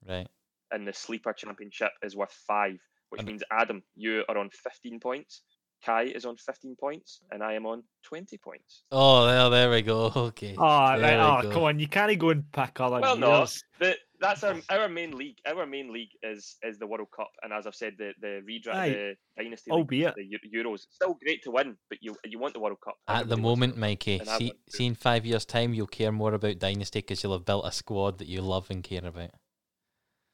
Right. 0.08 0.28
And 0.72 0.88
the 0.88 0.94
sleeper 0.94 1.34
championship 1.34 1.92
is 2.04 2.16
worth 2.16 2.34
five, 2.48 2.78
which 3.10 3.20
And- 3.20 3.28
means 3.28 3.44
Adam, 3.52 3.84
you 3.96 4.24
are 4.30 4.38
on 4.38 4.50
15 4.50 5.00
points, 5.00 5.42
Kai 5.86 6.04
is 6.04 6.26
on 6.26 6.36
15 6.36 6.76
points, 6.78 7.22
and 7.32 7.42
I 7.42 7.54
am 7.54 7.66
on 7.66 7.84
20 8.04 8.38
points. 8.40 8.84
Oh, 8.92 9.26
there, 9.26 9.50
there 9.50 9.70
we 9.72 9.82
go. 9.82 10.12
Okay. 10.30 10.54
Oh, 10.58 11.00
There 11.00 11.22
oh 11.22 11.42
come 11.54 11.64
on! 11.64 11.80
You 11.80 11.88
can't 11.88 12.20
go 12.20 12.32
and 12.32 12.44
pick 12.52 12.82
other 12.82 13.00
Well, 13.00 13.16
no, 13.16 13.38
years. 13.38 13.64
the, 13.80 13.96
that's 14.20 14.44
our 14.44 14.56
our 14.70 14.90
main 14.90 15.16
league. 15.18 15.38
Our 15.48 15.66
main 15.66 15.94
league 15.94 16.10
is 16.22 16.58
is 16.64 16.78
the 16.80 16.86
World 16.86 17.08
Cup, 17.16 17.30
and 17.44 17.54
as 17.54 17.66
I've 17.66 17.76
said, 17.76 17.94
the 17.98 18.12
the 18.20 18.42
redraft, 18.46 18.92
the 18.94 19.16
dynasty, 19.38 19.72
league, 19.72 19.78
Albeit- 19.80 20.16
the 20.16 20.26
Eu- 20.26 20.64
Euros, 20.64 20.82
still 20.92 21.14
great 21.24 21.42
to 21.44 21.52
win, 21.52 21.78
but 21.90 22.00
you 22.02 22.14
you 22.26 22.40
want 22.40 22.54
the 22.56 22.60
World 22.60 22.80
Cup 22.84 22.96
At 23.08 23.30
the 23.30 23.36
Everybody 23.36 23.42
wants 23.42 23.60
moment. 23.60 23.78
Mikey, 23.78 24.20
see, 24.38 24.52
see 24.68 24.86
in 24.86 24.96
five 24.96 25.26
years' 25.26 25.46
time, 25.46 25.74
you'll 25.74 25.88
care 25.88 26.12
more 26.12 26.34
about 26.34 26.60
Dynasty 26.60 27.00
because 27.00 27.24
you'll 27.24 27.38
have 27.38 27.46
built 27.46 27.66
a 27.66 27.72
squad 27.72 28.18
that 28.18 28.28
you 28.28 28.42
love 28.42 28.70
and 28.70 28.84
care 28.84 29.06
about. 29.06 29.32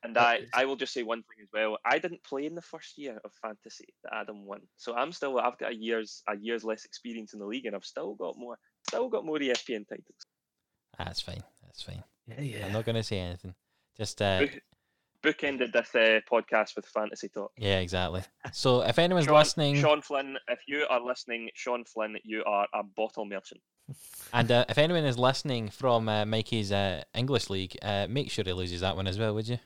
And 0.05 0.17
I, 0.17 0.41
I 0.53 0.65
will 0.65 0.75
just 0.75 0.93
say 0.93 1.03
one 1.03 1.23
thing 1.23 1.43
as 1.43 1.49
well. 1.51 1.77
I 1.83 1.97
didn't 1.99 2.23
play 2.23 2.45
in 2.45 2.53
the 2.53 2.61
first 2.61 2.97
year 2.97 3.19
of 3.25 3.31
fantasy 3.41 3.93
that 4.03 4.13
Adam 4.13 4.45
won, 4.45 4.61
so 4.77 4.95
I'm 4.95 5.11
still 5.11 5.39
I've 5.39 5.57
got 5.57 5.71
a 5.71 5.75
year's 5.75 6.21
a 6.29 6.37
year's 6.37 6.63
less 6.63 6.85
experience 6.85 7.33
in 7.33 7.39
the 7.39 7.45
league, 7.45 7.65
and 7.65 7.75
I've 7.75 7.85
still 7.85 8.13
got 8.13 8.37
more 8.37 8.57
still 8.87 9.09
got 9.09 9.25
more 9.25 9.39
ESPN 9.39 9.87
titles. 9.87 10.25
That's 10.97 11.21
fine. 11.21 11.43
That's 11.63 11.81
fine. 11.81 12.03
Yeah, 12.27 12.41
yeah. 12.41 12.65
I'm 12.65 12.73
not 12.73 12.85
going 12.85 12.95
to 12.95 13.03
say 13.03 13.19
anything. 13.19 13.53
Just, 13.97 14.21
uh, 14.21 14.39
Book, 14.39 14.61
bookended 15.23 15.71
this 15.71 15.95
uh, 15.95 16.19
podcast 16.29 16.75
with 16.75 16.85
fantasy 16.85 17.29
talk. 17.29 17.51
yeah, 17.57 17.79
exactly. 17.79 18.21
So 18.53 18.81
if 18.81 18.99
anyone's 18.99 19.25
Sean, 19.25 19.35
listening, 19.35 19.75
Sean 19.77 20.01
Flynn, 20.01 20.37
if 20.47 20.59
you 20.67 20.85
are 20.89 21.01
listening, 21.01 21.49
Sean 21.55 21.83
Flynn, 21.83 22.17
you 22.23 22.43
are 22.45 22.67
a 22.73 22.83
bottle 22.83 23.25
merchant. 23.25 23.61
and 24.33 24.51
uh, 24.51 24.65
if 24.69 24.77
anyone 24.77 25.03
is 25.05 25.17
listening 25.17 25.69
from 25.69 26.07
uh, 26.09 26.25
Mikey's 26.25 26.71
uh, 26.71 27.03
English 27.13 27.49
league, 27.49 27.77
uh, 27.81 28.07
make 28.09 28.31
sure 28.31 28.43
he 28.43 28.53
loses 28.53 28.81
that 28.81 28.95
one 28.95 29.07
as 29.07 29.17
well, 29.17 29.33
would 29.33 29.47
you? 29.47 29.59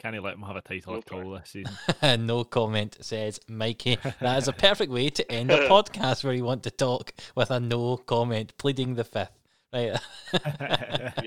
Can't 0.00 0.14
you 0.14 0.20
let 0.20 0.34
him 0.34 0.42
have 0.42 0.56
a 0.56 0.60
title 0.60 0.92
No 0.92 0.98
at 0.98 1.12
all 1.12 1.30
this 1.32 1.50
season? 1.50 2.26
no 2.26 2.44
comment 2.44 2.96
says 3.00 3.40
Mikey. 3.48 3.98
That 4.20 4.38
is 4.38 4.46
a 4.46 4.52
perfect 4.52 4.92
way 4.92 5.10
to 5.10 5.32
end 5.32 5.50
a 5.50 5.68
podcast 5.68 6.22
where 6.22 6.34
you 6.34 6.44
want 6.44 6.62
to 6.62 6.70
talk 6.70 7.12
with 7.34 7.50
a 7.50 7.58
no 7.58 7.96
comment, 7.96 8.56
pleading 8.58 8.94
the 8.94 9.04
fifth. 9.04 9.32
Right. 9.72 9.98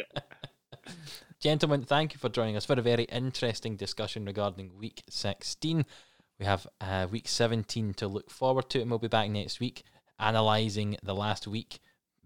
Gentlemen, 1.41 1.83
thank 1.83 2.13
you 2.13 2.19
for 2.19 2.29
joining 2.29 2.55
us 2.55 2.65
for 2.65 2.73
a 2.73 2.81
very 2.81 3.03
interesting 3.05 3.75
discussion 3.75 4.25
regarding 4.25 4.77
week 4.77 5.03
16. 5.09 5.85
We 6.39 6.45
have 6.45 6.65
uh, 6.79 7.07
week 7.11 7.27
17 7.27 7.93
to 7.95 8.07
look 8.07 8.29
forward 8.29 8.69
to, 8.69 8.81
and 8.81 8.89
we'll 8.89 8.99
be 8.99 9.07
back 9.07 9.29
next 9.29 9.59
week 9.59 9.83
analysing 10.21 10.95
the 11.03 11.15
last 11.15 11.47
week. 11.47 11.79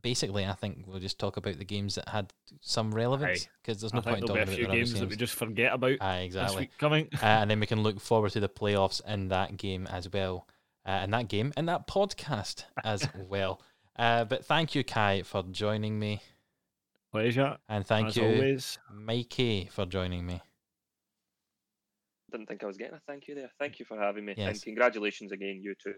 Basically, 0.06 0.46
I 0.46 0.54
think 0.54 0.84
we'll 0.86 1.00
just 1.00 1.18
talk 1.18 1.36
about 1.38 1.58
the 1.58 1.66
games 1.66 1.96
that 1.96 2.08
had 2.08 2.32
some 2.62 2.94
relevance 2.94 3.48
because 3.64 3.82
there's 3.82 3.92
no 3.92 4.02
I 4.02 4.04
point 4.04 4.28
there'll 4.28 4.28
talking 4.28 4.36
be 4.36 4.40
a 4.40 4.44
about 4.44 4.56
few 4.56 4.68
the 4.68 4.72
games 4.72 4.90
rubbish 4.94 5.00
that 5.00 5.10
we 5.10 5.16
just 5.16 5.34
forget 5.34 5.74
about 5.74 5.98
Aye, 6.00 6.18
this 6.18 6.26
exactly. 6.28 6.60
week 6.60 6.78
coming. 6.78 7.10
uh, 7.24 7.26
and 7.26 7.50
then 7.50 7.60
we 7.60 7.66
can 7.66 7.82
look 7.82 8.00
forward 8.00 8.32
to 8.34 8.40
the 8.40 8.48
playoffs 8.48 9.02
in 9.08 9.30
that 9.30 9.58
game 9.58 9.88
as 9.88 10.08
well, 10.14 10.48
uh, 10.86 11.02
in 11.04 11.10
that 11.10 11.28
game, 11.28 11.54
in 11.58 11.66
that 11.66 11.88
podcast 11.88 12.66
as 12.84 13.08
well. 13.16 13.60
Uh, 13.98 14.26
but 14.26 14.46
thank 14.46 14.76
you, 14.76 14.84
Kai, 14.84 15.24
for 15.24 15.42
joining 15.42 15.98
me, 15.98 16.22
Pleasure. 17.12 17.58
and 17.68 17.84
thank 17.84 18.10
as 18.10 18.18
you, 18.18 18.26
always. 18.26 18.78
Mikey, 18.94 19.70
for 19.72 19.88
joining 19.88 20.24
me. 20.28 20.40
Didn't 22.32 22.46
think 22.48 22.64
I 22.64 22.68
was 22.68 22.78
getting 22.78 22.94
a 22.96 23.02
thank 23.08 23.28
you 23.28 23.34
there. 23.34 23.50
Thank 23.60 23.80
you 23.80 23.86
for 23.86 23.98
having 24.00 24.24
me, 24.26 24.36
Yes. 24.38 24.50
and 24.52 24.62
congratulations 24.62 25.32
again, 25.32 25.62
you 25.64 25.74
two, 25.82 25.96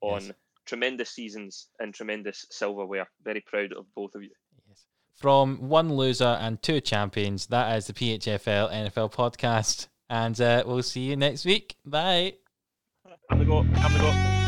on 0.00 0.22
Yes. 0.22 0.32
Tremendous 0.70 1.10
seasons 1.10 1.68
and 1.80 1.92
tremendous 1.92 2.46
silverware. 2.50 3.08
Very 3.24 3.42
proud 3.44 3.72
of 3.72 3.86
both 3.96 4.14
of 4.14 4.22
you. 4.22 4.30
Yes. 4.68 4.86
From 5.16 5.68
one 5.68 5.92
loser 5.92 6.38
and 6.40 6.62
two 6.62 6.80
champions, 6.80 7.46
that 7.48 7.76
is 7.76 7.88
the 7.88 7.92
PHFL 7.92 8.72
NFL 8.72 9.12
podcast. 9.12 9.88
And 10.08 10.40
uh, 10.40 10.62
we'll 10.64 10.84
see 10.84 11.00
you 11.00 11.16
next 11.16 11.44
week. 11.44 11.76
Bye. 11.84 12.34
Have 13.30 13.40
a 13.40 13.44
go. 13.44 13.62
Have 13.62 13.96
a 13.96 13.98
go. 13.98 14.39